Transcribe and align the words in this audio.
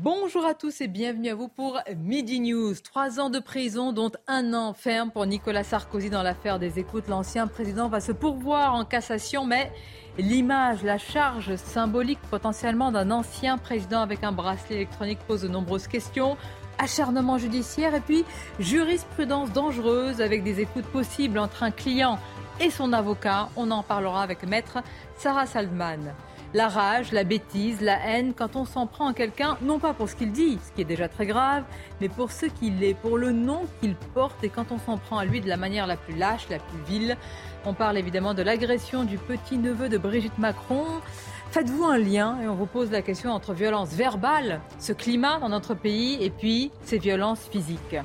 Bonjour 0.00 0.44
à 0.44 0.54
tous 0.54 0.80
et 0.80 0.88
bienvenue 0.88 1.28
à 1.28 1.34
vous 1.36 1.46
pour 1.46 1.80
Midi 1.96 2.40
News. 2.40 2.74
Trois 2.82 3.20
ans 3.20 3.30
de 3.30 3.38
prison, 3.38 3.92
dont 3.92 4.10
un 4.26 4.52
an 4.52 4.74
ferme 4.74 5.12
pour 5.12 5.24
Nicolas 5.24 5.62
Sarkozy 5.62 6.10
dans 6.10 6.24
l'affaire 6.24 6.58
des 6.58 6.80
écoutes. 6.80 7.06
L'ancien 7.06 7.46
président 7.46 7.88
va 7.88 8.00
se 8.00 8.10
pourvoir 8.10 8.74
en 8.74 8.84
cassation, 8.84 9.46
mais 9.46 9.70
l'image, 10.18 10.82
la 10.82 10.98
charge 10.98 11.54
symbolique 11.54 12.18
potentiellement 12.28 12.90
d'un 12.90 13.12
ancien 13.12 13.56
président 13.56 14.00
avec 14.00 14.24
un 14.24 14.32
bracelet 14.32 14.76
électronique 14.76 15.20
pose 15.28 15.42
de 15.42 15.48
nombreuses 15.48 15.86
questions 15.86 16.36
acharnement 16.76 17.38
judiciaire 17.38 17.94
et 17.94 18.00
puis 18.00 18.24
jurisprudence 18.58 19.52
dangereuse 19.52 20.20
avec 20.20 20.42
des 20.42 20.60
écoutes 20.60 20.86
possibles 20.86 21.38
entre 21.38 21.62
un 21.62 21.70
client 21.70 22.18
et 22.60 22.70
son 22.70 22.92
avocat. 22.92 23.48
On 23.54 23.70
en 23.70 23.84
parlera 23.84 24.24
avec 24.24 24.42
maître 24.44 24.78
Sarah 25.16 25.46
Saldman. 25.46 26.14
La 26.54 26.68
rage, 26.68 27.10
la 27.10 27.24
bêtise, 27.24 27.80
la 27.80 27.98
haine, 28.06 28.32
quand 28.32 28.54
on 28.54 28.64
s'en 28.64 28.86
prend 28.86 29.08
à 29.08 29.12
quelqu'un, 29.12 29.58
non 29.60 29.80
pas 29.80 29.92
pour 29.92 30.08
ce 30.08 30.14
qu'il 30.14 30.30
dit, 30.30 30.56
ce 30.64 30.70
qui 30.70 30.82
est 30.82 30.84
déjà 30.84 31.08
très 31.08 31.26
grave, 31.26 31.64
mais 32.00 32.08
pour 32.08 32.30
ce 32.30 32.46
qu'il 32.46 32.84
est, 32.84 32.94
pour 32.94 33.18
le 33.18 33.32
nom 33.32 33.62
qu'il 33.80 33.96
porte 33.96 34.44
et 34.44 34.50
quand 34.50 34.70
on 34.70 34.78
s'en 34.78 34.96
prend 34.96 35.18
à 35.18 35.24
lui 35.24 35.40
de 35.40 35.48
la 35.48 35.56
manière 35.56 35.88
la 35.88 35.96
plus 35.96 36.14
lâche, 36.14 36.46
la 36.48 36.60
plus 36.60 36.78
vile. 36.86 37.16
On 37.64 37.74
parle 37.74 37.98
évidemment 37.98 38.34
de 38.34 38.42
l'agression 38.42 39.02
du 39.02 39.18
petit-neveu 39.18 39.88
de 39.88 39.98
Brigitte 39.98 40.38
Macron. 40.38 40.84
Faites-vous 41.50 41.86
un 41.86 41.98
lien 41.98 42.38
et 42.40 42.46
on 42.46 42.54
vous 42.54 42.66
pose 42.66 42.92
la 42.92 43.02
question 43.02 43.32
entre 43.32 43.52
violence 43.52 43.92
verbale, 43.92 44.60
ce 44.78 44.92
climat 44.92 45.40
dans 45.40 45.48
notre 45.48 45.74
pays, 45.74 46.22
et 46.22 46.30
puis 46.30 46.70
ces 46.84 46.98
violences 46.98 47.48
physiques. 47.50 47.96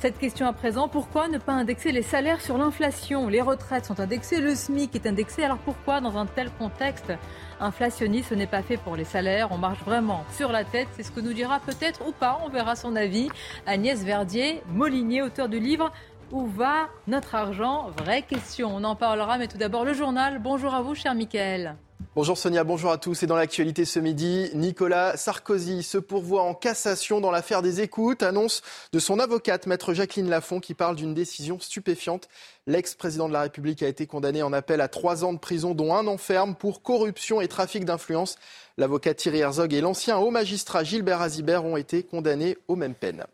Cette 0.00 0.16
question 0.16 0.46
à 0.46 0.54
présent, 0.54 0.88
pourquoi 0.88 1.28
ne 1.28 1.36
pas 1.36 1.52
indexer 1.52 1.92
les 1.92 2.00
salaires 2.00 2.40
sur 2.40 2.56
l'inflation? 2.56 3.28
Les 3.28 3.42
retraites 3.42 3.84
sont 3.84 4.00
indexées, 4.00 4.40
le 4.40 4.54
SMIC 4.54 4.94
est 4.94 5.06
indexé, 5.06 5.44
alors 5.44 5.58
pourquoi 5.58 6.00
dans 6.00 6.16
un 6.16 6.24
tel 6.24 6.50
contexte 6.52 7.12
inflationniste 7.60 8.30
ce 8.30 8.34
n'est 8.34 8.46
pas 8.46 8.62
fait 8.62 8.76
pour 8.76 8.96
les 8.96 9.04
salaires 9.04 9.48
On 9.50 9.58
marche 9.58 9.80
vraiment 9.84 10.24
sur 10.36 10.50
la 10.52 10.64
tête, 10.64 10.88
c'est 10.96 11.02
ce 11.02 11.10
que 11.10 11.20
nous 11.20 11.32
dira 11.32 11.60
peut-être 11.60 12.06
ou 12.06 12.12
pas, 12.12 12.40
on 12.44 12.48
verra 12.48 12.76
son 12.76 12.96
avis. 12.96 13.28
Agnès 13.66 14.02
Verdier, 14.02 14.62
Molinier, 14.68 15.22
auteur 15.22 15.48
du 15.48 15.60
livre 15.60 15.92
Où 16.32 16.46
va 16.46 16.88
notre 17.06 17.34
argent? 17.34 17.90
Vraie 17.98 18.22
question, 18.22 18.74
on 18.74 18.84
en 18.84 18.96
parlera, 18.96 19.38
mais 19.38 19.48
tout 19.48 19.58
d'abord 19.58 19.84
le 19.84 19.94
journal. 19.94 20.40
Bonjour 20.40 20.74
à 20.74 20.82
vous, 20.82 20.94
cher 20.94 21.14
Michael. 21.14 21.76
Bonjour 22.16 22.36
Sonia, 22.36 22.64
bonjour 22.64 22.90
à 22.90 22.98
tous. 22.98 23.22
Et 23.22 23.28
dans 23.28 23.36
l'actualité 23.36 23.84
ce 23.84 24.00
midi, 24.00 24.50
Nicolas 24.54 25.16
Sarkozy 25.16 25.84
se 25.84 25.96
pourvoit 25.96 26.42
en 26.42 26.54
cassation 26.54 27.20
dans 27.20 27.30
l'affaire 27.30 27.62
des 27.62 27.82
écoutes, 27.82 28.24
annonce 28.24 28.62
de 28.92 28.98
son 28.98 29.20
avocate, 29.20 29.68
maître 29.68 29.94
Jacqueline 29.94 30.28
Lafont, 30.28 30.58
qui 30.58 30.74
parle 30.74 30.96
d'une 30.96 31.14
décision 31.14 31.60
stupéfiante. 31.60 32.28
L'ex-président 32.66 33.28
de 33.28 33.32
la 33.32 33.42
République 33.42 33.82
a 33.82 33.88
été 33.88 34.06
condamné 34.06 34.42
en 34.42 34.52
appel 34.52 34.80
à 34.80 34.88
trois 34.88 35.24
ans 35.24 35.32
de 35.32 35.38
prison, 35.38 35.74
dont 35.74 35.94
un 35.94 36.06
an 36.06 36.18
ferme, 36.18 36.54
pour 36.54 36.82
corruption 36.82 37.40
et 37.40 37.48
trafic 37.48 37.84
d'influence. 37.84 38.36
L'avocat 38.76 39.14
Thierry 39.14 39.40
Herzog 39.40 39.72
et 39.72 39.80
l'ancien 39.80 40.18
haut 40.18 40.30
magistrat 40.30 40.84
Gilbert 40.84 41.22
Azibert 41.22 41.64
ont 41.64 41.76
été 41.76 42.02
condamnés 42.02 42.58
aux 42.68 42.76
mêmes 42.76 42.94
peines. 42.94 43.24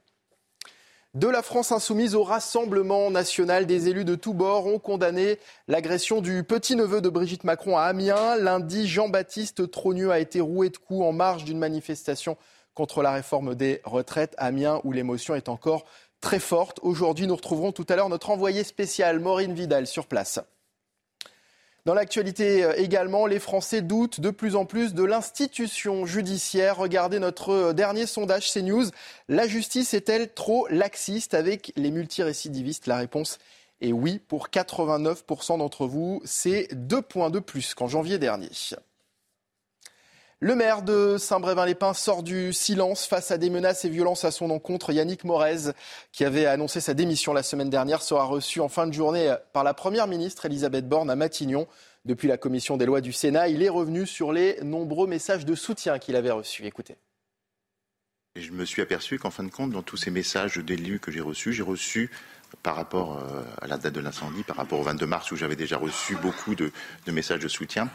De 1.15 1.29
la 1.29 1.41
France 1.41 1.73
insoumise 1.73 2.15
au 2.15 2.23
Rassemblement 2.23 3.11
national, 3.11 3.65
des 3.65 3.89
élus 3.89 4.05
de 4.05 4.17
tous 4.17 4.35
bords 4.35 4.67
ont 4.67 4.79
condamné 4.79 5.39
l'agression 5.67 6.21
du 6.21 6.45
petit-neveu 6.45 7.01
de 7.01 7.09
Brigitte 7.09 7.45
Macron 7.45 7.79
à 7.79 7.85
Amiens. 7.85 8.37
Lundi, 8.37 8.87
Jean-Baptiste 8.87 9.71
Trogneux 9.71 10.11
a 10.11 10.21
été 10.21 10.43
roué 10.43 10.69
de 10.69 10.77
coups 10.77 11.03
en 11.03 11.13
marge 11.13 11.45
d'une 11.45 11.59
manifestation 11.59 12.37
contre 12.75 13.03
la 13.03 13.13
réforme 13.13 13.55
des 13.55 13.81
retraites 13.85 14.35
à 14.37 14.49
Amiens, 14.49 14.83
où 14.85 14.93
l'émotion 14.93 15.35
est 15.35 15.49
encore 15.49 15.87
très 16.21 16.39
forte. 16.39 16.79
Aujourd'hui, 16.83 17.27
nous 17.27 17.37
retrouverons 17.37 17.73
tout 17.73 17.87
à 17.89 17.97
l'heure 17.97 18.09
notre 18.09 18.31
envoyé 18.31 18.65
spécial, 18.65 19.21
Maureen 19.21 19.55
Vidal, 19.55 19.87
sur 19.87 20.07
place. 20.07 20.41
Dans 21.87 21.95
l'actualité 21.95 22.65
euh, 22.65 22.75
également, 22.77 23.27
les 23.27 23.39
Français 23.39 23.81
doutent 23.81 24.21
de 24.21 24.31
plus 24.31 24.57
en 24.57 24.65
plus 24.65 24.93
de 24.93 25.05
l'institution 25.05 26.05
judiciaire. 26.05 26.79
Regardez 26.79 27.21
notre 27.21 27.51
euh, 27.51 27.73
dernier 27.73 28.07
sondage 28.07 28.53
CNews. 28.53 28.87
La 29.29 29.47
justice 29.47 29.95
est-elle 29.95 30.35
trop 30.35 30.67
laxiste 30.69 31.33
avec 31.33 31.73
les 31.77 31.93
multirécidivistes? 31.93 32.89
La 32.89 32.97
réponse 32.97 33.39
est 33.81 33.93
oui 33.93 34.19
pour 34.19 34.49
89% 34.49 35.59
d'entre 35.59 35.87
vous. 35.87 36.21
C'est 36.25 36.67
deux 36.73 37.03
points 37.03 37.31
de 37.31 37.39
plus 37.39 37.75
qu'en 37.75 37.87
janvier 37.87 38.19
dernier. 38.19 38.51
Le 40.41 40.55
maire 40.55 40.83
de 40.83 41.17
Saint-Brévin-les-Pins 41.17 41.95
sort 41.95 42.23
du 42.23 42.53
silence 42.53 43.07
face 43.07 43.31
à 43.31 43.39
des 43.39 43.49
menaces 43.49 43.87
et 43.87 43.89
violences 43.89 44.27
à 44.27 44.31
son 44.31 44.51
encontre. 44.51 44.93
Yannick 44.93 45.25
Morez, 45.25 45.73
qui 46.13 46.27
avait 46.27 46.45
annoncé 46.45 46.83
sa 46.83 46.93
démission 46.93 47.33
la 47.33 47.43
semaine 47.43 47.71
dernière, 47.71 48.03
sera 48.03 48.25
reçu 48.25 48.61
en 48.61 48.69
fin 48.69 48.87
de 48.87 48.93
journée 48.93 49.35
par 49.55 49.65
la 49.65 49.73
Première 49.73 50.07
ministre 50.07 50.45
Elisabeth 50.45 50.87
Borne 50.87 51.09
à 51.09 51.17
Matignon. 51.17 51.67
Depuis 52.05 52.29
la 52.29 52.37
commission 52.37 52.77
des 52.77 52.85
lois 52.85 53.01
du 53.01 53.15
Sénat, 53.15 53.49
il 53.49 53.63
est 53.63 53.71
revenu 53.71 54.07
sur 54.07 54.31
les 54.31 54.61
nombreux 54.63 55.07
messages 55.07 55.47
de 55.47 55.55
soutien 55.55 55.99
qu'il 55.99 56.17
avait 56.17 56.31
reçus. 56.31 56.67
Écoutez. 56.67 56.97
je 58.37 58.53
me 58.53 58.67
suis 58.67 58.83
aperçu 58.83 59.19
qu'en 59.19 59.31
fin 59.31 59.43
de 59.43 59.51
compte, 59.51 59.71
dans 59.71 59.83
tous 59.83 59.97
ces 59.97 60.11
messages 60.11 60.59
d'élus 60.59 61.01
que 61.01 61.11
j'ai 61.11 61.23
reçus, 61.23 61.55
j'ai 61.55 61.63
reçu 61.63 62.11
par 62.63 62.77
rapport 62.77 63.19
euh, 63.19 63.43
à 63.63 63.67
la 63.67 63.79
date 63.79 63.95
de 63.95 64.01
l'incendie, 64.01 64.43
par 64.43 64.57
rapport 64.57 64.81
au 64.81 64.83
22 64.83 65.07
mars 65.07 65.31
où 65.31 65.37
j'avais 65.37 65.57
déjà 65.57 65.77
reçu 65.77 66.17
beaucoup 66.17 66.55
de, 66.55 66.73
messages 67.07 67.41
de 67.41 67.49
soutien, 67.49 67.89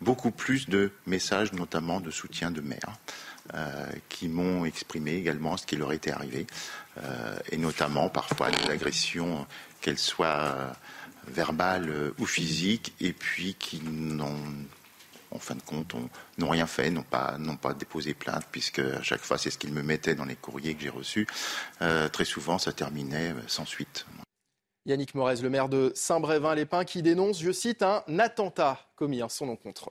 beaucoup 0.00 0.30
plus 0.30 0.68
de 0.68 0.90
messages 1.06 1.52
notamment 1.52 2.00
de 2.00 2.10
soutien 2.10 2.50
de 2.50 2.60
maires 2.60 2.92
euh, 3.54 3.86
qui 4.08 4.28
m'ont 4.28 4.64
exprimé 4.64 5.14
également 5.14 5.56
ce 5.56 5.66
qui 5.66 5.76
leur 5.76 5.92
était 5.92 6.10
arrivé, 6.10 6.46
euh, 6.98 7.36
et 7.50 7.56
notamment 7.56 8.08
parfois 8.08 8.50
des 8.50 8.70
agressions, 8.70 9.46
qu'elles 9.80 9.98
soient 9.98 10.72
verbales 11.28 12.12
ou 12.18 12.26
physiques, 12.26 12.94
et 13.00 13.12
puis 13.12 13.54
qui 13.54 13.80
n'ont 13.84 14.40
en 15.30 15.38
fin 15.38 15.54
de 15.54 15.62
compte, 15.62 15.94
n'ont 16.38 16.48
rien 16.48 16.66
fait, 16.66 16.90
n'ont 16.90 17.02
pas, 17.02 17.38
déposé 17.78 18.14
plainte, 18.14 18.44
puisque 18.50 18.78
à 18.78 19.02
chaque 19.02 19.22
fois, 19.22 19.38
c'est 19.38 19.50
ce 19.50 19.58
qu'ils 19.58 19.72
me 19.72 19.82
mettaient 19.82 20.14
dans 20.14 20.24
les 20.24 20.36
courriers 20.36 20.74
que 20.74 20.82
j'ai 20.82 20.88
reçus. 20.88 21.26
Euh, 21.82 22.08
très 22.08 22.24
souvent, 22.24 22.58
ça 22.58 22.72
terminait 22.72 23.30
euh, 23.30 23.40
sans 23.46 23.64
suite. 23.64 24.06
Yannick 24.86 25.14
Morez, 25.14 25.42
le 25.42 25.50
maire 25.50 25.68
de 25.68 25.92
Saint-Brévin-les-Pins, 25.94 26.84
qui 26.84 27.02
dénonce, 27.02 27.40
je 27.40 27.50
cite, 27.50 27.82
un 27.82 28.02
attentat 28.18 28.78
commis 28.94 29.22
en 29.22 29.28
son 29.28 29.48
encontre. 29.48 29.90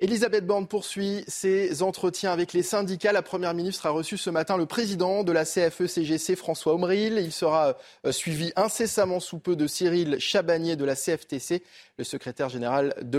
Elisabeth 0.00 0.46
Borne 0.46 0.68
poursuit 0.68 1.24
ses 1.26 1.82
entretiens 1.82 2.30
avec 2.30 2.52
les 2.52 2.62
syndicats. 2.62 3.10
La 3.10 3.22
Première 3.22 3.52
ministre 3.52 3.84
a 3.86 3.90
reçu 3.90 4.16
ce 4.16 4.30
matin 4.30 4.56
le 4.56 4.64
président 4.64 5.24
de 5.24 5.32
la 5.32 5.44
CFE-CGC, 5.44 6.36
François 6.36 6.74
Omril. 6.74 7.18
Il 7.18 7.32
sera 7.32 7.76
euh, 8.06 8.12
suivi 8.12 8.52
incessamment 8.54 9.18
sous 9.18 9.40
peu 9.40 9.56
de 9.56 9.66
Cyril 9.66 10.20
Chabagnier 10.20 10.76
de 10.76 10.84
la 10.84 10.94
CFTC. 10.94 11.64
La, 11.98 12.04
secrétaire 12.04 12.48
générale 12.48 12.94
de 13.00 13.18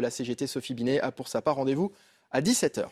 la 0.00 0.10
CGT, 0.10 0.46
Sophie 0.46 0.74
Binet, 0.74 1.00
a 1.00 1.10
pour 1.10 1.26
sa 1.26 1.42
part 1.42 1.56
rendez-vous 1.56 1.90
à 2.30 2.40
17h. 2.40 2.84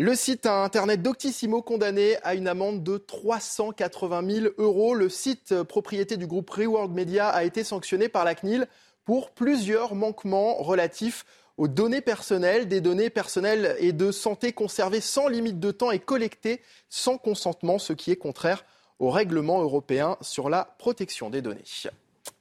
Le 0.00 0.14
site 0.16 0.46
internet 0.46 1.00
Doctissimo 1.02 1.62
condamné 1.62 2.16
à 2.24 2.34
une 2.34 2.48
amende 2.48 2.82
de 2.82 2.98
380 2.98 4.30
000 4.42 4.46
euros. 4.58 4.94
Le 4.94 5.08
site 5.08 5.62
propriété 5.62 6.16
du 6.16 6.26
groupe 6.26 6.50
Reworld 6.50 6.92
Media 6.92 7.28
a 7.28 7.44
été 7.44 7.62
sanctionné 7.62 8.08
par 8.08 8.24
la 8.24 8.34
CNIL 8.34 8.66
pour 9.08 9.30
plusieurs 9.30 9.94
manquements 9.94 10.56
relatifs 10.56 11.24
aux 11.56 11.66
données 11.66 12.02
personnelles, 12.02 12.68
des 12.68 12.82
données 12.82 13.08
personnelles 13.08 13.74
et 13.78 13.94
de 13.94 14.12
santé 14.12 14.52
conservées 14.52 15.00
sans 15.00 15.28
limite 15.28 15.58
de 15.58 15.70
temps 15.70 15.90
et 15.90 15.98
collectées 15.98 16.60
sans 16.90 17.16
consentement, 17.16 17.78
ce 17.78 17.94
qui 17.94 18.10
est 18.10 18.16
contraire 18.16 18.66
au 18.98 19.08
règlement 19.08 19.62
européen 19.62 20.18
sur 20.20 20.50
la 20.50 20.74
protection 20.76 21.30
des 21.30 21.40
données. 21.40 21.64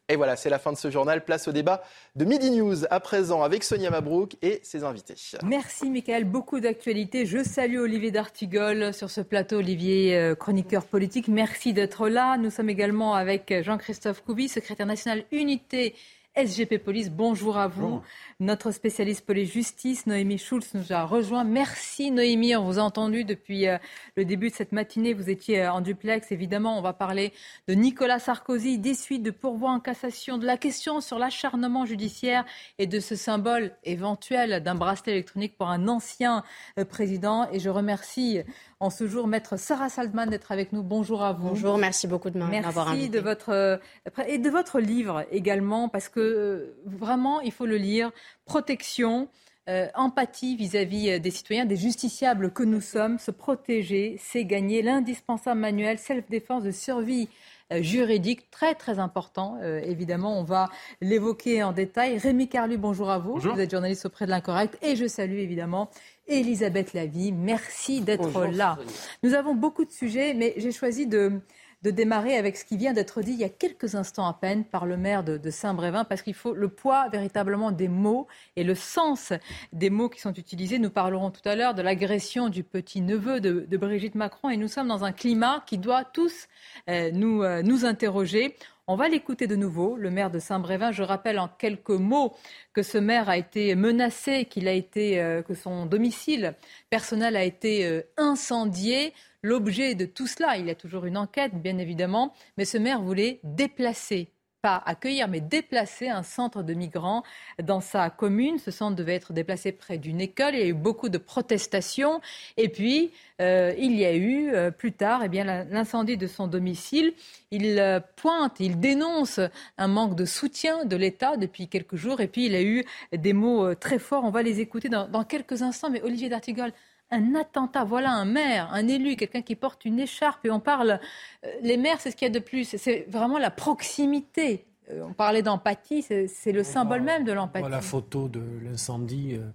Et 0.09 0.17
voilà, 0.17 0.35
c'est 0.35 0.49
la 0.49 0.59
fin 0.59 0.73
de 0.73 0.77
ce 0.77 0.91
journal. 0.91 1.23
Place 1.23 1.47
au 1.47 1.53
débat 1.53 1.83
de 2.17 2.25
Midi 2.25 2.51
News 2.51 2.85
à 2.89 2.99
présent 2.99 3.43
avec 3.43 3.63
Sonia 3.63 3.89
Mabrouk 3.89 4.35
et 4.41 4.59
ses 4.61 4.83
invités. 4.83 5.15
Merci 5.45 5.89
Michael, 5.89 6.25
beaucoup 6.25 6.59
d'actualités. 6.59 7.25
Je 7.25 7.45
salue 7.45 7.79
Olivier 7.79 8.11
D'Artigol 8.11 8.93
sur 8.93 9.09
ce 9.09 9.21
plateau, 9.21 9.59
Olivier, 9.59 10.17
euh, 10.17 10.35
chroniqueur 10.35 10.83
politique. 10.85 11.29
Merci 11.29 11.71
d'être 11.71 12.09
là. 12.09 12.37
Nous 12.37 12.49
sommes 12.49 12.69
également 12.69 13.15
avec 13.15 13.53
Jean-Christophe 13.63 14.21
Coubi, 14.21 14.49
secrétaire 14.49 14.85
national 14.85 15.23
unité 15.31 15.95
SGP 16.37 16.77
Police. 16.77 17.09
Bonjour 17.09 17.57
à 17.57 17.67
vous. 17.67 18.01
Notre 18.39 18.69
spécialiste 18.69 19.25
police-justice, 19.25 20.05
Noémie 20.05 20.37
Schulz, 20.37 20.69
nous 20.75 20.93
a 20.93 21.03
rejoint. 21.03 21.43
Merci 21.43 22.11
Noémie, 22.11 22.55
on 22.55 22.63
vous 22.63 22.77
a 22.77 22.83
entendu 22.83 23.23
depuis 23.23 23.67
euh, 23.67 23.79
le 24.15 24.23
début 24.23 24.49
de 24.49 24.53
cette 24.53 24.71
matinée. 24.71 25.15
Vous 25.15 25.31
étiez 25.31 25.63
euh, 25.63 25.71
en 25.71 25.81
duplex, 25.81 26.31
évidemment. 26.31 26.77
On 26.77 26.83
va 26.83 26.93
parler 26.93 27.33
de 27.67 27.73
Nicolas 27.73 28.19
Sarkozy, 28.19 28.77
des 28.77 28.93
suites 28.93 29.23
de 29.23 29.31
pourvoi 29.31 29.71
en 29.71 29.79
cassation, 29.79 30.37
de 30.37 30.45
la 30.45 30.57
question 30.57 31.01
sur 31.01 31.17
l'acharnement 31.17 31.87
judiciaire 31.87 32.45
et 32.77 32.85
de 32.85 32.99
ce 32.99 33.15
symbole 33.15 33.71
éventuel 33.83 34.61
d'un 34.61 34.75
bracelet 34.75 35.13
électronique 35.13 35.57
pour 35.57 35.69
un 35.69 35.87
ancien 35.87 36.43
euh, 36.77 36.85
président. 36.85 37.49
Et 37.51 37.59
je 37.59 37.71
remercie 37.71 38.41
en 38.79 38.89
ce 38.89 39.07
jour 39.07 39.27
Maître 39.27 39.57
Sarah 39.57 39.89
Saldman 39.89 40.29
d'être 40.29 40.51
avec 40.51 40.71
nous. 40.73 40.83
Bonjour 40.83 41.23
à 41.23 41.33
vous. 41.33 41.49
Bonjour, 41.49 41.77
merci 41.77 42.07
beaucoup 42.07 42.29
de 42.29 42.37
m'avoir 42.37 42.89
invité. 42.89 43.09
Merci 43.09 43.09
de 43.09 43.19
votre, 43.19 43.79
et 44.27 44.37
de 44.37 44.49
votre 44.49 44.79
livre 44.79 45.25
également, 45.31 45.89
parce 45.89 46.09
que 46.09 46.75
vraiment, 46.85 47.41
il 47.41 47.51
faut 47.51 47.65
le 47.65 47.77
lire 47.77 48.11
protection, 48.45 49.29
euh, 49.69 49.87
empathie 49.95 50.55
vis-à-vis 50.55 51.09
euh, 51.09 51.19
des 51.19 51.31
citoyens, 51.31 51.65
des 51.65 51.75
justiciables 51.75 52.51
que 52.51 52.63
nous 52.63 52.79
sommes. 52.79 53.19
Se 53.19 53.31
protéger, 53.31 54.17
c'est 54.21 54.45
gagner 54.45 54.81
l'indispensable 54.81 55.59
manuel 55.59 55.97
self-défense 55.99 56.63
de 56.63 56.71
survie 56.71 57.27
euh, 57.27 57.31
juridique, 57.71 58.49
très 58.49 58.75
très 58.75 58.99
important. 58.99 59.57
évidemment, 59.83 60.39
on 60.39 60.43
va 60.43 60.69
l'évoquer 61.01 61.63
en 61.63 61.73
détail. 61.73 62.17
Rémi 62.17 62.47
Carlu, 62.47 62.77
bonjour 62.77 63.09
à 63.09 63.19
vous. 63.19 63.37
Vous 63.37 63.59
êtes 63.59 63.71
journaliste 63.71 64.05
auprès 64.05 64.25
de 64.25 64.31
l'Incorrect. 64.31 64.77
Et 64.81 64.95
je 64.95 65.07
salue 65.07 65.37
évidemment 65.37 65.89
Elisabeth 66.27 66.93
Lavie. 66.93 67.31
Merci 67.31 68.01
d'être 68.01 68.45
là. 68.45 68.77
Nous 69.23 69.33
avons 69.33 69.55
beaucoup 69.55 69.85
de 69.85 69.91
sujets, 69.91 70.33
mais 70.33 70.53
j'ai 70.57 70.71
choisi 70.71 71.07
de 71.07 71.41
de 71.83 71.91
démarrer 71.91 72.35
avec 72.37 72.57
ce 72.57 72.65
qui 72.65 72.77
vient 72.77 72.93
d'être 72.93 73.21
dit 73.21 73.31
il 73.31 73.39
y 73.39 73.43
a 73.43 73.49
quelques 73.49 73.95
instants 73.95 74.27
à 74.27 74.33
peine 74.33 74.65
par 74.65 74.85
le 74.85 74.97
maire 74.97 75.23
de, 75.23 75.49
Saint-Brévin, 75.49 76.03
parce 76.03 76.21
qu'il 76.21 76.33
faut 76.33 76.53
le 76.53 76.69
poids 76.69 77.07
véritablement 77.09 77.71
des 77.71 77.87
mots 77.87 78.27
et 78.55 78.63
le 78.63 78.75
sens 78.75 79.33
des 79.73 79.89
mots 79.89 80.09
qui 80.09 80.19
sont 80.19 80.33
utilisés. 80.33 80.79
Nous 80.79 80.89
parlerons 80.89 81.31
tout 81.31 81.47
à 81.47 81.55
l'heure 81.55 81.73
de 81.73 81.81
l'agression 81.81 82.49
du 82.49 82.63
petit-neveu 82.63 83.39
de, 83.39 83.77
Brigitte 83.77 84.15
Macron, 84.15 84.49
et 84.49 84.57
nous 84.57 84.67
sommes 84.67 84.87
dans 84.87 85.03
un 85.03 85.11
climat 85.11 85.63
qui 85.67 85.77
doit 85.77 86.03
tous 86.03 86.47
euh, 86.89 87.11
euh, 87.13 87.61
nous 87.61 87.85
interroger. 87.85 88.55
On 88.87 88.95
va 88.95 89.09
l'écouter 89.09 89.47
de 89.47 89.55
nouveau, 89.57 89.97
le 89.97 90.09
maire 90.09 90.31
de 90.31 90.39
Saint-Brévin. 90.39 90.91
Je 90.91 91.03
rappelle 91.03 91.39
en 91.39 91.49
quelques 91.49 91.89
mots 91.89 92.33
que 92.73 92.83
ce 92.83 92.97
maire 92.97 93.27
a 93.27 93.37
été 93.37 93.75
menacé, 93.75 94.45
qu'il 94.45 94.67
a 94.67 94.71
été, 94.71 95.21
euh, 95.21 95.41
que 95.41 95.53
son 95.53 95.85
domicile 95.85 96.55
personnel 96.89 97.35
a 97.35 97.43
été 97.43 98.01
incendié. 98.15 99.13
L'objet 99.43 99.93
de 99.93 100.05
tout 100.05 100.27
cela, 100.27 100.57
il 100.57 100.67
y 100.67 100.71
a 100.71 100.75
toujours 100.75 101.05
une 101.05 101.17
enquête, 101.17 101.53
bien 101.53 101.77
évidemment, 101.77 102.33
mais 102.57 102.65
ce 102.65 102.77
maire 102.77 103.01
voulait 103.01 103.39
déplacer 103.43 104.31
pas 104.61 104.81
accueillir, 104.85 105.27
mais 105.27 105.41
déplacer 105.41 106.09
un 106.09 106.23
centre 106.23 106.63
de 106.63 106.73
migrants 106.73 107.23
dans 107.61 107.81
sa 107.81 108.09
commune. 108.09 108.57
Ce 108.59 108.71
centre 108.71 108.95
devait 108.95 109.15
être 109.15 109.33
déplacé 109.33 109.71
près 109.71 109.97
d'une 109.97 110.21
école. 110.21 110.55
Il 110.55 110.59
y 110.59 110.63
a 110.63 110.67
eu 110.67 110.73
beaucoup 110.73 111.09
de 111.09 111.17
protestations. 111.17 112.21
Et 112.57 112.69
puis, 112.69 113.11
euh, 113.41 113.73
il 113.77 113.95
y 113.95 114.05
a 114.05 114.13
eu 114.13 114.49
euh, 114.49 114.71
plus 114.71 114.93
tard 114.93 115.21
eh 115.23 115.43
l'incendie 115.43 116.17
de 116.17 116.27
son 116.27 116.47
domicile. 116.47 117.13
Il 117.51 117.79
euh, 117.79 117.99
pointe, 118.15 118.59
il 118.59 118.79
dénonce 118.79 119.39
un 119.77 119.87
manque 119.87 120.15
de 120.15 120.25
soutien 120.25 120.85
de 120.85 120.95
l'État 120.95 121.37
depuis 121.37 121.67
quelques 121.67 121.95
jours. 121.95 122.19
Et 122.21 122.27
puis, 122.27 122.45
il 122.45 122.55
a 122.55 122.61
eu 122.63 122.83
des 123.13 123.33
mots 123.33 123.75
très 123.75 123.99
forts. 123.99 124.23
On 124.23 124.31
va 124.31 124.41
les 124.41 124.59
écouter 124.59 124.89
dans, 124.89 125.07
dans 125.07 125.23
quelques 125.23 125.61
instants. 125.61 125.89
Mais 125.89 126.01
Olivier 126.01 126.29
D'Artigol, 126.29 126.71
un 127.11 127.35
attentat. 127.35 127.83
Voilà 127.83 128.11
un 128.11 128.25
maire, 128.25 128.69
un 128.73 128.87
élu, 128.87 129.15
quelqu'un 129.15 129.41
qui 129.41 129.55
porte 129.55 129.85
une 129.85 129.99
écharpe 129.99 130.45
et 130.45 130.51
on 130.51 130.59
parle. 130.59 130.99
Euh, 131.45 131.51
les 131.61 131.77
maires, 131.77 131.99
c'est 131.99 132.11
ce 132.11 132.15
qu'il 132.15 132.27
y 132.27 132.31
a 132.31 132.33
de 132.33 132.39
plus. 132.43 132.75
C'est 132.77 133.05
vraiment 133.09 133.37
la 133.37 133.51
proximité. 133.51 134.65
Euh, 134.91 135.03
on 135.07 135.13
parlait 135.13 135.41
d'empathie, 135.41 136.01
c'est 136.01 136.51
le 136.51 136.63
symbole 136.63 137.01
même 137.01 137.23
de 137.23 137.31
l'empathie. 137.31 137.69
La 137.69 137.81
photo 137.81 138.27
de 138.27 138.41
l'incendie, 138.63 139.33
euh, 139.33 139.45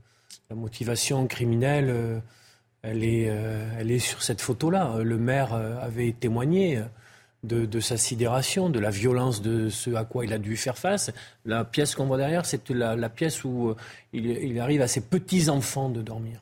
la 0.51 0.57
motivation 0.57 1.27
criminelle, 1.27 2.23
elle, 2.83 3.05
est, 3.05 3.23
elle 3.79 3.91
est 3.91 3.99
sur 3.99 4.23
cette 4.23 4.41
photo-là. 4.41 4.99
Le 5.03 5.19
maire 5.19 5.55
avait 5.55 6.13
témoigné. 6.13 6.83
De, 7.45 7.81
sa 7.81 7.97
sidération, 7.97 8.71
de 8.71 8.79
la 8.79 8.91
violence 8.91 9.43
de 9.43 9.69
ce 9.69 9.93
à 9.97 10.05
quoi 10.05 10.25
il 10.25 10.33
a 10.33 10.39
dû 10.39 10.57
faire 10.57 10.79
face. 10.79 11.11
La 11.45 11.65
pièce 11.65 11.97
qu'on 11.97 12.07
voit 12.07 12.17
derrière, 12.17 12.47
c'est 12.47 12.71
la, 12.71 13.09
pièce 13.09 13.43
où 13.43 13.75
il 14.13 14.61
arrive 14.61 14.81
à 14.81 14.87
ses 14.87 15.01
petits-enfants 15.01 15.89
de 15.89 16.03
dormir. 16.03 16.41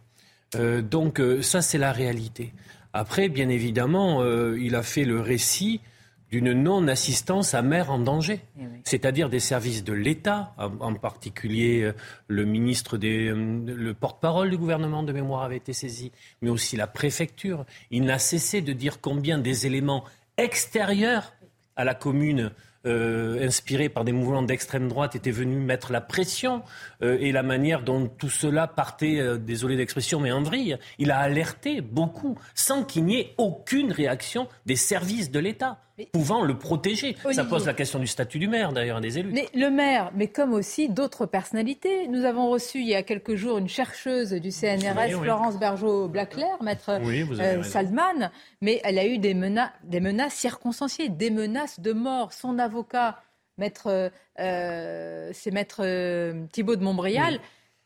Euh, 0.56 0.82
donc 0.82 1.20
euh, 1.20 1.42
ça, 1.42 1.62
c'est 1.62 1.78
la 1.78 1.92
réalité. 1.92 2.52
Après, 2.92 3.28
bien 3.28 3.48
évidemment, 3.48 4.22
euh, 4.22 4.58
il 4.60 4.74
a 4.74 4.82
fait 4.82 5.04
le 5.04 5.20
récit 5.20 5.80
d'une 6.30 6.52
non-assistance 6.52 7.54
à 7.54 7.62
mère 7.62 7.90
en 7.90 7.98
danger, 7.98 8.40
eh 8.56 8.62
c'est-à-dire 8.84 9.28
des 9.28 9.40
services 9.40 9.82
de 9.82 9.92
l'État, 9.92 10.54
en 10.58 10.94
particulier 10.94 11.90
le 12.28 12.44
ministre 12.44 12.98
des, 12.98 13.32
le 13.34 13.94
porte-parole 13.94 14.48
du 14.48 14.56
gouvernement 14.56 15.02
de 15.02 15.12
mémoire 15.12 15.42
avait 15.42 15.56
été 15.56 15.72
saisi, 15.72 16.12
mais 16.40 16.48
aussi 16.48 16.76
la 16.76 16.86
préfecture. 16.86 17.66
Il 17.90 18.04
n'a 18.04 18.20
cessé 18.20 18.60
de 18.60 18.72
dire 18.72 19.00
combien 19.00 19.38
des 19.38 19.66
éléments 19.66 20.04
extérieurs 20.36 21.34
à 21.74 21.82
la 21.82 21.96
commune 21.96 22.52
euh, 22.86 23.46
inspiré 23.46 23.88
par 23.88 24.04
des 24.04 24.12
mouvements 24.12 24.42
d'extrême 24.42 24.88
droite, 24.88 25.14
était 25.14 25.30
venu 25.30 25.56
mettre 25.56 25.92
la 25.92 26.00
pression 26.00 26.62
euh, 27.02 27.18
et 27.20 27.32
la 27.32 27.42
manière 27.42 27.82
dont 27.82 28.06
tout 28.06 28.30
cela 28.30 28.66
partait, 28.66 29.20
euh, 29.20 29.36
désolé 29.36 29.76
d'expression, 29.76 30.18
mais 30.18 30.32
en 30.32 30.42
vrille. 30.42 30.78
Il 30.98 31.10
a 31.10 31.18
alerté 31.18 31.82
beaucoup, 31.82 32.38
sans 32.54 32.84
qu'il 32.84 33.04
n'y 33.04 33.16
ait 33.16 33.34
aucune 33.36 33.92
réaction 33.92 34.48
des 34.64 34.76
services 34.76 35.30
de 35.30 35.38
l'État 35.38 35.78
pouvant 36.12 36.42
le 36.42 36.56
protéger. 36.56 37.16
Ça 37.32 37.44
pose 37.44 37.66
la 37.66 37.74
question 37.74 37.98
du 37.98 38.06
statut 38.06 38.38
du 38.38 38.48
maire, 38.48 38.72
d'ailleurs, 38.72 39.00
des 39.00 39.18
élus. 39.18 39.30
Mais 39.32 39.48
le 39.54 39.70
maire, 39.70 40.10
mais 40.14 40.28
comme 40.28 40.52
aussi 40.52 40.88
d'autres 40.88 41.26
personnalités. 41.26 42.08
Nous 42.08 42.24
avons 42.24 42.50
reçu 42.50 42.80
il 42.80 42.88
y 42.88 42.94
a 42.94 43.02
quelques 43.02 43.34
jours 43.34 43.58
une 43.58 43.68
chercheuse 43.68 44.32
du 44.32 44.50
CNRS, 44.50 45.20
Florence 45.20 45.58
Bergeau-Blaclair, 45.58 46.62
maître 46.62 46.98
euh, 47.00 47.62
Saldman, 47.62 48.30
mais 48.60 48.80
elle 48.84 48.98
a 48.98 49.06
eu 49.06 49.18
des, 49.18 49.34
des 49.84 50.00
menaces 50.00 50.34
circonstanciées, 50.34 51.08
des 51.08 51.30
menaces 51.30 51.80
de 51.80 51.92
mort. 51.92 52.32
Son 52.32 52.58
avocat, 52.58 53.20
maître, 53.58 54.10
euh, 54.38 55.30
c'est 55.32 55.50
maître 55.50 55.82
euh, 55.84 56.44
Thibault 56.52 56.76
de 56.76 56.84
Montbrial. 56.84 57.40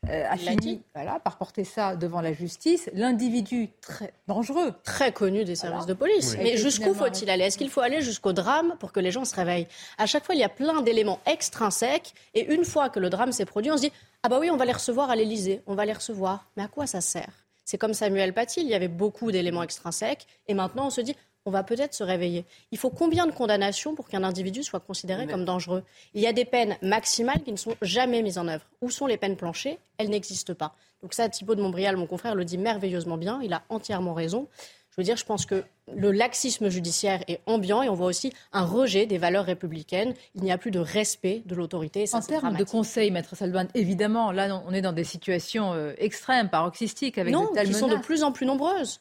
Euh, 0.09 0.25
a 0.29 0.37
fini 0.37 0.81
voilà, 0.93 1.19
par 1.19 1.37
porter 1.37 1.63
ça 1.63 1.95
devant 1.95 2.21
la 2.21 2.33
justice. 2.33 2.89
L'individu 2.93 3.69
très 3.81 4.13
dangereux. 4.27 4.73
Très 4.83 5.11
connu 5.11 5.45
des 5.45 5.55
services 5.55 5.85
de 5.85 5.93
police. 5.93 6.37
Mais 6.37 6.57
jusqu'où 6.57 6.93
faut-il 6.93 7.29
aller? 7.29 7.45
Est-ce 7.45 7.57
qu'il 7.57 7.69
faut 7.69 7.81
aller 7.81 8.01
jusqu'au 8.01 8.33
drame 8.33 8.75
pour 8.79 8.91
que 8.91 8.99
les 8.99 9.11
gens 9.11 9.25
se 9.25 9.35
réveillent? 9.35 9.67
À 9.97 10.05
chaque 10.05 10.25
fois, 10.25 10.35
il 10.35 10.41
y 10.41 10.43
a 10.43 10.49
plein 10.49 10.81
d'éléments 10.81 11.19
extrinsèques. 11.25 12.13
Et 12.33 12.53
une 12.53 12.65
fois 12.65 12.89
que 12.89 12.99
le 12.99 13.09
drame 13.09 13.31
s'est 13.31 13.45
produit, 13.45 13.71
on 13.71 13.77
se 13.77 13.81
dit 13.81 13.91
Ah 14.23 14.29
bah 14.29 14.37
oui, 14.39 14.49
on 14.49 14.57
va 14.57 14.65
les 14.65 14.73
recevoir 14.73 15.09
à 15.09 15.15
l'Élysée. 15.15 15.61
On 15.65 15.75
va 15.75 15.85
les 15.85 15.93
recevoir. 15.93 16.49
Mais 16.57 16.63
à 16.63 16.67
quoi 16.67 16.87
ça 16.87 17.01
sert? 17.01 17.45
C'est 17.65 17.79
comme 17.79 17.95
Samuel 17.95 18.31
Paty, 18.31 18.61
il 18.61 18.67
y 18.67 18.75
avait 18.75 18.87
beaucoup 18.87 19.31
d'éléments 19.31 19.63
extrinsèques, 19.63 20.27
et 20.47 20.53
maintenant 20.53 20.85
on 20.85 20.89
se 20.91 21.01
dit, 21.01 21.15
on 21.45 21.51
va 21.51 21.63
peut-être 21.63 21.93
se 21.93 22.03
réveiller. 22.03 22.45
Il 22.71 22.77
faut 22.77 22.89
combien 22.89 23.27
de 23.27 23.31
condamnations 23.31 23.95
pour 23.95 24.07
qu'un 24.07 24.23
individu 24.23 24.63
soit 24.63 24.79
considéré 24.79 25.27
comme 25.27 25.45
dangereux? 25.45 25.83
Il 26.13 26.21
y 26.21 26.27
a 26.27 26.33
des 26.33 26.45
peines 26.45 26.75
maximales 26.81 27.43
qui 27.43 27.51
ne 27.51 27.57
sont 27.57 27.75
jamais 27.81 28.23
mises 28.23 28.37
en 28.37 28.47
œuvre. 28.47 28.65
Où 28.81 28.89
sont 28.89 29.05
les 29.05 29.17
peines 29.17 29.37
planchées? 29.37 29.79
Elles 29.97 30.09
n'existent 30.09 30.55
pas. 30.55 30.75
Donc 31.03 31.13
ça, 31.13 31.29
Thibault 31.29 31.55
de 31.55 31.61
Montbrial, 31.61 31.97
mon 31.97 32.07
confrère, 32.07 32.33
le 32.33 32.45
dit 32.45 32.57
merveilleusement 32.57 33.17
bien. 33.17 33.39
Il 33.43 33.53
a 33.53 33.63
entièrement 33.69 34.13
raison. 34.13 34.47
Je 34.89 34.95
veux 34.97 35.03
dire, 35.03 35.17
je 35.17 35.25
pense 35.25 35.45
que 35.45 35.63
le 35.93 36.11
laxisme 36.11 36.69
judiciaire 36.69 37.23
est 37.27 37.41
ambiant 37.45 37.83
et 37.83 37.89
on 37.89 37.93
voit 37.93 38.07
aussi 38.07 38.33
un 38.53 38.65
rejet 38.65 39.05
des 39.05 39.17
valeurs 39.17 39.45
républicaines. 39.45 40.13
Il 40.33 40.43
n'y 40.43 40.51
a 40.51 40.57
plus 40.57 40.71
de 40.71 40.79
respect 40.79 41.43
de 41.45 41.55
l'autorité. 41.55 42.05
en 42.13 42.21
termes 42.21 42.55
de 42.55 42.63
conseils, 42.63 43.11
Maître 43.11 43.35
Salban, 43.35 43.65
évidemment, 43.75 44.31
là, 44.31 44.63
on 44.67 44.73
est 44.73 44.81
dans 44.81 44.93
des 44.93 45.03
situations 45.03 45.73
euh, 45.73 45.93
extrêmes, 45.97 46.49
paroxystiques, 46.49 47.17
avec 47.17 47.33
non, 47.33 47.49
de 47.49 47.53
telles 47.53 47.67
qui 47.67 47.73
sont 47.73 47.87
de 47.87 47.97
plus 47.97 48.23
en 48.23 48.31
plus 48.31 48.45
nombreuses. 48.45 48.99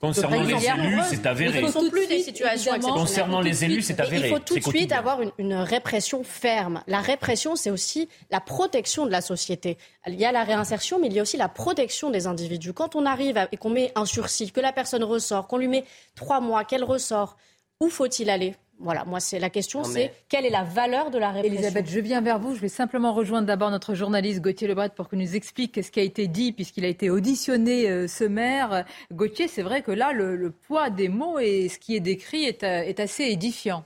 Concernant 0.00 0.42
les 0.42 0.66
élus, 0.66 1.00
c'est 1.08 1.26
avéré. 1.26 1.60
Ce 1.60 1.66
ne 1.66 1.70
sont 1.70 1.90
plus 1.90 2.06
des 2.06 2.20
situations 2.20 2.78
Concernant 2.80 3.40
les 3.40 3.64
élus, 3.64 3.82
c'est 3.82 4.00
avéré. 4.00 4.28
Il 4.28 4.34
faut 4.34 4.38
tout 4.38 4.58
de 4.58 4.64
suite 4.64 4.92
avoir 4.92 5.22
une, 5.22 5.32
une, 5.38 5.54
répression 5.54 6.24
ferme. 6.24 6.82
La 6.86 7.00
répression, 7.00 7.56
c'est 7.56 7.70
aussi 7.70 8.08
la 8.30 8.40
protection 8.40 9.06
de 9.06 9.10
la 9.10 9.20
société. 9.20 9.78
Il 10.06 10.14
y 10.14 10.26
a 10.26 10.32
la 10.32 10.44
réinsertion, 10.44 10.98
mais 10.98 11.06
il 11.06 11.14
y 11.14 11.18
a 11.18 11.22
aussi 11.22 11.36
la 11.36 11.48
protection 11.48 12.10
des 12.10 12.26
individus. 12.26 12.72
Quand 12.74 12.96
on 12.96 13.06
arrive 13.06 13.46
et 13.50 13.56
qu'on 13.56 13.70
met 13.70 13.92
un 13.94 14.04
sursis, 14.04 14.52
que 14.52 14.60
la 14.60 14.72
personne 14.72 15.04
ressort, 15.04 15.46
qu'on 15.46 15.56
lui 15.56 15.68
met 15.68 15.84
trois 16.14 16.40
mois, 16.40 16.64
quel 16.64 16.84
ressort 16.84 17.36
Où 17.80 17.88
faut-il 17.88 18.30
aller? 18.30 18.54
Voilà, 18.80 19.04
moi, 19.04 19.20
c'est 19.20 19.38
la 19.38 19.50
question, 19.50 19.84
c'est 19.84 20.12
quelle 20.28 20.44
est 20.44 20.50
la 20.50 20.64
valeur 20.64 21.10
de 21.10 21.18
la 21.18 21.30
répression? 21.30 21.58
Elisabeth, 21.58 21.88
je 21.88 22.00
viens 22.00 22.20
vers 22.20 22.40
vous. 22.40 22.54
Je 22.54 22.60
vais 22.60 22.68
simplement 22.68 23.12
rejoindre 23.12 23.46
d'abord 23.46 23.70
notre 23.70 23.94
journaliste 23.94 24.40
Gauthier 24.40 24.66
Lebret 24.66 24.90
pour 24.90 25.08
qu'il 25.08 25.20
nous 25.20 25.36
explique 25.36 25.82
ce 25.82 25.90
qui 25.90 26.00
a 26.00 26.02
été 26.02 26.26
dit, 26.26 26.52
puisqu'il 26.52 26.84
a 26.84 26.88
été 26.88 27.08
auditionné 27.08 27.88
euh, 27.88 28.08
ce 28.08 28.24
maire. 28.24 28.84
Gauthier, 29.12 29.46
c'est 29.46 29.62
vrai 29.62 29.82
que 29.82 29.92
là, 29.92 30.12
le, 30.12 30.50
poids 30.50 30.90
des 30.90 31.08
mots 31.08 31.38
et 31.38 31.68
ce 31.68 31.78
qui 31.78 31.94
est 31.94 32.00
décrit 32.00 32.44
est, 32.44 32.64
euh, 32.64 32.82
est 32.82 32.98
assez 32.98 33.24
édifiant. 33.24 33.84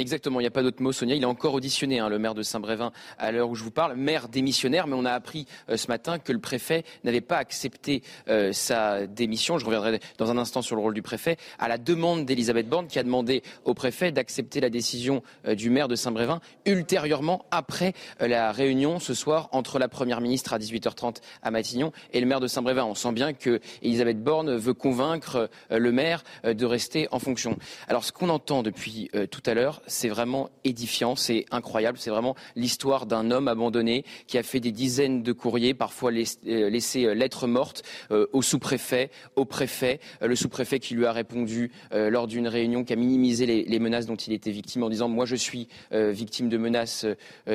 Exactement, 0.00 0.40
il 0.40 0.44
n'y 0.44 0.46
a 0.46 0.50
pas 0.50 0.62
d'autre 0.62 0.82
mot, 0.82 0.92
Sonia. 0.92 1.14
Il 1.14 1.22
est 1.22 1.26
encore 1.26 1.52
auditionné, 1.52 1.98
hein, 1.98 2.08
le 2.08 2.18
maire 2.18 2.32
de 2.32 2.42
Saint-Brévin, 2.42 2.90
à 3.18 3.32
l'heure 3.32 3.50
où 3.50 3.54
je 3.54 3.62
vous 3.62 3.70
parle. 3.70 3.96
Maire 3.96 4.30
démissionnaire, 4.30 4.86
mais 4.86 4.96
on 4.96 5.04
a 5.04 5.12
appris 5.12 5.44
euh, 5.68 5.76
ce 5.76 5.88
matin 5.88 6.18
que 6.18 6.32
le 6.32 6.38
préfet 6.38 6.84
n'avait 7.04 7.20
pas 7.20 7.36
accepté 7.36 8.02
euh, 8.30 8.50
sa 8.50 9.06
démission. 9.06 9.58
Je 9.58 9.66
reviendrai 9.66 10.00
dans 10.16 10.30
un 10.30 10.38
instant 10.38 10.62
sur 10.62 10.74
le 10.74 10.80
rôle 10.80 10.94
du 10.94 11.02
préfet. 11.02 11.36
À 11.58 11.68
la 11.68 11.76
demande 11.76 12.24
d'Elisabeth 12.24 12.66
Borne, 12.66 12.86
qui 12.86 12.98
a 12.98 13.02
demandé 13.02 13.42
au 13.66 13.74
préfet 13.74 14.10
d'accepter 14.10 14.60
la 14.60 14.70
décision 14.70 15.22
euh, 15.46 15.54
du 15.54 15.68
maire 15.68 15.86
de 15.86 15.96
Saint-Brévin, 15.96 16.40
ultérieurement, 16.64 17.44
après 17.50 17.92
la 18.20 18.52
réunion 18.52 19.00
ce 19.00 19.12
soir 19.12 19.50
entre 19.52 19.78
la 19.78 19.88
Première 19.88 20.22
ministre 20.22 20.54
à 20.54 20.58
18h30 20.58 21.16
à 21.42 21.50
Matignon 21.50 21.92
et 22.14 22.20
le 22.20 22.26
maire 22.26 22.40
de 22.40 22.46
Saint-Brévin. 22.46 22.86
On 22.86 22.94
sent 22.94 23.12
bien 23.12 23.34
que 23.34 23.60
Elisabeth 23.82 24.22
Borne 24.22 24.56
veut 24.56 24.72
convaincre 24.72 25.50
le 25.68 25.92
maire 25.92 26.22
de 26.44 26.64
rester 26.64 27.06
en 27.10 27.18
fonction. 27.18 27.58
Alors, 27.86 28.04
ce 28.04 28.12
qu'on 28.12 28.30
entend 28.30 28.62
depuis 28.62 29.10
tout 29.30 29.42
à 29.44 29.52
l'heure, 29.52 29.82
c'est 29.90 30.08
vraiment 30.08 30.50
édifiant, 30.64 31.16
c'est 31.16 31.44
incroyable, 31.50 31.98
c'est 31.98 32.10
vraiment 32.10 32.36
l'histoire 32.56 33.06
d'un 33.06 33.30
homme 33.30 33.48
abandonné 33.48 34.04
qui 34.26 34.38
a 34.38 34.42
fait 34.42 34.60
des 34.60 34.72
dizaines 34.72 35.22
de 35.22 35.32
courriers, 35.32 35.74
parfois 35.74 36.12
euh, 36.12 36.70
laissé 36.70 37.04
euh, 37.04 37.14
lettres 37.14 37.46
mortes 37.46 37.82
euh, 38.10 38.26
au 38.32 38.42
sous-préfet, 38.42 39.10
au 39.36 39.44
préfet, 39.44 40.00
le 40.22 40.36
sous-préfet 40.36 40.78
qui 40.78 40.94
lui 40.94 41.06
a 41.06 41.12
répondu 41.12 41.72
lors 41.92 42.26
d'une 42.26 42.46
réunion, 42.46 42.84
qui 42.84 42.92
a 42.92 42.96
minimisé 42.96 43.46
les, 43.46 43.78
menaces 43.78 44.06
dont 44.06 44.16
il 44.16 44.32
était 44.32 44.50
victime 44.50 44.82
en 44.82 44.90
disant 44.90 45.08
moi 45.08 45.24
je 45.24 45.36
suis 45.36 45.68
victime 45.90 46.48
de 46.48 46.56
menaces 46.56 47.06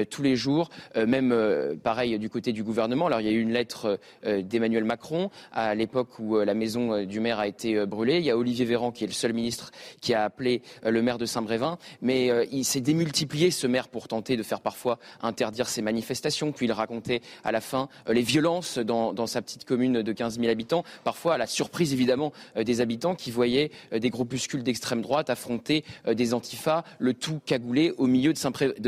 tous 0.10 0.22
les 0.22 0.36
jours, 0.36 0.70
même 0.96 1.78
pareil 1.84 2.18
du 2.20 2.30
côté 2.30 2.52
du 2.52 2.64
gouvernement. 2.64 3.08
Alors 3.08 3.22
il 3.22 3.28
y 3.28 3.30
a 3.30 3.34
eu 3.34 3.42
une 3.42 3.54
lettre 3.54 4.00
d'Emmanuel 4.24 4.84
Macron 4.84 5.30
à 5.52 5.76
l'époque 5.76 6.20
où 6.20 6.38
la 6.40 6.54
maison 6.54 7.04
du 7.06 7.20
maire 7.20 7.40
a 7.40 7.48
été 7.48 7.86
brûlée. 7.86 8.18
Il 8.18 8.26
y 8.26 8.32
a 8.32 8.38
Olivier 8.38 8.66
Véran 8.66 8.92
qui 8.92 9.04
est 9.04 9.08
le 9.08 9.14
seul 9.14 9.34
ministre 9.34 9.72
qui 10.02 10.14
a 10.14 10.24
appelé 10.24 10.62
le 10.84 11.02
maire 11.02 11.18
de 11.18 11.26
Saint-Brévin, 11.26 11.78
mais 12.02 12.25
euh, 12.32 12.46
il 12.52 12.66
s'est 12.66 12.82
démultiplié, 12.82 13.52
ce 13.52 13.68
maire, 13.68 13.88
pour 13.88 14.08
tenter 14.08 14.38
de 14.38 14.44
faire 14.44 14.62
parfois 14.62 15.00
interdire 15.22 15.68
ses 15.68 15.82
manifestations. 15.82 16.52
Puis 16.52 16.66
il 16.66 16.72
racontait 16.72 17.22
à 17.44 17.52
la 17.52 17.62
fin 17.62 17.90
euh, 18.08 18.14
les 18.14 18.22
violences 18.22 18.78
dans, 18.78 19.28
sa 19.28 19.42
petite 19.42 19.66
commune 19.66 20.02
de 20.02 20.12
15 20.12 20.40
000 20.40 20.52
habitants, 20.52 20.84
parfois 21.04 21.36
à 21.36 21.38
la 21.38 21.48
surprise 21.48 21.94
évidemment 21.94 22.32
euh, 22.58 22.64
des 22.64 22.82
habitants 22.82 23.16
qui 23.16 23.32
voyaient 23.32 23.72
des 23.92 24.10
groupuscules 24.10 24.64
d'extrême 24.64 25.02
droite 25.02 25.30
affronter 25.30 25.84
des 26.08 26.34
antifas, 26.34 26.84
le 27.00 27.14
tout 27.14 27.40
cagoulé 27.46 27.94
au 27.98 28.08
milieu 28.08 28.34
de 28.34 28.38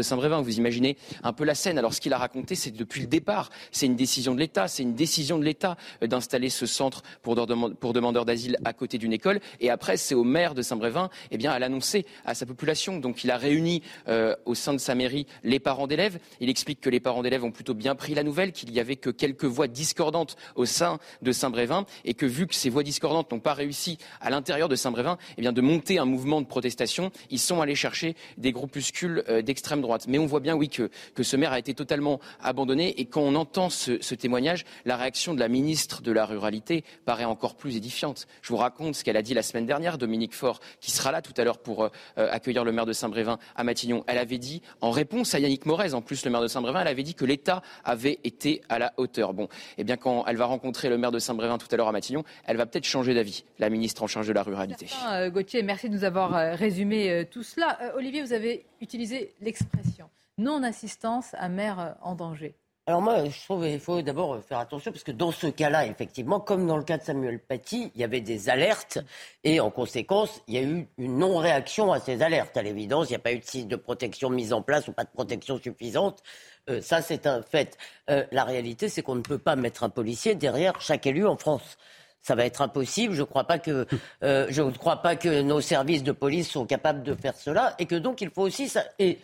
Saint-Brévin. 0.02 0.42
Vous 0.42 0.58
imaginez 0.58 0.98
un 1.24 1.34
peu 1.34 1.44
la 1.44 1.56
scène. 1.56 1.78
Alors 1.78 1.94
ce 1.94 2.02
qu'il 2.02 2.14
a 2.14 2.18
raconté, 2.18 2.56
c'est 2.56 2.72
depuis 2.72 3.02
le 3.02 3.08
départ. 3.08 3.50
C'est 3.72 3.86
une 3.86 3.96
décision 3.96 4.36
de 4.36 4.40
l'État. 4.40 4.68
C'est 4.68 4.84
une 4.84 4.96
décision 4.96 5.38
de 5.38 5.44
l'État 5.44 5.78
d'installer 6.02 6.50
ce 6.50 6.66
centre 6.66 7.04
pour, 7.22 7.36
demandeurs 7.36 8.26
d'asile 8.26 8.58
à 8.66 8.74
côté 8.74 8.98
d'une 8.98 9.14
école. 9.14 9.40
Et 9.60 9.70
après, 9.70 9.98
c'est 9.98 10.16
au 10.16 10.24
maire 10.24 10.54
de 10.54 10.62
Saint-Brévin 10.62 11.10
eh 11.32 11.38
bien, 11.38 11.52
à 11.52 11.60
l'annoncer 11.60 12.06
à 12.26 12.36
sa 12.36 12.46
population. 12.46 13.00
Il 13.24 13.32
a 13.32 13.38
réuni 13.38 13.82
euh, 14.08 14.36
au 14.46 14.56
sein 14.56 14.74
de 14.74 14.80
sa 14.80 14.96
mairie 14.96 15.28
les 15.44 15.60
parents 15.60 15.88
d'élèves. 15.88 16.20
Il 16.40 16.50
explique 16.50 16.82
que 16.82 16.90
les 16.90 17.00
parents 17.00 17.24
d'élèves 17.24 17.44
ont 17.44 17.52
plutôt 17.52 17.74
bien 17.74 17.96
pris 17.96 18.14
la 18.14 18.24
nouvelle, 18.24 18.52
qu'il 18.52 18.72
n'y 18.72 18.80
avait 18.80 18.96
que 18.96 19.10
quelques 19.10 19.46
voix 19.46 19.68
discordantes 19.68 20.36
au 20.56 20.66
sein 20.66 21.00
de 21.22 21.32
Saint-Brévin 21.32 21.86
et 22.06 22.14
que 22.14 22.26
vu 22.26 22.48
que 22.48 22.56
ces 22.56 22.70
voix 22.70 22.84
discordantes 22.84 23.32
n'ont 23.32 23.40
pas 23.40 23.54
réussi 23.54 23.98
à 24.22 24.30
l'intérieur 24.30 24.70
de 24.70 24.76
Saint-Brévin 24.76 25.18
eh 25.38 25.42
bien, 25.42 25.52
de 25.52 25.62
monter 25.62 26.00
un 26.00 26.06
mouvement 26.06 26.42
de 26.42 26.48
protestation, 26.48 27.12
ils 27.30 27.40
sont 27.40 27.62
allés 27.62 27.76
chercher 27.76 28.16
des 28.38 28.52
groupuscules 28.52 29.24
euh, 29.30 29.42
d'extrême 29.42 29.82
droite. 29.82 30.06
Mais 30.08 30.20
on 30.20 30.26
voit 30.26 30.40
bien, 30.40 30.56
oui, 30.56 30.70
que, 30.70 30.90
que, 31.16 31.24
ce 31.24 31.36
maire 31.36 31.52
a 31.52 31.60
été 31.60 31.74
totalement 31.74 32.20
abandonné 32.42 33.00
et 33.00 33.06
quand 33.06 33.22
on 33.22 33.36
entend 33.36 33.70
ce, 33.70 34.02
ce 34.02 34.16
témoignage, 34.16 34.66
la 34.86 34.98
réaction 34.98 35.34
de 35.34 35.40
la 35.40 35.48
ministre 35.48 36.02
de 36.02 36.12
la 36.12 36.26
Ruralité 36.26 36.84
paraît 37.06 37.26
encore 37.26 37.56
plus 37.56 37.76
édifiante. 37.76 38.28
Je 38.42 38.50
vous 38.50 38.58
raconte 38.58 38.96
ce 38.96 39.04
qu'elle 39.04 39.18
a 39.18 39.22
dit 39.22 39.34
la 39.34 39.44
semaine 39.44 39.66
dernière, 39.66 39.98
Dominique 39.98 40.34
Faure, 40.34 40.60
qui 40.80 40.92
sera 40.92 41.12
là 41.12 41.22
tout 41.22 41.34
à 41.38 41.44
l'heure 41.44 41.60
pour 41.60 41.84
euh, 41.84 41.90
accueillir 42.16 42.64
le 42.64 42.72
maire 42.72 42.86
de 42.86 42.94
Saint-Brévin 42.94 43.07
à 43.56 43.64
Matignon. 43.64 44.04
Elle 44.08 44.18
avait 44.18 44.38
dit, 44.38 44.62
en 44.82 44.92
réponse 44.92 45.34
à 45.36 45.40
Yannick 45.40 45.66
Morez, 45.66 45.94
en 45.94 46.02
plus 46.02 46.26
le 46.26 46.32
maire 46.32 46.42
de 46.42 46.48
Saint-Brévin, 46.48 46.82
elle 46.82 46.88
avait 46.88 47.04
dit 47.04 47.16
que 47.16 47.26
l'État 47.26 47.62
avait 47.84 48.20
été 48.24 48.62
à 48.70 48.80
la 48.80 48.94
hauteur. 48.98 49.34
Bon, 49.34 49.48
eh 49.78 49.84
bien 49.84 49.98
quand 49.98 50.26
elle 50.28 50.38
va 50.38 50.46
rencontrer 50.46 50.90
le 50.90 50.98
maire 50.98 51.12
de 51.12 51.20
Saint-Brévin 51.20 51.58
tout 51.58 51.68
à 51.72 51.78
l'heure 51.78 51.88
à 51.88 51.92
Matignon, 51.92 52.24
elle 52.46 52.58
va 52.58 52.66
peut-être 52.66 52.86
changer 52.86 53.14
d'avis, 53.14 53.44
la 53.60 53.70
ministre 53.70 54.04
en 54.04 54.08
charge 54.08 54.28
de 54.28 54.34
la 54.34 54.44
ruralité. 54.44 54.88
Euh, 55.10 55.30
Gauthier, 55.30 55.64
merci 55.64 55.90
de 55.90 55.96
nous 55.96 56.04
avoir 56.04 56.36
euh, 56.36 56.56
résumé 56.56 57.10
euh, 57.10 57.24
tout 57.30 57.44
cela. 57.44 57.78
Olivier, 57.96 58.22
vous 58.22 58.34
avez 58.34 58.66
utilisé 58.82 59.34
l'expression 59.42 60.10
non-assistance 60.38 61.34
à 61.34 61.50
maire 61.50 61.96
en 62.02 62.14
danger. 62.14 62.56
Alors 62.90 63.02
moi, 63.02 63.26
je 63.26 63.44
trouve 63.44 63.66
qu'il 63.66 63.82
faut 63.82 64.02
d'abord 64.02 64.42
faire 64.42 64.60
attention 64.60 64.94
parce 64.94 65.04
que 65.04 65.12
dans 65.12 65.34
ce 65.34 65.48
cas-là, 65.48 65.86
effectivement, 65.88 66.40
comme 66.40 66.66
dans 66.66 66.78
le 66.78 66.84
cas 66.84 66.98
de 66.98 67.04
Samuel 67.04 67.38
Paty, 67.38 67.92
il 67.94 68.00
y 68.00 68.04
avait 68.06 68.22
des 68.22 68.48
alertes 68.48 69.00
et 69.44 69.60
en 69.60 69.70
conséquence, 69.70 70.42
il 70.48 70.54
y 70.54 70.58
a 70.58 70.62
eu 70.62 70.88
une 70.98 71.18
non-réaction 71.18 71.92
à 71.92 72.00
ces 72.00 72.22
alertes. 72.22 72.56
À 72.56 72.62
l'évidence, 72.62 73.10
il 73.10 73.12
n'y 73.12 73.18
a 73.18 73.20
pas 73.20 73.34
eu 73.34 73.40
de 73.40 73.44
site 73.46 73.68
de 73.68 73.76
protection 73.76 74.30
mise 74.30 74.54
en 74.54 74.62
place 74.62 74.88
ou 74.88 74.94
pas 74.94 75.04
de 75.04 75.10
protection 75.10 75.60
suffisante. 75.60 76.24
Euh, 76.70 76.80
ça, 76.80 77.02
c'est 77.02 77.28
un 77.28 77.42
fait. 77.42 77.78
Euh, 78.10 78.24
la 78.32 78.46
réalité, 78.46 78.88
c'est 78.88 79.02
qu'on 79.02 79.16
ne 79.16 79.22
peut 79.22 79.38
pas 79.38 79.58
mettre 79.58 79.84
un 79.84 79.90
policier 79.90 80.36
derrière 80.36 80.80
chaque 80.80 81.06
élu 81.06 81.28
en 81.28 81.36
France 81.36 81.78
ça 82.24 82.36
va 82.36 82.46
être 82.46 82.62
impossible. 82.62 83.14
Je, 83.14 83.24
crois 83.24 83.46
pas 83.46 83.58
que, 83.58 83.88
euh, 84.22 84.48
je 84.50 84.62
ne 84.62 84.72
crois 84.72 84.98
pas 84.98 85.16
que 85.16 85.42
nos 85.42 85.62
services 85.62 86.04
de 86.04 86.12
police 86.12 86.50
sont 86.50 86.66
capables 86.66 87.02
de 87.04 87.16
faire 87.16 87.36
cela 87.36 87.74
et 87.80 87.86
que 87.86 87.96
donc 87.96 88.20
il 88.20 88.30
faut 88.32 88.42
aussi 88.42 88.68
ça. 88.68 88.84
Et 89.00 89.20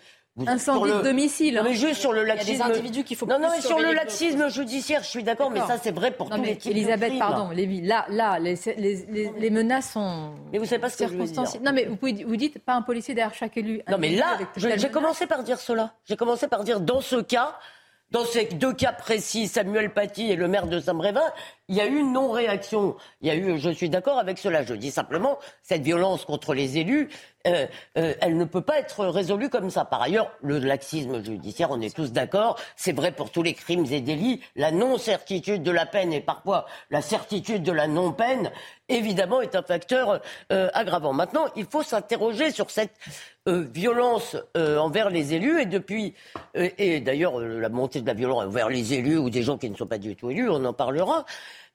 Incendie 0.48 0.92
de 0.92 1.02
domicile. 1.04 1.62
mais 1.63 1.74
juste 1.74 2.02
sur 2.02 2.12
le 2.12 2.24
laxisme. 2.24 2.54
Il 2.54 2.58
y 2.58 2.62
a 2.62 2.66
des 2.66 2.72
individus 2.72 3.04
qu'il 3.04 3.16
faut. 3.16 3.28
Non, 3.28 3.38
non, 3.38 3.50
mais 3.52 3.62
sur 3.62 3.80
le 3.80 3.94
laxisme 3.94 4.50
judiciaire, 4.50 5.04
je 5.04 5.10
suis 5.10 5.24
d'accord, 5.24 5.52
mais 5.52 5.60
ça 5.62 5.78
c'est 5.82 5.92
vrai 5.92 6.12
pour 6.12 6.30
tous 6.30 6.42
les 6.42 6.58
types 6.58 6.72
Elisabeth, 6.72 7.20
pardon, 7.20 7.50
Lévi, 7.52 7.82
là, 7.82 8.06
là, 8.10 8.40
les, 8.40 8.56
les, 8.78 9.32
les, 9.38 9.50
menaces 9.50 9.92
sont. 9.92 10.32
Mais 10.52 10.58
vous 10.58 10.66
savez 10.66 10.82
pas 10.82 10.90
ce 10.90 10.98
que 10.98 11.08
je 11.08 11.16
veux 11.16 11.25
dire. 11.25 11.44
Non, 11.62 11.72
mais 11.72 11.86
vous, 11.86 11.96
pouvez, 11.96 12.24
vous 12.24 12.36
dites 12.36 12.60
pas 12.60 12.74
un 12.74 12.82
policier 12.82 13.13
derrière 13.13 13.36
chaque 13.36 13.58
élu. 13.58 13.82
Non, 13.90 13.98
mais 14.00 14.16
là, 14.16 14.38
j'ai 14.56 14.90
commencé 14.90 15.28
par 15.28 15.44
dire 15.44 15.60
cela. 15.60 15.94
J'ai 16.06 16.16
commencé 16.16 16.48
par 16.48 16.63
dire 16.63 16.80
dans 16.80 17.02
ce 17.02 17.18
cas, 17.18 17.56
dans 18.13 18.25
ces 18.25 18.46
deux 18.46 18.74
cas 18.74 18.93
précis, 18.93 19.48
Samuel 19.48 19.91
Paty 19.91 20.29
et 20.29 20.36
le 20.36 20.48
maire 20.48 20.67
de 20.67 20.79
Saint-Brévin, 20.79 21.34
il 21.67 21.75
y 21.75 21.82
a 21.82 21.88
eu 21.88 22.03
non-réaction. 22.03 22.96
Il 23.22 23.27
y 23.27 23.32
a 23.32 23.36
eu, 23.36 23.58
je 23.58 23.72
suis 23.72 23.89
d'accord 23.89 24.20
avec 24.20 24.38
cela. 24.38 24.63
Je 24.63 24.75
dis 24.75 24.91
simplement, 24.91 25.39
cette 25.63 25.82
violence 25.82 26.24
contre 26.24 26.53
les 26.53 26.77
élus, 26.77 27.10
euh, 27.48 27.65
euh, 27.98 28.13
elle 28.22 28.38
ne 28.38 28.46
peut 28.46 28.62
pas 28.62 28.77
être 28.77 29.08
résolue 29.08 29.50
comme 29.50 29.72
ça. 29.72 29.84
Par 29.84 30.00
ailleurs, 30.00 30.32
le 30.43 30.60
laxisme 30.60 31.24
judiciaire, 31.24 31.72
on 31.72 31.82
est 31.82 31.96
tous 31.96 32.12
d'accord, 32.12 32.60
c'est 32.75 32.91
vrai 32.91 33.12
pour 33.12 33.32
tous 33.32 33.41
les 33.41 33.55
crimes 33.55 33.86
et 33.91 34.00
délits. 34.00 34.41
La 34.55 34.72
non-certitude 34.72 35.63
de 35.63 35.72
la 35.72 35.88
peine 35.88 36.13
et 36.13 36.22
parfois 36.22 36.67
la 36.91 37.01
certitude 37.01 37.63
de 37.63 37.72
la 37.72 37.88
non-peine, 37.88 38.51
évidemment, 38.89 39.41
est 39.41 39.55
un 39.55 39.63
facteur 39.63 40.22
euh, 40.51 40.70
aggravant. 40.74 41.13
Maintenant, 41.13 41.46
il 41.55 41.65
faut 41.65 41.82
s'interroger 41.82 42.51
sur 42.51 42.70
cette 42.70 42.93
violence 43.48 44.38
envers 44.56 45.10
les 45.10 45.34
élus 45.34 45.62
et 45.62 45.66
depuis, 45.66 46.14
et 46.56 47.00
d'ailleurs 47.02 47.40
la 47.40 47.70
montée 47.70 48.02
de 48.02 48.08
la 48.08 48.14
violence 48.14 48.44
envers 48.44 48.70
les 48.70 48.94
élus 48.94 49.18
ou 49.18 49.30
des 49.30 49.44
gens 49.44 49.58
qui 49.58 49.70
ne 49.70 49.76
sont 49.76 49.88
pas 49.88 49.98
du 49.98 50.16
tout 50.16 50.30
élus, 50.30 50.50
on 50.50 50.64
en 50.64 50.74
parlera. 50.74 51.26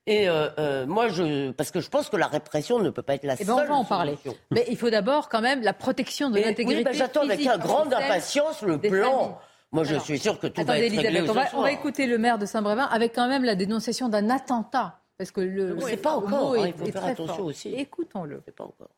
Et 0.09 0.27
euh, 0.27 0.49
euh, 0.59 0.87
moi, 0.87 1.09
je, 1.09 1.51
parce 1.51 1.71
que 1.71 1.81
je 1.81 1.91
pense 1.91 2.09
que 2.09 2.17
la 2.17 2.29
répression 2.29 2.79
ne 2.79 2.89
peut 2.89 3.03
pas 3.03 3.15
être 3.15 3.25
la 3.25 3.37
seule. 3.37 3.45
Eh 3.45 3.47
ben, 3.47 3.63
on 3.63 3.67
va 3.67 3.75
en 3.75 3.85
parler. 3.85 4.17
Mais 4.51 4.65
il 4.71 4.79
faut 4.79 4.89
d'abord 4.89 5.29
quand 5.29 5.43
même 5.43 5.61
la 5.61 5.75
protection 5.75 6.31
de 6.31 6.37
l'intégrité. 6.37 6.79
Oui, 6.79 6.85
ben, 6.85 6.95
j'attends 6.95 7.25
avec 7.25 7.45
grande 7.61 7.93
impatience 7.93 8.63
le 8.63 8.79
plan. 8.79 9.39
Moi, 9.71 9.85
je 9.85 9.97
suis 9.97 10.19
sûr 10.19 10.41
que 10.41 10.47
tout 10.47 10.65
va 10.65 10.79
être 10.79 10.97
réglé 10.97 11.29
on, 11.29 11.35
va, 11.35 11.45
on 11.53 11.61
va 11.61 11.73
écouter 11.73 12.07
le 12.07 12.17
maire 12.17 12.39
de 12.39 12.47
Saint-Brévin 12.47 12.85
avec 12.85 13.15
quand 13.15 13.29
même 13.29 13.45
la 13.45 13.55
dénonciation 13.55 14.09
d'un 14.09 14.31
attentat. 14.31 14.99
Parce 15.19 15.31
que 15.31 15.43
le. 15.43 15.75
Ne 15.75 15.97
pas 15.97 16.13
encore. 16.13 16.55
Hein, 16.55 16.69
il 16.69 16.73
faut 16.73 16.87
faire 16.87 17.05
attention 17.05 17.45
aussi. 17.45 17.75
Écoutons-le. 17.75 18.41
pas 18.57 18.65
encore. 18.65 18.89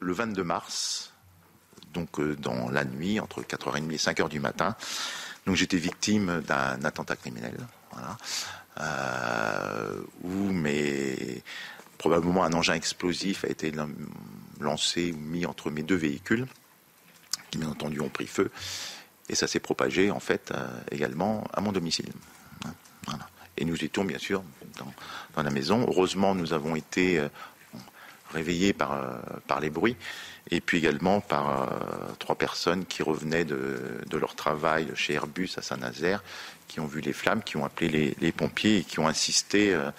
Le 0.00 0.12
22 0.14 0.42
mars, 0.42 1.12
donc 1.96 2.20
euh, 2.20 2.36
dans 2.36 2.68
la 2.68 2.84
nuit, 2.84 3.18
entre 3.18 3.42
4h30 3.42 3.90
et 3.90 3.96
5h 3.96 4.28
du 4.28 4.38
matin, 4.38 4.76
donc 5.46 5.56
j'étais 5.56 5.78
victime 5.78 6.42
d'un 6.46 6.84
attentat 6.84 7.16
criminel. 7.16 7.56
Euh, 8.78 10.02
où 10.22 10.52
probablement 11.96 12.44
un 12.44 12.52
engin 12.52 12.74
explosif 12.74 13.44
a 13.46 13.48
été 13.48 13.72
lancé 14.60 15.12
ou 15.12 15.16
mis 15.16 15.46
entre 15.46 15.70
mes 15.70 15.82
deux 15.82 15.96
véhicules, 15.96 16.46
qui 17.50 17.56
bien 17.56 17.70
entendu 17.70 18.00
ont 18.00 18.10
pris 18.10 18.26
feu, 18.26 18.50
et 19.30 19.34
ça 19.34 19.46
s'est 19.46 19.60
propagé 19.60 20.10
en 20.10 20.20
fait 20.20 20.50
euh, 20.50 20.66
également 20.90 21.44
à 21.54 21.62
mon 21.62 21.72
domicile. 21.72 22.12
Hein, 22.66 23.18
et 23.56 23.64
nous 23.64 23.82
étions 23.82 24.04
bien 24.04 24.18
sûr 24.18 24.42
dans, 25.34 25.42
la 25.42 25.50
maison. 25.50 25.86
Heureusement, 25.88 26.34
nous 26.34 26.52
avons 26.52 26.76
été 26.76 27.26
réveillés 28.30 28.74
par 28.74 29.60
les 29.62 29.70
bruits 29.70 29.96
et 30.50 30.60
puis 30.60 30.78
également 30.78 31.20
par 31.20 31.68
trois 32.18 32.36
personnes 32.36 32.84
qui 32.86 33.02
revenaient 33.02 33.44
de, 33.44 34.16
leur 34.16 34.34
travail 34.34 34.88
chez 34.94 35.14
Airbus 35.14 35.50
à 35.56 35.62
Saint-Nazaire 35.62 36.22
qui 36.68 36.80
ont 36.80 36.86
vu 36.86 37.00
les 37.00 37.12
flammes, 37.12 37.42
qui 37.42 37.56
ont 37.56 37.64
appelé 37.64 38.16
les, 38.20 38.32
pompiers 38.32 38.78
et 38.78 38.84
qui 38.84 38.98
ont 38.98 39.08
insisté 39.08 39.72
euh, 39.72 39.90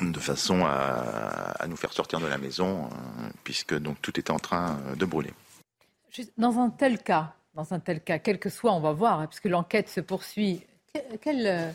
de 0.00 0.18
façon 0.18 0.64
à, 0.64 1.66
nous 1.68 1.76
faire 1.76 1.92
sortir 1.92 2.20
de 2.20 2.26
la 2.26 2.38
maison, 2.38 2.86
euh, 2.86 3.28
puisque 3.44 3.74
donc 3.74 4.00
tout 4.00 4.18
était 4.18 4.30
en 4.30 4.38
train 4.38 4.78
de 4.96 5.04
brûler. 5.04 5.32
Dans 6.36 6.58
un 6.58 6.70
tel 6.70 7.02
cas, 7.02 7.34
dans 7.54 7.72
un 7.72 7.80
tel 7.80 8.02
cas, 8.02 8.18
quel 8.18 8.38
que 8.38 8.50
soit, 8.50 8.72
on 8.72 8.80
va 8.80 8.92
voir, 8.92 9.20
hein, 9.20 9.26
puisque 9.26 9.46
l'enquête 9.46 9.88
se 9.88 10.00
poursuit, 10.00 10.64
quelle 11.20 11.74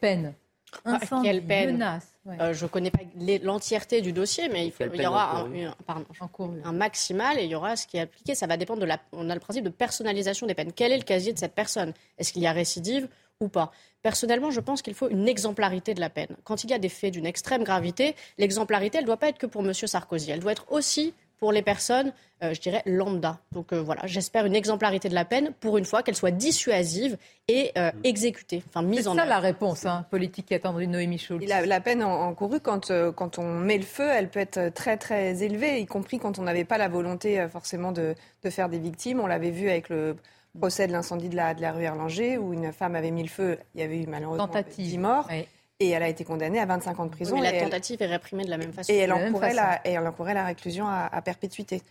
peine 0.00 0.34
Incendie, 0.84 1.28
Quelle 1.28 1.42
peine. 1.44 1.72
menace. 1.72 2.06
ouais. 2.24 2.36
Euh, 2.40 2.52
je 2.52 2.64
ne 2.64 2.68
connais 2.68 2.90
pas 2.90 3.00
l'entièreté 3.42 4.00
du 4.02 4.12
dossier, 4.12 4.48
mais 4.48 4.66
il, 4.66 4.72
faut- 4.72 4.78
Quelle 4.84 4.94
il 4.94 5.02
y 5.02 5.06
aura 5.06 5.36
un, 5.38 5.40
encourue 5.42 5.64
un- 5.64 5.74
pardon, 5.86 6.04
Encouru. 6.20 6.60
un 6.64 6.72
maximal 6.72 7.38
et 7.38 7.44
il 7.44 7.50
y 7.50 7.54
aura 7.54 7.76
ce 7.76 7.86
qui 7.86 7.96
est 7.96 8.00
appliqué. 8.00 8.34
Ça 8.34 8.46
va 8.46 8.56
dépendre 8.56 8.80
de 8.80 8.86
la. 8.86 8.98
On 9.12 9.28
a 9.30 9.34
le 9.34 9.40
principe 9.40 9.64
de 9.64 9.70
personnalisation 9.70 10.46
des 10.46 10.54
peines. 10.54 10.72
Quel 10.72 10.92
est 10.92 10.98
le 10.98 11.04
casier 11.04 11.32
de 11.32 11.38
cette 11.38 11.54
personne? 11.54 11.92
Est-ce 12.18 12.32
qu'il 12.32 12.42
y 12.42 12.46
a 12.46 12.52
récidive 12.52 13.08
ou 13.40 13.48
pas? 13.48 13.72
Personnellement, 14.02 14.50
je 14.50 14.60
pense 14.60 14.80
qu'il 14.82 14.94
faut 14.94 15.08
une 15.10 15.28
exemplarité 15.28 15.92
de 15.94 16.00
la 16.00 16.08
peine. 16.10 16.34
Quand 16.44 16.64
il 16.64 16.70
y 16.70 16.72
a 16.74 16.78
des 16.78 16.88
faits 16.88 17.12
d'une 17.12 17.26
extrême 17.26 17.64
gravité, 17.64 18.14
l'exemplarité, 18.38 18.98
elle 18.98 19.04
ne 19.04 19.06
doit 19.08 19.16
pas 19.18 19.28
être 19.28 19.38
que 19.38 19.46
pour 19.46 19.62
M. 19.62 19.74
Sarkozy. 19.74 20.30
Elle 20.30 20.40
doit 20.40 20.52
être 20.52 20.66
aussi 20.72 21.12
pour 21.40 21.52
les 21.52 21.62
personnes, 21.62 22.12
euh, 22.44 22.52
je 22.54 22.60
dirais, 22.60 22.82
lambda. 22.86 23.38
Donc 23.52 23.72
euh, 23.72 23.80
voilà, 23.82 24.02
j'espère 24.06 24.44
une 24.46 24.54
exemplarité 24.54 25.08
de 25.08 25.14
la 25.14 25.24
peine 25.24 25.52
pour 25.58 25.78
une 25.78 25.84
fois, 25.86 26.02
qu'elle 26.02 26.14
soit 26.14 26.30
dissuasive 26.30 27.16
et 27.48 27.72
euh, 27.78 27.90
exécutée, 28.04 28.62
enfin 28.68 28.80
C'est 28.82 28.86
mise 28.86 29.08
en 29.08 29.14
ça 29.14 29.22
œuvre. 29.22 29.30
la 29.30 29.38
réponse 29.40 29.86
hein, 29.86 30.04
politique 30.10 30.46
qui 30.46 30.54
attendrait 30.54 30.86
Noémie 30.86 31.18
Schultz. 31.18 31.48
La, 31.48 31.64
la 31.66 31.80
peine 31.80 32.04
en- 32.04 32.28
encourue, 32.28 32.60
quand, 32.60 32.90
euh, 32.90 33.10
quand 33.10 33.38
on 33.38 33.58
met 33.58 33.78
le 33.78 33.84
feu, 33.84 34.06
elle 34.08 34.28
peut 34.28 34.38
être 34.40 34.68
très 34.74 34.96
très 34.98 35.42
élevée, 35.42 35.80
y 35.80 35.86
compris 35.86 36.18
quand 36.18 36.38
on 36.38 36.42
n'avait 36.42 36.64
pas 36.64 36.78
la 36.78 36.88
volonté 36.88 37.40
euh, 37.40 37.48
forcément 37.48 37.90
de, 37.92 38.14
de 38.44 38.50
faire 38.50 38.68
des 38.68 38.78
victimes. 38.78 39.18
On 39.20 39.26
l'avait 39.26 39.50
vu 39.50 39.70
avec 39.70 39.88
le 39.88 40.16
procès 40.58 40.86
de 40.86 40.92
l'incendie 40.92 41.28
de 41.30 41.36
la, 41.36 41.54
de 41.54 41.62
la 41.62 41.72
rue 41.72 41.84
Erlanger, 41.84 42.36
où 42.36 42.52
une 42.52 42.72
femme 42.72 42.94
avait 42.96 43.10
mis 43.12 43.22
le 43.22 43.28
feu. 43.28 43.58
Il 43.74 43.80
y 43.80 43.84
avait 43.84 44.02
eu 44.02 44.06
malheureusement 44.06 44.46
Tentative. 44.46 44.84
10 44.84 44.98
morts. 44.98 45.26
Ouais. 45.28 45.48
Et 45.82 45.88
elle 45.90 46.02
a 46.02 46.08
été 46.08 46.24
condamnée 46.24 46.60
à 46.60 46.66
25 46.66 47.00
ans 47.00 47.06
de 47.06 47.10
prison. 47.10 47.34
Mais 47.36 47.40
et 47.48 47.52
la 47.52 47.54
elle- 47.58 47.64
tentative 47.64 48.02
est 48.02 48.06
réprimée 48.06 48.44
de 48.44 48.50
la 48.50 48.58
même 48.58 48.72
façon. 48.72 48.92
et 48.92 48.98
elle, 48.98 49.08
De 49.10 49.14
encourait 49.14 49.54
la, 49.54 49.80
et 49.86 49.92
elle 49.92 50.06
encourait 50.06 50.34
la 50.34 50.44
réclusion 50.44 50.86
à, 50.86 51.08
à 51.10 51.22
perpétuité. 51.22 51.82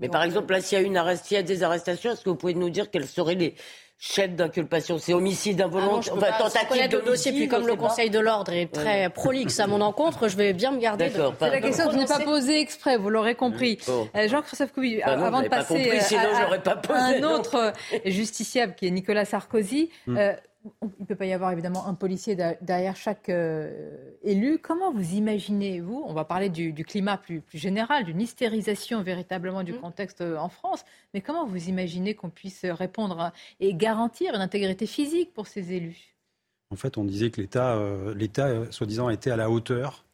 Mais 0.00 0.08
par 0.08 0.24
exemple, 0.24 0.52
là, 0.52 0.60
s'il 0.60 0.76
y 0.78 0.80
a, 0.80 0.84
une 0.84 0.96
arrest- 0.96 1.24
s'il 1.24 1.36
y 1.36 1.40
a 1.40 1.42
des 1.42 1.62
arrestations, 1.62 2.10
est-ce 2.12 2.22
que 2.24 2.28
vous 2.28 2.36
pouvez 2.36 2.52
nous 2.54 2.68
dire 2.70 2.90
quels 2.90 3.06
seraient 3.06 3.34
les 3.36 3.54
chefs 3.98 4.32
d'inculpation? 4.34 4.98
C'est 4.98 5.14
homicide 5.14 5.60
Ah 5.62 5.66
involontaire, 5.66 6.12
peux 6.12 6.18
enfin, 6.18 6.32
tentative 6.38 6.68
connaître 6.68 6.96
le 6.96 7.02
dossier, 7.02 7.32
puis 7.32 7.48
comme 7.48 7.66
le 7.66 7.76
pas. 7.76 7.88
Conseil 7.88 8.10
de 8.10 8.18
l'ordre 8.18 8.52
est 8.52 8.66
très 8.70 9.08
prolixe 9.08 9.58
à 9.60 9.66
mon 9.68 9.80
encontre, 9.80 10.26
je 10.28 10.36
vais 10.36 10.52
bien 10.52 10.72
me 10.72 10.78
garder. 10.80 11.08
de- 11.08 11.12
C'est 11.38 11.48
la 11.50 11.60
question 11.62 11.86
que 11.86 11.92
je 11.92 11.98
n'ai 11.98 12.04
pas 12.04 12.18
posée 12.18 12.60
exprès, 12.60 12.98
vous 12.98 13.08
l'aurez 13.08 13.36
compris. 13.36 13.78
Bon. 13.86 14.06
Euh, 14.16 14.28
Jean-Christophe 14.28 14.72
Couvi, 14.72 15.00
Bah 15.06 15.16
non, 15.16 15.24
avant 15.24 15.38
de 15.38 15.44
j'avais 15.44 15.48
pas 15.48 15.56
passer 15.58 15.74
compris, 15.84 15.98
euh, 15.98 16.02
sinon 16.02 16.20
à- 16.34 16.40
j'aurais 16.42 16.62
pas 16.62 16.76
posé, 16.76 16.98
à 16.98 17.04
un 17.04 17.22
autre 17.22 17.54
euh, 17.54 17.98
justiciable 18.04 18.74
qui 18.74 18.88
est 18.88 18.90
Nicolas 18.90 19.24
Sarkozy, 19.24 19.88
euh, 20.08 20.34
il 20.82 20.90
ne 21.00 21.04
peut 21.04 21.16
pas 21.16 21.26
y 21.26 21.32
avoir 21.32 21.52
évidemment 21.52 21.86
un 21.86 21.94
policier 21.94 22.36
derrière 22.60 22.96
chaque 22.96 23.28
euh, 23.28 23.96
élu. 24.22 24.58
Comment 24.58 24.92
vous 24.92 25.14
imaginez, 25.14 25.80
vous, 25.80 26.02
on 26.06 26.14
va 26.14 26.24
parler 26.24 26.48
du, 26.48 26.72
du 26.72 26.84
climat 26.84 27.18
plus, 27.18 27.40
plus 27.40 27.58
général, 27.58 28.04
d'une 28.04 28.20
hystérisation 28.20 29.02
véritablement 29.02 29.62
du 29.62 29.72
Mm. 29.72 29.80
contexte 29.80 30.20
euh, 30.22 30.36
en 30.38 30.48
France, 30.48 30.84
mais 31.12 31.20
comment 31.20 31.46
vous 31.46 31.68
imaginez 31.68 32.14
qu'on 32.14 32.30
puisse 32.30 32.64
répondre 32.64 33.20
à- 33.20 33.32
et 33.60 33.74
garantir 33.74 34.34
une 34.34 34.40
intégrité 34.40 34.86
physique 34.86 35.34
pour 35.34 35.46
ces 35.46 35.72
élus? 35.74 36.14
En 36.70 36.76
fait, 36.76 36.96
on 36.96 37.04
disait 37.04 37.30
que 37.30 37.40
l'État, 37.40 37.74
euh, 37.74 38.14
l'État, 38.14 38.46
euh, 38.46 38.70
soi-disant, 38.70 39.10
était 39.10 39.30
à 39.30 39.36
la 39.36 39.50
hauteur. 39.50 40.05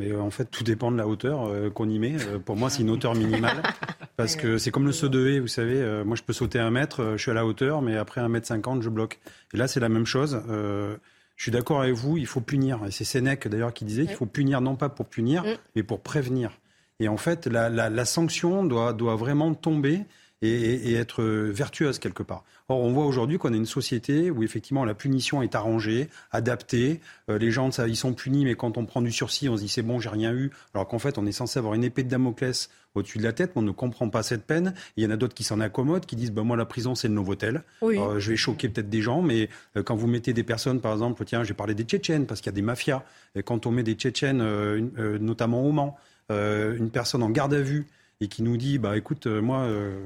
Mais 0.00 0.10
euh, 0.12 0.20
en 0.20 0.30
fait, 0.30 0.46
tout 0.46 0.64
dépend 0.64 0.90
de 0.90 0.96
la 0.96 1.06
hauteur 1.06 1.46
euh, 1.46 1.68
qu'on 1.70 1.88
y 1.88 1.98
met. 1.98 2.14
Euh, 2.18 2.38
pour 2.38 2.56
moi, 2.56 2.70
c'est 2.70 2.82
une 2.82 2.90
hauteur 2.90 3.14
minimale. 3.14 3.62
Parce 4.16 4.34
que 4.34 4.56
c'est 4.58 4.70
comme 4.70 4.86
le 4.86 4.92
saut 4.92 5.08
de 5.08 5.26
haie, 5.28 5.38
vous 5.40 5.46
savez. 5.48 6.02
moi, 6.04 6.16
je 6.16 6.22
peux 6.22 6.32
sauter 6.32 6.58
un 6.58 6.70
mètre, 6.70 7.12
je 7.16 7.22
suis 7.22 7.30
à 7.30 7.34
la 7.34 7.46
hauteur, 7.46 7.80
mais 7.82 7.96
après 7.96 8.20
un 8.20 8.28
mètre 8.28 8.46
cinquante, 8.46 8.82
je 8.82 8.88
bloque. 8.90 9.18
Et 9.54 9.56
là, 9.56 9.66
c'est 9.68 9.80
la 9.80 9.88
même 9.88 10.04
chose. 10.06 10.42
Je 10.48 11.42
suis 11.42 11.50
d'accord 11.52 11.80
avec 11.80 11.94
vous, 11.94 12.18
il 12.18 12.26
faut 12.26 12.42
punir. 12.42 12.80
Et 12.86 12.90
c'est 12.90 13.04
Sénèque, 13.04 13.48
d'ailleurs, 13.48 13.72
qui 13.72 13.86
disait 13.86 14.04
qu'il 14.06 14.14
faut 14.16 14.26
punir, 14.26 14.60
non 14.60 14.76
pas 14.76 14.90
pour 14.90 15.06
punir, 15.06 15.42
Mm. 15.44 15.46
mais 15.76 15.82
pour 15.82 16.00
prévenir. 16.00 16.50
Et 16.98 17.08
en 17.08 17.16
fait, 17.16 17.46
la, 17.46 17.70
la- 17.70 17.88
la 17.88 18.04
sanction 18.04 18.62
doit, 18.62 18.92
doit 18.92 19.16
vraiment 19.16 19.54
tomber 19.54 20.00
et, 20.42 20.48
et- 20.50 20.90
et 20.90 20.94
être 20.94 21.22
vertueuse 21.24 21.98
quelque 21.98 22.22
part. 22.22 22.44
Or, 22.68 22.78
on 22.80 22.92
voit 22.92 23.04
aujourd'hui 23.06 23.36
qu'on 23.38 23.52
a 23.52 23.56
une 23.56 23.66
société 23.66 24.30
où 24.30 24.42
effectivement 24.42 24.84
la 24.84 24.94
punition 24.94 25.42
est 25.42 25.54
arrangée, 25.54 26.08
adaptée. 26.30 27.00
Euh, 27.28 27.36
les 27.38 27.50
gens, 27.50 27.70
ça, 27.72 27.88
ils 27.88 27.96
sont 27.96 28.12
punis, 28.14 28.44
mais 28.44 28.54
quand 28.54 28.78
on 28.78 28.86
prend 28.86 29.02
du 29.02 29.10
sursis, 29.12 29.48
on 29.48 29.56
se 29.56 29.62
dit 29.62 29.68
c'est 29.68 29.82
bon, 29.82 29.98
j'ai 29.98 30.08
rien 30.08 30.32
eu. 30.32 30.50
Alors 30.74 30.86
qu'en 30.88 30.98
fait, 30.98 31.18
on 31.18 31.26
est 31.26 31.32
censé 31.32 31.58
avoir 31.58 31.74
une 31.74 31.84
épée 31.84 32.04
de 32.04 32.08
Damoclès 32.08 32.70
au-dessus 32.94 33.18
de 33.18 33.24
la 33.24 33.32
tête, 33.32 33.52
mais 33.54 33.60
on 33.60 33.64
ne 33.64 33.70
comprend 33.72 34.08
pas 34.08 34.22
cette 34.22 34.44
peine. 34.44 34.74
Il 34.96 35.04
y 35.04 35.06
en 35.06 35.10
a 35.10 35.16
d'autres 35.16 35.34
qui 35.34 35.44
s'en 35.44 35.60
accommodent, 35.60 36.06
qui 36.06 36.16
disent 36.16 36.32
bah, 36.32 36.42
moi, 36.42 36.56
la 36.56 36.64
prison, 36.64 36.94
c'est 36.94 37.08
le 37.08 37.14
Novotel. 37.14 37.62
Oui. 37.82 37.98
Euh, 37.98 38.18
je 38.20 38.30
vais 38.30 38.36
choquer 38.36 38.68
peut-être 38.68 38.88
des 38.88 39.02
gens, 39.02 39.22
mais 39.22 39.48
euh, 39.76 39.82
quand 39.82 39.96
vous 39.96 40.06
mettez 40.06 40.32
des 40.32 40.42
personnes, 40.44 40.80
par 40.80 40.92
exemple, 40.92 41.24
tiens, 41.24 41.42
j'ai 41.44 41.54
parlé 41.54 41.74
des 41.74 41.84
Tchétchènes, 41.84 42.26
parce 42.26 42.40
qu'il 42.40 42.50
y 42.50 42.54
a 42.54 42.56
des 42.56 42.62
mafias. 42.62 43.02
Et 43.34 43.42
quand 43.42 43.66
on 43.66 43.70
met 43.72 43.82
des 43.82 43.94
Tchétchènes, 43.94 44.40
euh, 44.40 44.76
une- 44.78 44.92
euh, 44.98 45.18
notamment 45.18 45.64
au 45.66 45.72
Mans, 45.72 45.96
euh, 46.30 46.76
une 46.76 46.90
personne 46.90 47.22
en 47.22 47.30
garde 47.30 47.52
à 47.54 47.60
vue, 47.60 47.86
et 48.20 48.28
qui 48.28 48.42
nous 48.42 48.56
dit, 48.56 48.78
bah 48.78 48.96
écoute, 48.96 49.26
euh, 49.26 49.40
moi, 49.40 49.60
euh, 49.62 49.98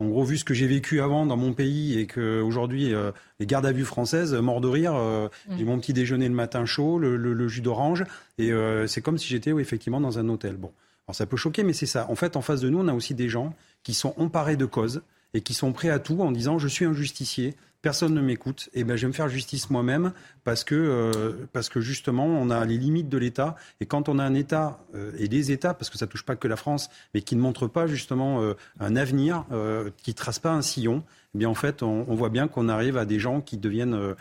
en 0.00 0.06
gros, 0.06 0.22
vu 0.24 0.38
ce 0.38 0.44
que 0.44 0.54
j'ai 0.54 0.66
vécu 0.68 1.00
avant 1.00 1.26
dans 1.26 1.36
mon 1.36 1.52
pays, 1.52 1.98
et 1.98 2.06
qu'aujourd'hui, 2.06 2.94
euh, 2.94 3.10
les 3.40 3.46
gardes 3.46 3.66
à 3.66 3.72
vue 3.72 3.84
françaises, 3.84 4.32
euh, 4.32 4.40
mort 4.40 4.60
de 4.60 4.68
rire, 4.68 4.94
euh, 4.94 5.28
j'ai 5.56 5.64
mon 5.64 5.78
petit 5.80 5.92
déjeuner 5.92 6.28
le 6.28 6.34
matin 6.34 6.64
chaud, 6.66 6.98
le, 6.98 7.16
le- 7.16 7.32
le 7.32 7.48
jus 7.48 7.60
d'orange, 7.62 8.04
et 8.38 8.52
euh, 8.52 8.86
c'est 8.86 9.00
comme 9.00 9.18
si 9.18 9.26
j'étais 9.28 9.50
oui, 9.52 9.62
effectivement 9.62 10.00
dans 10.00 10.18
un 10.20 10.28
hôtel. 10.28 10.56
Bon, 10.56 10.70
alors 11.08 11.16
ça 11.16 11.26
peut 11.26 11.36
choquer, 11.36 11.64
mais 11.64 11.72
c'est 11.72 11.86
ça. 11.86 12.06
En 12.10 12.14
fait, 12.14 12.36
en 12.36 12.42
face 12.42 12.60
de 12.60 12.68
nous, 12.68 12.78
on 12.78 12.86
a 12.88 12.94
aussi 12.94 13.14
des 13.14 13.28
gens 13.28 13.54
qui 13.82 13.92
sont 13.94 14.14
emparés 14.18 14.56
de 14.56 14.66
causes 14.66 15.02
et 15.34 15.40
qui 15.40 15.52
sont 15.54 15.72
prêts 15.72 15.90
à 15.90 15.98
tout 15.98 16.20
en 16.20 16.30
disant 16.32 16.58
je 16.58 16.68
suis 16.68 16.84
un 16.84 16.92
justicier, 16.94 17.54
personne 17.82 18.14
ne 18.14 18.20
m'écoute, 18.20 18.68
et 18.74 18.84
ben 18.84 18.96
je 18.96 19.02
vais 19.02 19.08
me 19.08 19.12
faire 19.12 19.28
justice 19.28 19.70
moi-même 19.70 20.12
parce 20.44 20.64
que 20.64 20.74
euh, 20.74 21.46
parce 21.52 21.68
que 21.68 21.80
justement 21.80 22.26
on 22.26 22.50
a 22.50 22.64
les 22.64 22.76
limites 22.76 23.08
de 23.08 23.18
l'État. 23.18 23.56
Et 23.80 23.86
quand 23.86 24.08
on 24.08 24.18
a 24.18 24.24
un 24.24 24.34
État 24.34 24.80
euh, 24.94 25.12
et 25.18 25.28
des 25.28 25.52
États 25.52 25.74
parce 25.74 25.90
que 25.90 25.98
ça 25.98 26.06
touche 26.06 26.24
pas 26.24 26.36
que 26.36 26.48
la 26.48 26.56
France, 26.56 26.90
mais 27.14 27.22
qui 27.22 27.36
ne 27.36 27.40
montrent 27.40 27.68
pas 27.68 27.86
justement 27.86 28.42
euh, 28.42 28.54
un 28.80 28.96
avenir, 28.96 29.44
euh, 29.52 29.90
qui 30.02 30.14
trace 30.14 30.38
pas 30.38 30.52
un 30.52 30.62
sillon, 30.62 31.04
eh 31.34 31.38
bien 31.38 31.48
en 31.48 31.54
fait 31.54 31.82
on, 31.82 32.04
on 32.08 32.14
voit 32.14 32.30
bien 32.30 32.48
qu'on 32.48 32.68
arrive 32.68 32.96
à 32.96 33.04
des 33.04 33.20
gens 33.20 33.40
qui 33.40 33.58
deviennent 33.58 34.14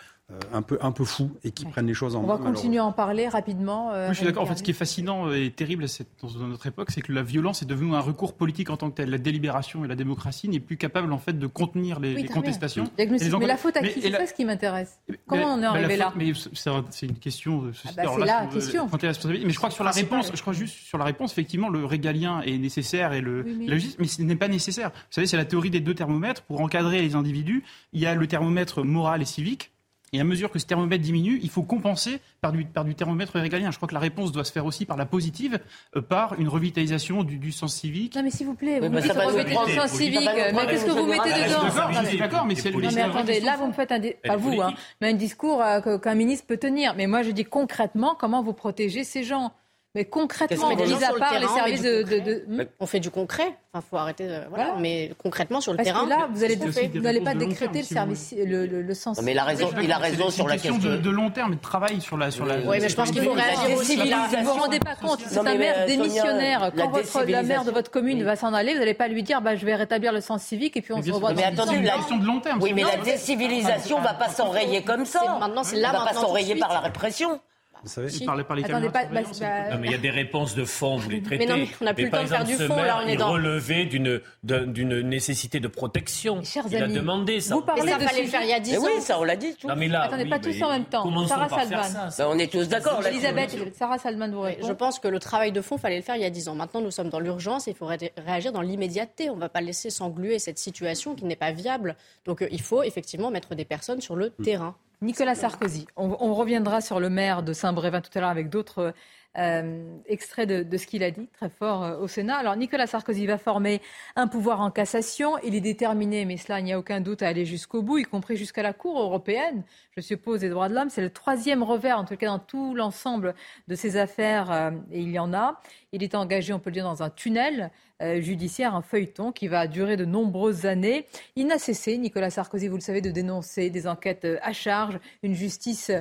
un 0.52 0.62
peu 0.62 0.78
un 0.82 0.92
peu 0.92 1.06
fous 1.06 1.32
et 1.46 1.52
qui 1.52 1.64
prennent 1.66 1.88
les 1.88 1.94
choses 1.94 2.16
en 2.18 2.20
On 2.24 2.28
main. 2.28 2.36
va 2.36 2.44
continuer 2.44 2.80
à 2.80 2.86
en 2.86 2.92
parler 2.92 3.30
rapidement. 3.30 3.92
euh, 3.94 4.06
Moi, 4.06 4.12
je 4.14 4.18
suis 4.18 4.26
d'accord. 4.26 4.44
En 4.44 4.46
fait, 4.46 4.58
ce 4.58 4.64
qui 4.64 4.72
est 4.72 4.74
fascinant 4.74 5.32
et 5.32 5.52
terrible 5.52 5.88
c'est- 5.88 6.06
dans 6.22 6.48
notre 6.48 6.68
époque, 6.68 6.92
c'est 6.92 7.00
que 7.02 7.14
la 7.14 7.24
violence 7.24 7.62
est 7.62 7.66
devenue 7.66 7.96
un 7.96 8.02
recours 8.02 8.34
politique 8.34 8.70
en 8.70 8.76
tant 8.76 8.90
que 8.90 8.96
tel. 8.96 9.10
La 9.10 9.20
délibération 9.20 9.86
et 9.86 9.88
la 9.88 9.96
démocratie 9.96 10.50
n'est 10.50 10.60
plus 10.60 10.76
capable 10.76 11.14
en 11.14 11.18
fait 11.18 11.40
de 11.40 11.48
contenir 11.48 12.02
les, 12.02 12.14
Oui, 12.16 12.24
les 12.24 12.28
contestations. 12.28 12.90
Diagnostic. 12.98 13.30
Et 13.30 13.32
les 13.32 13.38
Mais 13.40 13.46
la 13.48 13.56
faute 13.56 13.78
à 13.78 13.82
Mais- 13.82 13.94
qui 13.94 14.02
C'est 14.02 14.10
la- 14.10 14.18
ça 14.20 14.28
ce 14.28 14.34
qui 14.34 14.44
m'intéresse. 14.44 15.00
mais- 15.08 15.18
Comment 15.28 15.54
on 15.54 15.58
est 15.58 15.62
mais 15.62 15.62
la 15.62 15.70
arrivé 15.70 15.88
faute- 15.94 16.00
là 16.00 16.14
Mais 16.18 16.34
c'est 16.56 16.70
un- 16.70 16.86
c'est 16.90 17.06
une 17.06 17.16
question 17.20 17.62
de 17.62 17.72
société. 17.72 17.96
bah, 17.96 18.12
c'est 18.14 18.20
là, 18.20 18.26
la 18.26 18.44
euh, 18.44 18.48
question. 18.48 18.90
Mais 18.92 19.50
je 19.50 19.58
crois 19.58 19.70
que 19.70 19.76
sur 19.76 19.86
la 19.86 19.92
réponse, 19.92 20.32
je 20.34 20.42
crois 20.42 20.54
juste 20.54 20.76
sur 20.76 20.98
la 20.98 21.06
réponse, 21.06 21.32
effectivement, 21.32 21.70
le 21.70 21.86
régalien 21.86 22.42
est 22.42 22.58
nécessaire 22.58 23.14
et 23.14 23.22
le, 23.22 23.44
Oui, 23.44 23.56
mais- 23.60 23.68
la 23.68 23.78
justice, 23.78 23.96
mais 23.98 24.08
ce 24.08 24.22
n'est 24.24 24.36
pas 24.36 24.50
nécessaire. 24.50 24.90
Vous 24.90 25.00
savez, 25.12 25.26
c'est 25.28 25.38
la 25.38 25.46
théorie 25.46 25.70
des 25.70 25.80
deux 25.80 25.94
thermomètres. 25.96 26.42
Pour 26.42 26.60
encadrer 26.60 27.02
les 27.02 27.16
individus, 27.16 27.64
il 27.94 28.02
y 28.02 28.06
a 28.06 28.14
le 28.14 28.28
thermomètre 28.28 28.84
moral 28.84 29.22
et 29.22 29.26
civique. 29.26 29.72
Et 30.14 30.22
à 30.22 30.24
mesure 30.24 30.50
que 30.52 30.58
ce 30.60 30.66
thermomètre 30.66 31.04
diminue, 31.04 31.40
il 31.44 31.50
faut 31.50 31.64
compenser 31.64 32.20
par 32.40 32.54
du, 32.54 32.64
par 32.64 32.86
du 32.86 32.96
thermomètre 32.96 33.34
régalien. 33.38 33.72
Je 33.72 33.76
crois 33.76 33.90
que 33.90 33.94
la 33.94 34.00
réponse 34.00 34.32
doit 34.32 34.46
se 34.46 34.52
faire 34.54 34.66
aussi 34.66 34.86
par 34.86 34.96
la 34.96 35.06
positive, 35.06 35.60
euh, 35.96 36.02
par 36.02 36.40
une 36.40 36.48
revitalisation 36.48 37.24
du, 37.24 37.38
du 37.38 37.52
sens 37.52 37.76
civique. 37.76 38.16
Non 38.16 38.24
mais 38.24 38.32
s'il 38.32 38.46
vous 38.48 38.54
plaît, 38.54 38.80
vous 38.80 38.90
bah, 38.90 38.98
me 38.98 39.02
dites 39.02 39.14
prendre- 39.14 39.38
le 39.38 39.76
sens 39.76 39.92
civique, 39.92 40.20
mais 40.24 40.66
qu'est-ce 40.68 40.86
que 40.86 40.92
vous 40.92 41.06
mettez 41.08 41.30
dedans 41.30 41.64
D'accord, 41.64 41.92
Non, 41.92 42.02
je 42.02 42.08
suis 42.08 42.18
mais- 42.18 42.24
d'accord, 42.24 42.46
mais 42.46 42.56
c'est 42.56 42.72
Non 42.72 42.80
mais 42.80 43.02
attendez, 43.02 43.40
là 43.42 43.58
vous 43.58 43.68
me 43.68 43.74
faites 43.74 43.92
un, 43.92 44.00
pas 44.26 44.38
vous, 44.38 44.62
hein, 44.62 44.74
mais 45.02 45.10
un 45.10 45.14
discours 45.14 45.62
euh, 45.62 45.98
qu'un 45.98 46.16
ministre 46.16 46.48
peut 46.48 46.58
tenir. 46.58 46.94
Mais 46.96 47.08
moi 47.08 47.22
je 47.24 47.32
dis 47.32 47.44
concrètement 47.46 48.16
comment 48.18 48.42
vous 48.42 48.54
protégez 48.54 49.04
ces 49.04 49.24
gens. 49.24 49.52
Mais 49.96 50.06
concrètement, 50.06 50.76
mis 50.76 50.94
à 51.04 51.14
part 51.14 51.34
les 51.34 51.40
terrain, 51.40 51.56
services 51.56 51.82
mais 51.82 51.90
de, 51.90 52.04
du 52.04 52.22
de- 52.22 52.46
de- 52.56 52.64
hmm 52.64 52.66
On 52.80 52.86
fait 52.86 53.00
du 53.00 53.10
concret. 53.10 53.58
Enfin, 53.74 53.86
faut 53.90 53.98
arrêter. 53.98 54.28
voilà. 54.28 54.48
Voilà. 54.50 54.76
Mais 54.80 55.12
concrètement 55.18 55.60
sur 55.60 55.72
le 55.72 55.78
Parce 55.78 55.88
terrain. 55.88 56.04
que 56.04 56.10
là, 56.10 56.28
vous 56.32 56.44
allez 56.44 56.56
n'allez 57.00 57.22
pas 57.22 57.34
décréter 57.34 57.80
le 57.80 57.86
service, 57.86 58.36
le, 58.38 58.66
le, 58.68 58.82
le 58.84 58.94
sens. 58.94 59.18
Non, 59.18 59.24
mais 59.24 59.32
il 59.32 59.40
a 59.40 59.44
raison, 59.44 59.70
il 59.82 59.92
a 59.92 59.98
raison 59.98 60.26
C'est 60.30 60.36
sur 60.36 60.44
une 60.44 60.50
la 60.50 60.56
question 60.56 60.74
question. 60.76 61.02
de, 61.02 61.10
long 61.10 61.32
terme 61.32 61.54
et 61.54 61.56
de 61.56 61.62
travail 61.62 62.00
sur 62.02 62.16
la. 62.18 62.30
Sur 62.30 62.46
la 62.46 62.58
Oui, 62.58 62.78
mais 62.82 62.90
je 62.90 62.96
pense 62.96 63.10
qu'il 63.12 63.24
faut 63.24 63.32
réagir 63.32 63.64
aussi. 63.76 63.76
Vous 63.76 63.84
civilisation. 64.04 64.44
vous 64.44 64.54
rendez 64.54 64.80
pas 64.80 64.96
compte, 64.96 65.20
c'est 65.26 65.38
un 65.40 65.56
maire 65.56 65.76
euh, 65.80 65.86
démissionnaire. 65.88 66.72
Quand 66.78 66.90
votre, 66.90 67.24
la 67.24 67.44
maire 67.44 67.64
de 67.64 67.72
votre 67.72 67.90
commune 67.90 68.24
va 68.24 68.36
s'en 68.36 68.54
aller, 68.54 68.74
vous 68.74 68.80
n'allez 68.80 68.94
pas 68.94 69.08
lui 69.08 69.24
dire 69.24 69.42
bah, 69.42 69.56
je 69.56 69.66
vais 69.66 69.74
rétablir 69.76 70.12
le 70.14 70.22
sens 70.22 70.44
civique 70.44 70.78
et 70.78 70.82
puis 70.82 70.94
on 70.94 71.02
se 71.02 71.10
revoit 71.12 71.34
mais 71.34 71.42
dans 71.52 71.64
attendez, 71.64 71.80
la- 71.82 71.94
une 71.96 72.00
question 72.02 72.18
de 72.18 72.26
long 72.26 72.40
terme. 72.40 72.60
Oui, 72.62 72.74
mais 72.74 72.84
la 72.84 72.98
décivilisation 72.98 74.00
va 74.02 74.14
pas 74.14 74.30
s'enrayer 74.30 74.84
comme 74.84 75.06
ça. 75.06 75.38
Maintenant, 75.40 75.64
c'est 75.64 75.76
Elle 75.78 75.82
là, 75.82 75.92
va 75.94 76.06
pas 76.06 76.14
s'enrayer 76.14 76.56
par 76.56 76.72
la 76.74 76.82
répression. 76.82 77.40
Vous 77.84 77.90
savez, 77.90 78.12
Il 78.14 78.26
parlait 78.26 78.44
par 78.44 78.56
les 78.56 78.64
Attendez, 78.64 78.88
caméras 78.88 79.08
pas, 79.10 79.22
bah, 79.22 79.22
bah, 79.40 79.76
Non, 79.76 79.80
mais 79.80 79.88
il 79.88 79.92
y 79.92 79.96
a 79.96 80.00
des 80.00 80.10
réponses 80.10 80.56
de 80.56 80.66
fond, 80.66 80.98
vous 80.98 81.10
les 81.10 81.22
traitez. 81.22 81.46
non, 81.46 81.58
mais 81.58 81.68
on 81.82 81.86
n'a 81.86 81.94
plus 81.94 82.06
le 82.06 82.12
temps 82.12 82.22
de 82.24 82.28
faire 82.28 82.44
du 82.44 82.56
fond, 82.56 82.76
là, 82.76 83.02
on 83.04 83.08
est 83.08 83.16
dans- 83.18 83.32
relevait 83.32 83.86
d'une 83.86 84.22
d'un- 84.44 84.66
d'une 84.68 85.02
nécessité 85.02 85.60
de 85.60 85.68
protection. 85.68 86.44
Chers 86.44 86.66
il 86.70 86.76
amis, 86.78 86.96
a 86.98 87.00
demandé 87.00 87.40
ça. 87.40 87.56
vous 87.56 87.62
parlez 87.62 87.84
Mais 87.84 87.92
ça 87.92 87.98
de 87.98 88.04
fallait 88.04 88.22
le 88.24 88.28
faire 88.28 88.42
il 88.44 88.50
y 88.50 88.54
a 88.54 88.60
10 88.60 88.72
Mais 88.72 88.78
ans. 88.78 88.82
oui, 88.86 89.02
ça, 89.02 89.20
on 89.20 89.24
l'a 89.24 89.36
dit 89.36 89.56
tout. 89.56 89.68
Non, 89.68 89.76
mais 89.76 89.88
là, 89.88 90.04
Attendez, 90.04 90.24
oui, 90.24 90.30
pas 90.30 90.40
tous 90.40 90.50
mais 90.56 90.64
en 90.64 90.70
même 90.70 90.86
temps. 90.86 91.28
Sarah 91.28 91.50
ça. 91.50 92.24
Ben, 92.24 92.30
on 92.30 92.38
est 92.40 92.52
tous 92.52 92.68
d'accord. 92.68 93.06
Elisabeth, 93.06 93.56
Sarah 93.76 93.98
Salman 93.98 94.30
vous. 94.32 94.46
Je 94.68 94.72
pense 94.74 95.00
que 95.00 95.08
le 95.08 95.20
travail 95.20 95.52
de 95.52 95.62
fond, 95.62 95.78
fallait 95.78 95.98
le 95.98 96.02
faire 96.04 96.16
il 96.16 96.22
y 96.22 96.26
a 96.26 96.30
10 96.30 96.48
ans. 96.50 96.56
Maintenant, 96.56 96.82
nous 96.82 96.92
sommes 96.92 97.10
dans 97.10 97.20
l'urgence 97.20 97.68
et 97.68 97.72
il 97.72 97.78
faut 97.78 97.86
ré- 97.86 98.12
réagir 98.18 98.52
dans 98.52 98.62
l'immédiateté. 98.62 99.30
On 99.30 99.36
ne 99.36 99.42
va 99.42 99.50
pas 99.50 99.62
laisser 99.62 99.90
s'engluer 99.90 100.40
cette 100.40 100.58
situation 100.60 101.16
qui 101.16 101.26
n'est 101.26 101.36
pas 101.36 101.52
viable. 101.52 101.96
Donc, 102.26 102.42
euh, 102.42 102.48
il 102.52 102.62
faut 102.62 102.84
effectivement 102.84 103.32
mettre 103.32 103.56
des 103.56 103.66
personnes 103.66 104.02
sur 104.02 104.16
le 104.16 104.30
terrain. 104.30 104.76
Nicolas 105.02 105.36
Sarkozy. 105.36 105.86
On, 105.96 106.34
reviendra 106.34 106.82
sur 106.82 107.00
le 107.00 107.10
maire 107.10 107.44
de 107.44 107.54
Saint-Brévin 107.54 108.02
tout 108.02 108.10
à 108.16 108.22
l'heure 108.22 108.30
avec 108.30 108.50
d'autres 108.50 108.94
Euh, 109.38 110.00
extrait 110.08 110.48
de, 110.48 110.78
ce 110.78 110.88
qu'il 110.88 111.04
a 111.04 111.12
dit, 111.12 111.28
très 111.28 111.50
fort 111.50 111.84
euh, 111.84 112.00
au 112.00 112.08
Sénat. 112.08 112.38
Alors 112.38 112.56
Nicolas 112.56 112.88
Sarkozy 112.88 113.28
va 113.28 113.38
former 113.38 113.82
un 114.16 114.28
pouvoir 114.28 114.62
en 114.62 114.72
cassation. 114.72 115.38
Il 115.44 115.54
est 115.54 115.62
déterminé, 115.62 116.26
mais 116.26 116.38
cela, 116.38 116.60
n'y 116.60 116.74
a 116.74 116.80
aucun 116.80 117.02
doute, 117.02 117.22
à 117.22 117.28
aller 117.28 117.46
jusqu'au 117.46 117.84
bout, 117.84 118.00
y 118.00 118.04
compris 118.04 118.36
jusqu'à 118.36 118.64
la 118.64 118.74
Cour 118.74 119.00
européenne, 119.00 119.64
je 119.96 120.02
suppose, 120.02 120.40
des 120.40 120.50
droits 120.50 120.70
de 120.70 120.74
l'homme. 120.74 120.90
C'est 120.90 121.04
le 121.04 121.12
troisième 121.12 121.62
revers, 121.62 122.00
en 122.00 122.06
tout 122.06 122.18
cas 122.18 122.26
dans 122.26 122.40
tout 122.40 122.74
l'ensemble 122.74 123.36
de 123.68 123.76
ces 123.76 123.98
affaires, 123.98 124.52
euh, 124.52 124.72
et 124.92 125.02
il 125.02 125.12
y 125.12 125.20
en 125.20 125.32
a. 125.36 125.62
Il 125.92 126.02
est 126.02 126.16
engagé, 126.16 126.52
on 126.52 126.60
peut 126.60 126.72
le 126.72 126.76
dire, 126.76 126.86
dans 126.86 127.04
un 127.04 127.12
tunnel 127.12 127.70
judiciaire, 128.02 128.76
un 128.76 128.82
feuilleton 128.82 129.32
qui 129.32 129.48
va 129.48 129.68
durer 129.68 129.98
de 129.98 130.06
nombreuses 130.06 130.66
années. 130.66 131.06
Il 131.36 131.48
n'a 131.48 131.58
cessé, 131.58 131.98
Nicolas 131.98 132.30
Sarkozy, 132.30 132.68
vous 132.68 132.76
le 132.76 132.82
savez, 132.82 133.02
de 133.02 133.12
dénoncer 133.12 133.70
des 133.70 133.88
enquêtes 133.88 134.28
à 134.42 134.54
charge, 134.54 135.00
une 135.24 135.34
justice 135.34 135.92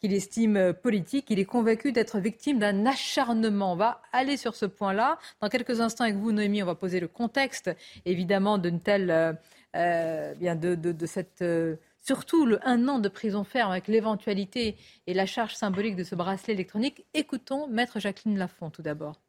qu'il 0.00 0.12
estime 0.12 0.74
politique. 0.82 1.26
Il 1.30 1.38
est 1.38 1.44
convaincu 1.44 1.92
d'être 1.92 2.18
victime 2.18 2.58
d'un 2.58 2.86
acharnement. 2.86 3.72
On 3.72 3.76
va 3.76 4.02
aller 4.12 4.36
sur 4.36 4.54
ce 4.54 4.66
point-là. 4.66 5.18
Dans 5.40 5.48
quelques 5.48 5.80
instants 5.80 6.04
avec 6.04 6.16
vous, 6.16 6.32
Noémie, 6.32 6.62
on 6.62 6.66
va 6.66 6.74
poser 6.74 7.00
le 7.00 7.08
contexte, 7.08 7.70
évidemment, 8.04 8.58
d'une 8.58 8.80
telle, 8.80 9.10
euh, 9.10 9.32
euh, 9.76 10.34
bien 10.34 10.54
de, 10.56 10.74
de, 10.74 11.06
cette, 11.06 11.42
euh, 11.42 11.76
surtout 11.98 12.46
le 12.46 12.66
un 12.66 12.88
an 12.88 12.98
de 12.98 13.08
prison 13.08 13.44
ferme 13.44 13.72
avec 13.72 13.88
l'éventualité 13.88 14.76
et 15.06 15.14
la 15.14 15.26
charge 15.26 15.54
symbolique 15.54 15.96
de 15.96 16.04
ce 16.04 16.14
bracelet 16.14 16.54
électronique. 16.54 17.04
Écoutons 17.14 17.66
Maître 17.68 18.00
Jacqueline 18.00 18.38
Lafont 18.38 18.70
tout 18.70 18.82
d'abord. 18.82 19.25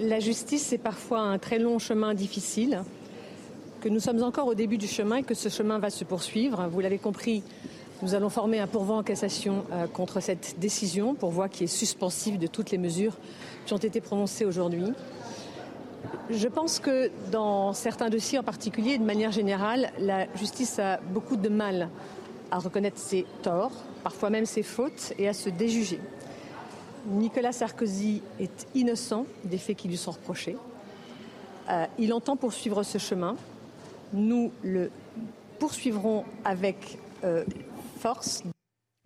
La 0.00 0.18
justice, 0.18 0.64
c'est 0.64 0.78
parfois 0.78 1.20
un 1.20 1.38
très 1.38 1.60
long 1.60 1.78
chemin 1.78 2.14
difficile, 2.14 2.82
que 3.80 3.88
nous 3.88 4.00
sommes 4.00 4.24
encore 4.24 4.48
au 4.48 4.54
début 4.54 4.76
du 4.76 4.88
chemin 4.88 5.18
et 5.18 5.22
que 5.22 5.34
ce 5.34 5.48
chemin 5.48 5.78
va 5.78 5.88
se 5.88 6.02
poursuivre. 6.02 6.66
Vous 6.68 6.80
l'avez 6.80 6.98
compris, 6.98 7.44
nous 8.02 8.16
allons 8.16 8.28
former 8.28 8.58
un 8.58 8.66
pourvoi 8.66 8.96
en 8.96 9.02
cassation 9.04 9.64
euh, 9.70 9.86
contre 9.86 10.18
cette 10.18 10.56
décision, 10.58 11.14
pourvoi 11.14 11.48
qui 11.48 11.62
est 11.62 11.68
suspensive 11.68 12.40
de 12.40 12.48
toutes 12.48 12.72
les 12.72 12.78
mesures 12.78 13.16
qui 13.66 13.72
ont 13.72 13.76
été 13.78 14.00
prononcées 14.00 14.44
aujourd'hui. 14.44 14.92
Je 16.28 16.48
pense 16.48 16.80
que 16.80 17.12
dans 17.30 17.72
certains 17.72 18.10
dossiers 18.10 18.40
en 18.40 18.42
particulier, 18.42 18.98
de 18.98 19.04
manière 19.04 19.30
générale, 19.30 19.92
la 20.00 20.26
justice 20.34 20.80
a 20.80 20.96
beaucoup 20.96 21.36
de 21.36 21.48
mal 21.48 21.88
à 22.50 22.58
reconnaître 22.58 22.98
ses 22.98 23.26
torts, 23.44 23.84
parfois 24.02 24.30
même 24.30 24.46
ses 24.46 24.64
fautes, 24.64 25.12
et 25.20 25.28
à 25.28 25.32
se 25.32 25.50
déjuger. 25.50 26.00
Nicolas 27.06 27.52
Sarkozy 27.52 28.22
est 28.40 28.66
innocent 28.74 29.26
des 29.44 29.58
faits 29.58 29.76
qui 29.76 29.88
lui 29.88 29.96
sont 29.96 30.12
reprochés. 30.12 30.56
Euh, 31.70 31.86
il 31.98 32.12
entend 32.12 32.36
poursuivre 32.36 32.82
ce 32.82 32.98
chemin. 32.98 33.36
Nous 34.12 34.52
le 34.62 34.90
poursuivrons 35.58 36.24
avec 36.44 36.98
euh, 37.24 37.44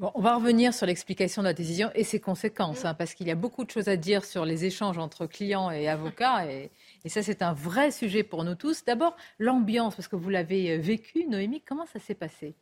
on 0.01 0.21
va 0.21 0.37
revenir 0.37 0.75
sur 0.75 0.87
l'explication 0.87 1.43
de 1.43 1.49
la 1.49 1.53
décision 1.53 1.91
et 1.95 2.05
ses 2.05 2.21
conséquences, 2.21 2.85
hein, 2.85 2.95
parce 2.95 3.15
qu'il 3.15 3.27
y 3.27 3.33
a 3.33 3.35
beaucoup 3.35 3.65
de 3.65 3.71
choses 3.71 3.89
à 3.89 3.97
dire 3.97 4.25
sur 4.25 4.45
les 4.45 4.65
échanges 4.65 4.99
entre 4.99 5.27
clients 5.27 5.71
et 5.71 5.89
avocats, 5.89 6.47
et, 6.47 6.71
ça 7.07 7.23
c'est 7.23 7.43
un 7.43 7.53
vrai 7.53 7.91
sujet 7.91 8.23
pour 8.23 8.45
nous 8.45 8.55
tous. 8.55 8.85
D'abord, 8.85 9.17
l'ambiance, 9.39 9.97
parce 9.97 10.07
que 10.07 10.17
vous 10.17 10.31
l'avez 10.31 10.73
euh, 10.73 10.79
vécu, 10.79 11.27
Noémie, 11.27 11.63
comment 11.63 11.87
ça 11.87 11.99
s'est 11.99 12.15
passé? 12.15 12.55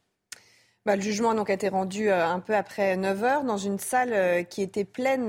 Bah, 0.87 0.97
le 0.97 1.03
jugement 1.03 1.35
donc, 1.35 1.51
a 1.51 1.53
été 1.53 1.69
rendu 1.69 2.09
euh, 2.09 2.27
un 2.27 2.41
peu 2.41 2.55
après 2.55 2.97
9 2.97 3.25
heures 3.25 3.45
dans 3.45 3.59
une 3.59 3.79
salle 3.79 4.13
euh, 4.13 4.43
qui 4.43 4.63
était 4.63 4.85
pleine, 4.85 5.27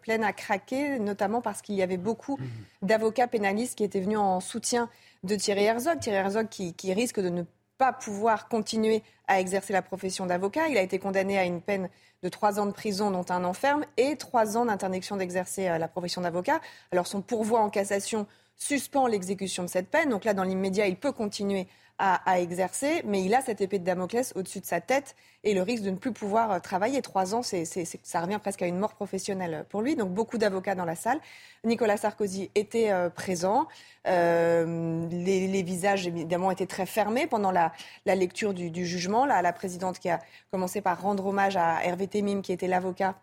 pleine 0.00 0.24
à 0.24 0.32
craquer, 0.32 0.98
notamment 0.98 1.40
parce 1.42 1.60
qu'il 1.60 1.74
y 1.74 1.82
avait 1.82 1.96
beaucoup 1.96 2.38
d'avocats 2.82 3.26
pénalistes 3.26 3.76
qui 3.76 3.84
étaient 3.84 4.00
venus 4.00 4.18
en 4.18 4.40
soutien 4.40 4.88
de 5.24 5.34
Thierry 5.34 5.64
Herzog. 5.64 5.98
Thierry 6.00 6.18
Herzog 6.18 6.48
qui, 6.48 6.72
qui 6.74 6.94
risque 6.94 7.20
de 7.20 7.28
ne 7.28 7.42
pas 7.78 7.92
pouvoir 7.92 8.48
continuer 8.48 9.02
à 9.28 9.40
exercer 9.40 9.72
la 9.72 9.82
profession 9.82 10.26
d'avocat. 10.26 10.68
Il 10.68 10.78
a 10.78 10.82
été 10.82 10.98
condamné 10.98 11.38
à 11.38 11.44
une 11.44 11.60
peine 11.60 11.88
de 12.22 12.28
trois 12.28 12.58
ans 12.58 12.66
de 12.66 12.72
prison, 12.72 13.10
dont 13.10 13.26
un 13.28 13.44
enferme, 13.44 13.84
et 13.96 14.16
trois 14.16 14.56
ans 14.56 14.66
d'interdiction 14.66 15.16
d'exercer 15.16 15.68
euh, 15.68 15.78
la 15.78 15.88
profession 15.88 16.22
d'avocat. 16.22 16.60
Alors 16.92 17.06
son 17.06 17.22
pourvoi 17.22 17.60
en 17.60 17.70
cassation 17.70 18.26
suspend 18.56 19.06
l'exécution 19.06 19.62
de 19.62 19.68
cette 19.68 19.90
peine. 19.90 20.10
Donc 20.10 20.24
là, 20.24 20.32
dans 20.32 20.44
l'immédiat, 20.44 20.86
il 20.86 20.96
peut 20.96 21.12
continuer 21.12 21.68
à, 21.98 22.40
exercer, 22.40 23.02
mais 23.06 23.24
il 23.24 23.34
a 23.34 23.40
cette 23.40 23.60
épée 23.62 23.78
de 23.78 23.84
Damoclès 23.84 24.32
au-dessus 24.36 24.60
de 24.60 24.66
sa 24.66 24.80
tête 24.82 25.16
et 25.44 25.54
le 25.54 25.62
risque 25.62 25.82
de 25.82 25.90
ne 25.90 25.96
plus 25.96 26.12
pouvoir 26.12 26.50
euh, 26.50 26.58
travailler. 26.58 27.00
Trois 27.00 27.34
ans, 27.34 27.42
c'est, 27.42 27.64
ça 27.64 28.20
revient 28.20 28.38
presque 28.38 28.60
à 28.60 28.66
une 28.66 28.78
mort 28.78 28.94
professionnelle 28.94 29.64
pour 29.70 29.80
lui. 29.80 29.96
Donc 29.96 30.10
beaucoup 30.10 30.36
d'avocats 30.36 30.74
dans 30.74 30.84
la 30.84 30.94
salle. 30.94 31.20
Nicolas 31.64 31.96
Sarkozy 31.96 32.50
était 32.54 32.90
euh, 32.90 33.08
présent. 33.08 33.66
Euh, 34.06 35.08
les, 35.08 35.62
visages, 35.62 36.06
évidemment, 36.06 36.50
étaient 36.50 36.66
très 36.66 36.86
fermés 36.86 37.26
pendant 37.26 37.50
la, 37.50 37.72
lecture 38.04 38.52
du, 38.52 38.84
jugement. 38.84 39.24
Là, 39.24 39.40
la 39.40 39.52
présidente 39.54 39.98
qui 39.98 40.10
a 40.10 40.20
commencé 40.50 40.82
par 40.82 41.00
rendre 41.00 41.26
hommage 41.26 41.56
à 41.56 41.82
Hervé 41.82 42.08
Temim, 42.08 42.42
qui 42.42 42.52
était 42.52 42.68
l'avocat 42.68 43.14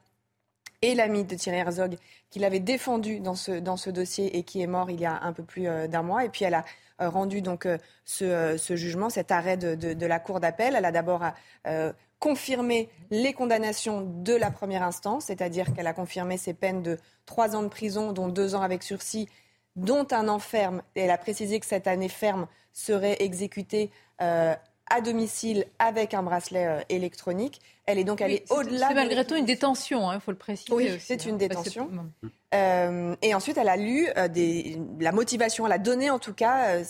et 0.83 0.95
l'ami 0.95 1.23
de 1.23 1.35
Thierry 1.35 1.57
Herzog, 1.57 1.97
qui 2.29 2.39
l'avait 2.39 2.59
défendu 2.59 3.19
dans 3.19 3.35
ce, 3.35 3.51
dans 3.51 3.77
ce 3.77 3.89
dossier 3.89 4.37
et 4.37 4.43
qui 4.43 4.61
est 4.61 4.67
mort 4.67 4.91
il 4.91 4.99
y 4.99 5.05
a 5.05 5.23
un 5.23 5.33
peu 5.33 5.43
plus 5.43 5.63
d'un 5.87 6.03
mois. 6.03 6.25
Et 6.25 6.29
puis 6.29 6.45
elle 6.45 6.53
a 6.53 6.65
euh, 7.01 7.09
rendu 7.09 7.41
donc 7.41 7.65
euh, 7.65 7.77
euh, 8.21 8.57
ce, 8.57 8.75
jugement, 8.75 9.09
cet 9.09 9.31
arrêt 9.31 9.57
de, 9.57 10.05
la 10.05 10.19
Cour 10.19 10.39
d'appel. 10.39 10.75
Elle 10.75 10.85
a 10.85 10.91
d'abord 10.91 11.23
confirmé 12.19 12.89
les 13.11 13.33
condamnations 13.33 14.01
de 14.01 14.33
la 14.33 14.49
première 14.49 14.83
instance, 14.83 15.25
c'est-à-dire 15.25 15.73
qu'elle 15.73 15.87
a 15.87 15.93
confirmé 15.93 16.37
ces 16.37 16.53
peines 16.53 16.81
de 16.81 16.97
trois 17.25 17.55
ans 17.55 17.63
de 17.63 17.67
prison, 17.67 18.13
dont 18.13 18.29
deux 18.29 18.55
ans 18.55 18.61
avec 18.61 18.83
sursis, 18.83 19.27
dont 19.75 20.07
un 20.11 20.29
an 20.29 20.39
ferme. 20.39 20.83
Et 20.95 21.01
elle 21.01 21.11
a 21.11 21.17
précisé 21.17 21.59
que 21.59 21.65
cette 21.65 21.87
année 21.87 22.09
ferme 22.09 22.47
serait 22.71 23.17
exécutée 23.19 23.91
à 24.89 25.01
domicile 25.01 25.65
avec 25.79 26.13
un 26.13 26.23
bracelet 26.23 26.85
électronique. 26.89 27.61
Elle 27.85 27.99
est 27.99 28.03
donc 28.03 28.21
allée 28.21 28.43
au-delà. 28.49 28.89
C'est 28.89 28.93
malgré 28.93 29.25
tout 29.25 29.35
une 29.35 29.45
détention, 29.45 30.11
il 30.11 30.15
hein, 30.15 30.19
faut 30.19 30.31
le 30.31 30.37
préciser. 30.37 30.73
Oui, 30.73 30.89
c'est 30.99 31.25
une 31.25 31.35
hein. 31.35 31.37
détention. 31.37 31.89
Euh, 32.53 33.15
et 33.21 33.33
ensuite, 33.33 33.57
elle 33.57 33.69
a 33.69 33.77
lu 33.77 34.07
euh, 34.15 34.27
des, 34.27 34.79
la 34.99 35.11
motivation, 35.11 35.65
elle 35.65 35.73
a 35.73 35.79
donné 35.79 36.09
en 36.09 36.19
tout 36.19 36.33
cas 36.33 36.75
euh, 36.75 36.83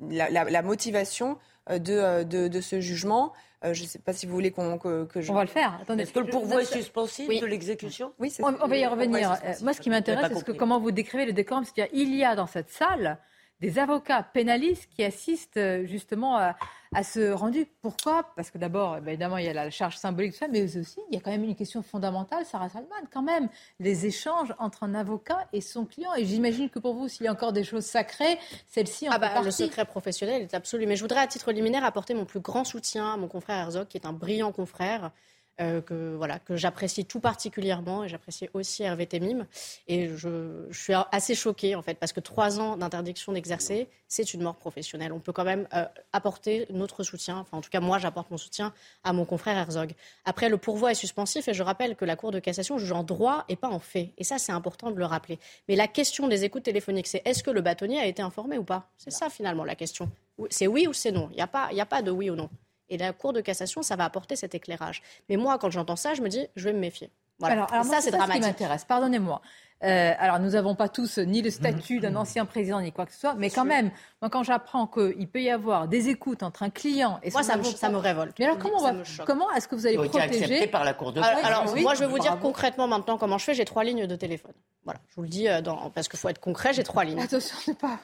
la, 0.00 0.62
motivation 0.62 1.38
de, 1.70 2.24
de, 2.24 2.60
ce 2.60 2.80
jugement. 2.80 3.32
je 3.62 3.82
ne 3.82 3.86
sais 3.86 3.98
pas 3.98 4.12
si 4.12 4.26
vous 4.26 4.32
voulez 4.32 4.50
qu'on, 4.50 4.78
que, 4.78 5.06
je... 5.16 5.30
On 5.30 5.34
va 5.34 5.42
le 5.42 5.48
faire. 5.48 5.78
Attendez. 5.80 6.04
Est-ce 6.04 6.12
que 6.12 6.20
le 6.20 6.26
pourvoi 6.26 6.62
est 6.62 6.72
suspensif 6.72 7.28
de 7.28 7.46
l'exécution? 7.46 8.12
Oui, 8.18 8.32
on, 8.40 8.54
on, 8.60 8.66
va 8.66 8.76
y 8.76 8.86
revenir. 8.86 9.36
Moi, 9.62 9.72
ce 9.72 9.80
qui 9.80 9.90
m'intéresse, 9.90 10.32
c'est 10.34 10.44
que 10.44 10.52
comment 10.52 10.80
vous 10.80 10.90
décrivez 10.90 11.26
le 11.26 11.32
décorum. 11.32 11.64
C'est-à-dire, 11.64 11.92
il 11.94 12.14
y 12.14 12.24
a 12.24 12.34
dans 12.34 12.46
cette 12.46 12.70
salle 12.70 13.18
des 13.60 13.78
avocats 13.78 14.24
pénalistes 14.24 14.88
qui 14.90 15.04
assistent 15.04 15.84
justement 15.84 16.36
à 16.36 16.56
à 16.94 17.02
ce 17.02 17.32
rendu. 17.32 17.66
Pourquoi? 17.80 18.24
Parce 18.36 18.50
que 18.50 18.58
d'abord, 18.58 18.96
eh 18.96 19.08
évidemment, 19.08 19.38
il 19.38 19.46
y 19.46 19.48
a 19.48 19.52
la 19.52 19.70
charge 19.70 19.96
symbolique, 19.96 20.34
ça, 20.34 20.48
mais 20.48 20.76
aussi, 20.76 21.00
il 21.10 21.14
y 21.14 21.18
a 21.18 21.20
quand 21.20 21.30
même 21.30 21.44
une 21.44 21.54
question 21.54 21.82
fondamentale, 21.82 22.44
Sarah 22.44 22.68
Salman, 22.68 22.88
quand 23.12 23.22
même, 23.22 23.48
les 23.80 24.06
échanges 24.06 24.54
entre 24.58 24.82
un 24.84 24.94
avocat 24.94 25.48
et 25.52 25.60
son 25.60 25.84
client. 25.84 26.14
Et 26.14 26.24
j'imagine 26.24 26.68
que 26.68 26.78
pour 26.78 26.94
vous, 26.94 27.08
s'il 27.08 27.24
y 27.24 27.28
a 27.28 27.32
encore 27.32 27.52
des 27.52 27.64
choses 27.64 27.84
sacrées, 27.84 28.38
celle-ci 28.66 29.08
en 29.08 29.12
ah 29.12 29.18
bah, 29.18 29.42
Le 29.42 29.50
secret 29.50 29.84
professionnel 29.84 30.42
est 30.42 30.54
absolu. 30.54 30.86
Mais 30.86 30.96
je 30.96 31.02
voudrais, 31.02 31.20
à 31.20 31.26
titre 31.26 31.52
liminaire, 31.52 31.84
apporter 31.84 32.14
mon 32.14 32.24
plus 32.24 32.40
grand 32.40 32.64
soutien 32.64 33.14
à 33.14 33.16
mon 33.16 33.28
confrère 33.28 33.58
Herzog, 33.58 33.88
qui 33.88 33.96
est 33.96 34.06
un 34.06 34.12
brillant 34.12 34.52
confrère. 34.52 35.12
Euh, 35.60 35.82
que 35.82 36.14
voilà 36.16 36.38
que 36.38 36.56
j'apprécie 36.56 37.04
tout 37.04 37.20
particulièrement 37.20 38.04
et 38.04 38.08
j'apprécie 38.08 38.48
aussi 38.54 38.84
Hervé 38.84 39.06
Temim. 39.06 39.46
Et 39.86 40.08
je, 40.08 40.66
suis 40.72 40.94
assez 41.12 41.34
choquée 41.34 41.74
en 41.74 41.82
fait 41.82 41.98
parce 41.98 42.14
que 42.14 42.20
trois 42.20 42.58
ans 42.58 42.78
d'interdiction 42.78 43.32
d'exercer 43.32 43.88
c'est 44.08 44.32
une 44.32 44.42
mort 44.42 44.56
professionnelle. 44.56 45.12
On 45.12 45.20
peut 45.20 45.32
quand 45.32 45.44
même 45.44 45.68
euh, 45.74 45.84
apporter 46.14 46.66
notre 46.70 47.02
soutien. 47.02 47.36
Enfin 47.36 47.58
en 47.58 47.60
tout 47.60 47.68
cas 47.68 47.80
moi 47.80 47.98
j'apporte 47.98 48.30
mon 48.30 48.38
soutien 48.38 48.72
à 49.04 49.12
mon 49.12 49.26
confrère 49.26 49.58
Herzog. 49.58 49.92
Après 50.24 50.48
le 50.48 50.56
pourvoi 50.56 50.92
est 50.92 50.94
suspensif 50.94 51.46
et 51.48 51.52
je 51.52 51.62
rappelle 51.62 51.96
que 51.96 52.06
la 52.06 52.16
Cour 52.16 52.30
de 52.30 52.38
cassation 52.38 52.78
juge 52.78 52.92
en 52.92 53.04
droit 53.04 53.44
et 53.50 53.56
pas 53.56 53.68
en 53.68 53.78
fait. 53.78 54.14
Et 54.16 54.24
ça 54.24 54.38
c'est 54.38 54.52
important 54.52 54.90
de 54.90 54.96
le 54.96 55.04
rappeler. 55.04 55.38
Mais 55.68 55.76
la 55.76 55.86
question 55.86 56.28
des 56.28 56.44
écoutes 56.44 56.62
téléphoniques 56.62 57.08
c'est 57.08 57.20
est-ce 57.26 57.42
que 57.42 57.50
le 57.50 57.60
bâtonnier 57.60 58.00
a 58.00 58.06
été 58.06 58.22
informé 58.22 58.56
ou 58.56 58.64
pas? 58.64 58.90
C'est 58.96 59.12
ça 59.12 59.28
finalement 59.28 59.64
la 59.64 59.74
question. 59.74 60.10
C'est 60.48 60.66
oui 60.66 60.86
ou 60.86 60.94
c'est 60.94 61.12
non. 61.12 61.28
Il 61.32 61.36
n'y 61.36 61.42
a 61.42 61.46
pas 61.46 61.68
a 61.78 61.86
pas 61.86 62.00
de 62.00 62.10
oui 62.10 62.30
ou 62.30 62.36
non 62.36 62.48
et 62.92 62.98
la 62.98 63.12
Cour 63.12 63.32
de 63.32 63.40
cassation, 63.40 63.82
ça 63.82 63.96
va 63.96 64.04
apporter 64.04 64.36
cet 64.36 64.54
éclairage. 64.54 65.02
Mais 65.28 65.36
moi, 65.36 65.58
quand 65.58 65.70
j'entends 65.70 65.96
ça, 65.96 66.12
je 66.12 66.20
me 66.20 66.28
dis, 66.28 66.46
je 66.56 66.64
vais 66.64 66.74
me 66.74 66.78
méfier. 66.78 67.10
Voilà. 67.38 67.64
Alors, 67.64 67.84
ça, 67.84 68.00
c'est 68.00 68.10
dramatique. 68.10 68.34
Ce 68.34 68.38
qui 68.40 68.52
m'intéresse, 68.52 68.84
pardonnez-moi. 68.84 69.40
Euh, 69.84 70.12
alors, 70.18 70.38
nous 70.38 70.50
n'avons 70.50 70.74
pas 70.74 70.88
tous 70.88 71.18
ni 71.18 71.42
le 71.42 71.50
statut 71.50 71.98
d'un 71.98 72.14
ancien 72.16 72.44
président 72.44 72.80
ni 72.80 72.92
quoi 72.92 73.06
que 73.06 73.12
ce 73.12 73.20
soit, 73.20 73.34
mais 73.34 73.50
quand 73.50 73.64
même, 73.64 73.90
moi, 74.20 74.30
quand 74.30 74.42
j'apprends 74.42 74.86
qu'il 74.86 75.28
peut 75.28 75.42
y 75.42 75.50
avoir 75.50 75.88
des 75.88 76.08
écoutes 76.08 76.42
entre 76.42 76.62
un 76.62 76.70
client 76.70 77.18
et 77.22 77.30
son 77.30 77.38
moi, 77.38 77.42
ça, 77.42 77.56
me, 77.56 77.64
ça 77.64 77.88
me 77.88 77.96
révolte. 77.96 78.36
Mais 78.38 78.44
alors, 78.44 78.58
comment, 78.58 78.78
comment 79.26 79.50
est-ce 79.52 79.66
que 79.68 79.74
vous 79.74 79.86
allez 79.86 79.96
protéger 79.96 80.66
par 80.68 80.84
la 80.84 80.94
Cour 80.94 81.12
de 81.12 81.20
Alors, 81.20 81.44
alors 81.44 81.76
moi, 81.76 81.94
je 81.94 82.00
vais 82.00 82.06
vous 82.06 82.18
dire 82.18 82.38
concrètement 82.40 82.86
maintenant 82.86 83.18
comment 83.18 83.38
je 83.38 83.44
fais. 83.44 83.54
J'ai 83.54 83.64
trois 83.64 83.84
lignes 83.84 84.06
de 84.06 84.16
téléphone. 84.16 84.52
Voilà, 84.84 84.98
je 85.10 85.14
vous 85.14 85.22
le 85.22 85.28
dis, 85.28 85.48
euh, 85.48 85.60
dans, 85.60 85.90
parce 85.90 86.08
qu'il 86.08 86.18
faut 86.18 86.28
être 86.28 86.40
concret, 86.40 86.72
j'ai 86.72 86.82
trois 86.82 87.04
lignes. 87.04 87.20
Attention, 87.20 87.56
c'est 87.60 87.78
pas. 87.78 88.00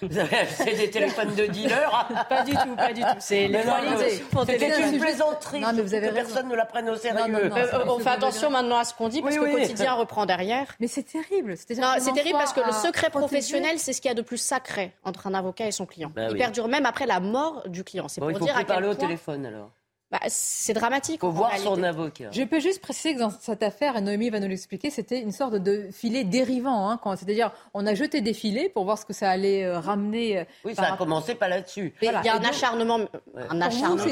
c'est 0.00 0.74
des 0.74 0.88
téléphones 0.88 1.34
de 1.34 1.44
dealer 1.44 2.08
Pas 2.28 2.42
du 2.42 2.52
tout, 2.52 2.74
pas 2.74 2.92
du 2.94 3.02
tout. 3.02 3.06
C'est 3.18 3.48
les 3.48 3.60
trois 3.60 3.82
lignes. 3.82 4.20
C'était 4.46 4.90
une 4.90 4.98
plaisanterie. 4.98 5.60
Non, 5.60 5.72
mais 5.74 5.82
vous 5.82 5.92
avez 5.92 6.08
que 6.08 6.14
personne 6.14 6.48
ne 6.48 6.54
la 6.54 6.64
prenne 6.64 6.88
au 6.88 6.96
sérieux. 6.96 7.34
Euh, 7.34 7.84
on 7.86 7.98
fait 7.98 8.08
attention 8.08 8.50
maintenant 8.50 8.78
à 8.78 8.84
ce 8.84 8.94
qu'on 8.94 9.08
dit, 9.08 9.20
parce 9.20 9.36
que 9.36 9.44
le 9.44 9.52
quotidien 9.52 9.92
reprend 9.92 10.24
derrière. 10.24 10.74
Mais 10.80 10.86
c'est 10.86 11.05
terrible. 11.06 11.56
C'est 11.56 11.74
terrible 11.74 12.38
parce 12.38 12.52
que 12.52 12.60
le 12.60 12.72
secret 12.72 13.10
professionnel, 13.10 13.78
c'est 13.78 13.92
ce 13.92 14.00
qu'il 14.00 14.08
y 14.08 14.12
a 14.12 14.14
de 14.14 14.22
plus 14.22 14.38
sacré 14.38 14.92
entre 15.04 15.26
un 15.26 15.34
avocat 15.34 15.66
et 15.66 15.72
son 15.72 15.86
client. 15.86 16.12
Bah 16.14 16.28
Il 16.30 16.36
perdure 16.36 16.68
même 16.68 16.86
après 16.86 17.06
la 17.06 17.20
mort 17.20 17.68
du 17.68 17.84
client. 17.84 18.08
C'est 18.08 18.20
pour 18.20 18.30
dire 18.32 18.54
à 18.54 18.58
quel 18.58 18.66
parler 18.66 18.88
au 18.88 18.94
téléphone 18.94 19.46
alors. 19.46 19.70
Bah, 20.12 20.20
c'est 20.28 20.72
dramatique. 20.72 21.16
Il 21.16 21.20
faut 21.20 21.32
voir 21.32 21.56
son 21.58 21.82
avocat. 21.82 22.30
Je 22.30 22.42
peux 22.44 22.60
juste 22.60 22.80
préciser 22.80 23.14
que 23.14 23.18
dans 23.18 23.30
cette 23.30 23.64
affaire, 23.64 23.96
et 23.96 24.00
Noémie 24.00 24.30
va 24.30 24.38
nous 24.38 24.46
l'expliquer, 24.46 24.88
c'était 24.90 25.20
une 25.20 25.32
sorte 25.32 25.54
de 25.54 25.88
filet 25.92 26.22
dérivant. 26.22 26.90
Hein, 26.90 27.00
C'est-à-dire, 27.16 27.50
on 27.74 27.84
a 27.86 27.94
jeté 27.94 28.20
des 28.20 28.32
filets 28.32 28.68
pour 28.68 28.84
voir 28.84 28.98
ce 28.98 29.04
que 29.04 29.12
ça 29.12 29.28
allait 29.30 29.64
euh, 29.64 29.80
ramener. 29.80 30.38
Euh, 30.38 30.44
oui, 30.64 30.76
ça 30.76 30.92
a 30.92 30.96
commencé 30.96 31.34
pas 31.34 31.48
là-dessus. 31.48 31.92
Il 32.00 32.06
y 32.06 32.28
a 32.28 32.36
un 32.36 32.44
acharnement. 32.44 33.00
Un 33.50 33.60
acharnement. 33.60 34.04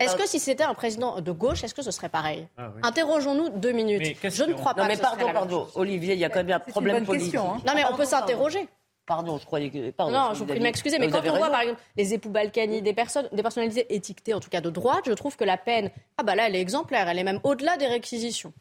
Est-ce 0.00 0.16
que 0.16 0.26
si 0.26 0.40
c'était 0.40 0.64
un 0.64 0.74
président 0.74 1.20
de 1.20 1.32
gauche, 1.32 1.62
est-ce 1.62 1.74
que 1.74 1.82
ce 1.82 1.92
serait 1.92 2.08
pareil 2.08 2.48
ah 2.58 2.72
Interrogeons-nous 2.82 3.50
deux 3.50 3.72
minutes. 3.72 4.16
je 4.22 4.44
ne 4.44 4.54
crois 4.54 4.74
pas. 4.74 4.82
Non, 4.82 4.88
mais 4.88 4.96
pardon, 4.96 5.32
pardon. 5.32 5.66
Olivier, 5.76 6.14
il 6.14 6.20
y 6.20 6.24
a 6.24 6.28
quand 6.28 6.42
même 6.42 6.56
un 6.56 6.58
problème 6.58 7.04
politique. 7.04 7.36
Hein. 7.36 7.58
Non, 7.66 7.72
mais 7.76 7.84
on 7.90 7.96
peut 7.96 8.04
s'interroger. 8.04 8.68
Pardon, 9.06 9.38
je 9.38 9.44
croyais 9.44 9.70
que. 9.70 9.90
Pardon, 9.90 10.12
non, 10.12 10.34
je 10.34 10.38
vous 10.38 10.46
prie 10.46 10.58
de 10.58 10.62
m'excuser, 10.62 10.98
mais 10.98 11.08
quand 11.08 11.20
on 11.26 11.36
voit 11.36 11.50
par 11.50 11.60
exemple 11.60 11.80
les 11.96 12.14
époux 12.14 12.30
Balkany, 12.30 12.80
des 12.80 12.94
personnes, 12.94 13.28
des 13.32 13.42
personnalités 13.42 13.94
étiquetées, 13.94 14.32
en 14.32 14.40
tout 14.40 14.48
cas 14.48 14.62
de 14.62 14.70
droite, 14.70 15.04
je 15.06 15.12
trouve 15.12 15.36
que 15.36 15.44
la 15.44 15.58
peine, 15.58 15.90
ah 16.16 16.22
bah 16.22 16.34
là, 16.34 16.46
elle 16.46 16.56
est 16.56 16.60
exemplaire, 16.60 17.08
elle 17.08 17.18
est 17.18 17.24
même 17.24 17.40
au-delà 17.42 17.76
des 17.76 17.86
réquisitions. 17.86 18.52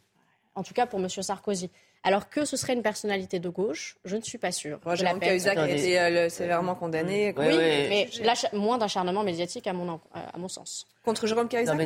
En 0.55 0.63
tout 0.63 0.73
cas 0.73 0.85
pour 0.85 0.99
M. 0.99 1.09
Sarkozy. 1.09 1.69
Alors 2.05 2.29
que 2.29 2.43
ce 2.43 2.57
serait 2.57 2.73
une 2.73 2.81
personnalité 2.81 3.39
de 3.39 3.47
gauche, 3.47 3.95
je 4.03 4.17
ne 4.17 4.21
suis 4.21 4.37
pas 4.37 4.51
sûre. 4.51 4.79
Moi, 4.83 4.95
Jérôme 4.95 5.21
Cahuzac 5.21 5.57
a 5.57 5.69
été 5.69 5.97
euh, 5.97 6.27
sévèrement 6.27 6.75
condamné. 6.75 7.33
Oui, 7.37 7.57
mais 7.57 8.09
moins 8.51 8.77
d'acharnement 8.77 9.23
médiatique 9.23 9.67
à 9.67 9.73
mon, 9.73 10.01
à 10.13 10.37
mon 10.37 10.49
sens. 10.49 10.85
Contre 11.05 11.25
Jérôme 11.25 11.47
Cahuzac 11.47 11.77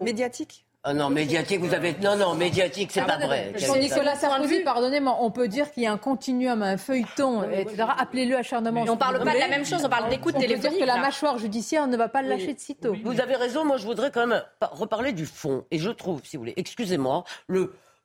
Médiatique 0.00 0.64
ah 0.88 0.94
non, 0.94 1.10
médiatique, 1.10 1.58
vous 1.58 1.74
avez. 1.74 1.96
Non, 2.00 2.14
non, 2.14 2.36
médiatique, 2.36 2.92
c'est 2.92 3.04
pas 3.04 3.18
vrai. 3.18 3.52
Nicolas 3.80 4.14
Sarkozy, 4.14 4.60
pardonnez-moi, 4.60 5.16
on 5.20 5.32
peut 5.32 5.48
dire 5.48 5.72
qu'il 5.72 5.82
y 5.82 5.86
a 5.86 5.92
un 5.92 5.98
continuum, 5.98 6.62
un 6.62 6.76
feuilleton, 6.76 7.42
etc. 7.42 7.86
Appelez-le 7.98 8.36
acharnement. 8.36 8.84
on 8.88 8.96
parle 8.96 9.18
pas 9.24 9.34
de 9.34 9.40
la 9.40 9.48
même 9.48 9.66
chose, 9.66 9.84
on 9.84 9.88
parle 9.88 10.08
d'écoute 10.10 10.34
téléphonique. 10.34 10.64
On 10.64 10.70
peut 10.70 10.76
dire 10.76 10.86
que 10.86 10.86
la 10.86 11.00
mâchoire 11.00 11.38
judiciaire 11.38 11.88
ne 11.88 11.96
va 11.96 12.08
pas 12.08 12.22
le 12.22 12.28
lâcher 12.28 12.54
de 12.54 12.60
sitôt. 12.60 12.94
Vous 13.02 13.20
avez 13.20 13.34
raison, 13.34 13.64
moi 13.64 13.78
je 13.78 13.84
voudrais 13.84 14.12
quand 14.12 14.28
même 14.28 14.40
reparler 14.60 15.12
du 15.12 15.26
fond. 15.26 15.64
Et 15.72 15.78
je 15.80 15.90
trouve, 15.90 16.20
si 16.22 16.36
vous 16.36 16.42
voulez, 16.42 16.54
excusez-moi, 16.56 17.24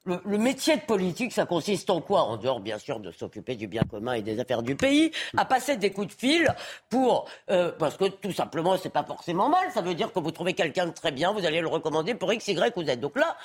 le, 0.05 0.19
le, 0.25 0.37
métier 0.37 0.77
de 0.77 0.81
politique, 0.81 1.31
ça 1.31 1.45
consiste 1.45 1.89
en 1.89 2.01
quoi 2.01 2.23
En 2.23 2.37
dehors, 2.37 2.59
bien 2.59 2.77
sûr, 2.77 2.99
de 2.99 3.11
s'occuper 3.11 3.55
du 3.55 3.67
bien 3.67 3.83
commun 3.83 4.13
et 4.13 4.21
des 4.21 4.39
affaires 4.39 4.63
du 4.63 4.75
pays, 4.75 5.11
à 5.37 5.45
passer 5.45 5.77
des 5.77 5.91
coups 5.91 6.07
de 6.07 6.13
fil 6.13 6.47
pour... 6.89 7.29
Euh, 7.49 7.71
parce 7.77 7.97
que 7.97 8.05
tout 8.05 8.31
simplement, 8.31 8.77
c'est 8.77 8.89
pas 8.89 9.03
forcément 9.03 9.49
mal. 9.49 9.69
Ça 9.73 9.81
veut 9.81 9.93
dire 9.93 10.11
que 10.11 10.19
vous 10.19 10.31
trouvez 10.31 10.53
quelqu'un 10.53 10.87
de 10.87 10.91
très 10.91 11.11
bien, 11.11 11.31
vous 11.31 11.45
allez 11.45 11.61
le 11.61 11.67
recommander 11.67 12.15
pour 12.15 12.33
X, 12.33 12.47
Y 12.47 12.75
ou 12.77 12.83
Z. 12.83 12.97
Donc 12.97 13.17
là, 13.17 13.37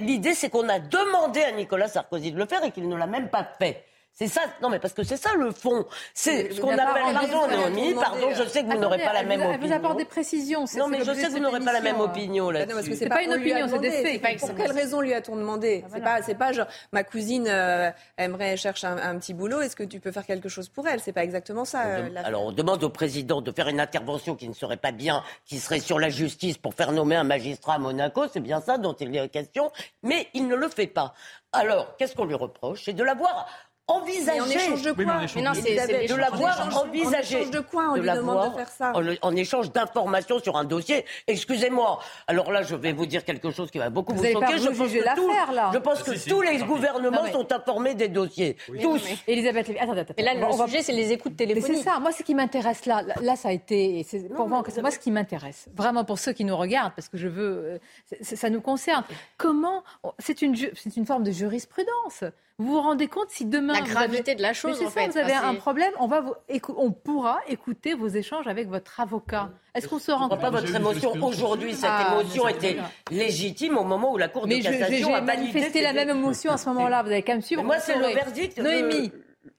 l'idée, 0.00 0.34
c'est 0.34 0.50
qu'on 0.50 0.68
a 0.68 0.80
demandé 0.80 1.42
à 1.42 1.52
Nicolas 1.52 1.88
Sarkozy 1.88 2.32
de 2.32 2.38
le 2.38 2.46
faire 2.46 2.64
et 2.64 2.72
qu'il 2.72 2.88
ne 2.88 2.96
l'a 2.96 3.06
même 3.06 3.28
pas 3.28 3.44
fait. 3.58 3.84
C'est 4.16 4.28
ça, 4.28 4.42
non 4.62 4.70
mais 4.70 4.78
parce 4.78 4.94
que 4.94 5.02
c'est 5.02 5.16
ça 5.16 5.30
le 5.36 5.50
fond. 5.50 5.84
C'est 6.14 6.52
ce 6.52 6.60
qu'on 6.60 6.70
appelle, 6.70 7.14
pardon 7.14 7.48
Naomi, 7.48 7.94
pardon, 7.94 8.28
je 8.32 8.44
sais 8.44 8.62
que 8.62 8.70
vous 8.70 8.78
n'aurez 8.78 8.98
pas 8.98 9.12
la 9.12 9.24
même 9.24 9.40
opinion. 9.40 9.66
Vous 9.66 9.72
apporte 9.72 9.98
des 9.98 10.04
précisions. 10.04 10.66
Non 10.76 10.86
mais 10.86 11.00
je 11.04 11.12
sais 11.12 11.26
que 11.26 11.32
vous 11.32 11.40
n'aurez 11.40 11.58
pas 11.58 11.72
la 11.72 11.80
même 11.80 11.98
opinion 11.98 12.50
là-dessus. 12.50 12.94
C'est 12.94 13.08
pas 13.08 13.22
une 13.22 13.32
opinion, 13.32 13.66
c'est 13.68 13.80
des 13.80 13.90
faits. 13.90 14.38
Pour 14.38 14.54
quelle 14.54 14.70
raison 14.70 15.00
lui 15.00 15.12
a-t-on 15.12 15.34
demandé 15.34 15.82
ah, 15.84 15.88
C'est 15.92 16.00
pas, 16.00 16.22
c'est 16.22 16.34
pas 16.36 16.52
genre 16.52 16.68
ma 16.92 17.02
cousine 17.02 17.48
euh, 17.48 17.90
aimerait 18.16 18.56
cherche 18.56 18.84
un, 18.84 19.18
petit 19.18 19.34
boulot. 19.34 19.60
Est-ce 19.62 19.74
que 19.74 19.82
tu 19.82 19.98
peux 19.98 20.12
faire 20.12 20.26
quelque 20.26 20.48
chose 20.48 20.68
pour 20.68 20.86
elle 20.86 21.00
C'est 21.00 21.12
pas 21.12 21.24
exactement 21.24 21.64
ça. 21.64 21.86
Euh, 21.86 22.08
alors 22.24 22.44
on 22.44 22.52
demande 22.52 22.84
au 22.84 22.90
président 22.90 23.40
de 23.40 23.50
faire 23.50 23.66
une 23.66 23.80
intervention 23.80 24.36
qui 24.36 24.48
ne 24.48 24.54
serait 24.54 24.76
pas 24.76 24.92
bien, 24.92 25.24
qui 25.44 25.58
serait 25.58 25.80
sur 25.80 25.98
la 25.98 26.08
justice 26.08 26.56
pour 26.56 26.74
faire 26.74 26.92
nommer 26.92 27.16
un 27.16 27.24
magistrat 27.24 27.74
à 27.74 27.78
Monaco. 27.78 28.26
C'est 28.32 28.38
bien 28.40 28.60
ça 28.60 28.78
dont 28.78 28.94
il 28.94 29.16
est 29.16 29.28
question, 29.28 29.72
mais 30.04 30.28
il 30.34 30.46
ne 30.46 30.54
le 30.54 30.68
fait 30.68 30.86
pas. 30.86 31.14
Alors, 31.54 31.96
qu'est-ce 31.96 32.16
qu'on 32.16 32.24
lui 32.24 32.34
reproche? 32.34 32.82
C'est 32.84 32.92
de 32.92 33.04
l'avoir 33.04 33.46
envisager. 33.86 34.40
en 34.40 34.46
échange 34.46 34.82
de 34.82 34.92
quoi 34.92 35.04
mais, 35.34 35.42
non, 35.42 35.52
c'est 35.54 36.06
de 36.06 36.14
l'avoir 36.14 36.84
envisagé. 36.84 37.36
En 37.36 37.40
échange 37.40 37.50
de 37.50 37.60
quoi 37.60 37.90
on 37.90 37.96
lui 37.96 38.10
demande 38.10 38.50
de 38.50 38.56
faire 38.56 38.68
ça 38.68 38.92
en, 39.22 39.36
échange 39.36 39.72
d'informations 39.72 40.38
sur 40.38 40.56
un 40.56 40.64
dossier. 40.64 41.04
Excusez-moi. 41.26 42.00
Alors 42.26 42.50
là, 42.50 42.62
je 42.62 42.74
vais 42.74 42.92
vous 42.92 43.06
dire 43.06 43.24
quelque 43.24 43.50
chose 43.50 43.70
qui 43.70 43.78
va 43.78 43.90
beaucoup 43.90 44.14
vous, 44.14 44.24
choquer. 44.24 44.58
Je 44.58 44.68
pense, 44.68 44.92
que, 44.92 45.54
là. 45.54 45.70
je 45.72 45.78
pense 45.78 46.02
que 46.02 46.28
tous 46.28 46.40
les 46.40 46.58
gouvernements 46.58 47.26
sont 47.30 47.50
informés 47.52 47.94
des 47.94 48.08
dossiers. 48.08 48.56
Tous. 48.80 49.02
Elisabeth 49.26 49.68
Lévy, 49.68 49.78
attends, 49.80 49.96
attends. 49.96 50.14
Et 50.16 50.22
là, 50.22 50.34
le 50.34 50.66
sujet, 50.66 50.82
c'est 50.82 50.92
les 50.92 51.12
écoutes 51.12 51.36
téléphoniques. 51.36 51.78
C'est 51.78 51.82
ça. 51.82 51.98
Moi, 52.00 52.12
ce 52.12 52.22
qui 52.22 52.34
m'intéresse 52.34 52.86
là, 52.86 53.02
là, 53.20 53.36
ça 53.36 53.48
a 53.48 53.52
été. 53.52 54.06
Pour 54.34 54.48
moi, 54.48 54.62
moi, 54.80 54.90
ce 54.90 54.98
qui 54.98 55.10
m'intéresse, 55.10 55.68
vraiment 55.74 56.04
pour 56.04 56.18
ceux 56.18 56.32
qui 56.32 56.44
nous 56.44 56.56
regardent, 56.56 56.94
parce 56.94 57.08
que 57.08 57.18
je 57.18 57.28
veux, 57.28 57.80
euh, 58.12 58.16
ça 58.22 58.50
nous 58.50 58.60
concerne. 58.60 59.04
Comment 59.36 59.82
C'est 60.18 60.42
une, 60.42 60.56
c'est 60.56 60.96
une 60.96 61.06
forme 61.06 61.24
de 61.24 61.30
jurisprudence. 61.30 62.24
Vous 62.58 62.66
vous 62.66 62.80
rendez 62.80 63.08
compte 63.08 63.30
si 63.30 63.46
demain 63.46 63.72
la 63.74 63.80
gravité 63.80 64.36
de 64.36 64.42
la 64.42 64.52
chose 64.52 64.80
en 64.80 64.88
fait. 64.88 65.08
Vous 65.08 65.18
avez 65.18 65.32
un 65.32 65.56
problème, 65.56 65.92
on 65.98 66.06
va 66.06 66.20
vous... 66.20 66.34
on 66.76 66.92
pourra 66.92 67.40
écouter 67.48 67.94
vos 67.94 68.06
échanges 68.06 68.46
avec 68.46 68.68
votre 68.68 69.00
avocat. 69.00 69.50
Est-ce 69.74 69.88
qu'on 69.88 69.98
se 69.98 70.12
rend 70.12 70.28
compte 70.28 70.40
pas 70.40 70.50
votre 70.50 70.72
émotion 70.72 71.14
aujourd'hui 71.20 71.74
Cette 71.74 71.90
ah, 71.90 72.12
émotion 72.12 72.46
était 72.46 72.76
légitime 73.10 73.76
au 73.76 73.82
moment 73.82 74.12
où 74.12 74.18
la 74.18 74.28
Cour 74.28 74.46
de 74.46 74.54
cassation 74.54 75.12
a 75.12 75.20
manifesté 75.20 75.82
la 75.82 75.92
même 75.92 76.10
émotion 76.10 76.52
à 76.52 76.56
ce 76.56 76.68
moment-là. 76.68 77.02
Vous 77.02 77.10
avez 77.10 77.22
qu'à 77.22 77.34
me 77.34 77.40
suivre. 77.40 77.64
moi, 77.64 77.80
c'est 77.80 77.98
le 77.98 78.06
verdict. 78.14 78.58
Noémie. 78.58 79.10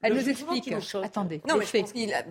Elle 0.01 0.13
nous 0.13 0.29
explique. 0.29 0.73
Attendez. 1.03 1.41
Non, 1.49 1.58
mais 1.58 1.65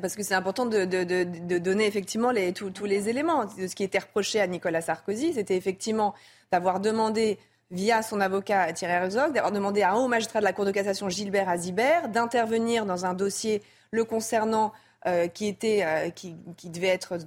parce 0.01 0.17
que 0.17 0.23
c'est 0.23 0.35
important 0.35 0.65
de, 0.65 0.87
de, 0.87 1.59
donner 1.59 1.87
effectivement 1.87 2.31
les, 2.31 2.55
tous, 2.55 2.71
tous 2.71 2.87
les 2.87 3.11
éléments. 3.11 3.47
Ce 3.49 3.75
qui 3.75 3.85
était 3.85 3.99
reproché 3.99 4.41
à 4.41 4.47
Nicolas 4.47 4.81
Sarkozy, 4.81 5.35
c'était 5.35 5.57
effectivement 5.57 6.15
d'avoir 6.51 6.81
demandé 6.81 7.39
via 7.75 8.03
son 8.03 8.21
avocat 8.21 8.73
Thierry 8.73 8.93
Herzog, 8.93 9.33
d'avoir 9.33 9.53
demandé 9.53 9.83
à 9.83 9.93
un 9.93 9.97
haut 9.97 10.09
magistrat 10.09 10.39
de 10.39 10.45
la 10.45 10.53
Cour 10.53 10.65
de 10.65 10.71
cassation, 10.71 11.09
Gilbert 11.09 11.49
Azibert, 11.49 12.09
d'intervenir 12.09 12.87
dans 12.87 13.05
un 13.05 13.15
dossier 13.15 13.63
le 13.91 14.05
concernant 14.05 14.73
euh, 15.07 15.27
qui 15.27 15.47
était, 15.47 15.83
euh, 15.85 16.11
qui, 16.11 16.37
devait 16.71 16.89
être, 16.89 17.19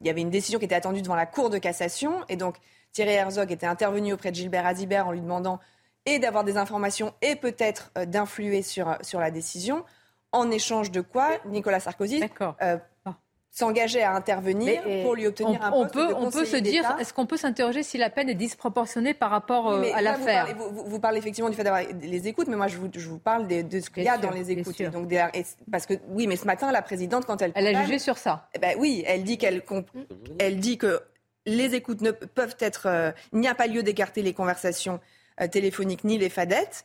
il 0.00 0.06
y 0.06 0.10
avait 0.10 0.22
une 0.22 0.30
décision 0.30 0.58
qui 0.58 0.64
était 0.64 0.74
attendue 0.74 1.02
devant 1.02 1.14
la 1.14 1.26
Cour 1.26 1.50
de 1.50 1.58
cassation, 1.58 2.24
et 2.28 2.36
donc 2.36 2.56
Thierry 2.92 3.12
Herzog 3.12 3.52
était 3.52 3.66
intervenu 3.66 4.14
auprès 4.14 4.30
de 4.30 4.36
Gilbert 4.36 4.66
Azibert 4.66 5.06
en 5.06 5.12
lui 5.12 5.20
demandant 5.20 5.60
et 6.06 6.18
d'avoir 6.18 6.44
des 6.44 6.56
informations 6.56 7.12
et 7.20 7.36
peut-être 7.36 7.90
euh, 7.98 8.06
d'influer 8.06 8.62
sur, 8.62 8.96
sur 9.02 9.20
la 9.20 9.30
décision. 9.30 9.84
En 10.32 10.50
échange 10.50 10.90
de 10.90 11.02
quoi, 11.02 11.28
Nicolas 11.44 11.80
Sarkozy 11.80 12.22
s'engageait 13.50 14.02
à 14.02 14.14
intervenir 14.14 14.82
pour 15.02 15.14
lui 15.14 15.26
obtenir 15.26 15.62
un 15.62 15.70
poste 15.70 15.82
on 15.84 15.88
peut, 15.88 16.08
de 16.08 16.14
On 16.14 16.30
peut 16.30 16.44
se 16.44 16.56
dire, 16.56 16.84
est-ce 17.00 17.12
qu'on 17.12 17.26
peut 17.26 17.36
s'interroger 17.36 17.82
si 17.82 17.98
la 17.98 18.10
peine 18.10 18.28
est 18.28 18.34
disproportionnée 18.34 19.12
par 19.12 19.30
rapport 19.30 19.70
euh, 19.70 19.84
à 19.94 20.02
l'affaire 20.02 20.46
vous, 20.56 21.00
parlez 21.00 21.18
effectivement 21.18 21.50
du 21.50 21.56
fait 21.56 21.64
d'avoir 21.64 21.82
les 22.00 22.28
écoutes, 22.28 22.48
mais 22.48 22.56
moi 22.56 22.68
je 22.68 22.76
vous, 22.76 22.88
je 22.92 23.08
vous 23.08 23.18
parle 23.18 23.46
de, 23.48 23.80
ce 23.80 23.90
qu'il 23.90 24.04
y 24.04 24.08
a 24.08 24.18
dans 24.18 24.30
les 24.30 24.50
écoutes. 24.50 24.80
Donc, 24.82 25.12
parce 25.70 25.86
que 25.86 25.94
oui, 26.08 26.26
mais 26.26 26.36
ce 26.36 26.46
matin, 26.46 26.70
la 26.70 26.82
présidente, 26.82 27.26
quand 27.26 27.42
elle... 27.42 27.52
Elle 27.54 27.74
a 27.74 27.82
jugé 27.82 27.98
sur 27.98 28.18
ça. 28.18 28.48
Eh 28.54 28.58
ben, 28.58 28.76
oui, 28.78 29.02
elle 29.06 29.24
dit, 29.24 29.38
qu'elle, 29.38 29.62
elle 30.38 30.58
dit 30.58 30.78
que 30.78 31.00
les 31.46 31.74
écoutes 31.74 32.00
ne 32.02 32.10
peuvent 32.10 32.56
être... 32.60 32.86
Euh, 32.86 33.12
il 33.32 33.40
n'y 33.40 33.48
a 33.48 33.54
pas 33.54 33.66
lieu 33.66 33.82
d'écarter 33.82 34.22
les 34.22 34.32
conversations 34.32 35.00
euh, 35.40 35.48
téléphoniques 35.48 36.04
ni 36.04 36.18
les 36.18 36.28
fadettes 36.28 36.84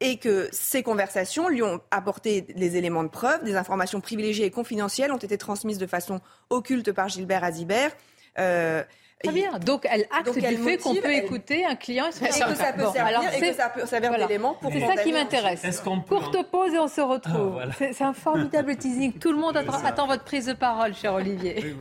et 0.00 0.16
que 0.16 0.48
ces 0.50 0.82
conversations 0.82 1.48
lui 1.48 1.62
ont 1.62 1.80
apporté 1.90 2.46
les 2.56 2.76
éléments 2.76 3.04
de 3.04 3.08
preuve, 3.08 3.44
des 3.44 3.56
informations 3.56 4.00
privilégiées 4.00 4.46
et 4.46 4.50
confidentielles 4.50 5.12
ont 5.12 5.18
été 5.18 5.36
transmises 5.36 5.78
de 5.78 5.86
façon 5.86 6.20
occulte 6.48 6.92
par 6.92 7.08
Gilbert 7.08 7.44
Azibert. 7.44 7.92
Euh, 8.38 8.82
Très 9.22 9.32
bien. 9.32 9.58
Donc 9.58 9.86
elle 9.90 10.06
acte 10.10 10.34
du 10.34 10.56
fait 10.56 10.78
qu'on 10.78 10.94
peut 10.94 11.12
écouter 11.12 11.66
un 11.66 11.76
client 11.76 12.06
et, 12.06 12.28
que 12.28 12.32
ça 12.32 12.46
peut 12.72 12.84
servir, 12.84 13.04
Alors, 13.04 13.24
et 13.34 13.40
que 13.40 13.52
ça 13.52 13.68
peut 13.68 13.84
servir 13.84 14.16
d'élément 14.16 14.54
pour 14.54 14.72
C'est 14.72 14.80
ça 14.80 14.96
qui 15.02 15.12
m'intéresse. 15.12 15.82
Courte 16.08 16.50
pause 16.50 16.72
et 16.72 16.78
on 16.78 16.88
se 16.88 17.02
retrouve. 17.02 17.60
Ah, 17.62 17.70
c'est 17.78 18.02
un 18.02 18.14
formidable 18.14 18.76
teasing. 18.76 19.12
Tout 19.12 19.32
le 19.32 19.38
monde 19.38 19.58
attend, 19.58 19.84
attend, 19.84 20.06
votre 20.06 20.24
prise 20.24 20.46
de 20.46 20.54
parole, 20.54 20.94
cher 20.94 21.12
Olivier. 21.12 21.76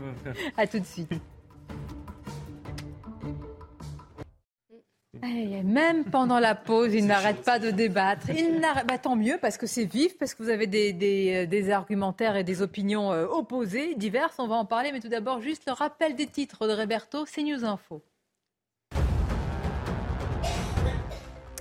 à 0.57 0.67
tout 0.67 0.79
de 0.79 0.85
suite. 0.85 1.13
Même 5.63 6.05
pendant 6.05 6.39
la 6.39 6.55
pause, 6.55 6.93
il 6.93 7.05
n'arrête 7.05 7.43
pas 7.43 7.59
de 7.59 7.71
débattre. 7.71 8.29
Il 8.29 8.61
bah, 8.87 8.97
tant 8.97 9.15
mieux 9.15 9.37
parce 9.41 9.57
que 9.57 9.67
c'est 9.67 9.85
vif, 9.85 10.17
parce 10.17 10.33
que 10.33 10.43
vous 10.43 10.49
avez 10.49 10.67
des, 10.67 10.93
des, 10.93 11.47
des 11.47 11.69
argumentaires 11.71 12.35
et 12.35 12.43
des 12.43 12.61
opinions 12.61 13.11
euh, 13.11 13.25
opposées, 13.25 13.95
diverses. 13.95 14.35
On 14.39 14.47
va 14.47 14.55
en 14.55 14.65
parler, 14.65 14.91
mais 14.91 14.99
tout 14.99 15.09
d'abord, 15.09 15.41
juste 15.41 15.63
le 15.67 15.73
rappel 15.73 16.15
des 16.15 16.27
titres 16.27 16.67
de 16.67 16.73
Roberto, 16.73 17.25
News 17.37 17.65
Info. 17.65 18.01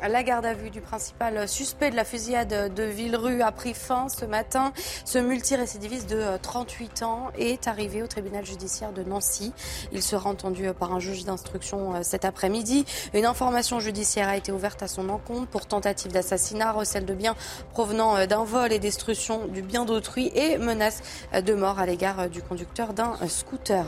La 0.06 0.22
garde 0.22 0.46
à 0.46 0.54
vue 0.54 0.70
du 0.70 0.80
principal 0.80 1.48
suspect 1.48 1.90
de 1.90 1.96
la 1.96 2.04
fusillade 2.04 2.72
de 2.72 2.82
Villerue 2.84 3.42
a 3.42 3.50
pris 3.50 3.74
fin 3.74 4.08
ce 4.08 4.24
matin. 4.24 4.72
Ce 5.04 5.18
multirécidiviste 5.18 6.08
de 6.08 6.37
38 6.40 7.02
ans 7.02 7.30
est 7.37 7.66
arrivé 7.66 8.02
au 8.02 8.06
tribunal 8.06 8.46
judiciaire 8.46 8.92
de 8.92 9.02
Nancy. 9.02 9.52
Il 9.92 10.02
sera 10.02 10.30
entendu 10.30 10.72
par 10.72 10.92
un 10.92 11.00
juge 11.00 11.24
d'instruction 11.24 11.96
euh, 11.96 11.98
cet 12.02 12.24
après-midi. 12.24 12.84
Une 13.12 13.26
information 13.26 13.80
judiciaire 13.80 14.28
a 14.28 14.37
été 14.37 14.52
ouverte 14.52 14.82
à 14.84 14.88
son 14.88 15.08
encontre 15.08 15.48
pour 15.48 15.66
tentative 15.66 16.12
d'assassinat, 16.12 16.72
recel 16.72 17.04
de 17.04 17.14
biens 17.14 17.34
provenant 17.72 18.16
euh, 18.16 18.26
d'un 18.26 18.44
vol 18.44 18.72
et 18.72 18.78
destruction 18.78 19.46
du 19.46 19.62
bien 19.62 19.84
d'autrui 19.84 20.30
et 20.34 20.58
menace 20.58 21.02
euh, 21.34 21.40
de 21.40 21.54
mort 21.54 21.80
à 21.80 21.87
l'égard 21.87 22.30
du 22.30 22.40
conducteur 22.40 22.94
d'un 22.94 23.16
scooter. 23.26 23.84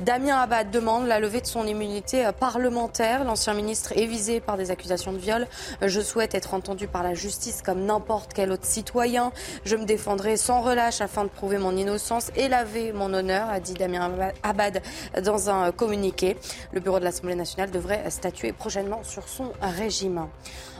Damien 0.00 0.38
Abad 0.38 0.72
demande 0.72 1.06
la 1.06 1.20
levée 1.20 1.40
de 1.40 1.46
son 1.46 1.66
immunité 1.68 2.28
parlementaire. 2.40 3.22
L'ancien 3.22 3.54
ministre 3.54 3.92
est 3.96 4.06
visé 4.06 4.40
par 4.40 4.56
des 4.56 4.72
accusations 4.72 5.12
de 5.12 5.18
viol. 5.18 5.46
Je 5.82 6.00
souhaite 6.00 6.34
être 6.34 6.52
entendu 6.52 6.88
par 6.88 7.04
la 7.04 7.14
justice 7.14 7.62
comme 7.62 7.84
n'importe 7.84 8.32
quel 8.34 8.50
autre 8.50 8.66
citoyen. 8.66 9.30
Je 9.64 9.76
me 9.76 9.84
défendrai 9.84 10.36
sans 10.36 10.62
relâche 10.62 11.00
afin 11.00 11.22
de 11.22 11.28
prouver 11.28 11.58
mon 11.58 11.76
innocence 11.76 12.32
et 12.34 12.48
laver 12.48 12.92
mon 12.92 13.14
honneur, 13.14 13.48
a 13.48 13.60
dit 13.60 13.74
Damien 13.74 14.10
Abad 14.42 14.82
dans 15.22 15.48
un 15.48 15.70
communiqué. 15.70 16.36
Le 16.72 16.80
bureau 16.80 16.98
de 16.98 17.04
l'Assemblée 17.04 17.36
nationale 17.36 17.70
devrait 17.70 18.10
statuer 18.10 18.52
prochainement 18.52 19.04
sur 19.04 19.28
son 19.28 19.52
régime. 19.62 20.26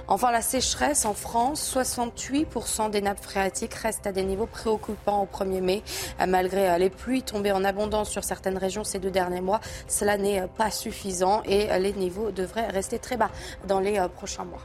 Enfin, 0.07 0.31
la 0.31 0.43
sécheresse 0.43 1.07
en 1.07 1.15
France, 1.15 1.75
68% 1.75 2.91
des 2.91 3.01
nappes 3.01 3.23
phréatiques 3.23 3.75
restent 3.75 4.07
à 4.07 4.13
des 4.13 4.23
niveaux 4.23 4.47
préoccupants 4.47 5.23
au 5.23 5.45
1er 5.45 5.61
mai. 5.61 5.83
Malgré 6.27 6.79
les 6.79 6.91
pluies 6.91 7.23
tombées 7.23 7.53
en 7.53 7.65
abondance 7.65 8.11
sur 8.11 8.23
certaines 8.25 8.59
régions 8.59 8.85
ces 8.85 8.99
deux 8.99 9.11
derniers 9.11 9.41
mois, 9.41 9.61
cela 9.89 10.19
n'est 10.19 10.47
pas 10.59 10.71
suffisant 10.71 11.43
et 11.45 11.69
les 11.79 11.93
niveaux 11.93 12.31
devraient 12.31 12.69
rester 12.69 12.99
très 12.99 13.17
bas 13.17 13.31
dans 13.67 13.81
les 13.81 13.99
prochains 14.15 14.45
mois. 14.45 14.63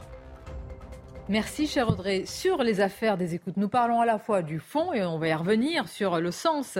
Merci, 1.30 1.68
cher 1.68 1.88
Audrey. 1.88 2.26
Sur 2.26 2.64
les 2.64 2.80
affaires 2.80 3.16
des 3.16 3.36
écoutes, 3.36 3.56
nous 3.56 3.68
parlons 3.68 4.00
à 4.00 4.04
la 4.04 4.18
fois 4.18 4.42
du 4.42 4.58
fond, 4.58 4.92
et 4.92 5.04
on 5.04 5.16
va 5.16 5.28
y 5.28 5.34
revenir, 5.34 5.88
sur 5.88 6.18
le 6.18 6.32
sens 6.32 6.76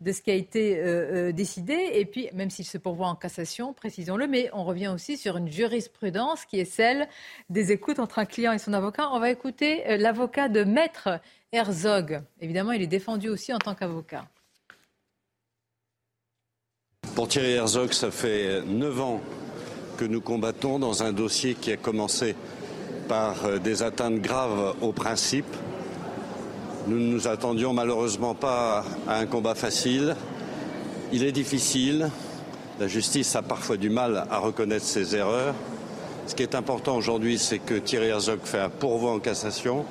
de 0.00 0.10
ce 0.10 0.22
qui 0.22 0.30
a 0.30 0.34
été 0.34 0.78
euh, 0.78 1.28
euh, 1.28 1.32
décidé, 1.32 1.76
et 1.92 2.06
puis, 2.06 2.30
même 2.32 2.48
s'il 2.48 2.64
se 2.64 2.78
pourvoit 2.78 3.08
en 3.08 3.14
cassation, 3.14 3.74
précisons-le, 3.74 4.26
mais 4.26 4.48
on 4.54 4.64
revient 4.64 4.88
aussi 4.88 5.18
sur 5.18 5.36
une 5.36 5.52
jurisprudence 5.52 6.46
qui 6.46 6.58
est 6.58 6.64
celle 6.64 7.08
des 7.50 7.72
écoutes 7.72 7.98
entre 7.98 8.20
un 8.20 8.24
client 8.24 8.52
et 8.52 8.58
son 8.58 8.72
avocat. 8.72 9.10
On 9.12 9.20
va 9.20 9.30
écouter 9.30 9.86
euh, 9.86 9.98
l'avocat 9.98 10.48
de 10.48 10.64
Maître 10.64 11.20
Herzog. 11.52 12.22
Évidemment, 12.40 12.72
il 12.72 12.80
est 12.80 12.86
défendu 12.86 13.28
aussi 13.28 13.52
en 13.52 13.58
tant 13.58 13.74
qu'avocat. 13.74 14.24
Pour 17.14 17.28
Thierry 17.28 17.52
Herzog, 17.52 17.92
ça 17.92 18.10
fait 18.10 18.62
neuf 18.62 18.98
ans 18.98 19.20
que 19.98 20.06
nous 20.06 20.22
combattons 20.22 20.78
dans 20.78 21.02
un 21.02 21.12
dossier 21.12 21.52
qui 21.52 21.70
a 21.70 21.76
commencé 21.76 22.34
par 23.10 23.44
euh, 23.44 23.58
des 23.58 23.82
atteintes 23.82 24.20
graves 24.20 24.76
aux 24.80 24.92
principes. 24.92 25.56
Nous 26.86 26.96
ne 26.96 27.12
nous 27.12 27.26
attendions 27.26 27.72
malheureusement 27.72 28.36
pas 28.36 28.84
à 29.08 29.16
un 29.16 29.26
combat 29.26 29.56
facile. 29.56 30.14
Il 31.12 31.24
est 31.24 31.32
difficile. 31.32 32.08
La 32.78 32.86
justice 32.86 33.34
a 33.34 33.42
parfois 33.42 33.76
du 33.76 33.90
mal 33.90 34.28
à 34.30 34.38
reconnaître 34.38 34.84
ses 34.84 35.16
erreurs. 35.16 35.56
Ce 36.28 36.36
qui 36.36 36.44
est 36.44 36.54
important 36.54 36.96
aujourd'hui, 36.96 37.36
c'est 37.36 37.58
que 37.58 37.74
Thierry 37.74 38.06
Herzog 38.06 38.38
fait 38.44 38.60
un 38.60 38.68
pourvoi 38.68 39.10
en 39.10 39.18
cassation, 39.18 39.84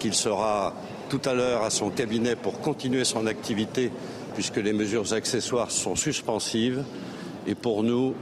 qu'il 0.00 0.14
sera 0.14 0.74
tout 1.08 1.22
à 1.26 1.34
l'heure 1.34 1.62
à 1.62 1.70
son 1.70 1.90
cabinet 1.90 2.34
pour 2.34 2.60
continuer 2.60 3.04
son 3.04 3.28
activité, 3.28 3.92
puisque 4.34 4.56
les 4.56 4.72
mesures 4.72 5.12
accessoires 5.12 5.70
sont 5.70 5.94
suspensives. 5.94 6.82
Et 7.46 7.54
pour 7.54 7.84
nous, 7.84 8.14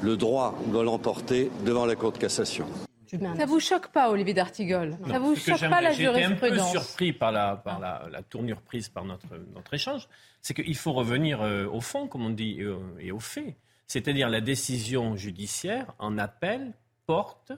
le 0.00 0.16
droit 0.16 0.54
doit 0.68 0.82
l'emporter 0.82 1.50
devant 1.66 1.84
la 1.84 1.94
Cour 1.94 2.12
de 2.12 2.18
cassation. 2.18 2.64
Ça 3.08 3.46
vous 3.46 3.60
choque 3.60 3.88
pas, 3.88 4.10
Olivier 4.10 4.34
d'Artigol 4.34 4.96
Ça 5.08 5.18
vous 5.18 5.36
choque 5.36 5.60
pas 5.60 5.80
la 5.80 5.92
jurisprudence 5.92 6.42
été 6.42 6.60
un 6.60 6.72
peu 6.72 6.78
surpris 6.78 7.12
par 7.12 7.32
la, 7.32 7.56
par 7.56 7.78
la, 7.78 8.22
tournure 8.28 8.60
prise 8.60 8.88
par 8.88 9.04
notre, 9.04 9.26
notre 9.54 9.74
échange. 9.74 10.08
C'est 10.42 10.54
qu'il 10.54 10.76
faut 10.76 10.92
revenir 10.92 11.42
euh, 11.42 11.66
au 11.66 11.80
fond, 11.80 12.08
comme 12.08 12.24
on 12.24 12.30
dit, 12.30 12.58
euh, 12.60 12.78
et 13.00 13.12
aux 13.12 13.20
faits. 13.20 13.54
C'est-à-dire 13.86 14.28
la 14.28 14.40
décision 14.40 15.16
judiciaire 15.16 15.94
en 15.98 16.18
appel 16.18 16.72
porte 17.06 17.52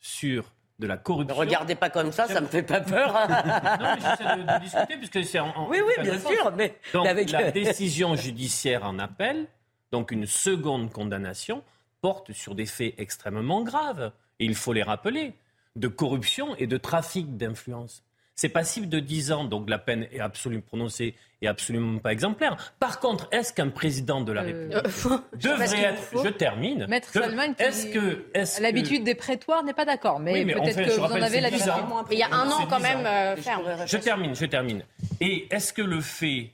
sur 0.00 0.52
de 0.78 0.86
la 0.86 0.96
corruption. 0.96 1.34
Ne 1.34 1.40
regardez 1.40 1.74
pas 1.74 1.90
comme 1.90 2.10
ça, 2.10 2.26
ça 2.26 2.40
me 2.40 2.46
fait 2.46 2.62
pas 2.62 2.80
peur. 2.80 3.12
non, 3.12 3.94
mais 3.94 4.00
j'essaie 4.00 4.36
de, 4.36 4.60
discuter 4.60 4.96
puisque 4.96 5.24
c'est 5.24 5.38
en, 5.38 5.68
Oui, 5.68 5.78
oui, 5.86 5.92
bien 6.02 6.18
sûr. 6.18 6.52
Mais 6.56 6.78
donc, 6.92 7.06
la 7.06 7.50
décision 7.50 8.16
judiciaire 8.16 8.84
en 8.84 8.98
appel, 8.98 9.46
donc 9.92 10.10
une 10.10 10.26
seconde 10.26 10.90
condamnation, 10.90 11.62
porte 12.00 12.32
sur 12.32 12.54
des 12.54 12.66
faits 12.66 12.94
extrêmement 12.98 13.62
graves 13.62 14.12
et 14.40 14.44
il 14.44 14.54
faut 14.54 14.72
les 14.72 14.82
rappeler, 14.82 15.34
de 15.76 15.88
corruption 15.88 16.54
et 16.56 16.66
de 16.66 16.76
trafic 16.76 17.36
d'influence. 17.36 18.04
C'est 18.36 18.48
passible 18.48 18.88
de 18.88 18.98
10 18.98 19.32
ans, 19.32 19.44
donc 19.44 19.70
la 19.70 19.78
peine 19.78 20.08
est 20.10 20.18
absolument 20.18 20.62
prononcée 20.66 21.14
et 21.40 21.46
absolument 21.46 21.98
pas 21.98 22.10
exemplaire. 22.10 22.74
Par 22.80 22.98
contre, 22.98 23.28
est-ce 23.30 23.52
qu'un 23.52 23.68
président 23.68 24.22
de 24.22 24.32
la 24.32 24.42
euh, 24.42 24.46
République 24.46 24.76
euh, 25.06 25.18
devrait 25.34 25.82
être... 25.82 26.24
Je 26.24 26.28
termine. 26.30 26.86
Maître 26.88 27.10
Salman, 27.12 27.54
est-ce 27.58 27.86
que... 27.86 28.24
Est 28.34 28.58
l'habitude 28.60 29.04
des 29.04 29.14
prétoires 29.14 29.62
n'est 29.62 29.72
pas 29.72 29.84
d'accord, 29.84 30.18
mais, 30.18 30.44
peut-être 30.44 30.82
que 30.82 31.00
vous 31.00 31.04
en 31.04 31.22
avez 31.22 31.40
l'habitude. 31.40 31.72
Il 32.10 32.18
y 32.18 32.22
a 32.24 32.34
un 32.34 32.50
an 32.50 32.66
quand 32.68 32.80
même 32.80 33.06
euh, 33.06 33.36
ferme. 33.36 33.64
Je 33.86 33.96
termine, 33.98 34.34
je 34.34 34.46
termine. 34.46 34.82
Et 35.20 35.46
est-ce 35.54 35.72
que 35.72 35.82
le 35.82 36.00
fait 36.00 36.50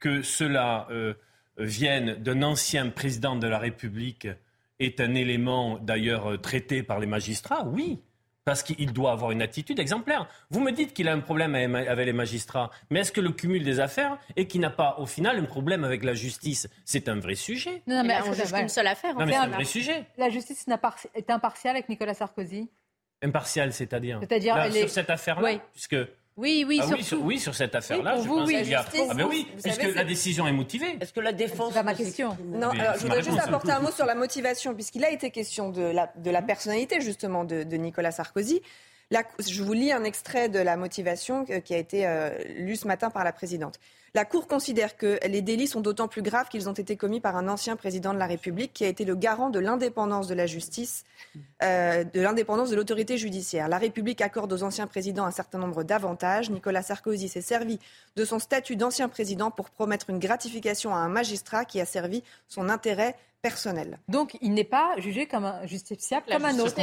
que 0.00 0.22
cela 0.22 0.88
vienne 1.58 2.16
d'un 2.16 2.42
ancien 2.42 2.88
président 2.88 3.36
de 3.36 3.46
la 3.46 3.58
République 3.58 4.26
est 4.84 5.00
un 5.00 5.14
élément 5.14 5.78
d'ailleurs 5.78 6.32
euh, 6.32 6.38
traité 6.38 6.82
par 6.82 7.00
les 7.00 7.06
magistrats, 7.06 7.64
oui. 7.64 8.00
Parce 8.44 8.64
qu'il 8.64 8.92
doit 8.92 9.12
avoir 9.12 9.30
une 9.30 9.40
attitude 9.40 9.78
exemplaire. 9.78 10.28
Vous 10.50 10.58
me 10.58 10.72
dites 10.72 10.94
qu'il 10.94 11.08
a 11.08 11.12
un 11.12 11.20
problème 11.20 11.54
avec 11.54 12.06
les 12.06 12.12
magistrats, 12.12 12.70
mais 12.90 13.00
est-ce 13.00 13.12
que 13.12 13.20
le 13.20 13.30
cumul 13.30 13.62
des 13.62 13.78
affaires 13.78 14.18
et 14.34 14.48
qu'il 14.48 14.60
n'a 14.60 14.70
pas, 14.70 14.96
au 14.98 15.06
final, 15.06 15.38
un 15.38 15.44
problème 15.44 15.84
avec 15.84 16.02
la 16.02 16.14
justice? 16.14 16.68
C'est 16.84 17.08
un 17.08 17.20
vrai 17.20 17.36
sujet. 17.36 17.82
Non, 17.86 18.02
mais 18.04 18.16
on 18.26 18.32
juge 18.32 18.52
qu'une 18.52 18.68
seule 18.68 18.88
affaire. 18.88 19.14
Non, 19.14 19.26
mais 19.26 19.32
c'est 19.32 19.38
un 19.38 19.46
vrai 19.46 19.64
sujet. 19.64 20.06
La 20.18 20.28
justice 20.28 20.66
est 21.14 21.30
impartiale 21.30 21.76
avec 21.76 21.88
Nicolas 21.88 22.14
Sarkozy? 22.14 22.68
Impartiale, 23.22 23.72
c'est-à-dire? 23.72 24.18
C'est-à-dire 24.20 24.72
sur 24.72 24.90
cette 24.90 25.10
affaire-là, 25.10 25.60
puisque 25.72 25.96
oui, 26.36 26.64
oui, 26.66 26.80
ah 26.82 26.86
oui, 27.20 27.38
sur, 27.38 27.54
cette 27.54 27.74
affaire-là, 27.74 28.20
je 28.22 28.26
pense 28.26 28.48
qu'il 28.48 28.68
y 28.68 28.74
a... 28.74 28.84
Ah 29.10 29.14
ben 29.14 29.26
oui, 29.28 29.46
puisque 29.62 29.94
la 29.94 30.04
décision 30.04 30.46
est 30.46 30.52
motivée. 30.52 30.96
Est-ce 31.00 31.12
que 31.12 31.20
la 31.20 31.32
défense... 31.32 31.74
C'est 31.74 31.82
ma 31.82 31.94
question. 31.94 32.36
Non, 32.44 32.70
alors, 32.70 32.94
je 32.96 33.00
voudrais 33.00 33.22
juste 33.22 33.38
apporter 33.38 33.70
un 33.70 33.80
mot 33.80 33.90
sur 33.90 34.06
la 34.06 34.14
motivation, 34.14 34.74
puisqu'il 34.74 35.04
a 35.04 35.10
été 35.10 35.30
question 35.30 35.70
de 35.70 35.82
la, 35.82 36.12
de 36.16 36.30
la 36.30 36.42
personnalité, 36.42 37.00
justement, 37.00 37.44
de, 37.44 37.62
de 37.62 37.76
Nicolas 37.76 38.12
Sarkozy 38.12 38.62
je 39.46 39.62
vous 39.62 39.72
lis 39.72 39.92
un 39.92 40.04
extrait 40.04 40.48
de 40.48 40.58
la 40.58 40.76
motivation 40.76 41.44
qui 41.44 41.74
a 41.74 41.78
été 41.78 42.06
euh, 42.06 42.30
lu 42.56 42.76
ce 42.76 42.86
matin 42.86 43.10
par 43.10 43.24
la 43.24 43.32
présidente. 43.32 43.78
La 44.14 44.26
Cour 44.26 44.46
considère 44.46 44.98
que 44.98 45.18
les 45.26 45.40
délits 45.40 45.68
sont 45.68 45.80
d'autant 45.80 46.06
plus 46.06 46.20
graves 46.20 46.50
qu'ils 46.50 46.68
ont 46.68 46.74
été 46.74 46.96
commis 46.96 47.18
par 47.18 47.34
un 47.34 47.48
ancien 47.48 47.76
président 47.76 48.12
de 48.12 48.18
la 48.18 48.26
République 48.26 48.74
qui 48.74 48.84
a 48.84 48.88
été 48.88 49.06
le 49.06 49.14
garant 49.14 49.48
de 49.48 49.58
l'indépendance 49.58 50.28
de 50.28 50.34
la 50.34 50.44
justice, 50.44 51.04
euh, 51.62 52.04
de 52.04 52.20
l'indépendance 52.20 52.68
de 52.68 52.76
l'autorité 52.76 53.16
judiciaire. 53.16 53.68
La 53.68 53.78
République 53.78 54.20
accorde 54.20 54.52
aux 54.52 54.64
anciens 54.64 54.86
présidents 54.86 55.24
un 55.24 55.30
certain 55.30 55.58
nombre 55.58 55.82
d'avantages. 55.82 56.50
Nicolas 56.50 56.82
Sarkozy 56.82 57.30
s'est 57.30 57.40
servi 57.40 57.78
de 58.16 58.26
son 58.26 58.38
statut 58.38 58.76
d'ancien 58.76 59.08
président 59.08 59.50
pour 59.50 59.70
promettre 59.70 60.10
une 60.10 60.18
gratification 60.18 60.94
à 60.94 60.98
un 60.98 61.08
magistrat 61.08 61.64
qui 61.64 61.80
a 61.80 61.86
servi 61.86 62.22
son 62.48 62.68
intérêt 62.68 63.16
personnel. 63.42 63.98
Donc 64.08 64.38
il 64.40 64.54
n'est 64.54 64.64
pas 64.64 64.94
jugé 64.98 65.26
comme 65.26 65.44
un 65.44 65.66
justiciable 65.66 66.26
comme 66.30 66.44
un 66.44 66.58
autre. 66.60 66.74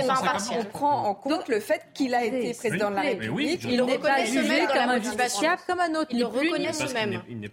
On 0.52 0.65
prend 0.65 1.06
en 1.06 1.15
compte 1.15 1.48
le 1.48 1.62
fait 1.62 1.88
qu'il 1.93 2.13
a 2.13 2.26
été 2.26 2.54
président 2.54 2.89
de 2.91 2.95
la 2.95 3.02
République. 3.02 3.63
il 3.63 3.84
n'est 3.86 3.98
pas 3.98 4.26
jugé 4.26 4.67
comme 4.67 4.89
un 4.89 5.02
justiciable 5.02 5.62
comme 5.65 5.80
un 5.80 5.95
autre. 5.95 6.10
Il 6.12 6.19
le 6.19 6.26
reconnaissent 6.26 6.84
eux-mêmes. 6.84 7.24
Il 7.30 7.38
ne 7.39 7.43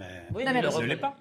l'est 0.88 0.96
pas. 0.96 1.14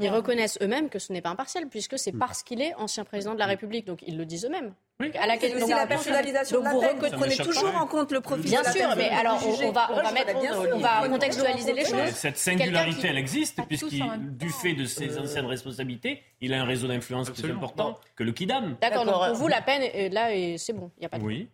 Ils 0.00 0.10
reconnaissent 0.10 0.58
eux-mêmes 0.60 0.90
que 0.90 0.98
ce 0.98 1.12
n'est 1.12 1.22
pas 1.22 1.30
impartial 1.30 1.66
puisque 1.68 1.98
c'est 1.98 2.12
parce 2.12 2.42
qu'il 2.42 2.60
est 2.60 2.74
ancien 2.74 3.04
président 3.04 3.32
de 3.32 3.38
la 3.38 3.46
République. 3.46 3.86
Donc 3.86 4.04
ils 4.06 4.18
le 4.18 4.26
disent 4.26 4.44
eux-mêmes. 4.44 4.74
À 5.18 5.26
la 5.26 5.36
question 5.36 5.66
la 5.66 5.86
personnalisation 5.86 6.60
de 6.60 6.64
la 6.64 6.70
peine. 6.70 6.98
Vous 6.98 7.16
prenez 7.16 7.36
toujours 7.36 7.74
en 7.76 7.86
compte 7.86 8.12
le 8.12 8.20
profil 8.20 8.44
Bien 8.44 8.60
de 8.60 8.66
la 8.66 8.72
sûr, 8.72 8.88
mais 8.96 9.08
alors 9.08 9.40
on 9.46 9.70
va, 9.72 9.88
on 9.92 10.02
va, 10.02 10.12
mettre, 10.12 10.34
on 10.74 10.78
va 10.78 11.08
contextualiser 11.08 11.72
les 11.72 11.84
choses. 11.84 12.10
Cette 12.14 12.38
singularité, 12.38 13.08
elle 13.08 13.18
existe, 13.18 13.60
puisqu'il, 13.66 14.04
du 14.36 14.50
fait 14.50 14.74
de 14.74 14.84
ses 14.84 15.18
anciennes 15.18 15.46
responsabilités, 15.46 16.22
il 16.40 16.54
a 16.54 16.60
un 16.60 16.64
réseau 16.64 16.88
d'influence 16.88 17.30
plus 17.30 17.50
important 17.50 17.98
que 18.16 18.24
le 18.24 18.32
Kidam. 18.32 18.76
D'accord, 18.80 19.04
donc 19.04 19.14
pour 19.14 19.34
vous, 19.34 19.48
la 19.48 19.62
peine, 19.62 20.12
là, 20.12 20.28
c'est 20.56 20.72
bon, 20.72 20.90
il 20.96 21.00
n'y 21.00 21.06
a 21.06 21.08
pas 21.08 21.18
de 21.18 21.24
Oui. 21.24 21.48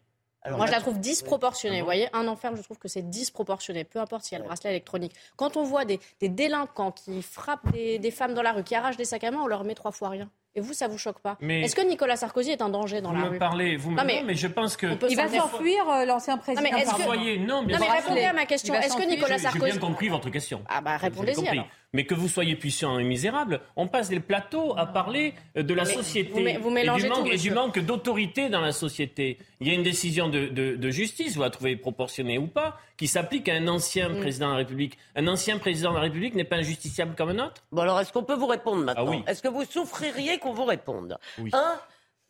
Moi, 0.51 0.67
je 0.67 0.73
la 0.73 0.81
trouve 0.81 0.99
disproportionnée. 0.99 1.81
Vous 1.81 1.85
voyez, 1.85 2.09
un 2.13 2.27
enferme, 2.29 2.57
je 2.57 2.63
trouve 2.63 2.79
que 2.79 2.89
c'est 2.89 3.09
disproportionné, 3.11 3.85
peu 3.85 3.99
importe 3.99 4.25
s'il 4.25 4.33
y 4.33 4.37
a 4.37 4.39
le 4.39 4.47
bracelet 4.47 4.71
électronique. 4.71 5.13
Quand 5.37 5.57
on 5.57 5.65
voit 5.65 5.85
des, 5.85 6.01
délinquants 6.23 6.93
qui 6.93 7.23
frappent 7.23 7.71
des, 7.73 7.99
des, 7.99 8.11
femmes 8.11 8.35
dans 8.35 8.43
la 8.43 8.53
rue, 8.53 8.63
qui 8.63 8.75
arrachent 8.75 8.97
des 8.97 9.05
sacs 9.05 9.25
à 9.25 9.31
main, 9.31 9.41
on 9.43 9.47
leur 9.47 9.65
met 9.65 9.75
trois 9.75 9.93
fois 9.93 10.11
rien. 10.11 10.31
Et 10.59 10.61
vous, 10.61 10.75
ça 10.75 10.89
vous 10.89 10.99
choque 10.99 11.21
pas 11.21 11.39
Est-ce 11.41 11.77
que 11.77 11.87
Nicolas 11.87 12.17
Sarkozy 12.17 12.51
est 12.51 12.63
un 12.63 12.69
danger 12.69 13.01
dans 13.01 13.13
la 13.13 13.21
rue 13.21 13.27
Vous 13.27 13.35
me 13.35 13.39
parlez, 13.39 13.77
vous 13.77 13.93
me 13.93 13.97
non, 13.97 14.03
mais, 14.05 14.25
mais 14.27 14.35
je 14.35 14.49
pense 14.49 14.77
que 14.77 14.89
il 15.09 15.17
va 15.17 15.29
s'enfuir 15.29 15.89
euh, 15.89 16.05
l'ancien 16.05 16.37
président. 16.37 16.63
Non, 16.63 16.71
mais, 16.73 16.83
est-ce 16.83 16.97
que... 16.97 17.47
non, 17.47 17.63
mais 17.65 17.77
répondez 17.77 18.25
à 18.25 18.33
ma 18.33 18.45
question. 18.45 18.75
Est-ce 18.75 18.97
que 18.97 19.09
Nicolas 19.09 19.39
Sarkozy 19.39 19.67
J'ai 19.67 19.79
bien 19.79 19.89
compris 19.89 20.09
votre 20.09 20.31
question. 20.31 20.65
Ah 20.69 20.81
bah 20.81 20.97
répondez-y 20.97 21.47
alors 21.47 21.67
mais 21.95 22.05
que 22.05 22.15
vous 22.15 22.29
soyez 22.29 22.55
puissant 22.55 22.99
et 22.99 23.05
misérable, 23.05 23.61
on 23.77 23.89
passe 23.89 24.11
les 24.11 24.21
plateaux 24.21 24.75
à 24.77 24.87
parler 24.87 25.33
euh, 25.57 25.63
de 25.63 25.73
la 25.73 25.85
société 25.85 26.59
vous, 26.61 26.77
et, 26.77 26.83
du 26.83 27.09
manque, 27.09 27.33
et, 27.33 27.37
du 27.37 27.51
manque, 27.51 27.79
d'autorité 27.79 28.51
dans 28.51 28.61
la 28.61 28.73
société. 28.73 29.39
Il 29.61 29.69
y 29.69 29.71
a 29.71 29.75
une 29.75 29.83
décision 29.83 30.29
de, 30.29 30.49
de, 30.49 30.77
de 30.77 30.91
justice, 30.91 31.37
vous 31.37 31.43
la 31.43 31.51
trouvez 31.51 31.77
proportionnée 31.77 32.37
ou 32.39 32.47
pas, 32.47 32.79
qui 32.99 33.07
s'applique 33.07 33.49
à 33.49 33.55
un 33.55 33.69
ancien 33.69 34.11
mm. 34.11 34.21
président 34.21 34.47
de 34.49 34.53
la 34.53 34.59
République. 34.59 34.99
Un 35.17 35.27
ancien 35.29 35.59
président 35.59 35.91
de 35.91 35.95
la 35.95 36.03
République 36.03 36.35
n'est 36.35 36.45
pas 36.45 36.57
injusticiable 36.57 37.15
comme 37.17 37.31
un 37.31 37.47
autre 37.47 37.63
Bon 37.73 37.81
alors, 37.81 37.99
est-ce 38.01 38.13
qu'on 38.13 38.25
peut 38.25 38.35
vous 38.35 38.47
répondre 38.47 38.85
maintenant 38.85 39.05
ah 39.07 39.11
oui. 39.11 39.23
Est-ce 39.27 39.41
que 39.41 39.49
vous 39.49 39.65
souffririez 39.65 40.39
qu'on 40.39 40.53
vous 40.53 40.65
réponde? 40.65 41.17
Oui. 41.39 41.51
Un, 41.55 41.77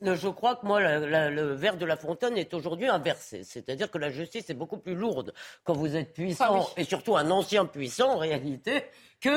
je 0.00 0.28
crois 0.28 0.56
que 0.56 0.66
moi, 0.66 0.80
le 0.80 1.52
verre 1.54 1.76
de 1.76 1.87
la 1.87 1.96
fontaine 1.96 2.37
est 2.37 2.54
aujourd'hui 2.54 2.88
inversé. 2.88 3.42
C'est-à-dire 3.44 3.90
que 3.90 3.98
la 3.98 4.11
justice 4.11 4.48
est 4.50 4.54
beaucoup 4.54 4.78
plus 4.78 4.94
lourde 4.94 5.32
quand 5.64 5.74
vous 5.74 5.96
êtes 5.96 6.12
puissant, 6.14 6.66
ah 6.68 6.72
et 6.76 6.84
surtout 6.84 7.16
un 7.16 7.30
ancien 7.30 7.66
puissant 7.66 8.12
en 8.14 8.18
réalité, 8.18 8.84
que 9.20 9.28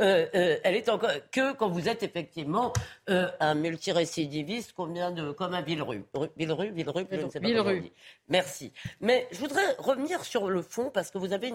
euh, 0.00 0.26
euh, 0.34 0.58
elle 0.62 0.74
est 0.74 0.88
encore 0.88 1.10
que 1.30 1.52
quand 1.54 1.68
vous 1.68 1.88
êtes 1.88 2.02
effectivement 2.02 2.72
euh, 3.08 3.30
un 3.40 3.54
multirécidiviste 3.54 4.72
comme, 4.72 4.92
de, 4.92 5.32
comme 5.32 5.54
un 5.54 5.62
Villeru. 5.62 6.04
Villeru, 6.36 6.70
Villeru, 6.70 7.06
je 7.10 7.16
ne 7.16 7.30
sais 7.30 7.40
pas 7.40 7.46
Villeru. 7.46 7.90
Merci. 8.28 8.72
Mais 9.00 9.28
je 9.32 9.38
voudrais 9.38 9.74
revenir 9.78 10.24
sur 10.24 10.50
le 10.50 10.62
fond 10.62 10.90
parce 10.90 11.10
que 11.10 11.18
vous 11.18 11.32
avez 11.32 11.54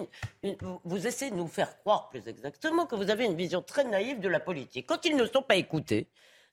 vous 0.84 1.06
essayez 1.06 1.30
de 1.30 1.36
nous 1.36 1.48
faire 1.48 1.78
croire 1.80 2.08
plus 2.08 2.26
exactement 2.26 2.86
que 2.86 2.96
vous 2.96 3.10
avez 3.10 3.24
une 3.24 3.36
vision 3.36 3.62
très 3.62 3.84
naïve 3.84 4.20
de 4.20 4.28
la 4.28 4.40
politique. 4.40 4.86
Quand 4.86 5.04
ils 5.04 5.16
ne 5.16 5.26
sont 5.26 5.42
pas 5.42 5.56
écoutés, 5.56 6.08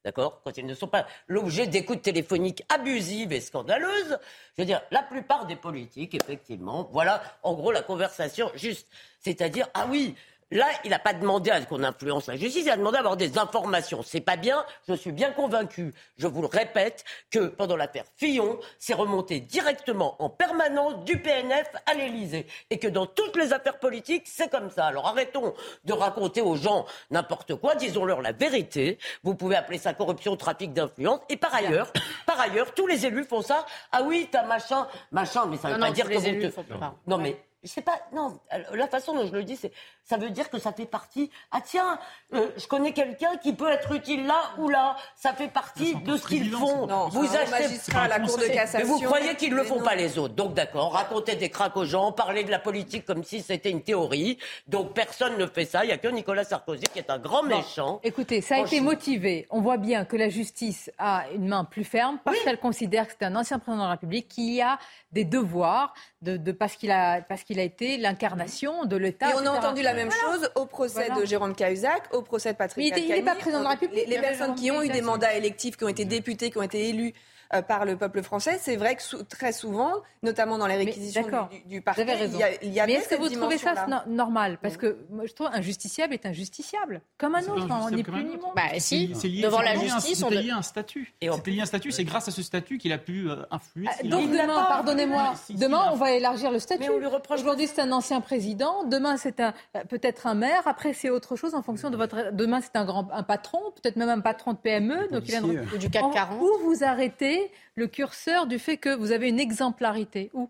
D'accord 0.05 0.39
Quand 0.43 0.55
ils 0.55 0.67
ne 0.67 0.75
sont 0.75 0.87
pas 0.87 1.07
l'objet 1.27 1.65
d'écoutes 1.65 2.03
téléphoniques 2.03 2.63
abusives 2.69 3.33
et 3.33 3.41
scandaleuses. 3.41 4.19
Je 4.55 4.61
veux 4.61 4.65
dire, 4.65 4.81
la 4.91 5.01
plupart 5.01 5.47
des 5.47 5.55
politiques, 5.55 6.13
effectivement, 6.13 6.87
voilà, 6.91 7.23
en 7.41 7.55
gros, 7.55 7.71
la 7.71 7.81
conversation 7.81 8.51
juste. 8.53 8.87
C'est-à-dire, 9.19 9.67
ah 9.73 9.87
oui, 9.89 10.15
Là, 10.51 10.67
il 10.83 10.91
n'a 10.91 10.99
pas 10.99 11.13
demandé 11.13 11.49
à 11.49 11.59
ce 11.59 11.65
qu'on 11.65 11.83
influence 11.83 12.27
la 12.27 12.37
justice, 12.37 12.65
il 12.65 12.69
a 12.69 12.77
demandé 12.77 12.97
à 12.97 12.99
avoir 12.99 13.17
des 13.17 13.37
informations. 13.39 14.03
C'est 14.03 14.21
pas 14.21 14.35
bien, 14.35 14.63
je 14.87 14.93
suis 14.93 15.11
bien 15.11 15.31
convaincu, 15.31 15.93
je 16.17 16.27
vous 16.27 16.41
le 16.41 16.47
répète, 16.47 17.03
que 17.31 17.47
pendant 17.47 17.75
l'affaire 17.75 18.05
Fillon, 18.15 18.59
c'est 18.77 18.93
remonté 18.93 19.39
directement 19.39 20.21
en 20.21 20.29
permanence 20.29 21.03
du 21.03 21.19
PNF 21.19 21.67
à 21.87 21.95
l'Élysée. 21.95 22.45
Et 22.69 22.77
que 22.77 22.87
dans 22.87 23.07
toutes 23.07 23.35
les 23.37 23.53
affaires 23.53 23.79
politiques, 23.79 24.27
c'est 24.27 24.51
comme 24.51 24.69
ça. 24.69 24.85
Alors 24.85 25.07
arrêtons 25.07 25.55
de 25.83 25.93
raconter 25.93 26.41
aux 26.41 26.55
gens 26.55 26.85
n'importe 27.09 27.55
quoi, 27.55 27.73
disons-leur 27.73 28.21
la 28.21 28.31
vérité. 28.31 28.99
Vous 29.23 29.33
pouvez 29.33 29.55
appeler 29.55 29.79
ça 29.79 29.93
corruption, 29.95 30.35
trafic 30.35 30.73
d'influence. 30.73 31.21
Et 31.29 31.37
par 31.37 31.55
ailleurs, 31.55 31.91
par 32.27 32.39
ailleurs, 32.39 32.73
tous 32.73 32.85
les 32.85 33.05
élus 33.07 33.25
font 33.25 33.41
ça. 33.41 33.65
Ah 33.91 34.03
oui, 34.03 34.29
t'as 34.31 34.43
machin, 34.43 34.87
machin, 35.11 35.47
mais 35.47 35.57
ça 35.57 35.69
veut 35.69 35.79
pas 35.79 35.91
dire 35.91 36.05
que 36.05 36.11
les 36.11 36.27
élus 36.27 36.51
te... 36.51 36.61
Non, 37.07 37.17
mais 37.17 37.37
c'est 37.65 37.81
pas 37.81 37.99
non 38.13 38.39
la 38.73 38.87
façon 38.87 39.13
dont 39.13 39.25
je 39.27 39.33
le 39.33 39.43
dis 39.43 39.55
c'est 39.55 39.71
ça 40.03 40.17
veut 40.17 40.29
dire 40.29 40.49
que 40.49 40.59
ça 40.59 40.71
fait 40.71 40.85
partie 40.85 41.29
ah 41.51 41.59
tiens 41.63 41.99
euh, 42.33 42.49
je 42.57 42.67
connais 42.67 42.93
quelqu'un 42.93 43.37
qui 43.37 43.53
peut 43.53 43.69
être 43.69 43.91
utile 43.91 44.25
là 44.25 44.41
ou 44.57 44.69
là. 44.69 44.95
Ça 45.15 45.33
fait 45.33 45.47
partie 45.47 45.95
de 45.95 46.17
ce 46.17 46.27
qu'ils 46.27 46.51
font. 46.51 46.87
vous 47.09 47.35
achetez 47.35 47.95
à 47.95 48.07
la 48.07 48.19
cour 48.19 48.37
de 48.37 48.45
cassation. 48.45 48.79
mais 48.79 48.83
vous 48.83 48.99
croyez 48.99 49.35
qu'ils 49.35 49.53
le 49.53 49.63
font 49.63 49.81
pas 49.81 49.95
les 49.95 50.17
autres? 50.17 50.33
Donc 50.35 50.53
d'accord 50.53 50.93
raconter 50.93 51.35
des 51.35 51.49
craques 51.49 51.77
aux 51.77 51.85
gens 51.85 52.11
parler 52.11 52.43
de 52.43 52.51
la 52.51 52.59
politique 52.59 53.05
comme 53.05 53.23
si 53.23 53.41
c'était 53.41 53.71
une 53.71 53.83
théorie. 53.83 54.37
Donc 54.67 54.93
personne 54.93 55.37
ne 55.37 55.45
fait 55.45 55.65
ça. 55.65 55.85
Il 55.85 55.89
y 55.89 55.93
a 55.93 55.97
que 55.97 56.07
Nicolas 56.07 56.43
Sarkozy 56.43 56.85
qui 56.91 56.99
est 56.99 57.09
un 57.09 57.19
grand 57.19 57.43
méchant. 57.43 57.99
écoutez 58.03 58.41
ça 58.41 58.55
a 58.55 58.59
été 58.59 58.81
motivé. 58.81 59.47
On 59.49 59.61
voit 59.61 59.77
bien 59.77 60.05
que 60.05 60.17
la 60.17 60.29
justice 60.29 60.91
a 60.97 61.25
une 61.33 61.47
main 61.47 61.63
plus 61.63 61.83
ferme 61.83 62.19
parce 62.23 62.39
qu'elle 62.39 62.59
considère 62.59 63.07
que 63.07 63.13
c'est 63.17 63.25
un 63.25 63.35
ancien 63.35 63.59
président 63.59 63.83
de 63.83 63.87
la 63.87 63.91
République 63.91 64.27
qui 64.27 64.61
a 64.61 64.79
des 65.11 65.25
devoirs 65.25 65.93
de, 66.21 66.37
de 66.37 66.51
parce 66.51 66.75
qu'il 66.75 66.91
a 66.91 67.21
parce 67.21 67.43
qu'il 67.43 67.54
a 67.59 67.63
été 67.63 67.97
l'incarnation 67.97 68.85
de 68.85 68.95
l'État. 68.95 69.31
Et 69.31 69.33
on 69.35 69.45
a 69.45 69.49
entendu 69.49 69.81
la 69.81 69.93
même 69.93 70.11
chose 70.11 70.49
au 70.55 70.65
procès 70.65 71.09
de 71.17 71.25
Jérôme 71.25 71.55
Cahuzac, 71.55 72.13
au 72.13 72.21
procès 72.21 72.53
de 72.53 72.57
Patrick 72.57 72.93
Mais 72.93 73.01
il 73.01 73.09
n'est 73.09 73.21
pas 73.21 73.35
président 73.35 73.59
de 73.59 73.63
la 73.63 73.71
République. 73.71 74.07
Les, 74.07 74.19
personnes 74.19 74.55
qui 74.55 74.71
ont 74.71 74.81
eu 74.81 74.89
des 74.89 75.01
mandats 75.01 75.33
électifs, 75.33 75.77
qui 75.77 75.83
ont 75.83 75.89
été 75.89 76.05
députés, 76.05 76.51
qui 76.51 76.57
ont 76.57 76.63
été 76.63 76.89
élus 76.89 77.13
euh, 77.55 77.61
par 77.61 77.85
le 77.85 77.95
peuple 77.95 78.21
français. 78.23 78.57
C'est 78.61 78.75
vrai 78.75 78.95
que 78.95 79.23
très 79.23 79.51
souvent, 79.51 79.93
notamment 80.23 80.57
dans 80.57 80.67
les 80.67 80.75
réquisitions 80.75 81.27
du, 81.51 81.59
du, 81.65 81.81
parquet, 81.81 82.05
il 82.25 82.37
y 82.37 82.43
a, 82.43 82.63
il 82.63 82.73
y 82.73 82.79
a 82.79 82.85
Mais 82.85 82.93
est-ce 82.93 83.09
que 83.09 83.15
vous 83.15 83.29
trouvez 83.29 83.57
ça 83.57 83.85
normal? 84.07 84.57
Parce 84.61 84.77
que 84.77 84.97
moi, 85.09 85.25
je 85.25 85.33
trouve 85.33 85.49
un 85.51 85.61
justiciable 85.61 86.13
est 86.13 86.25
un 86.25 86.33
justiciable, 86.33 87.01
comme 87.17 87.35
un 87.35 87.43
autre, 87.43 87.67
on 87.69 87.89
n'est 87.89 88.03
plus 88.03 88.23
ni 88.23 88.37
Bah, 88.55 88.63
si, 88.79 89.07
devant 89.41 89.61
la 89.61 89.75
justice, 89.75 90.23
on 90.23 90.29
lié 90.29 90.51
un 90.51 90.61
statut. 90.61 91.13
Et 91.21 91.29
on 91.29 91.41
lié 91.45 91.61
un 91.61 91.65
statut, 91.65 91.91
c'est 91.91 92.03
grâce 92.03 92.27
à 92.27 92.31
ce 92.31 92.41
statut 92.41 92.77
qu'il 92.77 92.91
a 92.91 92.97
pu 92.97 93.29
euh, 93.29 93.43
influer. 93.51 93.87
Ah, 93.89 94.03
donc 94.03 94.31
demain, 94.31 94.65
pardonnez-moi, 94.67 95.33
demain 95.51 95.89
on 95.91 95.95
va 95.95 96.11
élargir 96.11 96.51
le 96.51 96.59
statut. 96.59 96.89
Aujourd'hui 97.29 97.67
c'est 97.67 97.81
un 97.81 97.91
ancien 97.91 98.21
président, 98.21 98.83
demain 98.85 99.17
c'est 99.17 99.39
un 99.39 99.53
euh, 99.75 99.83
peut-être 99.87 100.27
un 100.27 100.35
maire, 100.35 100.63
après 100.65 100.93
c'est 100.93 101.09
autre 101.09 101.35
chose 101.35 101.53
en 101.53 101.61
fonction 101.61 101.89
de 101.89 101.97
votre. 101.97 102.31
Demain 102.31 102.61
c'est 102.61 102.75
un 102.75 102.85
grand 102.85 103.07
un 103.11 103.23
patron, 103.23 103.59
peut-être 103.81 103.97
même 103.97 104.09
un 104.09 104.19
patron 104.21 104.53
de 104.53 104.57
PME, 104.57 105.09
donc 105.11 105.23
il 105.27 105.35
a 105.35 105.77
du 105.77 105.89
CAC 105.89 106.03
40. 106.13 106.41
Où 106.41 106.49
vous 106.63 106.83
arrêtez 106.83 107.44
le 107.75 107.87
curseur 107.87 108.47
du 108.47 108.59
fait 108.59 108.77
que 108.77 108.95
vous 108.95 109.11
avez 109.11 109.29
une 109.29 109.39
exemplarité 109.39 110.29
Où 110.33 110.49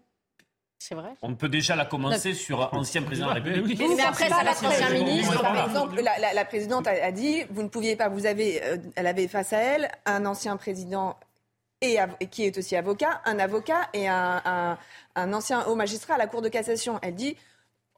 c'est 0.78 0.94
vrai. 0.94 1.14
On 1.24 1.34
peut 1.34 1.50
déjà 1.50 1.76
la 1.76 1.86
commencer 1.86 2.34
sur 2.34 2.72
ancien 2.74 3.02
président 3.02 3.28
de 3.28 3.34
la 3.34 3.42
République. 3.42 3.80
Mais, 3.80 4.04
après, 4.04 4.30
ça 4.30 4.44
va 4.44 4.52
ancien 4.52 4.90
ministre. 4.92 5.42
Par 5.42 5.68
exemple, 5.68 6.02
la, 6.02 6.46
présidente 6.46 6.86
a, 6.86 7.12
dit, 7.12 7.44
vous 7.50 7.64
ne 7.64 7.70
pouviez 7.70 7.96
pas, 7.96 8.08
vous 8.10 8.28
avez, 8.28 8.62
euh, 8.64 8.78
elle 8.96 9.08
avait 9.08 9.28
face 9.28 9.54
à 9.54 9.58
elle 9.58 9.90
un 10.06 10.26
ancien 10.28 10.58
président 10.58 11.18
et, 11.82 11.98
qui 12.30 12.44
est 12.44 12.58
aussi 12.58 12.76
avocat, 12.76 13.22
un 13.26 13.40
avocat 13.40 13.90
et 13.94 14.08
un, 14.08 14.78
un 15.16 15.34
ancien 15.34 15.66
haut 15.66 15.76
magistrat 15.76 16.16
à 16.16 16.18
la 16.18 16.28
Cour 16.28 16.42
de 16.42 16.50
cassation. 16.50 17.00
Elle 17.02 17.16
dit, 17.16 17.36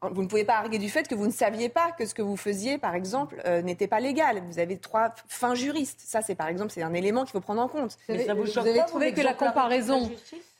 vous 0.02 0.22
ne 0.22 0.28
pouvez 0.28 0.46
pas 0.46 0.58
arguer 0.58 0.78
du 0.78 0.90
fait 0.90 1.08
que 1.08 1.16
vous 1.16 1.26
ne 1.26 1.32
saviez 1.32 1.70
pas 1.70 1.92
que 1.92 2.06
ce 2.06 2.14
que 2.14 2.22
vous 2.22 2.38
faisiez, 2.38 2.78
par 2.78 2.94
exemple, 2.94 3.42
euh, 3.46 3.64
n'était 3.64 3.88
pas 3.88 4.00
légal. 4.00 4.44
Vous 4.48 4.60
avez 4.60 4.78
trois 4.78 5.14
fins 5.28 5.56
juristes. 5.56 6.02
Ça, 6.06 6.22
c'est 6.22 6.36
par 6.36 6.48
exemple, 6.48 6.72
c'est 6.72 6.84
un 6.84 6.94
élément 6.94 7.24
qu'il 7.24 7.32
faut 7.32 7.42
prendre 7.42 7.62
en 7.62 7.68
compte. 7.68 7.98
Vous 8.08 8.14
avez, 8.14 8.34
vous 8.34 8.60
avez 8.60 8.86
trouvé 8.86 9.14
que 9.14 9.22
la 9.22 9.34
comparaison, 9.34 10.12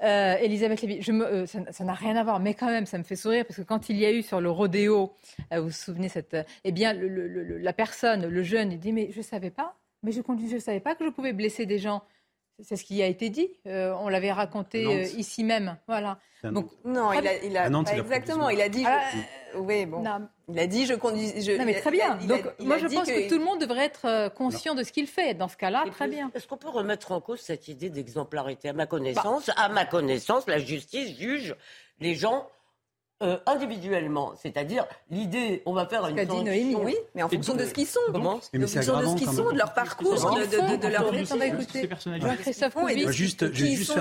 euh, 0.02 0.36
Elisabeth 0.38 0.82
Lévy, 0.82 1.02
je 1.04 1.12
me, 1.12 1.26
euh, 1.26 1.46
ça 1.46 1.84
n'a 1.84 1.94
rien 1.94 2.16
à 2.16 2.24
voir, 2.24 2.40
mais 2.40 2.56
quand 2.56 2.66
même, 2.66 2.88
ça 2.88 2.98
me 2.98 3.04
fait 3.04 3.16
sourire 3.16 3.46
parce 3.46 3.58
que 3.58 3.64
quand 3.64 3.90
il 3.90 3.98
y 3.98 4.06
a 4.06 4.12
eu 4.12 4.24
sur 4.24 4.42
le 4.42 4.50
rodéo, 4.50 5.14
vous 5.52 5.64
vous 5.64 5.72
souvenez 5.72 6.10
cette, 6.10 6.36
eh 6.64 6.72
bien, 6.72 6.94
le, 6.94 7.58
la 7.60 7.74
personne, 7.74 8.26
le 8.26 8.44
jeune, 8.44 8.72
il 8.72 8.80
dit 8.80 8.92
mais 8.92 9.12
je 9.12 9.22
savais 9.22 9.52
pas, 9.52 9.76
mais 10.02 10.12
je 10.12 10.22
conduis, 10.22 10.50
je 10.50 10.58
savais 10.58 10.80
pas 10.80 10.96
que 10.96 11.06
je 11.06 11.10
pouvais 11.10 11.34
blesser 11.34 11.66
des 11.66 11.78
gens. 11.78 12.02
C'est 12.64 12.76
ce 12.76 12.84
qui 12.84 13.02
a 13.04 13.06
été 13.06 13.30
dit. 13.30 13.50
Euh, 13.68 13.94
on 14.00 14.10
l'avait 14.10 14.32
raconté 14.32 14.86
euh, 14.86 15.04
ici 15.18 15.44
même. 15.44 15.78
Voilà. 15.88 16.18
Donc, 16.44 16.70
non, 16.86 17.14
il 17.14 17.28
a, 17.28 17.44
il 17.44 17.58
a, 17.58 17.68
exactement. 17.94 18.50
Il 18.50 18.62
a 18.62 18.70
dit. 18.70 18.84
Ah, 18.86 19.02
oui, 19.56 19.86
bon. 19.86 20.04
Il 20.48 20.60
a 20.60 20.68
dit 20.68 20.86
je 20.86 20.94
conduis. 20.94 21.34
Je, 21.42 21.52
non, 21.58 21.66
mais 21.66 21.80
très 21.80 21.92
bien. 21.92 22.16
Donc, 22.16 22.44
moi, 22.60 22.78
je 22.78 22.88
pense 22.88 23.08
que... 23.08 23.30
tout 23.30 23.38
le 23.38 23.44
monde 23.44 23.60
devrait 23.60 23.86
être 23.86 24.06
euh, 24.06 24.30
conscient 24.30 24.76
de 24.76 24.84
ce 24.84 24.92
qu'il 24.92 25.08
fait. 25.08 25.34
Dans 25.34 25.48
ce 25.48 25.58
cas-là, 25.58 25.86
très 25.92 26.08
bien. 26.08 26.32
Est-ce 26.34 26.48
qu'on 26.48 26.58
peut 26.58 26.70
remettre 26.70 27.12
en 27.12 27.22
cause 27.22 27.42
cette 27.42 27.68
idée 27.68 27.90
d'exemplarité? 27.90 28.70
À 28.70 28.74
ma 28.74 28.86
connaissance, 28.86 29.50
à 29.56 29.70
ma 29.70 29.86
connaissance, 29.86 30.48
la 30.48 30.60
justice 30.60 31.18
juge 31.18 31.56
les 32.00 32.16
gens 32.16 32.48
euh, 33.24 33.38
individuellement, 33.48 34.34
c'est-à-dire 34.42 34.86
l'idée, 35.10 35.64
on 35.66 35.74
va 35.74 35.88
faire 35.88 36.06
une 36.08 36.18
sanction. 36.18 36.84
oui, 36.84 36.96
mais 37.16 37.24
en 37.24 37.30
fonction 37.30 37.56
de 37.56 37.66
ce 37.66 37.74
qu'ils 37.74 37.88
sont. 37.88 38.00
Comment 38.12 38.36
En 38.36 38.40
fonction 38.40 39.00
de 39.00 39.06
ce 39.08 39.16
qu'ils 39.16 39.30
sont, 39.30 39.52
de 39.52 39.58
leur 39.58 39.74
parcours, 39.74 40.14
de, 40.14 40.78
de, 40.78 40.88
leur 40.88 41.12
vie. 41.12 41.26
Juste, 43.12 43.52
j'ai 43.54 43.76
juste, 43.76 44.00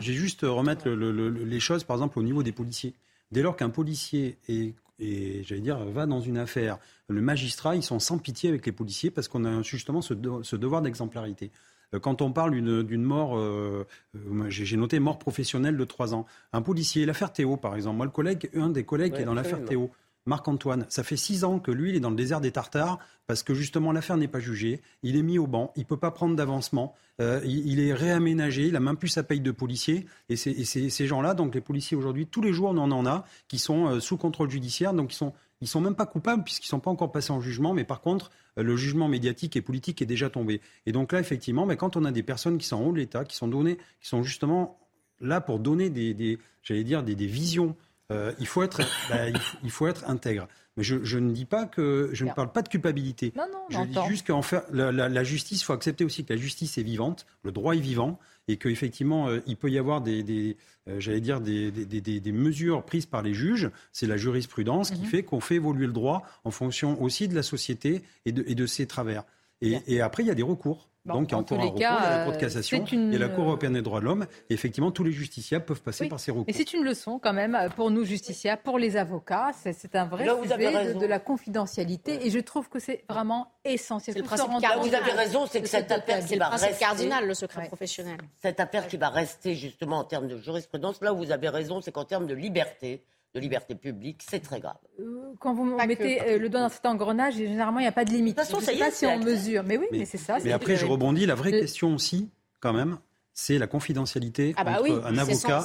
juste 0.00 0.40
remettre 0.42 0.88
les 0.90 1.60
choses, 1.60 1.84
par 1.84 1.96
exemple, 1.96 2.18
au 2.18 2.22
niveau 2.22 2.42
des 2.42 2.52
policiers. 2.52 2.92
Dès 3.32 3.42
lors 3.42 3.56
qu'un 3.56 3.70
policier 3.70 4.36
est, 4.48 4.74
et 5.00 5.42
j'allais 5.44 5.60
dire, 5.60 5.78
va 5.78 6.06
dans 6.06 6.20
une 6.20 6.38
affaire, 6.38 6.78
le 7.08 7.20
magistrat, 7.20 7.76
ils 7.76 7.82
sont 7.82 8.00
sans 8.00 8.18
pitié 8.18 8.48
avec 8.48 8.66
les 8.66 8.72
policiers 8.72 9.10
parce 9.10 9.28
qu'on 9.28 9.44
a 9.44 9.62
justement 9.62 10.02
ce, 10.02 10.14
ce 10.42 10.56
devoir 10.56 10.82
d'exemplarité. 10.82 11.50
Euh, 11.94 12.00
quand 12.00 12.22
on 12.22 12.32
parle 12.32 12.52
d'une 12.52 13.02
mort, 13.02 13.36
euh, 13.36 13.86
euh, 14.16 14.44
j'ai 14.48 14.76
noté 14.76 14.98
mort 15.00 15.18
professionnelle 15.18 15.76
de 15.76 15.84
3 15.84 16.14
ans. 16.14 16.26
Un 16.52 16.62
policier, 16.62 17.06
l'affaire 17.06 17.32
Théo 17.32 17.56
par 17.56 17.74
exemple, 17.76 17.96
moi 17.96 18.06
le 18.06 18.12
collègue, 18.12 18.50
un 18.54 18.70
des 18.70 18.84
collègues 18.84 19.14
qui 19.14 19.22
est 19.22 19.26
dans 19.26 19.34
l'affaire 19.34 19.64
Théo, 19.64 19.90
Marc-Antoine, 20.26 20.84
ça 20.90 21.04
fait 21.04 21.16
6 21.16 21.44
ans 21.44 21.58
que 21.58 21.70
lui, 21.70 21.90
il 21.90 21.96
est 21.96 22.00
dans 22.00 22.10
le 22.10 22.16
désert 22.16 22.42
des 22.42 22.52
Tartares 22.52 22.98
parce 23.26 23.42
que 23.42 23.54
justement 23.54 23.92
l'affaire 23.92 24.18
n'est 24.18 24.28
pas 24.28 24.40
jugée, 24.40 24.82
il 25.02 25.16
est 25.16 25.22
mis 25.22 25.38
au 25.38 25.46
banc, 25.46 25.72
il 25.74 25.80
ne 25.80 25.86
peut 25.86 25.96
pas 25.96 26.10
prendre 26.10 26.36
d'avancement, 26.36 26.94
il, 27.18 27.80
est 27.80 27.94
réaménagé, 27.94 28.66
il 28.66 28.76
a 28.76 28.80
même 28.80 28.98
plus 28.98 29.08
sa 29.08 29.22
paye 29.22 29.40
de 29.40 29.50
policier. 29.50 30.06
Et, 30.28 30.36
ces 30.36 31.06
gens-là, 31.06 31.32
donc 31.32 31.54
les 31.54 31.62
policiers 31.62 31.96
aujourd'hui, 31.96 32.26
tous 32.26 32.42
les 32.42 32.52
jours 32.52 32.70
on 32.70 32.76
en 32.78 33.06
a, 33.06 33.24
qui 33.48 33.58
sont 33.58 34.00
sous 34.00 34.18
contrôle 34.18 34.50
judiciaire, 34.50 34.92
donc 34.92 35.14
ils 35.14 35.16
sont 35.16 35.32
ils 35.60 35.68
sont 35.68 35.80
même 35.80 35.94
pas 35.94 36.06
coupables 36.06 36.44
puisqu'ils 36.44 36.66
ne 36.66 36.70
sont 36.70 36.80
pas 36.80 36.90
encore 36.90 37.12
passés 37.12 37.32
en 37.32 37.40
jugement, 37.40 37.74
mais 37.74 37.84
par 37.84 38.00
contre, 38.00 38.30
euh, 38.58 38.62
le 38.62 38.76
jugement 38.76 39.08
médiatique 39.08 39.56
et 39.56 39.62
politique 39.62 40.00
est 40.02 40.06
déjà 40.06 40.30
tombé. 40.30 40.60
Et 40.86 40.92
donc 40.92 41.12
là, 41.12 41.20
effectivement, 41.20 41.66
mais 41.66 41.76
quand 41.76 41.96
on 41.96 42.04
a 42.04 42.12
des 42.12 42.22
personnes 42.22 42.58
qui 42.58 42.66
sont 42.66 42.76
en 42.76 42.84
haut 42.84 42.92
de 42.92 42.98
l'État, 42.98 43.24
qui 43.24 43.36
sont 43.36 43.48
données, 43.48 43.78
qui 44.00 44.08
sont 44.08 44.22
justement 44.22 44.78
là 45.20 45.40
pour 45.40 45.58
donner 45.58 45.90
des, 45.90 46.38
j'allais 46.62 46.84
dire, 46.84 47.02
des, 47.02 47.14
visions, 47.14 47.76
euh, 48.10 48.32
il, 48.38 48.46
faut 48.46 48.62
être, 48.62 48.80
bah, 49.10 49.28
il, 49.62 49.70
faut, 49.70 49.86
être 49.86 50.08
intègre. 50.08 50.48
Mais 50.76 50.82
je, 50.82 51.18
ne 51.18 51.30
dis 51.32 51.44
pas 51.44 51.66
que 51.66 52.10
je 52.12 52.24
ne 52.24 52.32
parle 52.32 52.52
pas 52.52 52.62
de 52.62 52.68
culpabilité. 52.68 53.32
Non, 53.36 53.44
non, 53.52 53.66
je 53.68 53.86
dis 53.86 54.08
juste 54.08 54.26
qu'en 54.26 54.42
fait, 54.42 54.62
la, 54.72 54.90
la 54.92 55.24
justice, 55.24 55.60
il 55.60 55.64
faut 55.64 55.72
accepter 55.72 56.04
aussi 56.04 56.24
que 56.24 56.32
la 56.32 56.38
justice 56.38 56.78
est 56.78 56.82
vivante, 56.82 57.26
le 57.42 57.52
droit 57.52 57.74
est 57.74 57.80
vivant, 57.80 58.18
et 58.48 58.56
qu'effectivement, 58.56 59.28
euh, 59.28 59.40
il 59.46 59.56
peut 59.56 59.70
y 59.70 59.78
avoir 59.78 60.00
des, 60.00 60.56
euh, 60.88 60.98
j'allais 60.98 61.20
dire, 61.20 61.40
des, 61.40 61.70
des, 61.70 62.32
mesures 62.32 62.82
prises 62.82 63.06
par 63.06 63.22
les 63.22 63.34
juges. 63.34 63.70
C'est 63.92 64.06
la 64.06 64.16
jurisprudence 64.16 64.90
qui 64.90 65.02
mhm. 65.02 65.06
fait 65.06 65.22
qu'on 65.22 65.40
fait 65.40 65.56
évoluer 65.56 65.86
le 65.86 65.92
droit 65.92 66.22
en 66.44 66.50
fonction 66.50 67.00
aussi 67.02 67.28
de 67.28 67.34
la 67.34 67.42
société 67.42 68.02
et 68.24 68.32
de, 68.32 68.42
et 68.46 68.54
de 68.54 68.66
ses 68.66 68.86
travers. 68.86 69.24
Et, 69.60 70.00
après, 70.00 70.22
il 70.22 70.26
y 70.26 70.30
a 70.30 70.34
des 70.34 70.42
recours. 70.42 70.88
Donc, 71.04 71.30
il 71.30 71.32
y 71.32 71.34
a 71.34 71.38
encore 71.38 71.58
un 71.58 71.62
recours, 71.62 71.78
il 71.78 71.80
y 71.80 71.84
a 71.84 72.18
la 72.18 72.24
Cour 72.24 72.34
de 72.34 72.38
cassation 72.38 72.84
et 72.84 73.18
la 73.18 73.28
Cour 73.28 73.44
européenne 73.44 73.72
des 73.72 73.82
droits 73.82 74.00
de 74.00 74.04
l'homme. 74.04 74.26
Et 74.50 74.54
effectivement, 74.54 74.90
tous 74.90 75.04
les 75.04 75.12
justiciables 75.12 75.64
peuvent 75.64 75.80
passer 75.80 76.06
par 76.06 76.20
ces 76.20 76.30
recours. 76.30 76.44
Et 76.48 76.52
c'est 76.52 76.74
une 76.74 76.84
leçon 76.84 77.18
quand 77.18 77.32
même 77.32 77.56
pour 77.76 77.90
nous 77.90 78.04
justiciables, 78.04 78.60
pour 78.62 78.78
les 78.78 78.96
avocats. 78.96 79.52
C'est 79.54 79.94
un 79.96 80.04
vrai 80.04 80.26
sujet 80.42 80.94
de, 80.94 81.06
la 81.06 81.18
confidentialité. 81.18 82.26
Et 82.26 82.30
je 82.30 82.38
trouve 82.40 82.68
que 82.68 82.78
c'est 82.78 83.04
vraiment 83.08 83.52
essentiel. 83.64 84.14
C'est 84.14 84.20
le 84.20 84.26
principe 84.26 84.48
Vous 84.48 84.94
avez 84.94 85.12
raison, 85.12 85.46
c'est 85.46 85.62
que 85.62 85.68
cette 85.68 85.90
affaire 85.90 86.24
qui 86.24 86.36
va 86.36 86.50
rester... 86.50 86.78
cardinal, 86.78 87.26
le 87.26 87.34
secret 87.34 87.66
professionnel. 87.68 88.18
Cette 88.42 88.60
affaire 88.60 88.86
qui 88.86 88.98
va 88.98 89.08
rester 89.08 89.54
justement 89.54 89.98
en 89.98 90.04
termes 90.04 90.28
de 90.28 90.36
jurisprudence, 90.36 91.00
là 91.00 91.14
où 91.14 91.16
vous 91.16 91.32
avez 91.32 91.48
raison, 91.48 91.80
c'est 91.80 91.92
qu'en 91.92 92.04
termes 92.04 92.26
de 92.26 92.34
liberté, 92.34 93.02
de 93.34 93.40
liberté 93.40 93.74
publique, 93.74 94.22
c'est 94.28 94.40
très 94.40 94.60
grave. 94.60 94.78
Euh, 95.00 95.34
quand 95.38 95.54
vous 95.54 95.64
mettez 95.64 96.20
euh, 96.22 96.38
le 96.38 96.48
doigt 96.48 96.60
dans 96.60 96.68
cet 96.68 96.86
engrenage, 96.86 97.34
généralement, 97.34 97.78
il 97.80 97.82
n'y 97.82 97.88
a 97.88 97.92
pas 97.92 98.04
de 98.04 98.10
limite. 98.10 98.36
De 98.36 98.42
toute 98.42 98.50
façon, 98.50 98.64
ça 98.64 98.72
y 98.72 98.76
est, 98.76 98.80
pas 98.80 98.90
si 98.90 99.06
on 99.06 99.18
mesure. 99.18 99.62
Mais 99.64 99.76
oui, 99.76 99.86
mais, 99.92 100.04
c'est 100.04 100.18
ça. 100.18 100.38
Mais 100.44 100.52
après, 100.52 100.76
je 100.76 100.86
rebondis. 100.86 101.26
La 101.26 101.34
vraie 101.34 101.52
question 101.52 101.94
aussi, 101.94 102.30
quand 102.60 102.72
même, 102.72 102.98
c'est 103.40 103.56
la 103.56 103.68
confidentialité 103.68 104.52
ah 104.56 104.64
bah 104.64 104.80
entre 104.80 105.06
un 105.06 105.16
avocat 105.16 105.62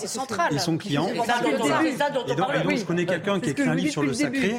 et 0.51 0.59
son 0.59 0.78
client. 0.78 1.07
Et, 1.07 1.15
donc, 2.36 2.78
je 2.78 2.86
connais 2.86 3.07
quelqu'un 3.07 3.39
qui 3.39 3.49
a 3.49 3.51
écrit 3.51 3.67
un 3.67 3.74
livre 3.74 3.91
sur 3.91 4.03
le 4.03 4.13
sacré. 4.13 4.53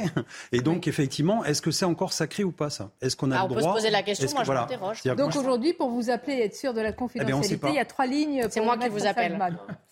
Et 0.51 0.59
donc, 0.59 0.89
effectivement, 0.89 1.45
est-ce 1.45 1.61
que 1.61 1.71
c'est 1.71 1.85
encore 1.85 2.11
sacré 2.11 2.43
ou 2.43 2.51
pas 2.51 2.69
ça? 2.69 2.91
Est-ce 3.01 3.15
qu'on 3.15 3.31
a 3.31 3.39
ah, 3.39 3.43
le 3.43 3.55
droit 3.55 3.61
On 3.61 3.65
peut 3.65 3.69
se 3.69 3.83
poser 3.83 3.89
la 3.89 4.03
question, 4.03 4.27
moi 4.33 4.43
je 4.43 4.51
m'interroge. 4.51 5.01
Donc 5.03 5.33
aujourd'hui, 5.33 5.71
pour 5.71 5.91
vous 5.91 6.09
appeler 6.09 6.33
et 6.33 6.43
être 6.43 6.57
sûr 6.57 6.73
de 6.73 6.81
la 6.81 6.89
eh 6.89 6.93
confidentialité, 6.93 7.67
il 7.69 7.75
y 7.75 7.79
a 7.79 7.85
trois 7.85 8.05
lignes. 8.05 8.47
C'est 8.49 8.59
moi 8.59 8.77
qui 8.77 8.89
vous 8.89 9.05
appelle. 9.05 9.39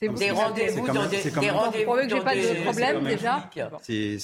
Des 0.02 0.32
rendez-vous 0.32 0.88
dans 0.88 1.08
des 1.08 1.50
rendez-vous. 1.50 1.86
Pour 1.86 1.96
que 1.96 2.10
j'ai 2.10 2.20
pas 2.20 2.36
de 2.36 2.64
problème 2.64 3.04
déjà. 3.06 3.50
C'est 3.88 4.18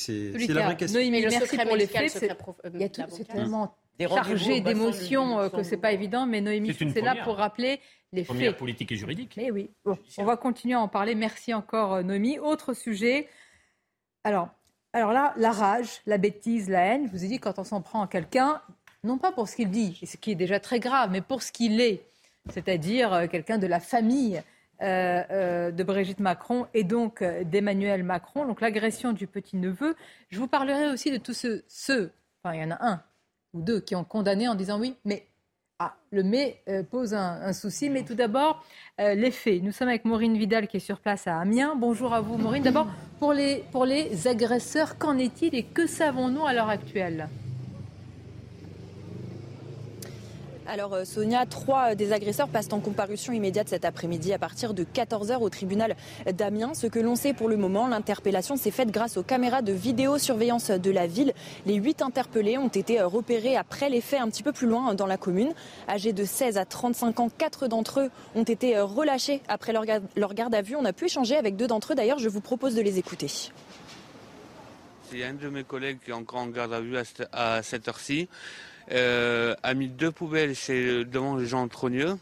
la 0.49 0.65
vraie 0.65 0.75
question. 0.75 0.99
Noémie, 0.99 1.21
merci 1.21 1.57
pour 1.57 1.75
les 1.77 1.87
faits. 1.87 2.11
C'est 2.11 3.27
tellement 3.29 3.73
chargé 4.07 4.61
d'émotions 4.61 5.39
euh, 5.39 5.49
que 5.49 5.63
c'est 5.63 5.77
pas 5.77 5.91
évident, 5.91 6.25
mais 6.25 6.41
Noémie, 6.41 6.73
c'est 6.73 7.01
là 7.01 7.15
pour 7.23 7.35
rappeler 7.35 7.79
les 8.11 8.23
Première 8.23 8.57
politique 8.57 8.91
et 8.91 8.95
juridique. 8.95 9.35
Mais 9.37 9.51
oui. 9.51 9.69
on 10.17 10.23
va 10.23 10.37
continuer 10.37 10.75
à 10.75 10.79
en 10.79 10.87
parler. 10.87 11.15
Merci 11.15 11.53
encore, 11.53 11.95
euh, 11.95 12.03
Noémie. 12.03 12.39
Autre 12.39 12.73
sujet. 12.73 13.27
Alors, 14.23 14.49
alors 14.93 15.11
là, 15.13 15.33
la 15.37 15.51
rage, 15.51 16.01
la 16.05 16.17
bêtise, 16.17 16.69
la 16.69 16.81
haine, 16.81 17.07
je 17.07 17.11
vous 17.11 17.23
ai 17.23 17.27
dit, 17.27 17.39
quand 17.39 17.59
on 17.59 17.63
s'en 17.63 17.81
prend 17.81 18.03
à 18.03 18.07
quelqu'un, 18.07 18.61
non 19.03 19.17
pas 19.17 19.31
pour 19.31 19.47
ce 19.47 19.55
qu'il 19.55 19.69
dit, 19.69 19.99
et 20.01 20.05
ce 20.05 20.17
qui 20.17 20.31
est 20.31 20.35
déjà 20.35 20.59
très 20.59 20.79
grave, 20.79 21.11
mais 21.11 21.21
pour 21.21 21.43
ce 21.43 21.51
qu'il 21.51 21.79
est, 21.79 22.03
c'est-à-dire 22.49 23.13
euh, 23.13 23.27
quelqu'un 23.27 23.59
de 23.59 23.67
la 23.67 23.79
famille 23.79 24.41
euh, 24.81 25.71
de 25.71 25.83
Brigitte 25.83 26.19
Macron 26.19 26.65
et 26.73 26.83
donc 26.83 27.23
d'Emmanuel 27.23 28.03
Macron, 28.03 28.45
donc 28.45 28.61
l'agression 28.61 29.13
du 29.13 29.27
petit-neveu. 29.27 29.95
Je 30.29 30.39
vous 30.39 30.47
parlerai 30.47 30.87
aussi 30.87 31.11
de 31.11 31.17
tous 31.17 31.33
ceux, 31.33 31.63
ceux, 31.67 32.11
enfin 32.41 32.55
il 32.55 32.61
y 32.61 32.63
en 32.63 32.71
a 32.71 32.77
un 32.79 33.03
ou 33.53 33.61
deux, 33.61 33.81
qui 33.81 33.95
ont 33.95 34.03
condamné 34.03 34.47
en 34.47 34.55
disant 34.55 34.79
oui, 34.79 34.95
mais 35.05 35.28
ah, 35.81 35.93
le 36.11 36.23
mais 36.23 36.61
euh, 36.67 36.83
pose 36.83 37.13
un, 37.13 37.53
souci, 37.53 37.89
mais 37.89 38.03
tout 38.03 38.13
d'abord, 38.13 38.65
euh, 38.99 39.13
les 39.13 39.31
faits. 39.31 39.63
Nous 39.63 39.71
sommes 39.71 39.87
avec 39.87 40.03
Maureen 40.03 40.37
Vidal 40.37 40.67
qui 40.67 40.75
est 40.75 40.81
sur 40.81 40.99
place 40.99 41.25
à 41.25 41.39
Amiens. 41.39 41.73
Bonjour 41.77 42.13
à 42.13 42.19
vous, 42.19 42.37
Maureen. 42.37 42.61
D'abord, 42.61 42.87
pour 43.17 43.31
les, 43.31 43.63
pour 43.71 43.85
les 43.85 44.27
agresseurs, 44.27 44.97
qu'en 44.97 45.17
est-il 45.17 45.55
et 45.55 45.63
que 45.63 45.87
savons-nous 45.87 46.45
à 46.45 46.51
l'heure 46.51 46.67
actuelle? 46.67 47.29
Alors 50.69 50.93
euh, 50.93 51.03
Sonia, 51.03 51.47
trois 51.47 51.95
des 51.95 52.13
agresseurs 52.13 52.47
passent 52.47 52.71
en 52.71 52.79
comparution 52.79 53.33
immédiate 53.33 53.69
cet 53.69 53.85
après-midi 53.85 54.33
à 54.33 54.37
partir 54.37 54.75
de 54.75 54.83
14h 54.83 55.39
au 55.39 55.49
tribunal 55.49 55.95
d'Amiens. 56.31 56.75
Ce 56.75 56.85
que 56.85 56.99
l'on 56.99 57.15
sait 57.15 57.33
pour 57.33 57.49
le 57.49 57.57
moment, 57.57 57.87
l'interpellation 57.87 58.55
s'est 58.55 58.69
faite 58.69 58.91
grâce 58.91 59.17
aux 59.17 59.23
caméras 59.23 59.63
de 59.63 59.73
vidéosurveillance 59.73 60.69
de 60.69 60.91
la 60.91 61.07
ville. 61.07 61.33
Les 61.65 61.73
huit 61.73 62.03
interpellés 62.03 62.59
ont 62.59 62.67
été 62.67 62.99
euh, 62.99 63.07
repérés 63.07 63.57
après 63.57 63.89
les 63.89 63.99
faits 63.99 64.21
un 64.21 64.29
petit 64.29 64.43
peu 64.43 64.51
plus 64.51 64.67
loin 64.67 64.93
dans 64.93 65.07
la 65.07 65.17
commune. 65.17 65.53
Âgés 65.87 66.13
de 66.13 66.23
16 66.23 66.59
à 66.59 66.65
35 66.65 67.19
ans, 67.19 67.29
quatre 67.35 67.67
d'entre 67.67 68.01
eux 68.01 68.11
ont 68.35 68.43
été 68.43 68.77
euh, 68.77 68.85
relâchés 68.85 69.41
après 69.47 69.73
leur 69.73 70.33
garde 70.35 70.53
à 70.53 70.61
vue. 70.61 70.75
On 70.75 70.85
a 70.85 70.93
pu 70.93 71.05
échanger 71.05 71.35
avec 71.35 71.55
deux 71.55 71.67
d'entre 71.67 71.93
eux. 71.93 71.95
D'ailleurs, 71.95 72.19
je 72.19 72.29
vous 72.29 72.41
propose 72.41 72.75
de 72.75 72.81
les 72.83 72.99
écouter. 72.99 73.49
A 75.11 75.27
un 75.27 75.33
de 75.33 75.49
mes 75.49 75.63
collègues 75.63 75.97
qui 76.05 76.11
est 76.11 76.13
encore 76.13 76.41
en 76.41 76.47
garde 76.47 76.71
à 76.71 76.79
vue 76.79 76.95
à 77.33 77.63
cette 77.63 77.87
heure-ci 77.87 78.29
euh, 78.29 78.78
a 78.91 79.73
mis 79.73 79.87
deux 79.87 80.11
poubelles 80.11 80.55
devant 81.09 81.39
Jean 81.39 81.67
Trogneux. 81.67 82.17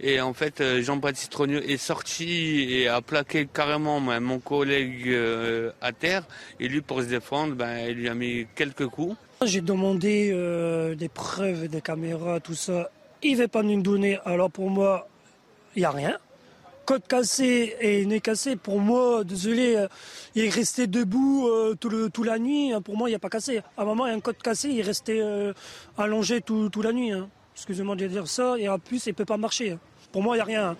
Et 0.00 0.20
en 0.20 0.32
fait, 0.32 0.60
euh, 0.60 0.80
Jean-Baptiste 0.80 1.32
Trogneux 1.32 1.68
est 1.68 1.76
sorti 1.76 2.68
et 2.70 2.88
a 2.88 3.00
plaqué 3.00 3.48
carrément 3.52 3.98
mon 4.00 4.38
collègue 4.38 5.08
euh, 5.08 5.72
à 5.80 5.92
terre. 5.92 6.22
Et 6.60 6.68
lui, 6.68 6.82
pour 6.82 7.00
se 7.00 7.06
défendre, 7.06 7.54
ben, 7.54 7.88
il 7.88 7.94
lui 7.96 8.08
a 8.08 8.14
mis 8.14 8.46
quelques 8.54 8.86
coups. 8.86 9.16
J'ai 9.44 9.60
demandé 9.60 10.30
euh, 10.32 10.94
des 10.94 11.08
preuves, 11.08 11.68
des 11.68 11.80
caméras, 11.80 12.38
tout 12.40 12.54
ça. 12.54 12.90
Il 13.22 13.32
ne 13.32 13.42
veut 13.42 13.48
pas 13.48 13.62
nous 13.62 13.82
donner. 13.82 14.18
Alors 14.24 14.50
pour 14.50 14.70
moi, 14.70 15.08
il 15.74 15.80
n'y 15.80 15.84
a 15.84 15.90
rien 15.90 16.18
côte 16.88 17.06
cassée 17.06 17.76
et 17.82 18.06
nez 18.06 18.22
cassé, 18.22 18.56
pour 18.56 18.80
moi, 18.80 19.22
désolé, 19.22 19.76
euh, 19.76 19.88
il 20.34 20.46
est 20.46 20.48
resté 20.48 20.86
debout 20.86 21.46
euh, 21.46 21.74
tout 21.74 22.08
toute 22.08 22.24
la 22.24 22.38
nuit. 22.38 22.72
Hein. 22.72 22.80
Pour 22.80 22.96
moi, 22.96 23.10
il 23.10 23.12
n'y 23.12 23.16
a 23.16 23.18
pas 23.18 23.28
cassé. 23.28 23.58
À 23.76 23.82
un 23.82 23.84
moment, 23.84 24.06
il 24.06 24.08
y 24.08 24.12
a 24.12 24.16
un 24.16 24.20
côte 24.20 24.42
cassé, 24.42 24.70
il 24.70 24.78
est 24.78 24.82
resté 24.82 25.20
euh, 25.20 25.52
allongé 25.98 26.40
toute 26.40 26.82
la 26.82 26.94
nuit. 26.94 27.12
Hein. 27.12 27.28
Excusez-moi 27.54 27.94
de 27.94 28.06
dire 28.06 28.26
ça. 28.26 28.56
Et 28.56 28.70
en 28.70 28.78
plus, 28.78 29.04
il 29.04 29.10
ne 29.10 29.14
peut 29.16 29.26
pas 29.26 29.36
marcher. 29.36 29.72
Hein. 29.72 29.78
Pour 30.12 30.22
moi, 30.22 30.36
il 30.36 30.38
n'y 30.38 30.42
a 30.42 30.44
rien. 30.44 30.76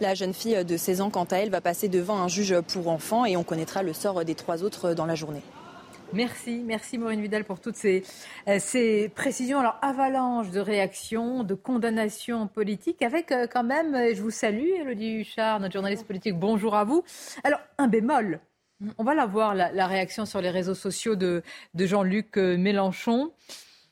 La 0.00 0.14
jeune 0.14 0.32
fille 0.32 0.64
de 0.64 0.76
16 0.78 1.02
ans, 1.02 1.10
quant 1.10 1.24
à 1.24 1.36
elle, 1.36 1.50
va 1.50 1.60
passer 1.60 1.88
devant 1.88 2.16
un 2.22 2.28
juge 2.28 2.58
pour 2.62 2.88
enfants 2.88 3.26
et 3.26 3.36
on 3.36 3.44
connaîtra 3.44 3.82
le 3.82 3.92
sort 3.92 4.24
des 4.24 4.34
trois 4.34 4.62
autres 4.62 4.94
dans 4.94 5.04
la 5.04 5.16
journée. 5.16 5.42
Merci, 6.12 6.62
merci 6.64 6.98
Maureen 6.98 7.20
Vidal 7.20 7.44
pour 7.44 7.60
toutes 7.60 7.74
ces, 7.74 8.04
euh, 8.48 8.58
ces, 8.60 9.08
précisions. 9.08 9.58
Alors, 9.58 9.76
avalanche 9.82 10.50
de 10.50 10.60
réactions, 10.60 11.42
de 11.42 11.54
condamnations 11.54 12.46
politiques, 12.46 13.02
avec 13.02 13.32
euh, 13.32 13.46
quand 13.50 13.64
même, 13.64 13.94
euh, 13.94 14.14
je 14.14 14.22
vous 14.22 14.30
salue, 14.30 14.68
Elodie 14.80 15.20
Huchard, 15.20 15.58
notre 15.58 15.72
journaliste 15.72 16.06
politique, 16.06 16.38
bonjour 16.38 16.76
à 16.76 16.84
vous. 16.84 17.02
Alors, 17.42 17.58
un 17.78 17.88
bémol, 17.88 18.40
on 18.98 19.04
va 19.04 19.14
la 19.14 19.26
voir, 19.26 19.54
la, 19.54 19.86
réaction 19.86 20.26
sur 20.26 20.40
les 20.40 20.50
réseaux 20.50 20.74
sociaux 20.74 21.16
de, 21.16 21.42
Jean-Luc 21.74 22.36
Mélenchon. 22.36 23.32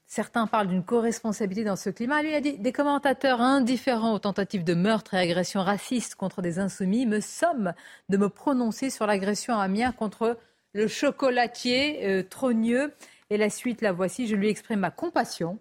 Certains 0.06 0.46
parlent 0.46 0.68
d'une 0.68 0.84
co-responsabilité 0.84 1.64
dans 1.64 1.76
ce 1.76 1.90
climat. 1.90 2.22
Lui 2.22 2.34
a 2.34 2.40
dit 2.40 2.58
des 2.58 2.72
commentateurs 2.72 3.40
indifférents 3.40 4.14
aux 4.14 4.20
tentatives 4.20 4.62
de 4.62 4.74
meurtre 4.74 5.14
et 5.14 5.18
agressions 5.18 5.62
racistes 5.62 6.14
contre 6.14 6.42
des 6.42 6.60
insoumis 6.60 7.06
me 7.06 7.20
somment 7.20 7.74
de 8.08 8.16
me 8.16 8.28
prononcer 8.28 8.90
sur 8.90 9.06
l'agression 9.06 9.58
à 9.58 9.64
Amiens 9.64 9.90
contre 9.90 10.38
le 10.74 10.86
chocolatier 10.86 12.06
euh, 12.06 12.22
trogneux. 12.22 12.92
Et 13.30 13.38
la 13.38 13.48
suite, 13.48 13.80
la 13.80 13.92
voici. 13.92 14.26
Je 14.26 14.36
lui 14.36 14.48
exprime 14.48 14.80
ma 14.80 14.90
compassion 14.90 15.58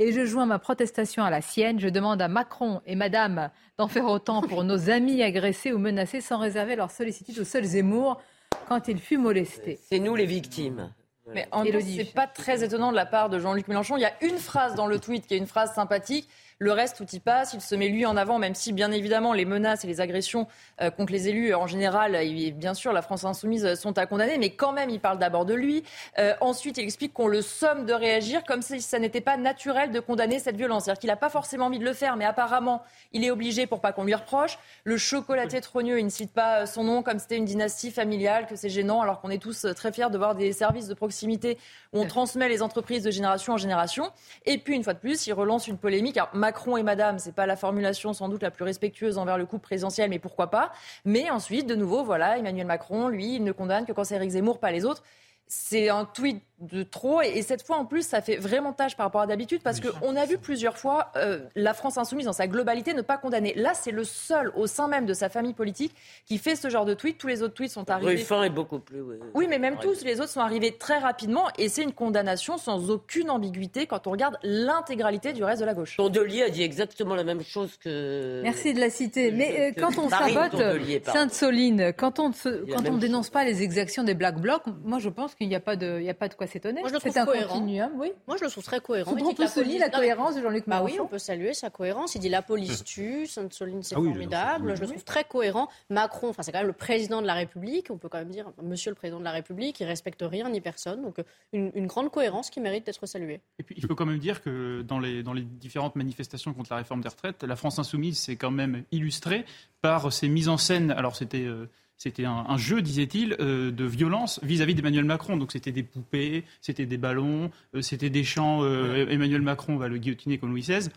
et 0.00 0.12
je 0.12 0.24
joins 0.24 0.46
ma 0.46 0.58
protestation 0.58 1.22
à 1.22 1.30
la 1.30 1.40
sienne. 1.40 1.78
Je 1.78 1.88
demande 1.88 2.20
à 2.20 2.26
Macron 2.26 2.80
et 2.86 2.96
Madame 2.96 3.50
d'en 3.78 3.86
faire 3.86 4.06
autant 4.06 4.42
pour 4.42 4.64
nos 4.64 4.90
amis 4.90 5.22
agressés 5.22 5.72
ou 5.72 5.78
menacés 5.78 6.20
sans 6.20 6.38
réserver 6.38 6.74
leur 6.74 6.90
sollicitude 6.90 7.38
au 7.38 7.44
seul 7.44 7.64
Zemmour 7.64 8.20
quand 8.68 8.88
il 8.88 8.98
fut 8.98 9.18
molesté. 9.18 9.78
C'est 9.88 10.00
nous 10.00 10.16
les 10.16 10.26
victimes. 10.26 10.92
Mais 11.32 11.48
en 11.52 11.64
c'est 11.64 12.12
pas 12.12 12.26
très 12.26 12.64
étonnant 12.64 12.90
de 12.90 12.96
la 12.96 13.06
part 13.06 13.30
de 13.30 13.38
Jean-Luc 13.38 13.68
Mélenchon. 13.68 13.96
Il 13.96 14.02
y 14.02 14.06
a 14.06 14.12
une 14.20 14.36
phrase 14.36 14.74
dans 14.74 14.86
le 14.86 14.98
tweet 14.98 15.26
qui 15.26 15.34
est 15.34 15.38
une 15.38 15.46
phrase 15.46 15.72
sympathique. 15.72 16.28
Le 16.60 16.72
reste, 16.72 16.96
tout 16.96 17.06
y 17.14 17.20
passe. 17.20 17.52
Il 17.52 17.60
se 17.60 17.74
met 17.74 17.88
lui 17.88 18.06
en 18.06 18.16
avant, 18.16 18.38
même 18.38 18.54
si, 18.54 18.72
bien 18.72 18.92
évidemment, 18.92 19.32
les 19.32 19.44
menaces 19.44 19.84
et 19.84 19.88
les 19.88 20.00
agressions 20.00 20.46
euh, 20.80 20.90
contre 20.90 21.12
les 21.12 21.28
élus, 21.28 21.54
en 21.54 21.66
général, 21.66 22.14
et 22.14 22.52
bien 22.52 22.74
sûr, 22.74 22.92
la 22.92 23.02
France 23.02 23.24
insoumise 23.24 23.64
euh, 23.64 23.74
sont 23.74 23.98
à 23.98 24.06
condamner, 24.06 24.38
mais 24.38 24.50
quand 24.50 24.72
même, 24.72 24.88
il 24.88 25.00
parle 25.00 25.18
d'abord 25.18 25.46
de 25.46 25.54
lui. 25.54 25.82
Euh, 26.18 26.34
ensuite, 26.40 26.78
il 26.78 26.84
explique 26.84 27.12
qu'on 27.12 27.26
le 27.26 27.42
somme 27.42 27.86
de 27.86 27.92
réagir 27.92 28.44
comme 28.44 28.62
si 28.62 28.80
ça 28.80 28.98
n'était 28.98 29.20
pas 29.20 29.36
naturel 29.36 29.90
de 29.90 29.98
condamner 29.98 30.38
cette 30.38 30.56
violence. 30.56 30.84
C'est-à-dire 30.84 31.00
qu'il 31.00 31.08
n'a 31.08 31.16
pas 31.16 31.28
forcément 31.28 31.66
envie 31.66 31.80
de 31.80 31.84
le 31.84 31.92
faire, 31.92 32.16
mais 32.16 32.24
apparemment, 32.24 32.82
il 33.12 33.24
est 33.24 33.30
obligé 33.30 33.66
pour 33.66 33.80
pas 33.80 33.92
qu'on 33.92 34.04
lui 34.04 34.14
reproche. 34.14 34.58
Le 34.84 34.96
chocolatier 34.96 35.60
trogneux, 35.60 35.98
il 35.98 36.04
ne 36.04 36.10
cite 36.10 36.32
pas 36.32 36.66
son 36.66 36.84
nom 36.84 37.02
comme 37.02 37.18
c'était 37.18 37.36
une 37.36 37.44
dynastie 37.44 37.90
familiale, 37.90 38.46
que 38.46 38.54
c'est 38.54 38.68
gênant, 38.68 39.00
alors 39.00 39.20
qu'on 39.20 39.30
est 39.30 39.42
tous 39.42 39.66
très 39.74 39.92
fiers 39.92 40.10
de 40.10 40.18
voir 40.18 40.36
des 40.36 40.52
services 40.52 40.86
de 40.86 40.94
proximité 40.94 41.58
où 41.92 42.00
on 42.00 42.06
transmet 42.06 42.48
les 42.48 42.62
entreprises 42.62 43.02
de 43.02 43.10
génération 43.10 43.54
en 43.54 43.56
génération. 43.56 44.10
Et 44.46 44.58
puis, 44.58 44.74
une 44.74 44.84
fois 44.84 44.94
de 44.94 44.98
plus, 45.00 45.26
il 45.26 45.32
relance 45.32 45.66
une 45.66 45.78
polémique. 45.78 46.18
Macron 46.44 46.76
et 46.76 46.82
Madame, 46.82 47.18
c'est 47.18 47.34
pas 47.34 47.46
la 47.46 47.56
formulation 47.56 48.12
sans 48.12 48.28
doute 48.28 48.42
la 48.42 48.50
plus 48.50 48.64
respectueuse 48.64 49.16
envers 49.16 49.38
le 49.38 49.46
couple 49.46 49.62
présidentiel, 49.62 50.10
mais 50.10 50.18
pourquoi 50.18 50.50
pas. 50.50 50.72
Mais 51.06 51.30
ensuite, 51.30 51.66
de 51.66 51.74
nouveau, 51.74 52.04
voilà, 52.04 52.36
Emmanuel 52.36 52.66
Macron, 52.66 53.08
lui, 53.08 53.36
il 53.36 53.44
ne 53.44 53.52
condamne 53.52 53.86
que 53.86 53.92
quand 53.92 54.04
c'est 54.04 54.16
Éric 54.16 54.32
Zemmour, 54.32 54.58
pas 54.60 54.70
les 54.70 54.84
autres 54.84 55.02
c'est 55.46 55.90
un 55.90 56.04
tweet 56.04 56.42
de 56.64 56.82
trop. 56.82 57.22
Et, 57.22 57.42
cette 57.42 57.64
fois, 57.64 57.76
en 57.76 57.84
plus, 57.84 58.06
ça 58.06 58.20
fait 58.20 58.36
vraiment 58.36 58.72
tâche 58.72 58.96
par 58.96 59.06
rapport 59.06 59.20
à 59.20 59.26
d'habitude 59.26 59.62
parce 59.62 59.80
qu'on 59.80 60.16
a 60.16 60.24
vu 60.26 60.38
plusieurs 60.38 60.78
fois 60.78 61.12
euh, 61.16 61.40
la 61.54 61.74
France 61.74 61.98
insoumise 61.98 62.26
dans 62.26 62.32
sa 62.32 62.46
globalité 62.46 62.94
ne 62.94 63.02
pas 63.02 63.18
condamner. 63.18 63.54
Là, 63.54 63.74
c'est 63.74 63.90
le 63.90 64.04
seul 64.04 64.52
au 64.56 64.66
sein 64.66 64.88
même 64.88 65.06
de 65.06 65.14
sa 65.14 65.28
famille 65.28 65.54
politique 65.54 65.94
qui 66.26 66.38
fait 66.38 66.56
ce 66.56 66.68
genre 66.68 66.84
de 66.84 66.94
tweet. 66.94 67.18
Tous 67.18 67.26
les 67.26 67.42
autres 67.42 67.54
tweets 67.54 67.72
sont 67.72 67.90
arrivés. 67.90 68.12
Ruffin 68.12 68.42
est 68.42 68.50
beaucoup 68.50 68.78
plus. 68.78 69.02
Oui, 69.34 69.46
mais 69.48 69.58
même 69.58 69.76
tous 69.78 70.04
les 70.04 70.20
autres 70.20 70.30
sont 70.30 70.40
arrivés 70.40 70.76
très 70.76 70.98
rapidement 70.98 71.48
et 71.58 71.68
c'est 71.68 71.82
une 71.82 71.92
condamnation 71.92 72.58
sans 72.58 72.90
aucune 72.90 73.30
ambiguïté 73.30 73.86
quand 73.86 74.06
on 74.06 74.10
regarde 74.10 74.38
l'intégralité 74.42 75.32
du 75.32 75.44
reste 75.44 75.60
de 75.60 75.66
la 75.66 75.74
gauche. 75.74 75.96
Tondelier 75.96 76.42
a 76.42 76.50
dit 76.50 76.62
exactement 76.62 77.14
la 77.14 77.24
même 77.24 77.42
chose 77.42 77.76
que. 77.76 78.40
Merci 78.42 78.74
de 78.74 78.80
la 78.80 78.90
citer. 78.90 79.30
Mais 79.30 79.72
euh, 79.76 79.80
quand 79.80 79.98
on 79.98 80.08
sabote 80.08 80.60
Sainte-Soline, 81.04 81.92
quand 81.96 82.18
on 82.18 82.28
ne 82.28 82.72
quand 82.72 82.88
on 82.88 82.96
dénonce 82.96 83.30
pas 83.30 83.44
les 83.44 83.62
exactions 83.62 84.04
des 84.04 84.14
Black 84.14 84.40
Blocs, 84.40 84.64
moi 84.84 84.98
je 84.98 85.08
pense 85.08 85.34
qu'il 85.34 85.48
n'y 85.48 85.54
a 85.54 85.60
pas 85.60 85.76
de, 85.76 85.98
il 86.00 86.04
y 86.04 86.10
a 86.10 86.14
pas 86.14 86.28
de 86.28 86.34
quoi 86.34 86.46
s'étonner. 86.54 86.80
Moi, 86.80 86.88
je 86.88 86.94
le 86.94 87.00
trouve 87.00 87.12
C'est 87.12 87.18
un 87.18 87.26
cohérent. 87.26 87.54
continuum, 87.60 87.90
oui. 87.96 88.12
Moi, 88.26 88.36
je 88.38 88.44
le 88.44 88.50
trouve 88.50 88.64
très 88.64 88.80
cohérent. 88.80 89.12
Dit 89.14 89.22
que 89.22 89.34
peut 89.42 89.46
souligner 89.46 89.78
la 89.78 89.90
police- 89.90 89.98
cohérence 90.00 90.34
de 90.36 90.40
Jean-Luc 90.42 90.64
Bah 90.66 90.80
oui, 90.82 90.92
Mélenchon. 90.92 91.04
on 91.04 91.08
peut 91.08 91.18
saluer 91.18 91.52
sa 91.54 91.70
cohérence. 91.70 92.14
Il 92.14 92.20
dit 92.20 92.28
la 92.28 92.42
police 92.42 92.82
tue, 92.84 93.26
Sainte-Soline, 93.26 93.82
c'est 93.82 93.94
Ah 93.96 94.00
oui, 94.00 94.08
formidable. 94.08 94.74
Je 94.76 94.80
le 94.80 94.86
trouve 94.88 95.04
très 95.04 95.24
cohérent. 95.24 95.68
Macron, 95.90 96.28
enfin, 96.28 96.42
c'est 96.42 96.52
quand 96.52 96.58
même 96.58 96.66
le 96.66 96.72
président 96.72 97.20
de 97.20 97.26
la 97.26 97.34
République. 97.34 97.88
On 97.90 97.98
peut 97.98 98.08
quand 98.08 98.18
même 98.18 98.30
dire, 98.30 98.50
monsieur 98.62 98.90
le 98.90 98.94
président 98.94 99.18
de 99.18 99.24
la 99.24 99.32
République, 99.32 99.78
il 99.80 99.84
respecte 99.86 100.22
rien 100.26 100.48
ni 100.48 100.60
personne. 100.60 101.02
Donc, 101.02 101.16
une, 101.52 101.70
une 101.74 101.86
grande 101.86 102.10
cohérence 102.10 102.50
qui 102.50 102.60
mérite 102.60 102.86
d'être 102.86 103.04
saluée. 103.06 103.40
Et 103.58 103.62
puis, 103.62 103.74
il 103.78 103.86
faut 103.86 103.94
quand 103.94 104.06
même 104.06 104.18
dire 104.18 104.42
que 104.42 104.82
dans 104.82 105.00
les, 105.00 105.22
dans 105.22 105.32
les 105.32 105.42
différentes 105.42 105.96
manifestations 105.96 106.54
contre 106.54 106.72
la 106.72 106.78
réforme 106.78 107.00
des 107.00 107.08
retraites, 107.08 107.42
la 107.42 107.56
France 107.56 107.78
insoumise 107.78 108.18
s'est 108.18 108.36
quand 108.36 108.50
même 108.50 108.84
illustrée 108.92 109.44
par 109.82 110.12
ses 110.12 110.28
mises 110.28 110.48
en 110.48 110.56
scène. 110.56 110.90
Alors, 110.92 111.16
c'était. 111.16 111.44
euh, 111.44 111.68
c'était 112.04 112.24
un, 112.26 112.44
un 112.48 112.56
jeu, 112.58 112.82
disait-il, 112.82 113.34
euh, 113.40 113.70
de 113.72 113.84
violence 113.84 114.38
vis-à-vis 114.42 114.74
d'Emmanuel 114.74 115.04
Macron. 115.04 115.36
Donc 115.36 115.52
c'était 115.52 115.72
des 115.72 115.82
poupées, 115.82 116.44
c'était 116.60 116.86
des 116.86 116.98
ballons, 116.98 117.50
euh, 117.74 117.80
c'était 117.82 118.10
des 118.10 118.24
chants. 118.24 118.62
euh, 118.62 119.06
Emmanuel 119.08 119.40
Macron 119.42 119.76
va 119.76 119.88
le 119.88 119.96
guillotiner 119.98 120.38
comme 120.38 120.50
Louis 120.50 120.60
XVI. 120.62 120.88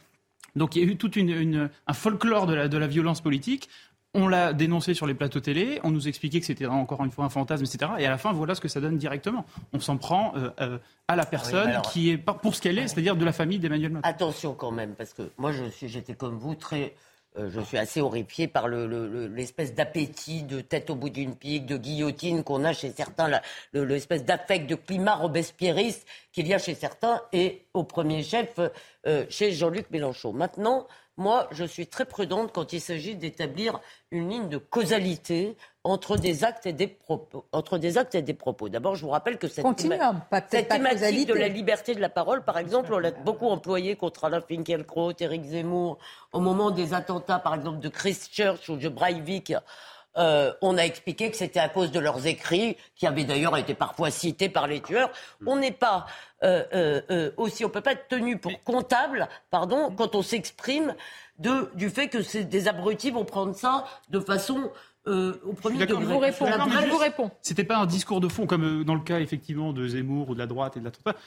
Donc 0.56 0.76
il 0.76 0.84
y 0.84 0.86
a 0.88 0.92
eu 0.92 0.98
tout 0.98 1.12
une, 1.18 1.30
une- 1.30 1.70
un 1.88 1.94
folklore 1.94 2.46
de 2.46 2.54
la, 2.54 2.68
de 2.68 2.78
la 2.78 2.88
violence 2.88 3.22
politique. 3.22 3.70
On 4.14 4.28
l'a 4.28 4.52
dénoncé 4.54 4.94
sur 4.94 5.06
les 5.06 5.14
plateaux 5.14 5.40
télé, 5.42 5.80
on 5.84 5.92
nous 5.92 6.08
expliquait 6.08 6.40
que 6.40 6.46
c'était 6.46 6.66
encore 6.66 7.04
une 7.06 7.12
fois 7.12 7.26
un 7.26 7.30
fantasme, 7.30 7.64
etc. 7.66 7.92
Et 8.00 8.06
à 8.06 8.10
la 8.10 8.18
fin, 8.18 8.32
voilà 8.34 8.56
ce 8.56 8.62
que 8.62 8.68
ça 8.68 8.82
donne 8.82 8.98
directement. 8.98 9.46
On 9.74 9.80
s'en 9.80 9.98
prend 9.98 10.34
euh, 10.36 10.50
euh, 10.62 10.78
à 11.08 11.16
la 11.16 11.26
personne 11.26 11.70
alors- 11.70 11.84
qui 11.92 12.10
est 12.10 12.18
pour 12.18 12.56
ce 12.56 12.62
qu'elle 12.62 12.80
est, 12.80 12.88
c'est-à-dire 12.88 13.16
de 13.16 13.24
la 13.26 13.34
famille 13.34 13.60
d'Emmanuel 13.60 13.92
Macron. 13.92 14.10
Attention 14.10 14.54
quand 14.56 14.72
même, 14.72 14.94
parce 14.96 15.14
que 15.14 15.24
moi, 15.38 15.52
je 15.52 15.66
suis, 15.70 15.88
j'étais 15.88 16.16
comme 16.16 16.38
vous, 16.38 16.56
très, 16.56 16.96
euh, 17.38 17.50
je 17.50 17.62
suis 17.62 17.78
assez 17.78 18.02
horrifié 18.02 18.48
par 18.48 18.68
le- 18.68 18.88
le- 18.88 19.08
le- 19.08 19.28
l'espèce 19.28 19.74
d'appétit, 19.74 20.44
de 20.44 20.62
tête 20.62 20.90
au 20.90 20.96
bout 20.96 21.10
d'une 21.10 21.36
pique, 21.36 21.66
de 21.66 21.78
guillotine 21.78 22.44
qu'on 22.44 22.64
a 22.64 22.74
chez 22.74 22.92
certains, 22.92 23.42
l'espèce 23.74 24.26
d'affect, 24.26 24.68
de 24.70 24.76
climat 24.76 25.16
robespierriste 25.16 26.08
qu'il 26.32 26.48
y 26.48 26.54
a 26.54 26.58
chez 26.58 26.76
certains, 26.76 27.22
et 27.34 27.66
au 27.74 27.84
premier 27.84 28.24
chef, 28.24 28.60
euh, 29.06 29.26
chez 29.30 29.52
Jean-Luc 29.52 29.90
Mélenchon. 29.92 30.34
Maintenant, 30.34 30.88
moi, 31.18 31.48
je 31.52 31.64
suis 31.64 31.88
très 31.88 32.06
prudente 32.06 32.52
quand 32.54 32.74
il 32.74 32.80
s'agit 32.82 33.16
d'établir 33.16 33.80
une 34.12 34.30
ligne 34.30 34.50
de 34.50 34.58
causalité 34.58 35.58
entre 35.84 36.16
des 36.18 36.44
actes 36.44 36.66
et 36.66 36.74
des 36.74 36.88
propos. 36.88 37.46
Entre 37.52 37.78
des 37.78 37.98
actes 37.98 38.14
et 38.16 38.22
des 38.22 38.34
propos. 38.34 38.70
D'abord, 38.70 38.96
je 38.96 39.02
vous 39.04 39.10
rappelle 39.12 39.38
que 39.38 39.48
cette, 39.48 39.64
Continuum, 39.64 40.22
pas- 40.30 40.42
cette 40.50 40.68
thématique 40.70 41.28
de 41.28 41.34
la 41.34 41.48
liberté 41.48 41.96
de 41.96 42.02
la 42.02 42.10
parole, 42.10 42.44
par 42.44 42.58
exemple, 42.58 42.94
on 42.94 43.00
l'a 43.00 43.12
beaucoup 43.12 43.48
employée 43.48 43.96
contre 43.96 44.26
Alain 44.26 44.42
Finkielkraut, 44.42 45.14
Éric 45.20 45.44
Zemmour, 45.46 45.98
au 46.34 46.40
moment 46.40 46.72
des 46.72 46.94
attentats, 46.94 47.40
par 47.40 47.56
exemple, 47.56 47.80
de 47.80 47.90
Christchurch 47.90 48.70
ou 48.70 48.76
de 48.78 48.90
Breivik. 48.90 49.54
Euh, 50.18 50.54
on 50.62 50.78
a 50.78 50.82
expliqué 50.82 51.30
que 51.32 51.38
c'était 51.38 51.60
à 51.60 51.70
cause 51.70 51.92
de 51.92 52.00
leurs 52.00 52.26
écrits, 52.26 52.78
qui 52.96 53.08
avaient 53.08 53.24
d'ailleurs 53.24 53.58
été 53.58 53.74
parfois 53.74 54.12
cités 54.12 54.50
par 54.50 54.68
les 54.68 54.82
tueurs. 54.82 55.12
On 55.46 55.58
n'est 55.58 55.72
pas 55.72 56.06
euh, 56.44 56.64
euh, 56.74 57.02
euh, 57.12 57.32
aussi, 57.38 57.66
on 57.66 57.70
peut 57.70 57.82
pas 57.82 57.94
être 57.94 58.08
tenu 58.08 58.38
pour 58.38 58.52
comptable, 58.64 59.28
pardon, 59.50 59.92
quand 59.96 60.16
on 60.16 60.22
s'exprime 60.22 60.96
de 61.40 61.70
du 61.76 61.90
fait 61.90 62.08
que 62.08 62.22
c'est 62.22 62.44
des 62.44 62.68
abrutis 62.68 63.12
vont 63.12 63.26
prendre 63.26 63.56
ça 63.56 63.86
de 64.10 64.20
façon 64.20 64.72
euh, 65.08 65.40
au 65.46 65.54
premier 65.54 65.86
degré. 65.86 66.04
je 66.04 66.90
vous 66.90 66.98
réponds. 66.98 67.32
C'était 67.42 67.64
pas 67.64 67.78
un 67.78 67.86
discours 67.86 68.20
de 68.20 68.28
fond 68.28 68.46
comme 68.46 68.84
dans 68.84 68.96
le 68.96 69.02
cas 69.02 69.20
effectivement 69.20 69.72
de 69.72 69.88
Zemmour 69.88 70.30
ou 70.30 70.34
de 70.34 70.40
la 70.40 70.48
droite 70.48 70.78
et 70.78 70.80
de 70.80 70.86
la 70.86 70.92
l'attentat. 70.92 71.18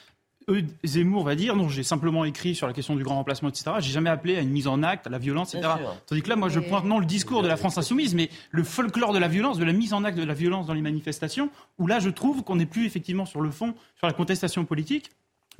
Eux, 0.51 0.63
Zemmour 0.83 1.23
va 1.23 1.35
dire 1.35 1.55
non, 1.55 1.69
j'ai 1.69 1.83
simplement 1.83 2.25
écrit 2.25 2.55
sur 2.55 2.67
la 2.67 2.73
question 2.73 2.95
du 2.95 3.03
grand 3.03 3.15
remplacement, 3.15 3.49
etc. 3.49 3.71
J'ai 3.79 3.91
jamais 3.91 4.09
appelé 4.09 4.35
à 4.35 4.41
une 4.41 4.49
mise 4.49 4.67
en 4.67 4.83
acte, 4.83 5.07
à 5.07 5.09
la 5.09 5.17
violence, 5.17 5.55
etc. 5.55 5.71
Tandis 6.05 6.21
que 6.21 6.29
là, 6.29 6.35
moi, 6.35 6.49
je 6.49 6.59
pointe 6.59 6.85
non 6.85 6.99
le 6.99 7.05
discours 7.05 7.41
de 7.41 7.47
la 7.47 7.55
France 7.57 7.77
insoumise, 7.77 8.13
mais 8.13 8.29
le 8.51 8.63
folklore 8.63 9.13
de 9.13 9.19
la 9.19 9.27
violence, 9.27 9.57
de 9.57 9.63
la 9.63 9.73
mise 9.73 9.93
en 9.93 10.03
acte 10.03 10.17
de 10.17 10.23
la 10.23 10.33
violence 10.33 10.67
dans 10.67 10.73
les 10.73 10.81
manifestations, 10.81 11.49
où 11.79 11.87
là, 11.87 11.99
je 11.99 12.09
trouve 12.09 12.43
qu'on 12.43 12.57
n'est 12.57 12.65
plus 12.65 12.85
effectivement 12.85 13.25
sur 13.25 13.41
le 13.41 13.49
fond, 13.49 13.73
sur 13.97 14.07
la 14.07 14.13
contestation 14.13 14.65
politique, 14.65 15.11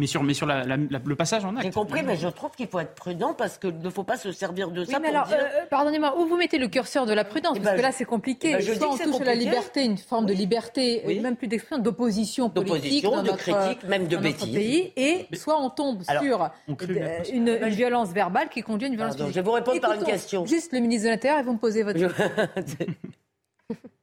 mais 0.02 0.08
sur, 0.08 0.24
mais 0.24 0.34
sur 0.34 0.48
la- 0.48 0.64
la- 0.64 0.78
la- 0.78 1.00
le 1.06 1.16
passage 1.16 1.46
en 1.46 1.56
acte. 1.56 1.66
J'ai 1.66 1.70
compris, 1.72 2.02
mais 2.02 2.16
je 2.16 2.28
trouve 2.28 2.50
qu'il 2.58 2.66
faut 2.68 2.80
être 2.80 2.96
prudent 2.96 3.36
parce 3.36 3.60
qu'il 3.60 3.78
ne 3.78 3.90
faut 3.92 4.04
pas 4.04 4.18
se 4.18 4.32
servir 4.32 4.72
de 4.72 4.80
Oui, 4.82 4.88
ça 4.88 4.98
mais 5.00 5.10
pour 5.10 5.16
alors, 5.18 5.28
dire... 5.28 5.38
euh, 5.40 5.66
pardonnez-moi, 5.70 6.18
où 6.20 6.26
vous 6.26 6.38
mettez 6.38 6.58
le 6.58 6.68
curseur 6.70 7.06
de 7.06 7.14
la 7.14 7.24
prudence? 7.24 7.54
Eh 7.58 7.60
Parce 7.60 7.74
ben, 7.76 7.78
que 7.78 7.82
là, 7.84 7.92
je- 7.92 7.98
c'est 7.98 8.06
compliqué. 8.06 8.50
eh 8.50 8.54
ben, 8.54 8.62
je 8.62 8.74
Soit 8.74 8.88
on 8.88 8.92
touche 8.98 9.02
à 9.02 9.06
la 9.06 9.12
compliqué. 9.12 9.36
liberté, 9.38 9.84
une 9.86 9.98
forme 10.00 10.26
de 10.26 10.34
liberté, 10.34 11.04
Oui. 11.06 11.18
et 11.18 11.20
même 11.20 11.36
plus 11.36 11.48
d'expression, 11.48 11.84
d'opposition 11.84 12.50
politique 12.50 12.74
D'opposition, 12.74 13.12
dans 13.12 13.22
de 13.22 13.28
notre, 13.28 13.38
critique, 13.38 13.84
même 13.88 14.08
de 14.08 14.18
bêtises. 14.18 14.52
pays, 14.56 14.92
et 14.96 15.28
soit 15.36 15.62
on 15.62 15.70
tombe 15.70 16.02
Alors, 16.08 16.24
sur 16.24 16.50
on 16.68 16.74
une 16.76 16.98
euh, 16.98 17.20
une, 17.32 17.48
une 17.62 17.70
violence 17.70 18.10
verbale 18.12 18.50
qui 18.50 18.64
conduit 18.64 18.86
à 18.86 18.88
une 18.90 18.96
violence 18.96 19.14
Pardon, 19.16 19.26
physique. 19.26 19.36
je 19.36 19.40
vais 19.42 19.46
vous 19.46 19.52
répondre 19.54 19.80
par 19.82 19.94
une 19.94 20.04
question. 20.04 20.48
Juste 20.48 20.74
le 20.74 20.80
ministre 20.80 21.06
de 21.06 21.12
l'Intérieur 21.12 21.42
et 21.42 21.44
vous 21.44 21.54
me 21.54 21.60
posez 21.60 21.84
votre 21.84 22.00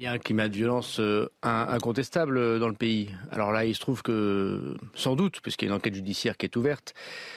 Il 0.00 0.04
y 0.04 0.06
a 0.06 0.12
un 0.12 0.18
climat 0.18 0.48
de 0.48 0.54
violence 0.54 1.00
euh, 1.00 1.28
in- 1.42 1.66
incontestable 1.70 2.38
euh, 2.38 2.60
dans 2.60 2.68
le 2.68 2.74
pays. 2.74 3.10
Alors 3.32 3.50
là, 3.50 3.64
il 3.64 3.74
se 3.74 3.80
trouve 3.80 4.02
que, 4.02 4.76
sans 4.94 5.16
doute, 5.16 5.40
puisqu'il 5.40 5.64
y 5.64 5.68
a 5.68 5.72
une 5.72 5.76
enquête 5.76 5.96
judiciaire 5.96 6.36
qui 6.36 6.46
est 6.46 6.54
ouverte, 6.54 6.94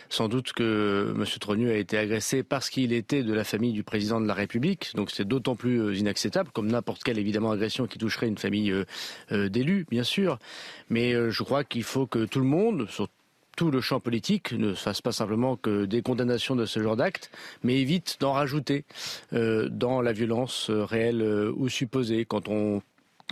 sans 0.10 0.28
doute 0.28 0.54
que 0.54 1.12
M. 1.16 1.26
Trogneux 1.40 1.72
a 1.72 1.78
été 1.78 1.98
agressé 1.98 2.44
parce 2.44 2.70
qu'il 2.70 2.94
était 2.94 3.24
de 3.24 3.34
la 3.34 3.44
famille 3.44 3.74
du 3.74 3.82
président 3.84 4.22
de 4.22 4.28
la 4.28 4.36
République. 4.36 4.92
Donc 4.94 5.10
c'est 5.10 5.28
d'autant 5.28 5.56
plus 5.56 5.82
euh, 5.82 5.96
inacceptable, 5.96 6.52
comme 6.52 6.68
n'importe 6.68 7.04
quelle 7.04 7.18
évidemment 7.18 7.50
agression 7.50 7.88
qui 7.88 7.98
toucherait 7.98 8.28
une 8.28 8.38
famille 8.38 8.72
d'élus, 9.32 9.88
bien 9.90 10.04
sûr. 10.04 10.38
Mais 10.92 11.14
je 11.32 11.44
crois 11.44 11.64
qu'il 11.64 11.84
faut 11.84 12.06
que 12.06 12.26
tout 12.26 12.40
le 12.40 12.46
monde, 12.46 12.88
sur 12.92 13.08
tout 13.62 13.70
le 13.70 13.80
champ 13.80 14.00
politique 14.00 14.54
ne 14.54 14.74
fasse 14.74 15.04
pas 15.04 15.12
simplement 15.12 15.56
que 15.56 15.86
des 15.86 16.02
condamnations 16.02 16.56
de 16.56 16.66
ce 16.66 16.82
genre 16.82 16.96
d'actes, 16.96 17.30
mais 17.62 17.80
évite 17.80 18.18
d'en 18.20 18.32
rajouter 18.32 18.86
euh, 19.34 19.70
dans 19.70 20.02
la 20.02 20.14
violence 20.14 20.72
euh, 20.72 20.84
réelle 20.84 21.22
euh, 21.22 21.54
ou 21.56 21.70
supposée. 21.70 22.26
Quand 22.26 22.48
on 22.48 22.82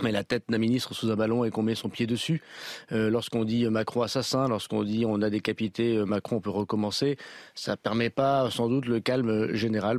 met 0.04 0.12
la 0.12 0.22
tête 0.22 0.44
d'un 0.48 0.58
ministre 0.58 0.94
sous 0.94 1.10
un 1.10 1.16
ballon 1.16 1.44
et 1.44 1.50
qu'on 1.50 1.64
met 1.64 1.74
son 1.74 1.88
pied 1.88 2.06
dessus, 2.06 2.42
lorsqu'on 2.90 3.44
dit 3.44 3.66
Macron 3.68 4.02
assassin, 4.02 4.48
lorsqu'on 4.48 4.84
dit 4.84 5.04
on 5.04 5.20
a 5.20 5.30
décapité 5.30 5.98
Macron, 6.06 6.36
on 6.36 6.40
peut 6.40 6.48
recommencer, 6.48 7.18
ça 7.56 7.76
permet 7.76 8.08
pas 8.08 8.50
sans 8.50 8.68
doute 8.68 8.86
le 8.86 9.00
calme 9.00 9.52
général. 9.52 9.98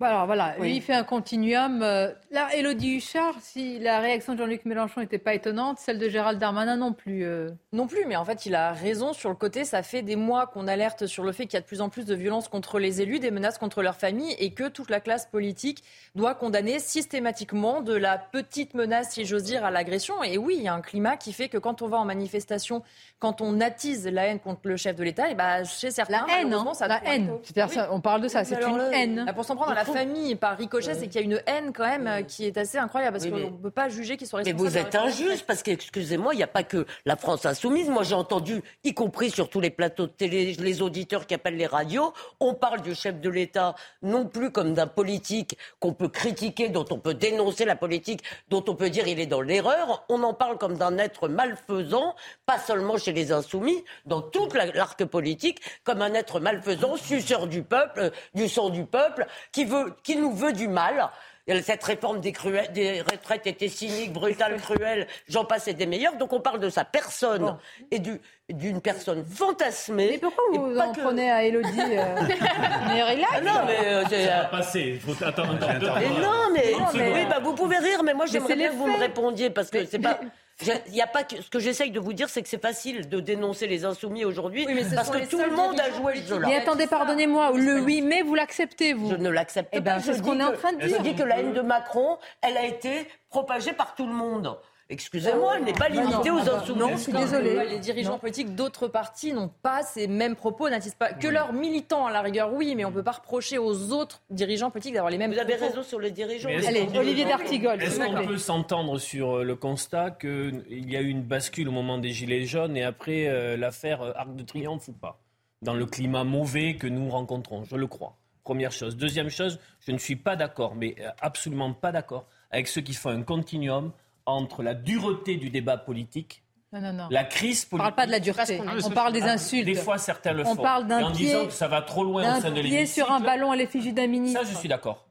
Bon, 0.00 0.06
alors 0.06 0.26
voilà, 0.26 0.56
Oui. 0.58 0.70
lui 0.70 0.76
il 0.78 0.82
fait 0.82 0.92
un 0.92 1.04
continuum. 1.04 1.80
Euh, 1.82 2.10
Là, 2.32 2.48
Elodie 2.52 2.96
Huchard, 2.96 3.36
si 3.40 3.78
la 3.78 4.00
réaction 4.00 4.32
de 4.32 4.38
Jean-Luc 4.38 4.64
Mélenchon 4.64 5.00
n'était 5.00 5.18
pas 5.18 5.34
étonnante, 5.34 5.78
celle 5.78 6.00
de 6.00 6.08
Gérald 6.08 6.40
Darmanin 6.40 6.74
non 6.76 6.92
plus. 6.92 7.24
euh. 7.24 7.50
Non 7.72 7.86
plus, 7.86 8.04
mais 8.06 8.16
en 8.16 8.24
fait, 8.24 8.44
il 8.44 8.56
a 8.56 8.72
raison 8.72 9.12
sur 9.12 9.28
le 9.28 9.36
côté. 9.36 9.64
Ça 9.64 9.84
fait 9.84 10.02
des 10.02 10.16
mois 10.16 10.48
qu'on 10.48 10.66
alerte 10.66 11.06
sur 11.06 11.22
le 11.22 11.30
fait 11.30 11.44
qu'il 11.44 11.54
y 11.54 11.58
a 11.58 11.60
de 11.60 11.66
plus 11.66 11.80
en 11.80 11.90
plus 11.90 12.06
de 12.06 12.14
violences 12.16 12.48
contre 12.48 12.80
les 12.80 13.02
élus, 13.02 13.20
des 13.20 13.30
menaces 13.30 13.56
contre 13.56 13.82
leurs 13.82 13.94
familles, 13.94 14.34
et 14.40 14.50
que 14.52 14.66
toute 14.68 14.90
la 14.90 14.98
classe 14.98 15.26
politique 15.26 15.84
doit 16.16 16.34
condamner 16.34 16.80
systématiquement 16.80 17.80
de 17.80 17.94
la 17.94 18.18
petite 18.18 18.74
menace, 18.74 19.10
si 19.12 19.24
j'ose 19.24 19.44
dire, 19.44 19.64
à 19.64 19.70
l'agression. 19.70 20.24
Et 20.24 20.38
oui, 20.38 20.56
il 20.58 20.64
y 20.64 20.68
a 20.68 20.74
un 20.74 20.80
climat 20.80 21.16
qui 21.16 21.32
fait 21.32 21.48
que 21.48 21.58
quand 21.58 21.82
on 21.82 21.86
va 21.86 21.98
en 21.98 22.04
manifestation, 22.04 22.82
quand 23.20 23.40
on 23.40 23.60
attise 23.60 24.08
la 24.08 24.26
haine 24.26 24.40
contre 24.40 24.62
le 24.64 24.76
chef 24.76 24.96
de 24.96 25.04
l'État, 25.04 25.30
et 25.30 25.36
ben 25.36 25.62
chez 25.64 25.92
certains, 25.92 26.26
La 26.26 26.40
haine, 26.40 26.52
hein, 26.52 26.74
ça 26.74 26.88
la 26.88 27.00
haine. 27.04 27.30
Oui. 27.56 27.76
on 27.92 28.00
parle 28.00 28.22
de 28.22 28.28
ça, 28.28 28.42
c'est 28.42 28.60
une 28.60 28.76
là, 28.76 28.90
haine. 28.92 29.24
là, 29.24 29.32
Pour 29.32 29.44
s'en 29.44 29.54
prendre 29.54 29.70
à 29.70 29.74
la 29.76 29.83
famille 29.84 30.34
par 30.34 30.56
ricochet, 30.56 30.94
c'est 30.94 31.06
qu'il 31.08 31.20
y 31.20 31.24
a 31.24 31.26
une 31.26 31.40
haine 31.46 31.72
quand 31.72 31.84
même 31.86 32.06
euh, 32.06 32.22
qui 32.22 32.44
est 32.46 32.56
assez 32.56 32.78
incroyable 32.78 33.14
parce 33.14 33.24
Oui, 33.24 33.30
qu'on 33.30 33.36
mais- 33.38 33.50
ne 33.50 33.56
peut 33.62 33.70
pas 33.70 33.88
juger 33.88 34.16
qu'ils 34.16 34.26
sont 34.26 34.36
Mais 34.38 34.44
responsables. 34.44 34.70
vous 34.70 34.78
êtes 34.78 34.94
la 34.94 35.02
injuste 35.04 35.44
parce 35.46 35.62
que, 35.62 35.70
excusez-moi, 35.70 36.34
il 36.34 36.38
n'y 36.38 36.42
a 36.42 36.46
pas 36.48 36.62
que 36.62 36.86
la 37.06 37.16
France 37.16 37.46
insoumise. 37.46 37.88
Moi, 37.88 38.02
j'ai 38.02 38.14
entendu, 38.14 38.62
y 38.82 38.94
compris 38.94 39.30
sur 39.30 39.48
tous 39.48 39.60
les 39.60 39.70
plateaux 39.70 40.06
de 40.06 40.12
télé, 40.12 40.54
les 40.54 40.82
auditeurs 40.82 41.26
qui 41.26 41.34
appellent 41.34 41.56
les 41.56 41.66
radios, 41.66 42.12
on 42.40 42.54
parle 42.54 42.82
du 42.82 42.94
chef 42.94 43.20
de 43.20 43.28
l'État 43.30 43.74
non 44.02 44.26
plus 44.26 44.50
comme 44.50 44.74
d'un 44.74 44.86
politique 44.86 45.56
qu'on 45.80 45.92
peut 45.92 46.08
critiquer, 46.08 46.68
dont 46.68 46.84
on 46.90 46.98
peut 46.98 47.14
dénoncer 47.14 47.64
la 47.64 47.76
politique, 47.76 48.22
dont 48.48 48.64
on 48.68 48.74
peut 48.74 48.90
dire 48.90 49.06
il 49.08 49.20
est 49.20 49.26
dans 49.26 49.40
l'erreur. 49.40 50.04
On 50.08 50.22
en 50.22 50.34
parle 50.34 50.58
comme 50.58 50.76
d'un 50.76 50.98
être 50.98 51.28
malfaisant, 51.28 52.14
pas 52.46 52.58
seulement 52.58 52.96
chez 52.98 53.12
les 53.12 53.32
insoumis, 53.32 53.84
dans 54.06 54.22
toute 54.22 54.54
la- 54.54 54.66
l'arc 54.66 55.04
politique, 55.04 55.60
comme 55.84 56.02
un 56.02 56.14
être 56.14 56.40
malfaisant, 56.40 56.96
suceur 56.96 57.46
du 57.46 57.62
peuple, 57.62 58.00
euh, 58.00 58.10
du 58.34 58.48
sang 58.48 58.70
du 58.70 58.84
peuple, 58.84 59.26
qui 59.52 59.64
veut, 59.64 59.73
qui 60.02 60.16
nous 60.16 60.32
veut 60.32 60.52
du 60.52 60.68
mal. 60.68 61.08
Et 61.46 61.60
Cette 61.60 61.84
réforme 61.84 62.20
des, 62.20 62.32
cruelles- 62.32 62.72
des 62.72 63.02
retraites 63.02 63.46
était 63.46 63.68
cynique, 63.68 64.14
brutale, 64.14 64.56
cruelle, 64.62 65.06
j'en 65.28 65.44
passe 65.44 65.68
et 65.68 65.74
des 65.74 65.84
meilleurs. 65.84 66.16
Donc 66.16 66.32
on 66.32 66.40
parle 66.40 66.58
de 66.58 66.70
sa 66.70 66.84
personne 66.86 67.58
et 67.90 67.98
du- 67.98 68.18
d'une 68.48 68.80
personne 68.80 69.22
fantasmée. 69.26 70.08
Mais 70.12 70.18
pourquoi 70.18 70.44
vous 70.52 70.78
en 70.78 70.92
prenez 70.92 71.30
à 71.30 71.44
Elodie 71.44 71.68
euh, 71.80 72.14
mais 72.88 73.02
relax. 73.02 73.30
Ah 73.36 73.40
non, 73.42 73.60
mais 73.66 73.78
euh, 73.86 74.04
Ça 74.26 74.38
va 74.42 74.44
passer. 74.48 74.80
Il 74.94 75.00
faut 75.00 75.22
attendre 75.22 75.54
encore 75.54 75.74
deux 75.78 75.90
Mais 75.98 76.08
non, 76.22 76.50
mais, 76.54 76.72
oui, 77.12 77.26
bah, 77.28 77.40
vous 77.42 77.54
pouvez 77.54 77.76
rire, 77.78 78.02
mais 78.02 78.14
moi 78.14 78.24
j'aimerais 78.24 78.56
bien 78.56 78.70
que 78.70 78.76
vous 78.76 78.86
me 78.86 78.98
répondiez 78.98 79.50
parce 79.50 79.68
que 79.68 79.84
c'est 79.84 79.98
pas. 79.98 80.18
Il 80.62 80.94
y 80.94 81.02
a 81.02 81.06
pas 81.06 81.24
que, 81.24 81.42
ce 81.42 81.50
que 81.50 81.58
j'essaye 81.58 81.90
de 81.90 81.98
vous 81.98 82.12
dire, 82.12 82.28
c'est 82.28 82.42
que 82.42 82.48
c'est 82.48 82.62
facile 82.62 83.08
de 83.08 83.18
dénoncer 83.20 83.66
les 83.66 83.84
insoumis 83.84 84.24
aujourd'hui 84.24 84.64
Oui, 84.68 84.84
parce 84.94 85.10
que 85.10 85.28
tout 85.28 85.38
le 85.42 85.50
monde 85.50 85.78
a 85.80 85.90
joué 85.90 86.14
le 86.14 86.22
jeu 86.22 86.38
là. 86.38 86.46
Mais 86.46 86.56
attendez, 86.56 86.86
pardonnez-moi, 86.86 87.50
le 87.56 87.80
8 87.80 88.02
mai, 88.02 88.22
vous 88.22 88.34
l'acceptez, 88.36 88.92
vous 88.92 89.10
Je 89.10 89.16
ne 89.16 89.30
l'accepte 89.30 89.70
Eh 89.72 89.78
pas. 89.80 89.94
ben, 89.96 90.00
c'est 90.00 90.12
Je 90.12 90.18
ce 90.18 90.22
qu'on 90.22 90.38
est 90.38 90.44
en 90.44 90.52
train 90.52 90.72
de 90.72 90.80
Je 90.82 90.86
dire. 90.86 91.00
dis 91.02 91.14
que 91.16 91.24
la 91.24 91.40
haine 91.40 91.52
de 91.54 91.60
Macron, 91.60 92.18
elle 92.40 92.56
a 92.56 92.64
été 92.66 93.08
propagée 93.30 93.72
par 93.72 93.94
tout 93.96 94.06
le 94.06 94.12
monde. 94.14 94.56
Excusez-moi, 94.90 95.54
elle 95.56 95.64
n'est 95.64 95.72
pas 95.72 95.88
limitée 95.88 96.30
aux 96.30 96.48
insoumis. 96.48 96.78
Non, 96.78 96.90
je 96.90 96.96
suis 96.96 97.12
désolée. 97.12 97.68
Les 97.68 97.78
dirigeants 97.78 98.18
politiques 98.18 98.54
d'autres 98.54 98.86
partis 98.86 99.32
n'ont 99.32 99.50
pas 99.62 99.82
ces 99.82 100.06
mêmes 100.06 100.36
propos, 100.36 100.68
n'attissent 100.68 100.94
pas 100.94 101.12
que 101.12 101.26
leurs 101.26 101.54
militants 101.54 102.06
à 102.06 102.12
la 102.12 102.20
rigueur, 102.20 102.52
oui, 102.52 102.74
mais 102.74 102.84
on 102.84 102.90
ne 102.90 102.94
peut 102.94 103.02
pas 103.02 103.12
reprocher 103.12 103.56
aux 103.56 103.92
autres 103.92 104.20
dirigeants 104.28 104.70
politiques 104.70 104.94
d'avoir 104.94 105.10
les 105.10 105.16
mêmes. 105.16 105.32
Vous 105.32 105.38
avez 105.38 105.54
raison 105.54 105.82
sur 105.82 106.00
les 106.00 106.10
dirigeants. 106.10 106.50
Allez, 106.50 106.86
Olivier 106.96 107.24
D'Artigol. 107.24 107.82
Est-ce 107.82 107.98
qu'on 107.98 108.26
peut 108.26 108.38
s'entendre 108.38 108.98
sur 108.98 109.38
euh, 109.38 109.44
le 109.44 109.56
constat 109.56 110.10
qu'il 110.10 110.90
y 110.90 110.96
a 110.96 111.00
eu 111.00 111.08
une 111.08 111.22
bascule 111.22 111.68
au 111.68 111.72
moment 111.72 111.98
des 111.98 112.10
Gilets 112.10 112.44
jaunes 112.44 112.76
et 112.76 112.84
après 112.84 113.26
euh, 113.26 113.56
l'affaire 113.56 114.02
euh, 114.02 114.12
Arc 114.16 114.36
de 114.36 114.42
Triomphe 114.42 114.88
ou 114.88 114.92
pas? 114.92 115.18
Dans 115.62 115.74
le 115.74 115.86
climat 115.86 116.24
mauvais 116.24 116.76
que 116.76 116.86
nous 116.86 117.08
rencontrons, 117.08 117.64
je 117.64 117.76
le 117.76 117.86
crois. 117.86 118.16
Première 118.42 118.72
chose. 118.72 118.98
Deuxième 118.98 119.30
chose, 119.30 119.58
je 119.80 119.92
ne 119.92 119.98
suis 119.98 120.16
pas 120.16 120.36
d'accord, 120.36 120.74
mais 120.74 120.94
absolument 121.22 121.72
pas 121.72 121.90
d'accord 121.90 122.26
avec 122.50 122.68
ceux 122.68 122.82
qui 122.82 122.92
font 122.92 123.08
un 123.08 123.22
continuum 123.22 123.90
entre 124.26 124.62
la 124.62 124.74
dureté 124.74 125.36
du 125.36 125.50
débat 125.50 125.76
politique 125.76 126.44
non, 126.74 126.80
non, 126.80 126.92
non. 126.92 127.08
La 127.10 127.22
crise 127.22 127.64
politique. 127.64 127.72
On 127.72 127.76
ne 127.76 127.82
parle 127.82 127.94
pas 127.94 128.06
de 128.06 128.10
la 128.10 128.18
dureté. 128.18 128.60
On 128.84 128.90
parle 128.90 129.12
des 129.12 129.22
insultes. 129.22 129.64
Des 129.64 129.76
fois, 129.76 129.96
certains 129.96 130.32
le 130.32 130.44
on 130.44 130.56
font. 130.56 130.62
Parle 130.62 130.88
d'un 130.88 131.04
en 131.04 131.10
disant 131.10 131.46
que 131.46 131.52
ça 131.52 131.68
va 131.68 131.82
trop 131.82 132.02
loin 132.02 132.38
au 132.38 132.40
sein 132.40 132.50
de 132.50 132.62
pied 132.62 132.86
sur 132.86 133.12
un 133.12 133.20
ballon 133.20 133.52
à 133.52 133.56
l'effigie 133.56 133.92
d'un 133.92 134.08
ministre. 134.08 134.42
Ça, 134.42 134.50
je 134.50 134.56
suis 134.56 134.68
d'accord. 134.68 135.03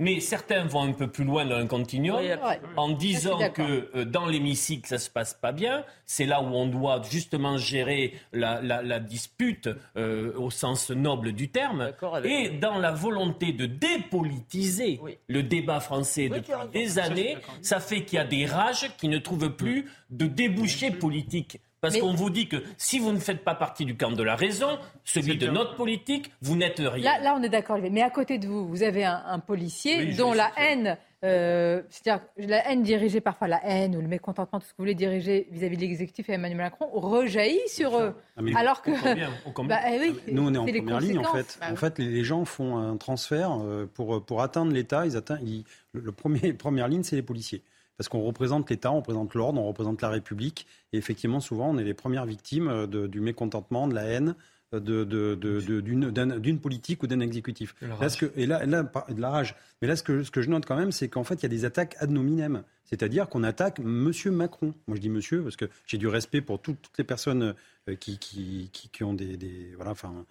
Mais 0.00 0.18
certains 0.20 0.64
vont 0.64 0.82
un 0.82 0.92
peu 0.92 1.06
plus 1.08 1.24
loin 1.24 1.44
dans 1.46 1.56
un 1.56 1.66
continuum 1.66 2.18
Oui, 2.20 2.28
en 2.76 2.88
disant 2.88 3.38
que 3.52 3.90
euh, 3.94 4.04
dans 4.04 4.26
l'hémicycle, 4.26 4.88
ça 4.88 4.98
se 4.98 5.10
passe 5.10 5.34
pas 5.34 5.52
bien. 5.52 5.84
C'est 6.06 6.24
là 6.26 6.42
où 6.42 6.46
on 6.46 6.66
doit 6.66 7.00
justement 7.08 7.56
gérer 7.58 8.14
la, 8.32 8.60
la- 8.62 8.82
la 8.82 8.98
dispute 8.98 9.68
euh, 9.96 10.32
au 10.36 10.50
sens 10.50 10.90
noble 10.90 11.32
du 11.32 11.50
terme. 11.50 11.92
Et 12.26 12.48
dans 12.48 12.78
la 12.78 12.90
volonté 12.92 13.52
de 13.52 13.66
dépolitiser 13.66 15.00
le 15.28 15.42
débat 15.42 15.80
français 15.80 16.28
depuis 16.38 16.52
des 16.72 16.98
années, 16.98 17.36
ça 17.62 17.80
fait 17.80 18.04
qu'il 18.04 18.16
y 18.16 18.20
a 18.20 18.24
des 18.24 18.46
rages 18.46 18.90
qui 18.96 19.08
ne 19.08 19.18
trouvent 19.18 19.50
plus 19.54 19.86
de 20.10 20.26
débouchés 20.26 20.90
politiques. 20.90 21.60
Parce 21.80 21.94
Mais- 21.94 22.00
qu'on 22.00 22.12
vous 22.12 22.28
dit 22.30 22.46
que 22.48 22.56
si 22.76 22.98
vous 22.98 23.10
ne 23.12 23.18
faites 23.18 23.42
pas 23.42 23.54
partie 23.54 23.84
du 23.86 23.96
camp 23.96 24.12
de 24.12 24.22
la 24.22 24.36
raison, 24.36 24.78
celui 25.04 25.38
de 25.38 25.48
notre 25.48 25.76
politique, 25.76 26.30
vous 26.42 26.56
n'êtes 26.56 26.78
rien. 26.78 27.04
Là, 27.04 27.20
là, 27.22 27.36
on 27.38 27.42
est 27.42 27.48
d'accord. 27.48 27.78
Mais 27.90 28.02
à 28.02 28.10
côté 28.10 28.38
de 28.38 28.46
vous, 28.46 28.68
vous 28.68 28.82
avez 28.82 29.04
un, 29.04 29.22
un 29.26 29.38
policier 29.38 29.96
Oui, 29.98 30.14
dont 30.16 30.34
la 30.34 30.50
haine, 30.58 30.98
euh, 31.24 31.80
c'est-à-dire 31.88 32.22
la 32.36 32.70
haine 32.70 32.82
dirigée 32.82 33.22
parfois, 33.22 33.48
la 33.48 33.60
haine 33.64 33.96
ou 33.96 34.02
le 34.02 34.08
mécontentement, 34.08 34.58
tout 34.60 34.66
ce 34.66 34.72
que 34.72 34.76
vous 34.76 34.82
voulez 34.82 34.94
diriger 34.94 35.48
vis-à-vis 35.50 35.76
de 35.76 35.80
l'exécutif 35.80 36.28
et 36.28 36.32
Emmanuel 36.32 36.58
Macron, 36.58 36.86
rejaillit 36.92 37.58
sur 37.68 37.98
eux. 37.98 38.14
Ah, 38.36 38.58
Alors 38.58 38.82
que. 38.82 38.90
Bah, 39.66 39.78
eh 39.90 39.98
oui, 40.00 40.16
Nous, 40.30 40.46
on 40.48 40.52
est 40.54 40.58
en 40.58 40.66
première 40.66 41.00
ligne, 41.00 41.18
en 41.18 41.32
fait. 41.32 41.56
Bah 41.60 41.66
en 41.68 41.70
oui. 41.72 41.76
fait, 41.78 41.98
les, 41.98 42.08
les 42.08 42.24
gens 42.24 42.44
font 42.44 42.76
un 42.76 42.98
transfert 42.98 43.52
euh, 43.62 43.86
pour, 43.92 44.22
pour 44.24 44.42
atteindre 44.42 44.72
l'État. 44.72 45.06
Ils 45.06 45.16
atteignent, 45.16 45.46
ils- 45.48 45.64
le, 45.92 46.00
le 46.02 46.12
premier, 46.12 46.52
première 46.52 46.88
ligne, 46.88 47.02
c'est 47.04 47.16
les 47.16 47.22
policiers. 47.22 47.62
Parce 48.00 48.08
qu'on 48.08 48.22
représente 48.22 48.70
l'État, 48.70 48.90
on 48.92 48.96
représente 48.96 49.34
l'ordre, 49.34 49.60
on 49.60 49.68
représente 49.68 50.00
la 50.00 50.08
République. 50.08 50.66
Et 50.94 50.96
effectivement, 50.96 51.38
souvent, 51.38 51.68
on 51.68 51.76
est 51.76 51.84
les 51.84 51.92
premières 51.92 52.24
victimes 52.24 52.68
euh, 52.68 52.86
de- 52.86 53.06
du 53.06 53.20
mécontentement, 53.20 53.86
de 53.88 53.94
la 53.94 54.04
haine, 54.04 54.36
euh, 54.72 54.80
de, 54.80 55.04
de- 55.04 55.34
de- 55.34 55.60
de- 55.60 55.80
d'une, 55.82 56.10
d'un- 56.10 56.38
d'une 56.38 56.60
politique 56.60 57.02
ou 57.02 57.06
d'un 57.06 57.20
exécutif. 57.20 57.74
Là, 58.00 58.08
ce 58.08 58.16
que, 58.16 58.32
et 58.36 58.46
là, 58.46 58.64
de 58.64 59.20
la 59.20 59.28
rage. 59.28 59.54
Mais 59.82 59.88
là, 59.88 59.96
ce 59.96 60.02
que, 60.02 60.22
ce 60.22 60.30
que 60.30 60.40
je 60.40 60.48
note 60.48 60.64
quand 60.64 60.76
même, 60.76 60.92
c'est 60.92 61.10
qu'en 61.10 61.24
fait, 61.24 61.34
il 61.34 61.42
y 61.42 61.44
a 61.44 61.50
des 61.50 61.66
attaques 61.66 61.94
ad 61.98 62.08
nominem. 62.10 62.62
C'est-à-dire 62.86 63.28
qu'on 63.28 63.42
attaque 63.42 63.80
Monsieur 63.80 64.30
Macron. 64.30 64.72
Moi, 64.86 64.96
je 64.96 65.02
dis 65.02 65.10
Monsieur 65.10 65.42
parce 65.42 65.56
que 65.56 65.66
j'ai 65.86 65.98
du 65.98 66.08
respect 66.08 66.40
pour 66.40 66.58
tout- 66.58 66.76
toutes 66.80 66.96
les 66.96 67.04
personnes 67.04 67.54
qui, 68.00 68.16
qui, 68.16 68.70
qui, 68.72 68.88
qui 68.88 69.04
ont 69.04 69.12
des, 69.12 69.36
des- 69.36 69.74
voilà, 69.76 69.90
enfin, 69.90 70.24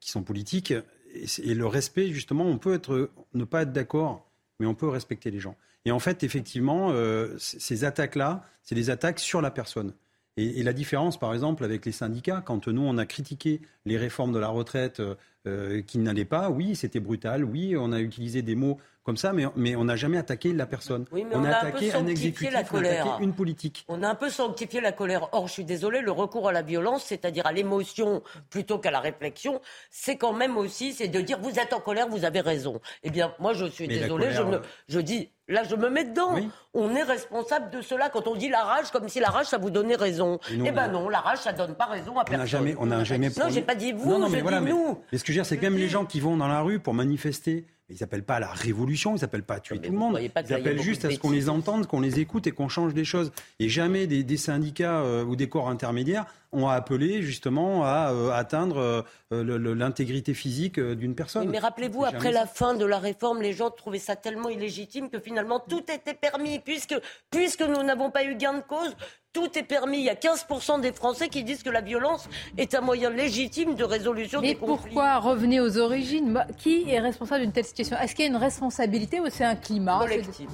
qui 0.00 0.10
sont 0.10 0.22
politiques. 0.22 0.74
Et 1.14 1.54
le 1.54 1.66
respect, 1.66 2.08
justement, 2.12 2.44
on 2.44 2.58
peut 2.58 2.74
être, 2.74 3.08
ne 3.32 3.44
pas 3.44 3.62
être 3.62 3.72
d'accord, 3.72 4.30
mais 4.60 4.66
on 4.66 4.74
peut 4.74 4.88
respecter 4.88 5.30
les 5.30 5.40
gens. 5.40 5.56
Et 5.86 5.92
en 5.92 5.98
fait, 6.00 6.22
effectivement, 6.22 6.90
euh, 6.90 7.34
ces 7.38 7.84
attaques-là, 7.84 8.42
c'est 8.62 8.74
des 8.74 8.90
attaques 8.90 9.20
sur 9.20 9.40
la 9.40 9.50
personne. 9.50 9.94
Et, 10.36 10.60
et 10.60 10.62
la 10.62 10.74
différence, 10.74 11.18
par 11.18 11.32
exemple, 11.32 11.64
avec 11.64 11.86
les 11.86 11.92
syndicats, 11.92 12.42
quand 12.44 12.68
nous, 12.68 12.82
on 12.82 12.98
a 12.98 13.06
critiqué 13.06 13.62
les 13.86 13.96
réformes 13.96 14.32
de 14.32 14.38
la 14.38 14.48
retraite 14.48 15.00
euh, 15.46 15.78
euh, 15.78 15.82
qui 15.82 15.98
n'allaient 15.98 16.24
pas, 16.24 16.50
oui, 16.50 16.76
c'était 16.76 17.00
brutal, 17.00 17.44
oui, 17.44 17.76
on 17.78 17.92
a 17.92 18.00
utilisé 18.00 18.42
des 18.42 18.54
mots 18.54 18.78
comme 19.04 19.16
ça, 19.16 19.32
mais, 19.32 19.44
mais 19.54 19.76
on 19.76 19.84
n'a 19.84 19.94
jamais 19.94 20.18
attaqué 20.18 20.52
la 20.52 20.66
personne. 20.66 21.04
Oui, 21.12 21.24
mais 21.28 21.36
on, 21.36 21.42
on 21.42 21.44
a 21.44 21.50
a 21.50 21.58
un 21.58 21.60
peu 21.60 21.66
attaqué 21.68 21.90
un 21.90 21.98
sanctifié 21.98 22.10
exécutif, 22.28 22.52
la 22.52 22.58
on 22.58 22.62
a 22.62 22.64
colère. 22.64 23.06
attaqué 23.06 23.24
une 23.24 23.32
politique. 23.34 23.84
On 23.86 24.02
a 24.02 24.08
un 24.08 24.14
peu 24.16 24.28
sanctifié 24.30 24.80
la 24.80 24.90
colère. 24.90 25.28
Or, 25.30 25.46
je 25.46 25.52
suis 25.52 25.64
désolée, 25.64 26.00
le 26.00 26.10
recours 26.10 26.48
à 26.48 26.52
la 26.52 26.62
violence, 26.62 27.04
c'est-à-dire 27.04 27.46
à 27.46 27.52
l'émotion 27.52 28.22
plutôt 28.50 28.78
qu'à 28.80 28.90
la 28.90 28.98
réflexion, 28.98 29.60
c'est 29.90 30.16
quand 30.16 30.32
même 30.32 30.56
aussi, 30.56 30.92
c'est 30.92 31.06
de 31.06 31.20
dire 31.20 31.38
vous 31.40 31.56
êtes 31.60 31.72
en 31.72 31.78
colère, 31.80 32.08
vous 32.08 32.24
avez 32.24 32.40
raison. 32.40 32.80
Eh 33.04 33.10
bien, 33.10 33.32
moi, 33.38 33.52
je 33.54 33.66
suis 33.66 33.86
Mais 33.86 34.00
désolée, 34.00 34.32
je, 34.32 34.42
colère, 34.42 34.60
me- 34.60 34.66
je 34.88 34.98
dis, 34.98 35.30
là, 35.46 35.62
je 35.62 35.76
me 35.76 35.88
mets 35.88 36.04
dedans. 36.04 36.34
On 36.74 36.94
est 36.96 37.04
responsable 37.04 37.70
de 37.70 37.80
cela. 37.82 38.08
Quand 38.10 38.26
on 38.26 38.34
dit 38.34 38.48
la 38.48 38.64
rage, 38.64 38.90
comme 38.90 39.08
si 39.08 39.20
la 39.20 39.28
rage, 39.30 39.46
ça 39.46 39.56
vous 39.58 39.70
donnait 39.70 39.94
raison. 39.94 40.40
Nous, 40.52 40.66
eh 40.66 40.72
ben 40.72 40.82
a- 40.82 40.88
non, 40.88 41.08
la 41.08 41.20
rage, 41.20 41.38
ça 41.38 41.52
donne 41.52 41.76
pas 41.76 41.86
raison 41.86 42.18
à 42.18 42.22
On 42.22 42.24
personne. 42.24 42.38
n'a 42.40 42.44
jamais, 42.46 42.74
on 42.76 42.86
n'a 42.86 43.04
jamais. 43.04 43.28
Non, 43.38 43.48
j'ai 43.50 43.62
pas 43.62 43.76
dit 43.76 43.92
vous, 43.92 44.10
Non, 44.10 44.18
non, 44.18 44.26
je 44.26 44.32
mais 44.32 44.42
dis 44.42 44.48
mais, 44.64 44.70
nous. 44.72 44.98
mais 45.12 45.16
ce 45.18 45.22
que 45.24 45.32
je 45.32 45.35
veux 45.36 45.42
dire, 45.42 45.46
c'est 45.46 45.56
que 45.56 45.62
même 45.62 45.76
les 45.76 45.88
gens 45.88 46.04
qui 46.04 46.20
vont 46.20 46.36
dans 46.36 46.48
la 46.48 46.60
rue 46.60 46.78
pour 46.78 46.94
manifester, 46.94 47.66
ils 47.88 47.96
n'appellent 48.00 48.24
pas 48.24 48.36
à 48.36 48.40
la 48.40 48.50
révolution, 48.50 49.16
ils 49.16 49.20
n'appellent 49.20 49.44
pas 49.44 49.56
à 49.56 49.60
tuer 49.60 49.78
tout 49.78 49.92
le 49.92 49.98
monde. 49.98 50.18
Ils 50.20 50.54
appellent 50.54 50.82
juste 50.82 51.04
à 51.04 51.10
ce 51.10 51.18
qu'on 51.18 51.30
les 51.30 51.48
entende, 51.48 51.86
qu'on 51.86 52.00
les 52.00 52.18
écoute 52.18 52.46
et 52.46 52.52
qu'on 52.52 52.68
change 52.68 52.94
des 52.94 53.04
choses. 53.04 53.30
Et 53.60 53.68
jamais 53.68 54.06
des, 54.06 54.24
des 54.24 54.36
syndicats 54.36 55.00
euh, 55.00 55.24
ou 55.24 55.36
des 55.36 55.48
corps 55.48 55.68
intermédiaires 55.68 56.26
ont 56.52 56.68
appelé 56.68 57.22
justement 57.22 57.84
à 57.84 58.12
euh, 58.12 58.30
atteindre 58.30 59.04
euh, 59.32 59.74
l'intégrité 59.74 60.34
physique 60.34 60.78
euh, 60.78 60.94
d'une 60.94 61.14
personne. 61.14 61.48
Mais 61.48 61.58
rappelez-vous, 61.58 62.04
après 62.04 62.18
jamais 62.20 62.32
la 62.32 62.46
fin 62.46 62.74
de 62.74 62.84
la 62.84 62.98
réforme, 62.98 63.42
les 63.42 63.52
gens 63.52 63.70
trouvaient 63.70 63.98
ça 63.98 64.16
tellement 64.16 64.48
illégitime 64.48 65.10
que 65.10 65.18
finalement 65.18 65.60
tout 65.60 65.84
était 65.92 66.14
permis. 66.14 66.58
Puisque, 66.60 66.94
puisque 67.30 67.62
nous 67.62 67.82
n'avons 67.82 68.10
pas 68.10 68.24
eu 68.24 68.34
gain 68.36 68.54
de 68.54 68.62
cause, 68.62 68.94
tout 69.32 69.58
est 69.58 69.62
permis. 69.64 69.98
Il 69.98 70.04
y 70.04 70.08
a 70.08 70.14
15% 70.14 70.80
des 70.80 70.92
Français 70.92 71.28
qui 71.28 71.44
disent 71.44 71.62
que 71.62 71.68
la 71.68 71.82
violence 71.82 72.26
est 72.56 72.74
un 72.74 72.80
moyen 72.80 73.10
légitime 73.10 73.74
de 73.74 73.84
résolution 73.84 74.40
Mais 74.40 74.54
des 74.54 74.54
conflits. 74.54 74.94
pourquoi 74.94 75.18
revenez 75.18 75.60
aux 75.60 75.76
origines 75.76 76.42
Qui 76.56 76.90
est 76.90 77.00
responsable 77.00 77.42
d'une 77.42 77.52
telle 77.52 77.66
situation 77.66 77.98
Est-ce 77.98 78.14
qu'il 78.14 78.24
y 78.24 78.28
a 78.28 78.30
une 78.30 78.36
responsabilité 78.38 79.20
ou 79.20 79.26
c'est 79.28 79.44
un 79.44 79.56
climat 79.56 79.98
Collectif. 79.98 80.48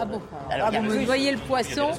Ah 0.00 0.04
bon 0.04 0.20
Alors, 0.50 0.70
Ah, 0.72 0.80
vous 0.80 1.04
voyez 1.04 1.30
le 1.30 1.38
poisson 1.38 1.92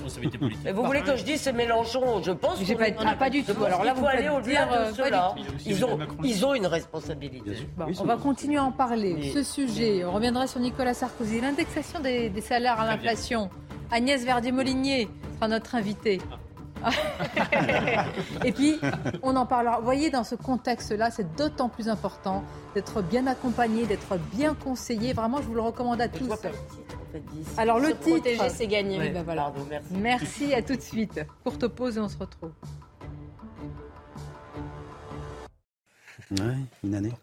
Mais 0.66 0.74
vous 0.74 0.84
voulez 0.84 1.04
que 1.04 1.16
je 1.16 1.24
dise 1.24 1.40
c'est 1.40 1.54
Mélenchon 1.54 2.22
Je 2.22 2.32
pense 2.32 2.60
pas- 2.62 2.86
ah, 3.06 3.16
pas 3.16 3.30
du 3.30 3.45
tout. 3.54 3.64
Alors 3.64 3.84
là, 3.84 3.94
vous 3.94 4.02
faut 4.02 4.08
aller 4.08 4.24
faites 4.24 4.32
au-delà 4.32 4.66
dire, 4.66 4.74
euh, 4.74 4.92
de 4.92 4.96
cela. 4.96 5.36
Ils 5.66 5.86
ont, 5.86 6.00
ils 6.24 6.46
ont 6.46 6.54
une 6.54 6.66
responsabilité. 6.68 7.68
Bon, 7.78 7.86
on 8.00 8.04
va 8.06 8.18
continuer 8.18 8.58
à 8.58 8.64
en 8.64 8.72
parler. 8.72 9.32
Ce 9.34 9.44
sujet, 9.44 10.04
on 10.06 10.12
reviendra 10.12 10.48
sur 10.48 10.60
Nicolas 10.60 10.94
Sarkozy. 10.94 11.42
L'indexation 11.42 12.00
des, 12.00 12.30
des 12.30 12.42
salaires 12.42 12.80
à 12.80 12.86
l'inflation. 12.86 13.50
Agnès 13.92 14.24
Verdier-Molinier 14.24 15.08
sera 15.36 15.48
notre 15.48 15.76
invitée. 15.76 16.20
Et 18.46 18.52
puis, 18.52 18.80
on 19.24 19.36
en 19.36 19.46
parlera. 19.46 19.80
Vous 19.80 19.86
voyez, 19.86 20.10
dans 20.10 20.24
ce 20.24 20.36
contexte-là, 20.36 21.12
c'est 21.12 21.36
d'autant 21.36 21.70
plus 21.70 21.90
important 21.90 22.44
d'être 22.74 23.02
bien 23.02 23.28
accompagné, 23.28 23.86
d'être 23.86 24.18
bien 24.34 24.54
conseillé. 24.54 25.14
Vraiment, 25.14 25.38
je 25.38 25.44
vous 25.48 25.56
le 25.56 25.62
recommande 25.62 26.02
à 26.02 26.08
tous. 26.08 26.30
Alors, 27.58 27.80
le 27.80 27.90
Se 27.90 27.92
titre. 27.94 28.10
protéger, 28.10 28.50
c'est 28.50 28.68
gagner. 28.68 29.00
Oui, 29.00 29.10
ben 29.10 29.24
voilà. 29.24 29.44
Pardon, 29.44 29.66
merci. 29.70 29.88
Merci, 29.94 30.54
à 30.54 30.62
tout 30.62 30.76
de 30.76 30.82
suite. 30.82 31.22
Courte 31.44 31.68
pause 31.68 31.98
et 31.98 32.02
on 32.02 32.10
se 32.10 32.18
retrouve. 32.18 32.52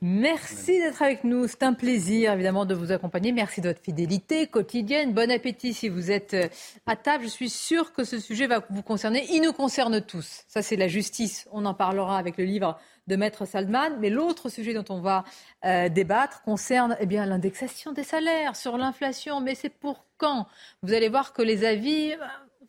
Merci 0.01 0.79
d'être 0.79 1.03
avec 1.03 1.25
nous. 1.25 1.47
C'est 1.49 1.63
un 1.63 1.73
plaisir, 1.73 2.33
évidemment, 2.33 2.65
de 2.65 2.75
vous 2.75 2.93
accompagner. 2.93 3.33
Merci 3.33 3.61
de 3.61 3.69
votre 3.69 3.83
fidélité 3.83 4.47
quotidienne. 4.47 5.13
Bon 5.13 5.31
appétit 5.31 5.75
si 5.75 5.89
vous 5.89 6.11
êtes 6.11 6.35
euh, 6.35 6.49
à 6.87 6.97
table. 6.97 7.25
Je 7.25 7.29
suis 7.29 7.51
sûre 7.51 7.93
que 7.93 8.05
ce 8.05 8.19
sujet 8.19 8.47
va 8.47 8.63
vous 8.71 8.83
concerner. 8.83 9.27
Il 9.31 9.43
nous 9.43 9.53
concerne 9.53 10.01
tous. 10.01 10.45
Ça, 10.49 10.63
c'est 10.63 10.77
la 10.77 10.89
justice. 10.89 11.49
On 11.53 11.65
en 11.65 11.75
parlera 11.75 12.19
avec 12.19 12.37
le 12.37 12.45
livre 12.45 12.79
de 13.09 13.17
Maître 13.17 13.45
Salman. 13.45 13.91
Mais 13.99 14.11
l'autre 14.11 14.49
sujet 14.49 14.75
dont 14.75 14.85
on 14.89 15.01
va 15.01 15.25
euh, 15.65 15.89
débattre 15.89 16.43
concerne 16.43 16.97
eh 17.01 17.07
bien, 17.07 17.27
l'indexation 17.27 17.93
des 17.93 18.05
salaires 18.05 18.57
sur 18.57 18.77
l'inflation. 18.77 19.41
Mais 19.41 19.55
c'est 19.55 19.71
pour 19.71 20.07
quand? 20.17 20.47
Vous 20.83 20.93
allez 20.93 21.09
voir 21.09 21.33
que 21.33 21.43
les 21.43 21.65
avis 21.65 22.13
euh, 22.13 22.17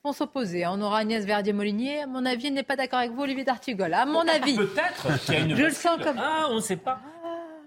vont 0.03 0.11
s'opposer. 0.11 0.67
On 0.67 0.81
aura 0.81 0.97
Agnès 0.99 1.23
Verdier-Molinier. 1.25 2.01
À 2.01 2.07
mon 2.07 2.25
avis, 2.25 2.47
elle 2.47 2.53
n'est 2.53 2.63
pas 2.63 2.75
d'accord 2.75 2.99
avec 2.99 3.11
vous, 3.11 3.21
Olivier 3.21 3.45
D'Artigol. 3.45 3.93
À 3.93 4.05
mon 4.05 4.27
avis. 4.27 4.57
Peut-être 4.57 5.23
qu'il 5.23 5.33
y 5.33 5.37
a 5.37 5.39
une. 5.39 5.55
Je 5.55 5.63
le 5.63 5.71
sens 5.71 5.97
comme- 6.03 6.17
Ah, 6.19 6.47
on 6.49 6.55
ne 6.55 6.59
sait 6.59 6.75
pas. 6.75 6.99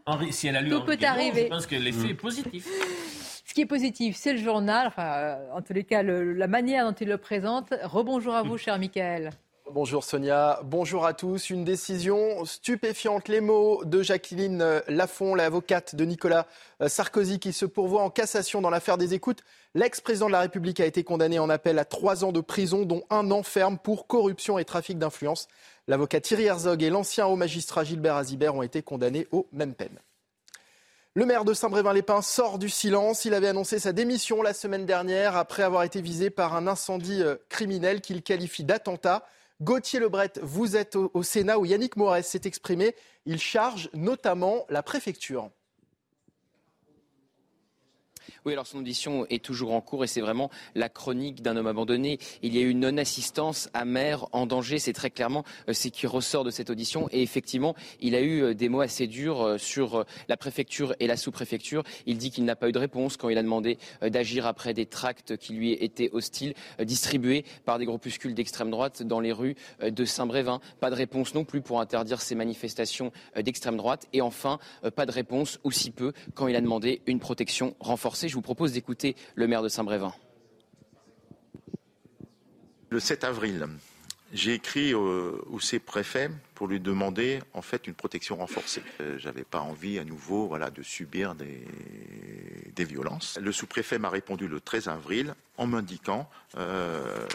Henri, 0.04 0.32
si 0.34 0.46
elle 0.46 0.56
a 0.56 0.60
lu 0.60 0.68
Tout 0.68 0.76
Henri 0.76 0.86
peut 0.86 0.94
Guénon, 0.96 1.12
arriver. 1.12 1.42
Je 1.44 1.48
pense 1.48 1.66
que 1.66 1.76
l'effet 1.76 2.10
est 2.10 2.14
positif. 2.14 2.68
Ce 3.46 3.54
qui 3.54 3.62
est 3.62 3.66
positif, 3.66 4.16
c'est 4.16 4.34
le 4.34 4.38
journal, 4.38 4.86
enfin, 4.86 5.12
euh, 5.16 5.36
en 5.54 5.62
tous 5.62 5.72
les 5.72 5.84
cas, 5.84 6.02
le- 6.02 6.34
la 6.34 6.46
manière 6.46 6.84
dont 6.86 6.92
il 7.00 7.08
le 7.08 7.16
présente. 7.16 7.72
Rebonjour 7.82 8.34
à 8.34 8.42
vous, 8.42 8.58
cher 8.58 8.78
Michael. 8.78 9.30
Bonjour 9.72 10.04
Sonia, 10.04 10.60
bonjour 10.62 11.04
à 11.06 11.12
tous. 11.12 11.50
Une 11.50 11.64
décision 11.64 12.44
stupéfiante. 12.44 13.26
Les 13.26 13.40
mots 13.40 13.84
de 13.84 14.00
Jacqueline 14.00 14.62
euh, 14.62 14.80
Lafont, 14.86 15.34
l'avocate 15.34 15.96
de 15.96 16.04
Nicolas 16.04 16.46
euh, 16.80 16.88
Sarkozy, 16.88 17.40
qui 17.40 17.52
se 17.52 17.66
pourvoit 17.66 18.02
en 18.02 18.10
cassation 18.10 18.60
dans 18.60 18.70
l'affaire 18.70 18.96
des 18.96 19.12
écoutes. 19.12 19.42
L'ex-président 19.74 20.28
de 20.28 20.32
la 20.32 20.40
République 20.40 20.78
a 20.78 20.86
été 20.86 21.02
condamné 21.02 21.40
en 21.40 21.50
appel 21.50 21.80
à 21.80 21.84
trois 21.84 22.24
ans 22.24 22.30
de 22.30 22.40
prison, 22.40 22.84
dont 22.84 23.02
un 23.10 23.32
an 23.32 23.42
ferme 23.42 23.76
pour 23.76 24.06
corruption 24.06 24.56
et 24.56 24.64
trafic 24.64 24.98
d'influence. 24.98 25.48
L'avocat 25.88 26.20
Thierry 26.20 26.44
Herzog 26.44 26.84
et 26.84 26.90
l'ancien 26.90 27.26
haut 27.26 27.36
magistrat 27.36 27.82
Gilbert 27.82 28.14
Azibert 28.14 28.54
ont 28.54 28.62
été 28.62 28.82
condamnés 28.82 29.26
aux 29.32 29.48
mêmes 29.50 29.74
peines. 29.74 29.98
Le 31.14 31.26
maire 31.26 31.44
de 31.44 31.54
Saint-Brévin-les-Pins 31.54 32.22
sort 32.22 32.58
du 32.58 32.68
silence. 32.68 33.24
Il 33.24 33.34
avait 33.34 33.48
annoncé 33.48 33.80
sa 33.80 33.92
démission 33.92 34.42
la 34.42 34.54
semaine 34.54 34.86
dernière 34.86 35.34
après 35.34 35.64
avoir 35.64 35.82
été 35.82 36.00
visé 36.00 36.30
par 36.30 36.54
un 36.54 36.68
incendie 36.68 37.22
euh, 37.22 37.34
criminel 37.48 38.00
qu'il 38.00 38.22
qualifie 38.22 38.62
d'attentat. 38.62 39.26
Gauthier 39.62 40.00
Lebret, 40.00 40.32
vous 40.42 40.76
êtes 40.76 40.96
au, 40.96 41.22
Sénat 41.22 41.58
où 41.58 41.64
Yannick 41.64 41.96
Morès 41.96 42.26
s'est 42.26 42.42
exprimé. 42.44 42.94
Il 43.24 43.38
charge 43.38 43.88
notamment 43.94 44.66
la 44.68 44.82
préfecture. 44.82 45.50
Oui, 48.46 48.52
alors 48.52 48.68
son 48.68 48.78
audition 48.78 49.26
est 49.28 49.44
toujours 49.44 49.72
en 49.72 49.80
cours 49.80 50.04
et 50.04 50.06
c'est 50.06 50.20
vraiment 50.20 50.52
la 50.76 50.88
chronique 50.88 51.42
d'un 51.42 51.56
homme 51.56 51.66
abandonné. 51.66 52.20
Il 52.44 52.54
y 52.54 52.58
a 52.58 52.60
eu 52.60 52.68
une 52.68 52.78
non-assistance 52.78 53.68
amère, 53.74 54.28
en 54.30 54.46
danger, 54.46 54.78
c'est 54.78 54.92
très 54.92 55.10
clairement 55.10 55.42
euh, 55.68 55.72
ce 55.72 55.88
qui 55.88 56.06
ressort 56.06 56.44
de 56.44 56.52
cette 56.52 56.70
audition. 56.70 57.08
Et 57.10 57.22
effectivement, 57.22 57.74
il 58.00 58.14
a 58.14 58.20
eu 58.20 58.44
euh, 58.44 58.54
des 58.54 58.68
mots 58.68 58.82
assez 58.82 59.08
durs 59.08 59.42
euh, 59.42 59.58
sur 59.58 60.04
la 60.28 60.36
préfecture 60.36 60.94
et 61.00 61.08
la 61.08 61.16
sous-préfecture. 61.16 61.82
Il 62.06 62.18
dit 62.18 62.30
qu'il 62.30 62.44
n'a 62.44 62.54
pas 62.54 62.68
eu 62.68 62.72
de 62.72 62.78
réponse 62.78 63.16
quand 63.16 63.30
il 63.30 63.36
a 63.36 63.42
demandé 63.42 63.78
d'agir 64.00 64.46
après 64.46 64.74
des 64.74 64.86
tracts 64.86 65.36
qui 65.36 65.54
lui 65.54 65.72
étaient 65.72 66.10
hostiles, 66.12 66.54
distribués 66.80 67.44
par 67.64 67.80
des 67.80 67.84
groupuscules 67.84 68.34
d'extrême 68.34 68.70
droite 68.70 69.02
dans 69.02 69.18
les 69.18 69.32
rues 69.32 69.56
de 69.82 70.04
Saint-Brévin. 70.04 70.60
Pas 70.78 70.90
de 70.90 70.94
réponse 70.94 71.34
non 71.34 71.44
plus 71.44 71.62
pour 71.62 71.80
interdire 71.80 72.20
ces 72.20 72.36
manifestations 72.36 73.10
d'extrême 73.34 73.76
droite. 73.76 74.06
Et 74.12 74.20
enfin, 74.20 74.60
pas 74.94 75.04
de 75.04 75.10
réponse, 75.10 75.58
ou 75.64 75.72
si 75.72 75.90
peu, 75.90 76.12
quand 76.34 76.46
il 76.46 76.54
a 76.54 76.60
demandé 76.60 77.02
une 77.06 77.18
protection 77.18 77.74
renforcée 77.80 78.28
vous 78.36 78.42
propose 78.42 78.72
d'écouter 78.72 79.16
le 79.34 79.48
maire 79.48 79.62
de 79.62 79.68
Saint-Brévin. 79.68 80.14
Le 82.90 83.00
7 83.00 83.24
avril, 83.24 83.66
j'ai 84.32 84.54
écrit 84.54 84.92
au, 84.94 85.58
C-préfet 85.58 86.30
pour 86.54 86.68
lui 86.68 86.78
demander 86.78 87.40
en 87.54 87.62
fait 87.62 87.86
une 87.86 87.94
protection 87.94 88.36
renforcée. 88.36 88.82
Euh, 89.00 89.18
j'avais 89.18 89.44
pas 89.44 89.60
envie 89.60 89.98
à 89.98 90.04
nouveau 90.04 90.54
de 90.74 90.82
subir 90.82 91.34
des, 91.34 92.84
violences. 92.84 93.38
Le 93.40 93.52
sous-préfet 93.52 93.98
m'a 93.98 94.10
répondu 94.10 94.48
le 94.48 94.60
13 94.60 94.88
avril 94.88 95.34
en 95.56 95.66
m'indiquant 95.66 96.28
euh, 96.58 97.26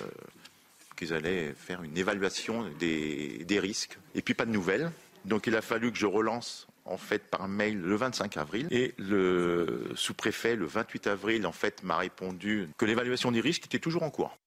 qu'ils 0.96 1.14
allaient 1.14 1.54
faire 1.58 1.82
une 1.82 1.98
évaluation 1.98 2.66
des 2.80 3.60
risques. 3.60 3.98
Et 4.14 4.22
puis 4.22 4.36
pas 4.36 4.46
de 4.46 4.52
nouvelles. 4.52 4.92
Donc 5.26 5.48
il 5.48 5.56
a 5.56 5.62
fallu 5.62 5.92
que 5.92 5.98
je 5.98 6.06
relance 6.06 6.68
en 6.86 6.98
fait 6.98 7.24
par 7.30 7.48
mail 7.48 7.80
le 7.80 7.96
25 7.96 8.38
avril 8.38 8.68
et 8.72 8.94
le 8.98 9.92
sous-préfet 9.96 10.56
le 10.56 10.66
28 10.66 11.08
avril 11.08 11.48
m'a 11.84 11.98
répondu 11.98 12.70
que 12.78 12.86
l'évaluation 12.86 13.32
des 13.32 13.42
risques 13.42 13.66
était 13.66 13.80
toujours 13.80 14.04
en 14.04 14.10
cours. 14.10 14.38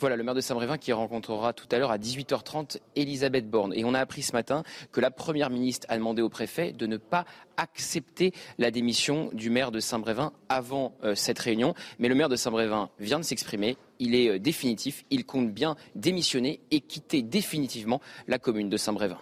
Voilà, 0.00 0.16
le 0.16 0.24
maire 0.24 0.34
de 0.34 0.40
Saint-Brévin 0.40 0.78
qui 0.78 0.94
rencontrera 0.94 1.52
tout 1.52 1.66
à 1.70 1.78
l'heure 1.78 1.90
à 1.90 1.98
18h30 1.98 2.78
Elisabeth 2.96 3.50
Borne. 3.50 3.74
Et 3.74 3.84
on 3.84 3.92
a 3.92 4.00
appris 4.00 4.22
ce 4.22 4.32
matin 4.32 4.62
que 4.92 5.00
la 5.00 5.10
Première 5.10 5.50
ministre 5.50 5.86
a 5.90 5.98
demandé 5.98 6.22
au 6.22 6.30
préfet 6.30 6.72
de 6.72 6.86
ne 6.86 6.96
pas 6.96 7.26
accepter 7.58 8.32
la 8.56 8.70
démission 8.70 9.28
du 9.34 9.50
maire 9.50 9.70
de 9.70 9.78
Saint-Brévin 9.78 10.32
avant 10.48 10.94
euh, 11.04 11.14
cette 11.14 11.38
réunion. 11.38 11.74
Mais 11.98 12.08
le 12.08 12.14
maire 12.14 12.30
de 12.30 12.36
Saint-Brévin 12.36 12.88
vient 12.98 13.18
de 13.18 13.24
s'exprimer. 13.24 13.76
Il 14.00 14.16
est 14.16 14.28
euh, 14.28 14.38
définitif. 14.40 15.04
Il 15.10 15.24
compte 15.24 15.52
bien 15.52 15.76
démissionner 15.94 16.58
et 16.72 16.80
quitter 16.80 17.22
définitivement 17.22 18.00
la 18.26 18.40
commune 18.40 18.68
de 18.68 18.76
Saint-Brévin. 18.76 19.20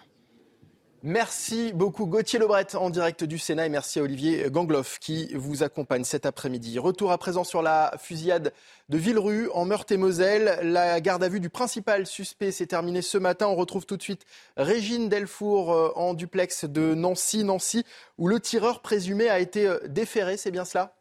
Merci 1.04 1.72
beaucoup 1.74 2.06
Gauthier 2.06 2.40
Lebret 2.40 2.74
en 2.74 2.90
direct 2.90 3.22
du 3.22 3.38
Sénat 3.38 3.66
et 3.66 3.68
merci 3.68 4.00
à 4.00 4.02
Olivier 4.02 4.50
Gangloff 4.50 4.98
qui 4.98 5.32
vous 5.32 5.62
accompagne 5.62 6.02
cet 6.02 6.26
après-midi. 6.26 6.80
Retour 6.80 7.12
à 7.12 7.18
présent 7.18 7.44
sur 7.44 7.62
la 7.62 7.94
fusillade 8.00 8.52
de 8.88 8.98
Villerue 8.98 9.48
en 9.54 9.64
Meurthe-et-Moselle. 9.64 10.58
La 10.64 11.00
garde 11.00 11.22
à 11.22 11.28
vue 11.28 11.38
du 11.38 11.50
principal 11.50 12.04
suspect 12.04 12.50
s'est 12.50 12.66
terminée 12.66 13.02
ce 13.02 13.16
matin. 13.16 13.46
On 13.46 13.54
retrouve 13.54 13.86
tout 13.86 13.96
de 13.96 14.02
suite 14.02 14.24
Régine 14.56 15.08
Delfour 15.08 15.72
euh, 15.72 15.92
en 15.94 16.14
duplex 16.14 16.64
de 16.64 16.94
Nancy, 16.94 17.44
Nancy, 17.44 17.84
où 18.18 18.26
le 18.26 18.40
tireur 18.40 18.82
présumé 18.82 19.28
a 19.28 19.38
été 19.38 19.68
euh, 19.68 19.78
déféré, 19.86 20.36
c'est 20.36 20.50
bien 20.50 20.64
cela? 20.64 20.97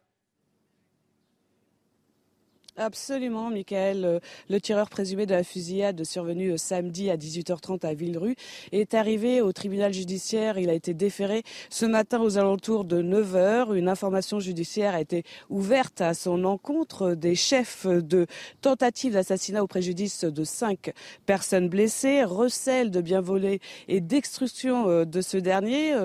Absolument, 2.80 3.50
Michael. 3.50 4.06
Euh, 4.06 4.20
le 4.52 4.62
tireur 4.62 4.88
présumé 4.88 5.26
de 5.26 5.34
la 5.34 5.44
fusillade 5.44 6.04
survenue 6.04 6.52
euh, 6.52 6.58
samedi 6.58 7.10
à 7.10 7.18
18h30 7.18 7.84
à 7.84 7.96
Villerue 7.96 8.36
est 8.72 8.94
arrivé 8.94 9.42
au 9.42 9.52
tribunal 9.52 9.92
judiciaire. 9.92 10.60
Il 10.60 10.70
a 10.70 10.74
été 10.74 10.94
déféré 10.94 11.42
ce 11.72 11.88
matin 11.88 12.22
aux 12.22 12.38
alentours 12.38 12.86
de 12.86 13.02
9h. 13.02 13.74
Une 13.74 13.90
information 13.90 14.40
judiciaire 14.40 14.94
a 14.94 15.02
été 15.02 15.24
ouverte 15.50 16.02
à 16.02 16.14
son 16.14 16.44
encontre 16.44 17.16
des 17.16 17.34
chefs 17.34 17.88
de 17.88 18.28
tentative 18.62 19.14
d'assassinat 19.14 19.64
au 19.64 19.68
préjudice 19.68 20.24
de 20.24 20.44
cinq 20.44 20.94
personnes 21.26 21.70
blessées, 21.70 22.26
recel 22.26 22.92
de 22.92 23.02
bien 23.02 23.22
volés 23.22 23.60
et 23.88 24.02
d'extrusion 24.02 24.88
euh, 24.88 25.04
de 25.04 25.22
ce 25.22 25.38
dernier. 25.38 25.96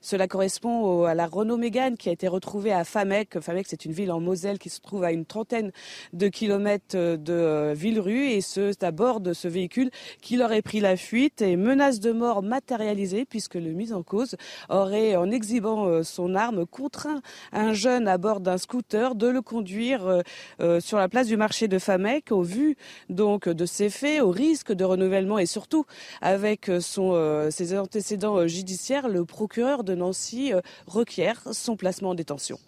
Cela 0.00 0.28
correspond 0.28 1.04
à 1.04 1.14
la 1.14 1.26
Renault 1.26 1.58
Mégane 1.58 1.98
qui 1.98 2.08
a 2.08 2.12
été 2.12 2.26
retrouvée 2.26 2.72
à 2.72 2.84
Famec. 2.84 3.38
Famec, 3.38 3.66
c'est 3.68 3.84
une 3.84 3.92
ville 3.92 4.10
en 4.10 4.20
Moselle 4.20 4.58
qui 4.58 4.70
se 4.70 4.80
trouve 4.80 5.04
à 5.04 5.12
une 5.12 5.26
trentaine 5.26 5.72
de 6.14 6.21
kilomètres 6.28 6.96
de 6.96 7.32
euh, 7.32 7.74
Villerue 7.74 8.26
et 8.26 8.40
ce, 8.40 8.72
à 8.84 8.90
bord 8.90 9.20
de 9.20 9.32
ce 9.32 9.48
véhicule 9.48 9.90
qui 10.20 10.42
aurait 10.42 10.62
pris 10.62 10.80
la 10.80 10.96
fuite 10.96 11.42
et 11.42 11.56
menace 11.56 12.00
de 12.00 12.12
mort 12.12 12.42
matérialisée 12.42 13.24
puisque 13.24 13.54
le 13.54 13.72
mis 13.72 13.92
en 13.92 14.02
cause 14.02 14.36
aurait, 14.68 15.16
en 15.16 15.30
exhibant 15.30 15.86
euh, 15.86 16.02
son 16.02 16.34
arme, 16.34 16.66
contraint 16.66 17.20
un 17.52 17.72
jeune 17.72 18.08
à 18.08 18.18
bord 18.18 18.40
d'un 18.40 18.58
scooter 18.58 19.14
de 19.14 19.26
le 19.26 19.42
conduire 19.42 20.22
euh, 20.60 20.80
sur 20.80 20.98
la 20.98 21.08
place 21.08 21.26
du 21.26 21.36
marché 21.36 21.68
de 21.68 21.78
Famec 21.78 22.32
au 22.32 22.42
vu 22.42 22.76
donc 23.08 23.48
de 23.48 23.66
ces 23.66 23.90
faits, 23.90 24.22
au 24.22 24.30
risque 24.30 24.72
de 24.72 24.84
renouvellement 24.84 25.38
et 25.38 25.46
surtout 25.46 25.84
avec 26.20 26.70
ses 26.80 27.78
antécédents 27.78 28.46
judiciaires, 28.46 29.08
le 29.08 29.24
procureur 29.24 29.84
de 29.84 29.94
Nancy 29.94 30.52
requiert 30.86 31.42
son 31.52 31.76
placement 31.76 32.10
en 32.10 32.14
détention. 32.14 32.58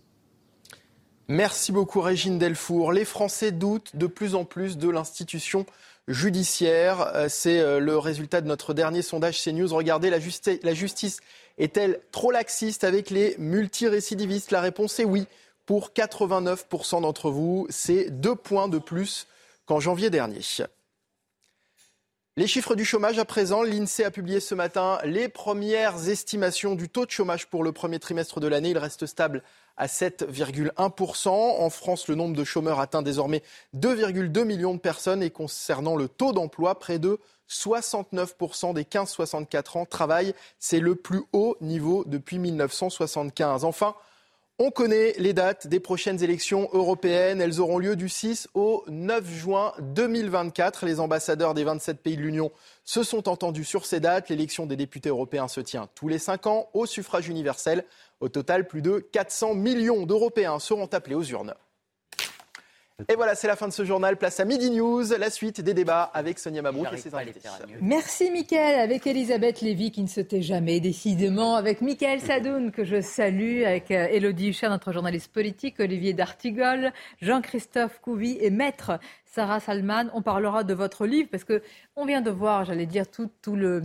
Merci 1.29 1.72
beaucoup 1.72 2.03
Régine 2.03 2.39
Delfour. 2.39 2.93
Les 2.93 3.07
Français 3.07 3.51
doutent 3.51 3.97
de 3.97 4.07
plus 4.07 4.35
en 4.35 4.45
plus 4.45 4.77
de 4.77 4.91
l'institution 4.91 5.64
judiciaire. 6.07 7.12
Euh, 7.14 7.29
c'est 7.31 7.61
euh, 7.61 7.79
le 7.79 7.97
résultat 7.97 8.43
de 8.43 8.47
notre 8.47 8.75
dernier 8.75 9.01
sondage 9.01 9.43
CNews. 9.43 9.75
Regardez, 9.75 10.11
la, 10.11 10.18
justice 10.75 11.20
est-elle 11.57 12.01
trop 12.12 12.31
laxiste 12.31 12.85
avec 12.85 13.09
les 13.09 13.37
multirécidivistes? 13.39 14.51
La 14.51 14.61
réponse 14.61 15.01
est 15.01 15.05
oui. 15.05 15.27
Pour 15.64 15.93
89% 15.97 17.01
d'entre 17.01 17.31
vous, 17.31 17.66
c'est 17.70 18.11
deux 18.11 18.35
points 18.35 18.68
de 18.68 18.77
plus 18.77 19.27
qu'en 19.64 19.81
janvier 19.81 20.11
dernier. 20.11 20.41
Les 22.37 22.49
chiffres 22.49 22.74
du 22.74 22.85
chômage 22.85 23.20
à 23.20 23.24
présent, 23.24 23.62
l'INSEE 23.62 24.03
a 24.03 24.11
publié 24.11 24.41
ce 24.41 24.57
matin 24.57 24.99
les 25.05 25.28
premières 25.28 26.09
estimations 26.09 26.74
du 26.74 26.89
taux 26.89 27.07
de 27.07 27.12
chômage 27.12 27.47
pour 27.47 27.62
le 27.62 27.70
premier 27.70 28.01
trimestre 28.01 28.41
de 28.41 28.49
l'année. 28.49 28.70
Il 28.70 28.78
reste 28.78 29.07
stable 29.07 29.45
à 29.76 29.87
7,1%. 29.87 31.28
En 31.28 31.70
France, 31.70 32.09
le 32.09 32.16
nombre 32.16 32.35
de 32.35 32.43
chômeurs 32.43 32.80
atteint 32.80 33.03
désormais 33.03 33.45
2,2 33.76 34.43
millions 34.43 34.74
de 34.74 34.80
personnes 34.80 35.22
et 35.22 35.30
concernant 35.30 35.95
le 35.95 36.09
taux 36.09 36.32
d'emploi, 36.32 36.76
près 36.80 36.99
de 36.99 37.20
69% 37.49 38.74
des 38.74 38.82
15-64 38.82 39.78
ans 39.78 39.87
travaillent. 39.87 40.35
C'est 40.59 40.80
le 40.80 40.97
plus 40.97 41.22
haut 41.32 41.57
niveau 41.61 42.03
depuis 42.05 42.41
1975. 42.41 43.64
Enfin, 43.64 43.95
on 44.61 44.71
connaît 44.71 45.15
les 45.19 45.33
dates 45.33 45.67
des 45.67 45.81
prochaines 45.81 46.23
élections 46.23 46.69
européennes. 46.73 47.41
Elles 47.41 47.61
auront 47.61 47.79
lieu 47.79 47.97
du 47.97 48.09
6 48.09 48.49
au 48.55 48.85
9 48.87 49.29
juin 49.29 49.73
2024. 49.81 50.87
Les 50.87 51.01
ambassadeurs 51.01 51.55
des 51.55 51.65
27 51.65 52.01
pays 52.01 52.17
de 52.17 52.23
l'Union 52.23 52.53
se 52.85 53.03
sont 53.03 53.29
entendus 53.29 53.65
sur 53.65 53.85
ces 53.85 53.99
dates. 53.99 54.29
L'élection 54.29 54.67
des 54.67 54.77
députés 54.77 55.09
européens 55.09 55.49
se 55.49 55.61
tient 55.61 55.89
tous 55.97 56.07
les 56.07 56.21
5 56.21 56.47
ans 56.47 56.69
au 56.73 56.87
suffrage 56.87 57.29
universel. 57.29 57.85
Au 58.21 58.29
total, 58.29 58.69
plus 58.69 58.81
de 58.81 58.99
400 58.99 59.55
millions 59.55 60.07
d'Européens 60.07 60.61
seront 60.61 60.87
appelés 60.87 61.17
aux 61.17 61.25
urnes. 61.25 61.55
Et 63.09 63.17
voilà, 63.17 63.35
c'est 63.35 63.49
la 63.49 63.57
fin 63.57 63.67
de 63.67 63.73
ce 63.73 63.85
journal. 63.85 64.17
Place 64.17 64.39
à 64.39 64.45
Midi 64.45 64.71
News, 64.71 65.03
la 65.19 65.29
suite 65.29 65.61
des 65.61 65.75
débats 65.75 66.05
avec 66.15 66.39
Sonia 66.39 66.63
Mabrouk 66.63 66.87
et 66.93 66.97
ses 66.97 67.13
invités. 67.13 67.41
Merci 67.81 68.31
Mickaël, 68.31 68.79
avec 68.79 69.05
Elisabeth 69.09 69.63
Lévy 69.63 69.91
qui 69.91 70.03
ne 70.03 70.07
se 70.09 70.21
tait 70.21 70.43
jamais, 70.43 70.79
décidément, 70.79 71.57
avec 71.57 71.81
Mickaël 71.81 72.21
Sadoun 72.21 72.71
que 72.71 72.85
je 72.85 73.01
salue, 73.01 73.65
avec 73.65 73.91
Elodie 73.91 74.47
euh, 74.47 74.51
Huchat, 74.51 74.69
notre 74.69 74.93
journaliste 74.93 75.33
politique, 75.33 75.81
Olivier 75.81 76.13
D'Artigol, 76.13 76.93
Jean-Christophe 77.21 77.99
Couvi 78.01 78.39
et 78.41 78.51
Maître 78.51 79.01
Sarah 79.25 79.59
Salman. 79.59 80.05
On 80.15 80.23
parlera 80.23 80.63
de 80.63 80.73
votre 80.73 81.05
livre 81.05 81.29
parce 81.33 81.43
que 81.43 81.63
on 81.97 82.07
vient 82.07 82.21
de 82.21 82.31
voir, 82.31 82.65
j'allais 82.65 82.87
dire, 82.87 83.11
tout, 83.11 83.29
tout 83.43 83.57
le... 83.57 83.83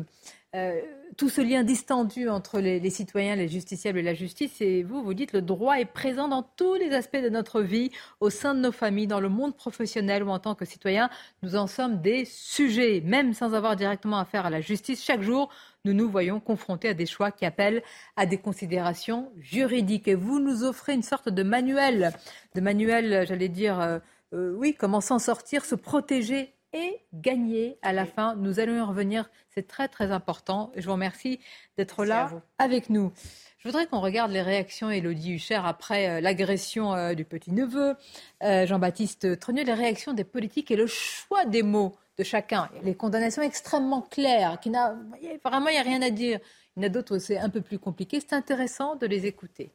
Euh, 0.55 0.81
tout 1.15 1.29
ce 1.29 1.41
lien 1.41 1.63
distendu 1.63 2.27
entre 2.29 2.59
les, 2.59 2.89
citoyens, 2.89 3.35
les 3.35 3.47
justiciables 3.47 3.99
et 3.99 4.03
la 4.03 4.13
justice. 4.13 4.61
Et 4.61 4.83
vous, 4.83 5.03
vous 5.03 5.13
dites 5.13 5.33
le 5.33 5.41
droit 5.41 5.79
est 5.79 5.85
présent 5.85 6.27
dans 6.27 6.43
tous 6.43 6.75
les 6.75 6.91
aspects 6.93 7.21
de 7.21 7.29
notre 7.29 7.61
vie, 7.61 7.91
au 8.19 8.29
sein 8.29 8.55
de 8.55 8.61
nos 8.61 8.71
familles, 8.71 9.05
dans 9.05 9.19
le 9.19 9.29
monde 9.29 9.55
professionnel 9.55 10.23
ou 10.23 10.29
en 10.29 10.39
tant 10.39 10.55
que 10.55 10.65
citoyens. 10.65 11.09
Nous 11.43 11.55
en 11.55 11.67
sommes 11.67 12.01
des 12.01 12.25
sujets, 12.25 13.01
même 13.05 13.33
sans 13.33 13.53
avoir 13.53 13.75
directement 13.75 14.17
affaire 14.17 14.45
à 14.45 14.49
la 14.49 14.61
justice. 14.61 15.03
Chaque 15.03 15.21
jour, 15.21 15.49
nous 15.85 15.93
nous 15.93 16.09
voyons 16.09 16.39
confrontés 16.39 16.89
à 16.89 16.93
des 16.93 17.05
choix 17.05 17.31
qui 17.31 17.45
appellent 17.45 17.83
à 18.15 18.25
des 18.25 18.37
considérations 18.37 19.31
juridiques. 19.37 20.07
Et 20.07 20.15
vous 20.15 20.39
nous 20.39 20.63
offrez 20.63 20.93
une 20.93 21.03
sorte 21.03 21.29
de 21.29 21.43
manuel, 21.43 22.11
de 22.55 22.61
manuel, 22.61 23.25
j'allais 23.27 23.49
dire, 23.49 23.79
euh, 23.79 23.99
euh, 24.33 24.53
oui, 24.55 24.73
comment 24.73 25.01
s'en 25.01 25.19
sortir, 25.19 25.65
se 25.65 25.75
protéger 25.75 26.53
est 26.73 27.01
gagné 27.13 27.77
à 27.81 27.93
la 27.93 28.05
fin. 28.05 28.35
Nous 28.35 28.59
allons 28.59 28.75
y 28.75 28.81
revenir. 28.81 29.29
C'est 29.49 29.67
très, 29.67 29.87
très 29.87 30.11
important. 30.11 30.71
Je 30.75 30.85
vous 30.85 30.93
remercie 30.93 31.39
d'être 31.77 32.05
là 32.05 32.31
avec 32.57 32.89
nous. 32.89 33.11
Je 33.59 33.67
voudrais 33.67 33.87
qu'on 33.87 33.99
regarde 33.99 34.31
les 34.31 34.41
réactions, 34.41 34.89
Elodie 34.89 35.33
Hucher, 35.33 35.59
après 35.61 36.09
euh, 36.09 36.21
l'agression 36.21 36.93
euh, 36.93 37.13
du 37.13 37.25
petit-neveu, 37.25 37.95
euh, 38.41 38.65
Jean-Baptiste 38.65 39.37
Trenier, 39.37 39.65
les 39.65 39.73
réactions 39.73 40.13
des 40.13 40.23
politiques 40.23 40.71
et 40.71 40.77
le 40.77 40.87
choix 40.87 41.43
des 41.43 41.61
mots 41.61 41.93
de 42.17 42.23
chacun. 42.23 42.69
Les 42.83 42.95
condamnations 42.95 43.41
extrêmement 43.41 44.01
claires, 44.01 44.61
qui 44.61 44.69
n'a, 44.69 44.95
vraiment, 45.43 45.67
il 45.67 45.73
n'y 45.73 45.77
a 45.77 45.83
rien 45.83 46.01
à 46.01 46.09
dire. 46.09 46.39
Il 46.77 46.83
y 46.83 46.85
en 46.85 46.87
a 46.87 46.89
d'autres 46.89 47.17
où 47.17 47.19
c'est 47.19 47.37
un 47.37 47.49
peu 47.49 47.59
plus 47.59 47.79
compliqué. 47.79 48.21
C'est 48.21 48.33
intéressant 48.33 48.95
de 48.95 49.05
les 49.05 49.25
écouter. 49.25 49.73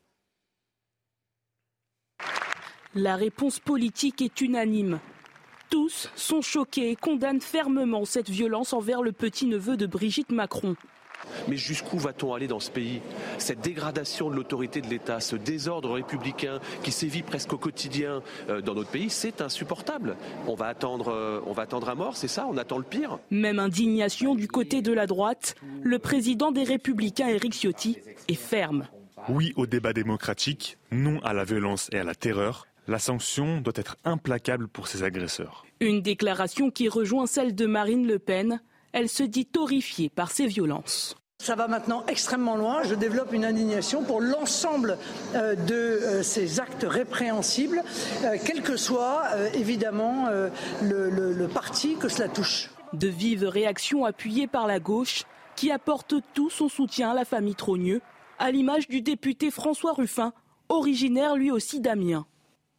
La 2.94 3.16
réponse 3.16 3.60
politique 3.60 4.22
est 4.22 4.40
unanime. 4.40 4.98
Tous 5.74 6.08
sont 6.14 6.40
choqués 6.40 6.92
et 6.92 6.94
condamnent 6.94 7.40
fermement 7.40 8.04
cette 8.04 8.30
violence 8.30 8.72
envers 8.72 9.02
le 9.02 9.10
petit-neveu 9.10 9.76
de 9.76 9.86
Brigitte 9.86 10.30
Macron. 10.30 10.76
Mais 11.48 11.56
jusqu'où 11.56 11.98
va-t-on 11.98 12.32
aller 12.32 12.46
dans 12.46 12.60
ce 12.60 12.70
pays? 12.70 13.00
Cette 13.38 13.60
dégradation 13.60 14.30
de 14.30 14.36
l'autorité 14.36 14.80
de 14.80 14.86
l'État, 14.86 15.18
ce 15.18 15.34
désordre 15.34 15.94
républicain 15.94 16.60
qui 16.84 16.92
sévit 16.92 17.24
presque 17.24 17.54
au 17.54 17.58
quotidien 17.58 18.22
euh, 18.48 18.60
dans 18.60 18.74
notre 18.74 18.90
pays, 18.90 19.10
c'est 19.10 19.40
insupportable. 19.40 20.16
On 20.46 20.54
va 20.54 20.66
attendre, 20.66 21.08
euh, 21.08 21.40
on 21.44 21.52
va 21.52 21.64
attendre 21.64 21.88
à 21.88 21.96
mort, 21.96 22.16
c'est 22.16 22.28
ça? 22.28 22.46
On 22.48 22.56
attend 22.56 22.78
le 22.78 22.84
pire? 22.84 23.18
Même 23.32 23.58
indignation 23.58 24.36
du 24.36 24.46
côté 24.46 24.80
de 24.80 24.92
la 24.92 25.08
droite. 25.08 25.56
Le 25.82 25.98
président 25.98 26.52
des 26.52 26.62
Républicains, 26.62 27.26
Éric 27.26 27.52
Ciotti, 27.52 27.98
est 28.28 28.34
ferme. 28.34 28.86
Oui 29.28 29.52
au 29.56 29.66
débat 29.66 29.92
démocratique, 29.92 30.78
non 30.92 31.18
à 31.24 31.32
la 31.32 31.42
violence 31.42 31.88
et 31.90 31.98
à 31.98 32.04
la 32.04 32.14
terreur. 32.14 32.68
La 32.86 33.00
sanction 33.00 33.62
doit 33.62 33.72
être 33.76 33.96
implacable 34.04 34.68
pour 34.68 34.86
ces 34.88 35.02
agresseurs. 35.02 35.63
Une 35.80 36.02
déclaration 36.02 36.70
qui 36.70 36.88
rejoint 36.88 37.26
celle 37.26 37.54
de 37.54 37.66
Marine 37.66 38.06
Le 38.06 38.18
Pen. 38.18 38.60
Elle 38.92 39.08
se 39.08 39.22
dit 39.22 39.48
horrifiée 39.56 40.08
par 40.08 40.30
ces 40.30 40.46
violences. 40.46 41.16
Ça 41.44 41.56
va 41.56 41.68
maintenant 41.68 42.04
extrêmement 42.08 42.56
loin. 42.56 42.84
Je 42.84 42.94
développe 42.94 43.32
une 43.34 43.44
indignation 43.44 44.02
pour 44.02 44.20
l'ensemble 44.20 44.96
euh, 45.34 45.54
de 45.54 45.74
euh, 45.74 46.22
ces 46.22 46.58
actes 46.58 46.86
répréhensibles, 46.88 47.82
euh, 48.22 48.38
quel 48.42 48.62
que 48.62 48.76
soit 48.76 49.24
évidemment 49.52 50.28
le, 50.82 51.10
le 51.10 51.48
parti 51.48 51.96
que 51.96 52.08
cela 52.08 52.28
touche. 52.28 52.70
De 52.92 53.08
vives 53.08 53.44
réactions 53.44 54.04
appuyées 54.04 54.46
par 54.46 54.66
la 54.66 54.80
gauche 54.80 55.24
qui 55.56 55.70
apporte 55.70 56.14
tout 56.32 56.50
son 56.50 56.68
soutien 56.68 57.10
à 57.10 57.14
la 57.14 57.24
famille 57.24 57.54
Trogneux, 57.54 58.00
à 58.38 58.50
l'image 58.50 58.88
du 58.88 59.02
député 59.02 59.50
François 59.50 59.92
Ruffin, 59.92 60.32
originaire 60.68 61.36
lui 61.36 61.50
aussi 61.50 61.80
d'Amiens. 61.80 62.26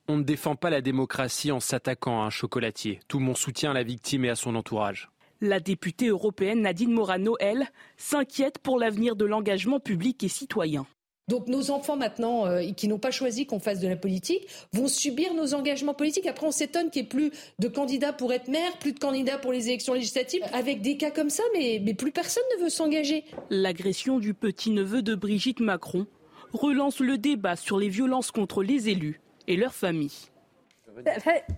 On 0.08 0.18
ne 0.18 0.24
défend 0.24 0.56
pas 0.56 0.70
la 0.70 0.82
démocratie 0.82 1.51
en 1.51 1.60
s'attaquant 1.60 2.22
à 2.22 2.26
un 2.26 2.30
chocolatier. 2.30 2.99
Tout 3.08 3.20
mon 3.20 3.34
soutien 3.34 3.72
à 3.72 3.74
la 3.74 3.82
victime 3.82 4.26
et 4.26 4.30
à 4.30 4.36
son 4.36 4.56
entourage. 4.56 5.10
La 5.41 5.60
députée 5.60 6.08
européenne 6.08 6.62
Nadine 6.62 6.91
Morano, 6.91 7.36
elle, 7.39 7.68
s'inquiète 7.97 8.60
pour 8.60 8.78
l'avenir 8.78 9.16
de 9.16 9.26
l'engagement 9.26 9.80
public 9.80 10.24
et 10.24 10.28
citoyen. 10.28 10.86
Donc 11.28 11.47
nos 11.47 11.72
enfants 11.72 11.97
maintenant, 11.97 12.45
euh, 12.45 12.72
qui 12.78 12.88
n'ont 12.88 12.99
pas 12.99 13.10
choisi 13.10 13.47
qu'on 13.47 13.60
fasse 13.60 13.80
de 13.80 13.88
la 13.88 13.95
politique, 13.95 14.47
vont 14.74 14.88
subir 14.88 15.34
nos 15.34 15.56
engagements 15.56 15.95
politiques. 15.95 16.28
Après, 16.28 16.45
on 16.45 16.51
s'étonne 16.51 16.91
qu'il 16.91 17.01
n'y 17.01 17.08
ait 17.08 17.10
plus 17.10 17.32
de 17.58 17.68
candidats 17.68 18.14
pour 18.14 18.32
être 18.32 18.47
maire, 18.47 18.78
plus 18.78 18.93
de 18.93 18.99
candidats 18.99 19.39
pour 19.39 19.51
les 19.51 19.70
élections 19.70 19.95
législatives. 19.95 20.43
Avec 20.53 20.82
des 20.82 20.97
cas 20.97 21.10
comme 21.10 21.32
ça, 21.32 21.41
mais, 21.56 21.82
mais 21.84 21.95
plus 21.95 22.12
personne 22.12 22.43
ne 22.60 22.64
veut 22.64 22.70
s'engager. 22.70 23.24
L'agression 23.49 24.20
du 24.20 24.36
petit-neveu 24.36 25.01
de 25.01 25.16
Brigitte 25.16 25.62
Macron 25.62 26.06
relance 26.53 26.99
le 26.99 27.18
débat 27.18 27.56
sur 27.56 27.80
les 27.80 27.89
violences 27.89 28.30
contre 28.30 28.62
les 28.62 28.89
élus 28.89 29.20
et 29.47 29.57
leurs 29.57 29.73
familles. 29.73 30.29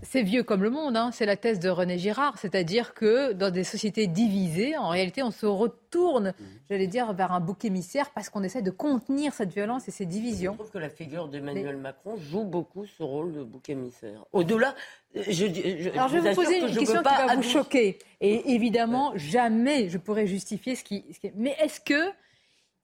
C'est 0.01 0.23
vieux 0.23 0.43
comme 0.43 0.63
le 0.63 0.69
monde, 0.69 0.97
hein. 0.97 1.11
c'est 1.11 1.25
la 1.25 1.35
thèse 1.35 1.59
de 1.59 1.69
René 1.69 1.97
Girard, 1.97 2.38
c'est-à-dire 2.39 2.93
que 2.93 3.33
dans 3.33 3.51
des 3.51 3.63
sociétés 3.63 4.07
divisées, 4.07 4.77
en 4.77 4.89
réalité, 4.89 5.21
on 5.21 5.31
se 5.31 5.45
retourne, 5.45 6.33
j'allais 6.69 6.88
dire, 6.88 7.13
vers 7.13 7.31
un 7.31 7.39
bouc 7.39 7.63
émissaire 7.65 8.09
parce 8.11 8.29
qu'on 8.29 8.43
essaie 8.43 8.61
de 8.61 8.71
contenir 8.71 9.33
cette 9.33 9.53
violence 9.53 9.88
et 9.88 9.91
ces 9.91 10.05
divisions. 10.05 10.53
Je 10.53 10.57
trouve 10.57 10.71
que 10.71 10.77
la 10.79 10.89
figure 10.89 11.27
d'Emmanuel 11.27 11.77
Macron 11.77 12.17
joue 12.17 12.45
beaucoup 12.45 12.85
ce 12.85 13.03
rôle 13.03 13.33
de 13.33 13.43
bouc 13.43 13.69
émissaire. 13.69 14.25
Au-delà, 14.33 14.73
je, 15.15 15.21
je, 15.31 15.89
Alors 15.91 16.07
je 16.07 16.17
vais 16.17 16.29
vous 16.29 16.35
poser 16.35 16.59
une 16.59 16.73
question 16.73 17.01
qui 17.03 17.27
va 17.27 17.35
vous 17.35 17.43
choquer. 17.43 17.99
Et 18.21 18.53
évidemment, 18.53 19.13
jamais 19.15 19.89
je 19.89 19.97
pourrais 19.97 20.27
justifier 20.27 20.75
ce 20.75 20.83
qui. 20.83 21.05
Ce 21.13 21.19
qui... 21.19 21.31
Mais 21.35 21.55
est-ce 21.61 21.79
que 21.79 22.11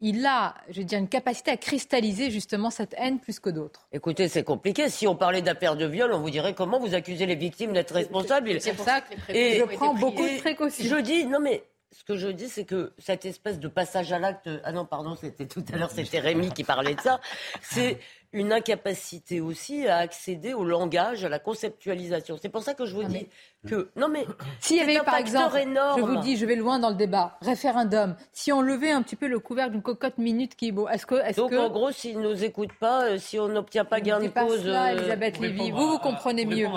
il 0.03 0.25
a, 0.25 0.53
je 0.69 0.79
veux 0.79 0.83
dire, 0.83 0.99
une 0.99 1.07
capacité 1.07 1.49
à 1.49 1.57
cristalliser 1.57 2.29
justement 2.29 2.69
cette 2.69 2.93
haine 2.97 3.19
plus 3.19 3.39
que 3.39 3.49
d'autres. 3.49 3.87
Écoutez, 3.93 4.27
c'est 4.27 4.43
compliqué. 4.43 4.89
Si 4.89 5.07
on 5.07 5.15
parlait 5.15 5.41
d'affaires 5.41 5.77
de 5.77 5.85
viol, 5.85 6.11
on 6.13 6.19
vous 6.19 6.29
dirait 6.29 6.53
comment 6.53 6.77
vous 6.77 6.93
accusez 6.93 7.25
les 7.25 7.35
victimes 7.35 7.71
d'être 7.71 7.93
responsables. 7.93 8.59
C'est 8.59 8.73
pour 8.73 8.83
ça 8.83 8.99
que 8.99 9.13
je 9.29 9.75
prends 9.75 9.93
beaucoup 9.93 10.23
de 10.23 10.39
précautions. 10.39 10.85
Je 10.85 11.01
dis, 11.01 11.25
non 11.25 11.39
mais 11.39 11.63
ce 11.93 12.03
que 12.03 12.17
je 12.17 12.27
dis, 12.27 12.49
c'est 12.49 12.65
que 12.65 12.91
cette 12.97 13.23
espèce 13.23 13.59
de 13.59 13.67
passage 13.69 14.11
à 14.11 14.19
l'acte, 14.19 14.49
ah 14.65 14.73
non, 14.73 14.83
pardon, 14.85 15.15
c'était 15.15 15.45
tout 15.45 15.63
à 15.71 15.77
l'heure, 15.77 15.91
c'était 15.91 16.19
Rémi 16.19 16.51
qui 16.51 16.65
parlait 16.65 16.95
de 16.95 17.01
ça, 17.01 17.21
c'est 17.61 17.97
une 18.33 18.51
incapacité 18.51 19.39
aussi 19.39 19.87
à 19.87 19.97
accéder 19.97 20.53
au 20.53 20.65
langage, 20.65 21.23
à 21.23 21.29
la 21.29 21.39
conceptualisation. 21.39 22.37
C'est 22.41 22.49
pour 22.49 22.63
ça 22.63 22.73
que 22.73 22.85
je 22.85 22.95
vous 22.95 23.03
ah, 23.05 23.09
dis 23.09 23.27
que 23.67 23.89
non 23.95 24.09
mais 24.09 24.25
s'il 24.59 24.77
y 24.77 24.81
avait 24.81 24.99
par 25.05 25.17
exemple, 25.17 25.57
énorme. 25.57 26.01
je 26.01 26.05
vous 26.05 26.17
dis, 26.17 26.35
je 26.35 26.45
vais 26.45 26.55
loin 26.55 26.79
dans 26.79 26.89
le 26.89 26.95
débat, 26.95 27.37
référendum. 27.41 28.15
Si 28.33 28.51
on 28.51 28.61
levait 28.61 28.91
un 28.91 29.03
petit 29.03 29.15
peu 29.15 29.27
le 29.27 29.39
couvercle 29.39 29.73
d'une 29.73 29.81
cocotte 29.81 30.17
minute 30.17 30.55
qui 30.55 30.69
est 30.69 30.73
est-ce 30.91 31.05
que 31.05 31.15
est-ce 31.15 31.37
donc 31.37 31.53
en 31.53 31.69
gros, 31.69 31.91
s'ils 31.91 32.19
nous 32.19 32.43
écoutent 32.43 32.73
pas, 32.73 33.05
euh, 33.05 33.17
si 33.17 33.39
on 33.39 33.47
n'obtient 33.47 33.85
pas 33.85 34.01
gain 34.01 34.19
de 34.19 34.27
cause, 34.27 34.63
cela, 34.63 34.87
euh, 34.87 34.97
Elisabeth 34.97 35.39
Lévy, 35.39 35.71
vous 35.71 35.87
vous 35.87 35.99
comprenez 35.99 36.45
mieux 36.45 36.67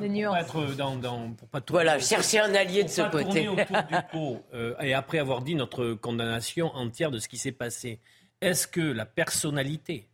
les 0.00 0.08
nuances. 0.08 0.46
Dans, 0.76 0.96
dans, 0.96 1.30
pour 1.32 1.48
pas 1.48 1.60
tout 1.60 1.74
voilà, 1.74 1.98
chercher 1.98 2.40
un 2.40 2.54
allié 2.54 2.84
de 2.84 2.88
ce 2.88 3.02
côté. 3.10 3.48
Autour 3.48 3.56
du 3.56 3.96
pot, 4.12 4.40
euh, 4.54 4.74
et 4.80 4.94
après 4.94 5.18
avoir 5.18 5.42
dit 5.42 5.54
notre 5.54 5.92
condamnation 5.94 6.74
entière 6.74 7.10
de 7.10 7.18
ce 7.18 7.28
qui 7.28 7.36
s'est 7.36 7.52
passé, 7.52 8.00
est-ce 8.40 8.66
que 8.66 8.80
la 8.80 9.06
personnalité 9.06 10.08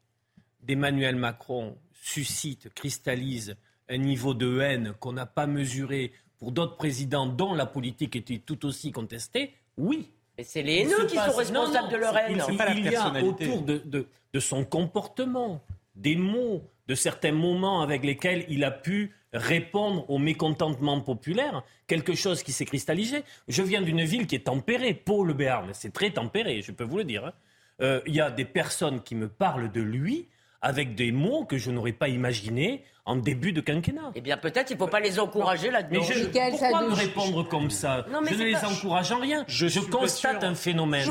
d'Emmanuel 0.68 1.16
Macron 1.16 1.76
suscite, 1.94 2.72
cristallise 2.74 3.56
un 3.88 3.96
niveau 3.96 4.34
de 4.34 4.60
haine 4.60 4.92
qu'on 5.00 5.14
n'a 5.14 5.26
pas 5.26 5.46
mesuré 5.46 6.12
pour 6.38 6.52
d'autres 6.52 6.76
présidents 6.76 7.26
dont 7.26 7.54
la 7.54 7.66
politique 7.66 8.14
était 8.14 8.38
tout 8.38 8.66
aussi 8.66 8.92
contestée, 8.92 9.54
oui. 9.76 10.10
Mais 10.36 10.44
c'est 10.44 10.62
les 10.62 10.82
haineux 10.82 11.06
qui 11.06 11.16
sont 11.16 11.32
responsables 11.32 11.90
de 11.90 11.96
leur 11.96 12.16
haine. 12.16 12.40
Il, 12.76 12.84
y 12.84 12.94
a 12.94 13.24
autour 13.24 13.62
de, 13.62 13.82
de, 14.32 14.40
son 14.40 14.64
comportement, 14.64 15.64
des 15.96 16.14
mots, 16.14 16.62
de 16.86 16.94
certains 16.94 17.32
moments 17.32 17.80
avec 17.80 18.04
lesquels 18.04 18.44
il 18.48 18.62
a 18.62 18.70
pu 18.70 19.14
répondre 19.32 20.08
au 20.08 20.18
mécontentement 20.18 21.00
populaire, 21.00 21.64
quelque 21.86 22.14
chose 22.14 22.42
qui 22.42 22.52
s'est 22.52 22.64
cristallisé. 22.64 23.24
Je 23.48 23.62
viens 23.62 23.82
d'une 23.82 24.04
ville 24.04 24.26
qui 24.26 24.36
est 24.36 24.46
tempérée, 24.46 24.94
Pau-le-Béarn, 24.94 25.70
c'est 25.72 25.92
très 25.92 26.10
tempéré, 26.10 26.62
je 26.62 26.70
peux 26.72 26.84
vous 26.84 26.98
le 26.98 27.04
dire. 27.04 27.26
Hein. 27.26 27.32
Euh, 27.80 28.00
il 28.06 28.14
y 28.14 28.20
a 28.20 28.30
des 28.30 28.44
personnes 28.44 29.02
qui 29.02 29.14
me 29.14 29.28
parlent 29.28 29.72
de 29.72 29.80
lui 29.80 30.28
avec 30.60 30.94
des 30.94 31.12
mots 31.12 31.44
que 31.44 31.58
je 31.58 31.70
n'aurais 31.70 31.92
pas 31.92 32.08
imaginés 32.08 32.84
en 33.08 33.16
début 33.16 33.52
de 33.52 33.62
quinquennat. 33.62 34.12
Eh 34.14 34.20
bien, 34.20 34.36
peut-être 34.36 34.70
il 34.70 34.74
ne 34.74 34.78
faut 34.78 34.86
pas 34.86 35.00
les 35.00 35.18
encourager 35.18 35.70
là-dedans. 35.70 36.02
Mais 36.06 36.14
je, 36.14 36.50
pourquoi 36.50 36.82
me 36.82 36.92
répondre 36.92 37.48
comme 37.48 37.70
ça 37.70 38.04
Je 38.10 38.34
ne 38.34 38.44
les 38.44 38.56
encourage 38.56 39.10
en 39.12 39.18
rien. 39.18 39.44
Je, 39.48 39.80
constate 39.80 40.44
un 40.44 40.54
phénomène. 40.54 41.08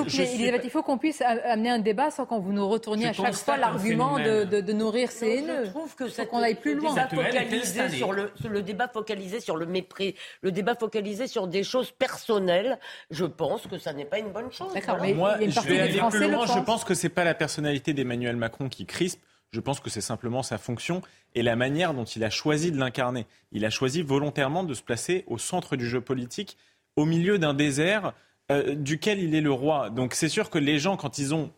Il 0.64 0.70
faut 0.70 0.84
qu'on 0.84 1.00
puisse 1.00 1.22
amener 1.22 1.72
un 1.72 1.80
débat 1.80 2.12
sans 2.12 2.26
qu'on 2.26 2.40
vous 2.40 2.54
nous 2.54 2.68
retourniez 2.68 3.08
à 3.08 3.14
chaque 3.14 3.34
fois 3.34 3.58
l'argument 3.58 4.20
de, 4.20 4.72
nourrir 4.72 5.12
ces 5.12 5.38
haineux. 5.38 5.66
Je 5.66 5.70
trouve 5.72 5.96
que 5.96 6.26
qu'on 6.28 6.40
aille 6.40 6.56
plus 6.56 6.76
loin. 6.76 6.96
Focalisé 7.08 7.90
sur 7.90 8.14
le, 8.14 8.32
le 8.48 8.62
débat 8.62 8.88
focalisé 8.88 9.40
sur 9.40 9.56
le 9.56 9.66
mépris, 9.66 10.16
le 10.42 10.52
débat 10.52 10.76
focalisé 10.76 11.28
sur 11.28 11.48
des 11.48 11.64
choses 11.64 11.92
personnelles, 11.92 12.78
je 13.10 13.26
pense 13.26 13.66
que 13.66 13.78
ça 13.78 13.94
n'est 13.94 14.06
pas 14.06 14.20
une 14.20 14.32
bonne 14.32 14.52
chose. 14.52 14.74
D'accord, 14.74 14.98
mais 15.02 15.14
Moi, 15.14 15.38
je 15.40 15.60
vais 15.62 15.80
aller 15.80 16.02
plus 16.12 16.30
loin. 16.30 16.46
Je 16.46 16.60
pense 16.60 16.84
que 16.84 16.94
c'est 16.94 17.10
pas 17.10 17.24
la 17.24 17.34
personnalité 17.34 17.94
d'Emmanuel 17.94 18.36
Macron 18.36 18.70
qui 18.70 18.86
crispe. 18.86 19.22
Je 19.58 19.62
pense 19.62 19.80
que 19.80 19.90
c'est 19.90 20.02
simplement 20.02 20.44
sa 20.44 20.60
fonction 20.60 21.02
et 21.34 21.42
la 21.42 21.56
manière 21.56 21.96
dont 21.96 22.04
il 22.04 22.24
a 22.24 22.30
choisi 22.30 22.72
de 22.72 22.78
l'incarner. 22.78 23.26
Il 23.52 23.66
a 23.66 23.72
choisi 23.72 24.04
volontairement 24.04 24.64
de 24.64 24.76
se 24.76 24.84
placer 24.84 25.24
au 25.26 25.40
centre 25.40 25.76
du 25.76 25.90
jeu 25.90 26.00
politique, 26.00 26.60
au 26.96 27.06
milieu 27.06 27.40
d'un 27.40 27.56
désert 27.56 28.14
euh, 28.52 28.76
duquel 28.76 29.18
il 29.18 29.34
est 29.34 29.42
le 29.42 29.52
roi. 29.52 29.90
Donc 29.90 30.14
c'est 30.14 30.30
sûr 30.30 30.52
que 30.52 30.60
les 30.60 30.78
gens, 30.78 30.96
quand 30.96 31.18
ils 31.18 31.34
ont 31.34 31.52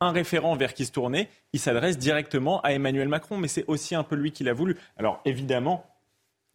un 0.00 0.12
référent 0.12 0.56
vers 0.56 0.72
qui 0.72 0.86
se 0.86 0.92
tourner, 0.92 1.28
ils 1.52 1.60
s'adressent 1.60 1.98
directement 1.98 2.62
à 2.62 2.72
Emmanuel 2.72 3.08
Macron, 3.08 3.36
mais 3.36 3.48
c'est 3.48 3.66
aussi 3.66 3.94
un 3.94 4.02
peu 4.02 4.14
lui 4.14 4.32
qui 4.32 4.44
l'a 4.44 4.54
voulu. 4.54 4.78
Alors 4.96 5.20
évidemment, 5.26 5.84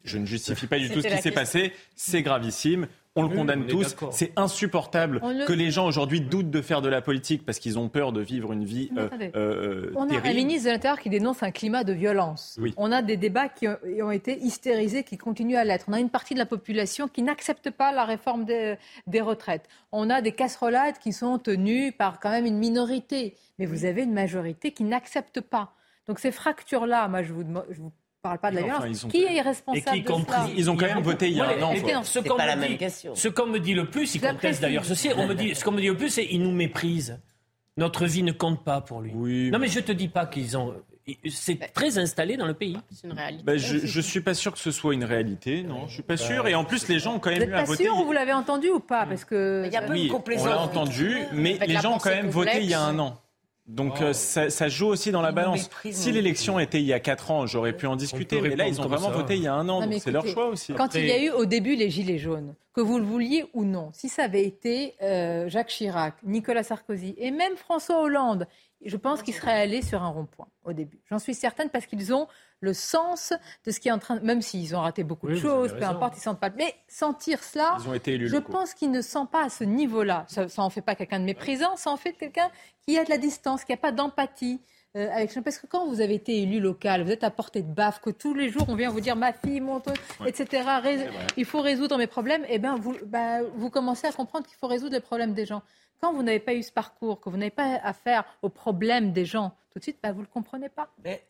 je 0.04 0.18
ne 0.18 0.26
justifie 0.26 0.66
pas 0.66 0.80
du 0.80 0.90
tout 0.90 1.04
ce 1.04 1.08
qui 1.08 1.22
s'est 1.22 1.30
passé, 1.30 1.74
c'est 1.96 2.24
gravissime. 2.24 2.88
On 3.18 3.24
le 3.24 3.36
condamne 3.36 3.66
tous. 3.66 3.96
C'est 4.12 4.32
insupportable 4.36 5.22
que 5.48 5.54
les 5.54 5.72
gens 5.72 5.88
aujourd'hui 5.88 6.22
doutent 6.22 6.52
de 6.52 6.62
faire 6.62 6.82
de 6.82 6.90
la 6.90 7.02
politique 7.02 7.46
parce 7.46 7.60
qu'ils 7.60 7.80
ont 7.80 7.90
peur 7.90 8.12
de 8.12 8.22
vivre 8.22 8.54
une 8.54 8.64
vie 8.64 8.92
euh, 8.98 9.10
euh, 9.36 9.92
On 9.96 10.10
a 10.10 10.18
un 10.18 10.34
ministre 10.34 10.66
de 10.66 10.72
l'Intérieur 10.72 11.00
qui 11.00 11.10
dénonce 11.10 11.44
un 11.44 11.52
climat 11.52 11.84
de 11.84 11.94
violence. 11.94 12.60
On 12.78 12.92
a 12.92 13.02
des 13.02 13.18
débats 13.18 13.50
qui 13.50 13.68
ont 13.68 14.12
été 14.12 14.38
hystérisés, 14.40 15.04
qui 15.04 15.18
continuent 15.18 15.58
à 15.58 15.64
l'être. 15.64 15.86
On 15.88 15.94
a 15.94 16.00
une 16.00 16.10
partie 16.10 16.36
de 16.36 16.40
la 16.40 16.46
population 16.46 17.08
qui 17.08 17.24
n'accepte 17.24 17.72
pas 17.72 17.92
la 17.92 18.06
réforme 18.06 18.46
des, 18.46 18.78
retraites. 19.22 19.68
On 19.92 20.10
a 20.10 20.22
des 20.22 20.32
casserolades 20.32 21.00
qui 21.00 21.12
sont 21.12 21.40
tenues 21.40 21.92
par 21.92 22.20
quand 22.20 22.30
même 22.30 22.46
une 22.46 22.58
minorité. 22.58 23.36
Mais 23.58 23.66
vous 23.66 23.86
avez 23.86 24.04
une 24.04 24.14
majorité 24.14 24.72
qui 24.72 24.84
n'accepte 24.84 25.42
pas. 25.42 25.74
Donc 26.08 26.20
ces 26.20 26.32
fractures-là, 26.32 27.08
moi 27.08 27.24
je 27.24 27.34
vous, 27.34 27.44
je 27.70 27.82
vous 27.82 27.92
parle 28.22 28.40
pas 28.40 28.52
de 28.52 28.56
la 28.58 28.64
violence. 28.64 29.06
Qui 29.10 29.24
est 29.24 29.42
responsable 29.42 30.04
de 30.04 30.08
cela 30.08 30.48
Ils 30.56 30.70
ont 30.70 30.78
quand 30.78 30.88
même 30.88 31.04
voté 31.04 31.30
il 31.30 31.38
y 31.38 31.42
a 31.42 31.50
un 31.50 31.62
an. 31.62 31.74
Ce 32.04 32.20
qu'on 32.20 33.48
me, 33.48 33.60
dit, 33.60 33.74
me 33.74 33.82
le 33.82 33.90
plus, 33.90 34.16
il 34.16 34.22
conteste 34.22 34.62
d'ailleurs 34.62 34.86
ceci, 34.86 35.10
on 35.16 35.28
me 35.28 35.34
dit, 35.34 35.56
ce 35.56 35.64
qu'on 35.64 35.72
me 35.72 35.82
dit 35.82 35.88
le 35.88 35.98
plus, 35.98 36.10
c'est 36.10 36.26
qu'ils 36.26 36.42
nous 36.42 36.52
méprisent. 36.52 37.20
Notre 37.78 38.08
vie 38.08 38.24
ne 38.24 38.32
compte 38.32 38.64
pas 38.64 38.82
pour 38.82 39.02
lui. 39.02 39.12
Oui, 39.14 39.52
non, 39.52 39.60
mais 39.60 39.68
je 39.68 39.80
te 39.80 39.92
dis 39.92 40.08
pas 40.08 40.26
qu'ils 40.26 40.58
ont. 40.58 40.74
C'est 41.30 41.72
très 41.74 42.00
installé 42.00 42.36
dans 42.36 42.48
le 42.48 42.56
pays. 42.56 42.78
C'est 42.92 43.08
une 43.08 43.14
réalité. 43.14 43.44
Ben, 43.44 43.58
je, 43.58 43.98
ne 43.98 44.02
suis 44.02 44.20
pas 44.20 44.34
sûr 44.34 44.52
que 44.52 44.60
ce 44.60 44.72
soit 44.72 44.94
une 44.94 45.06
réalité, 45.06 45.64
non. 45.64 45.88
Je 45.88 45.94
suis 45.94 46.04
pas 46.04 46.18
sûr. 46.18 46.48
Et 46.48 46.56
en 46.56 46.66
plus, 46.66 46.88
les 46.88 47.00
gens 47.00 47.16
ont 47.16 47.20
quand 47.20 47.30
même 47.30 47.44
vous 47.44 47.50
eu 47.50 47.54
à 47.54 47.64
voter. 47.64 47.88
Vous 47.88 47.96
sûr 47.96 48.06
Vous 48.06 48.12
l'avez 48.12 48.34
entendu 48.34 48.70
ou 48.70 48.80
pas? 48.80 49.06
Parce 49.06 49.24
que 49.24 49.64
il 49.66 49.72
y 49.72 49.78
a 49.78 49.84
peu 49.84 49.94
oui, 49.94 50.10
de 50.10 50.40
on 50.40 50.46
l'a 50.46 50.60
entendu, 50.60 51.18
mais 51.34 51.60
les 51.66 51.76
gens 51.76 51.96
ont 51.96 52.00
quand 52.00 52.10
même 52.10 52.30
voté 52.30 52.64
il 52.64 52.70
y 52.70 52.74
a 52.74 52.82
un 52.82 52.98
an. 52.98 53.22
Donc 53.68 54.02
euh, 54.02 54.14
ça, 54.14 54.70
joue 54.70 54.88
aussi 54.88 55.12
dans 55.12 55.22
la 55.22 55.34
balance. 55.34 55.70
Si 55.92 56.12
l'élection 56.12 56.58
était 56.58 56.80
il 56.80 56.86
y 56.86 56.94
a 56.94 57.00
4 57.00 57.32
ans, 57.32 57.46
j'aurais 57.46 57.74
pu 57.74 57.86
en 57.86 57.98
discuter. 57.98 58.42
Mais 58.42 58.56
là, 58.56 58.68
ils 58.68 58.80
ont 58.80 58.88
vraiment 58.88 59.12
voté 59.12 59.36
il 59.36 59.44
y 59.44 59.48
a 59.48 59.54
un 59.54 59.68
an. 59.68 59.86
donc 59.86 60.02
c'est 60.02 60.12
leur 60.12 60.26
choix 60.26 60.48
aussi. 60.48 60.74
Quand 60.74 60.96
il 60.96 61.06
y 61.06 61.12
a 61.12 61.22
eu 61.22 61.30
au 61.30 61.46
début 61.46 61.76
les 61.76 61.90
Gilets 61.90 62.18
jaunes, 62.18 62.56
que 62.74 62.82
vous 62.82 62.98
le 62.98 63.04
vouliez 63.04 63.46
ou 63.54 63.66
non, 63.66 63.90
si 63.92 64.08
ça 64.08 64.24
avait 64.24 64.46
été 64.46 64.96
euh, 65.02 65.50
Jacques 65.50 65.70
Chirac, 65.70 66.16
Nicolas 66.24 66.64
Sarkozy 66.64 67.16
et 67.18 67.32
même 67.32 67.58
François 67.58 68.02
Hollande, 68.02 68.48
je 68.86 68.96
pense 68.96 69.24
qu'ils 69.24 69.34
seraient 69.34 69.60
allés 69.60 69.82
sur 69.82 70.04
un 70.04 70.10
rond-point 70.10 70.48
au 70.64 70.74
début. 70.74 71.00
J'en 71.10 71.20
suis 71.20 71.34
certaine 71.34 71.70
parce 71.70 71.88
qu'ils 71.88 72.14
ont 72.14 72.28
le 72.60 72.74
sens 72.74 73.34
de 73.66 73.72
ce 73.72 73.80
qui 73.80 73.90
est 73.90 73.92
en 73.92 74.00
train, 74.00 74.20
même 74.22 74.42
s'ils 74.42 74.76
ont 74.76 74.82
raté 74.82 75.04
beaucoup 75.04 75.28
de 75.28 75.36
choses, 75.36 75.74
peu 75.74 75.84
importe, 75.84 76.18
ils 76.18 76.22
sentent 76.22 76.40
pas. 76.40 76.50
Mais 76.50 76.76
sentir 76.88 77.44
cela, 77.44 77.78
je 77.80 78.38
pense 78.38 78.74
qu'ils 78.74 78.92
ne 78.92 79.02
sentent 79.02 79.32
pas 79.32 79.46
à 79.46 79.50
ce 79.50 79.64
niveau-là. 79.64 80.26
Ça, 80.28 80.48
ça 80.48 80.62
en 80.62 80.70
fait 80.70 80.82
pas 80.82 80.96
quelqu'un 80.96 81.20
de 81.20 81.26
méprisant, 81.26 81.76
ça 81.76 81.92
en 81.92 81.98
fait 81.98 82.14
quelqu'un 82.14 82.50
qui 82.86 82.98
a 82.98 83.04
de 83.04 83.10
la 83.10 83.18
distance, 83.18 83.64
qui 83.64 83.72
n'a 83.72 83.78
pas 83.78 83.92
d'empathie. 83.92 84.62
Euh, 84.96 85.10
avec, 85.12 85.32
parce 85.44 85.60
que 85.60 85.68
quand 85.68 85.86
vous 85.86 86.02
avez 86.02 86.16
été 86.16 86.42
élu 86.42 86.60
local, 86.60 87.04
vous 87.04 87.12
êtes 87.12 87.24
à 87.24 87.30
portée 87.30 87.62
de 87.62 87.72
baffe, 87.72 88.00
que 88.00 88.10
tous 88.10 88.34
les 88.34 88.50
jours 88.50 88.66
on 88.68 88.76
vient 88.76 88.90
vous 88.90 89.02
dire 89.02 89.16
ma 89.16 89.34
fille, 89.34 89.60
mon 89.60 89.80
ton, 89.80 89.94
etc. 90.26 90.64
il 91.36 91.46
faut 91.46 91.62
résoudre 91.62 91.98
mes 91.98 92.08
problèmes. 92.08 92.44
Et 92.46 92.54
eh 92.56 92.60
ben 92.60 92.78
vous, 92.78 92.96
bah, 93.06 93.44
vous 93.56 93.70
commencez 93.70 94.08
à 94.08 94.12
comprendre 94.12 94.48
qu'il 94.48 94.58
faut 94.58 94.68
résoudre 94.68 94.94
les 94.94 95.02
problèmes 95.02 95.34
des 95.34 95.46
gens. 95.46 95.62
Quand 96.02 96.14
vous 96.14 96.24
n'avez 96.24 96.40
pas 96.40 96.54
eu 96.54 96.64
ce 96.64 96.72
parcours, 96.72 97.20
que 97.20 97.30
vous 97.30 97.38
n'avez 97.38 97.52
pas 97.52 97.80
affaire 97.84 98.24
aux 98.42 98.50
problèmes 98.50 99.12
des 99.12 99.26
gens, 99.26 99.52
tout 99.72 99.80
de 99.80 99.84
suite, 99.84 99.98
bah, 100.02 100.12
vous 100.12 100.20
ne 100.20 100.26
le 100.26 100.32
comprenez 100.32 100.70
pas. 100.70 100.90
Mais 101.04 101.22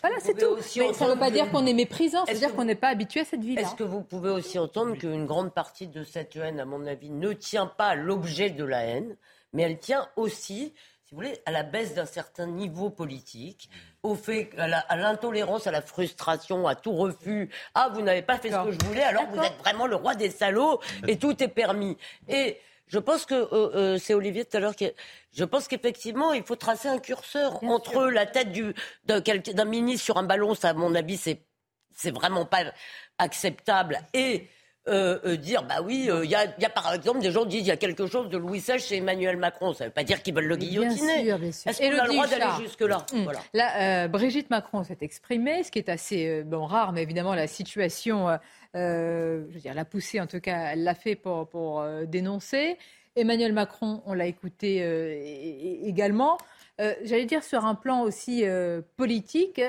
voilà, 0.00 0.16
c'est 0.20 0.34
tout. 0.34 0.56
Mais 0.76 0.92
ça 0.92 1.06
ne 1.06 1.12
veut 1.12 1.18
pas 1.18 1.30
dire 1.30 1.50
qu'on 1.50 1.66
est 1.66 1.72
méprisant, 1.72 2.26
ça 2.26 2.32
veut 2.32 2.38
dire 2.38 2.54
qu'on 2.54 2.64
n'est 2.64 2.74
pas 2.74 2.88
habitué 2.88 3.20
à 3.20 3.24
cette 3.24 3.42
vie-là. 3.42 3.62
Est-ce 3.62 3.74
que 3.74 3.84
vous 3.84 4.02
pouvez 4.02 4.30
aussi 4.30 4.58
entendre 4.58 4.96
qu'une 4.96 5.26
grande 5.26 5.52
partie 5.52 5.88
de 5.88 6.04
cette 6.04 6.36
haine, 6.36 6.60
à 6.60 6.64
mon 6.64 6.86
avis, 6.86 7.10
ne 7.10 7.32
tient 7.32 7.66
pas 7.66 7.88
à 7.88 7.94
l'objet 7.94 8.50
de 8.50 8.64
la 8.64 8.82
haine, 8.84 9.16
mais 9.52 9.62
elle 9.62 9.78
tient 9.78 10.08
aussi, 10.16 10.74
si 11.04 11.14
vous 11.14 11.16
voulez, 11.16 11.38
à 11.46 11.50
la 11.50 11.62
baisse 11.62 11.94
d'un 11.94 12.06
certain 12.06 12.46
niveau 12.46 12.90
politique, 12.90 13.70
au 14.02 14.14
fait, 14.14 14.50
à 14.58 14.96
l'intolérance, 14.96 15.66
à, 15.66 15.70
la 15.70 15.80
frustration, 15.80 16.66
à 16.66 16.74
tout 16.74 16.92
refus. 16.92 17.50
Ah, 17.74 17.90
vous 17.92 18.02
n'avez 18.02 18.22
pas 18.22 18.38
fait 18.38 18.50
ce 18.50 18.64
que 18.64 18.72
je 18.72 18.84
voulais, 18.84 19.02
alors 19.02 19.26
vous 19.30 19.40
êtes 19.40 19.56
vraiment 19.58 19.86
le 19.86 19.96
roi 19.96 20.14
des 20.14 20.30
salauds 20.30 20.80
et 21.06 21.18
tout 21.18 21.42
est 21.42 21.48
permis. 21.48 21.96
Et 22.28 22.58
je 22.86 22.98
pense 22.98 23.24
que 23.24 23.34
euh, 23.34 23.48
euh, 23.74 23.98
c'est 23.98 24.14
Olivier 24.14 24.44
tout 24.44 24.56
à 24.56 24.60
l'heure 24.60 24.76
qui. 24.76 24.90
Je 25.32 25.44
pense 25.44 25.68
qu'effectivement, 25.68 26.32
il 26.32 26.42
faut 26.42 26.56
tracer 26.56 26.88
un 26.88 26.98
curseur 26.98 27.62
entre 27.64 28.04
la 28.06 28.26
tête 28.26 28.52
d'un 29.04 29.64
ministre 29.64 30.04
sur 30.04 30.16
un 30.18 30.22
ballon, 30.22 30.54
ça, 30.54 30.70
à 30.70 30.74
mon 30.74 30.94
avis, 30.94 31.16
c'est 31.16 31.44
c'est 31.96 32.10
vraiment 32.10 32.44
pas 32.44 32.72
acceptable, 33.18 34.00
et 34.12 34.48
euh, 34.88 35.36
dire 35.36 35.62
bah 35.62 35.76
oui, 35.82 36.10
il 36.22 36.30
y, 36.30 36.34
a, 36.34 36.44
y, 36.58 36.64
a, 36.64 36.70
par 36.70 36.92
exemple 36.92 37.20
des 37.20 37.30
gens 37.30 37.42
qui 37.42 37.48
disent 37.48 37.60
il 37.60 37.66
y 37.66 37.70
a 37.70 37.76
quelque 37.76 38.06
chose 38.06 38.28
de 38.28 38.36
Louis 38.36 38.60
XVI 38.60 38.78
chez 38.78 38.98
Emmanuel 38.98 39.36
Macron. 39.36 39.72
Ça 39.72 39.84
ne 39.84 39.88
veut 39.88 39.94
pas 39.94 40.04
dire 40.04 40.22
qu'ils 40.22 40.34
veulent 40.34 40.46
le 40.46 40.56
guillotiner. 40.56 41.28
Est-ce 41.28 41.78
qu'on 41.78 41.98
a 41.98 42.06
le 42.06 42.12
droit 42.12 42.26
d'aller 42.26 42.62
jusque-là 42.62 43.06
hum. 43.12 43.24
voilà. 43.24 44.08
Brigitte 44.08 44.50
Macron 44.50 44.84
s'est 44.84 44.98
exprimée, 45.00 45.62
ce 45.62 45.70
qui 45.70 45.78
est 45.78 45.88
assez 45.88 46.42
bon, 46.42 46.66
rare, 46.66 46.92
mais 46.92 47.02
évidemment 47.02 47.34
la 47.34 47.46
situation 47.46 48.28
euh, 48.76 49.44
je 49.50 49.54
veux 49.54 49.60
dire, 49.60 49.74
la 49.74 49.84
poussée, 49.84 50.20
en 50.20 50.26
tout 50.26 50.40
cas, 50.40 50.72
elle 50.72 50.82
l'a 50.82 50.94
fait 50.94 51.14
pour, 51.14 51.48
pour 51.48 51.80
euh, 51.80 52.04
dénoncer. 52.04 52.76
Emmanuel 53.16 53.52
Macron, 53.52 54.02
on 54.06 54.14
l'a 54.14 54.26
écouté 54.26 54.82
euh, 54.82 55.20
également. 55.84 56.38
J'allais 57.04 57.26
dire 57.26 57.44
sur 57.44 57.64
un 57.64 57.76
plan 57.76 58.02
aussi 58.02 58.42
politique, 58.96 59.60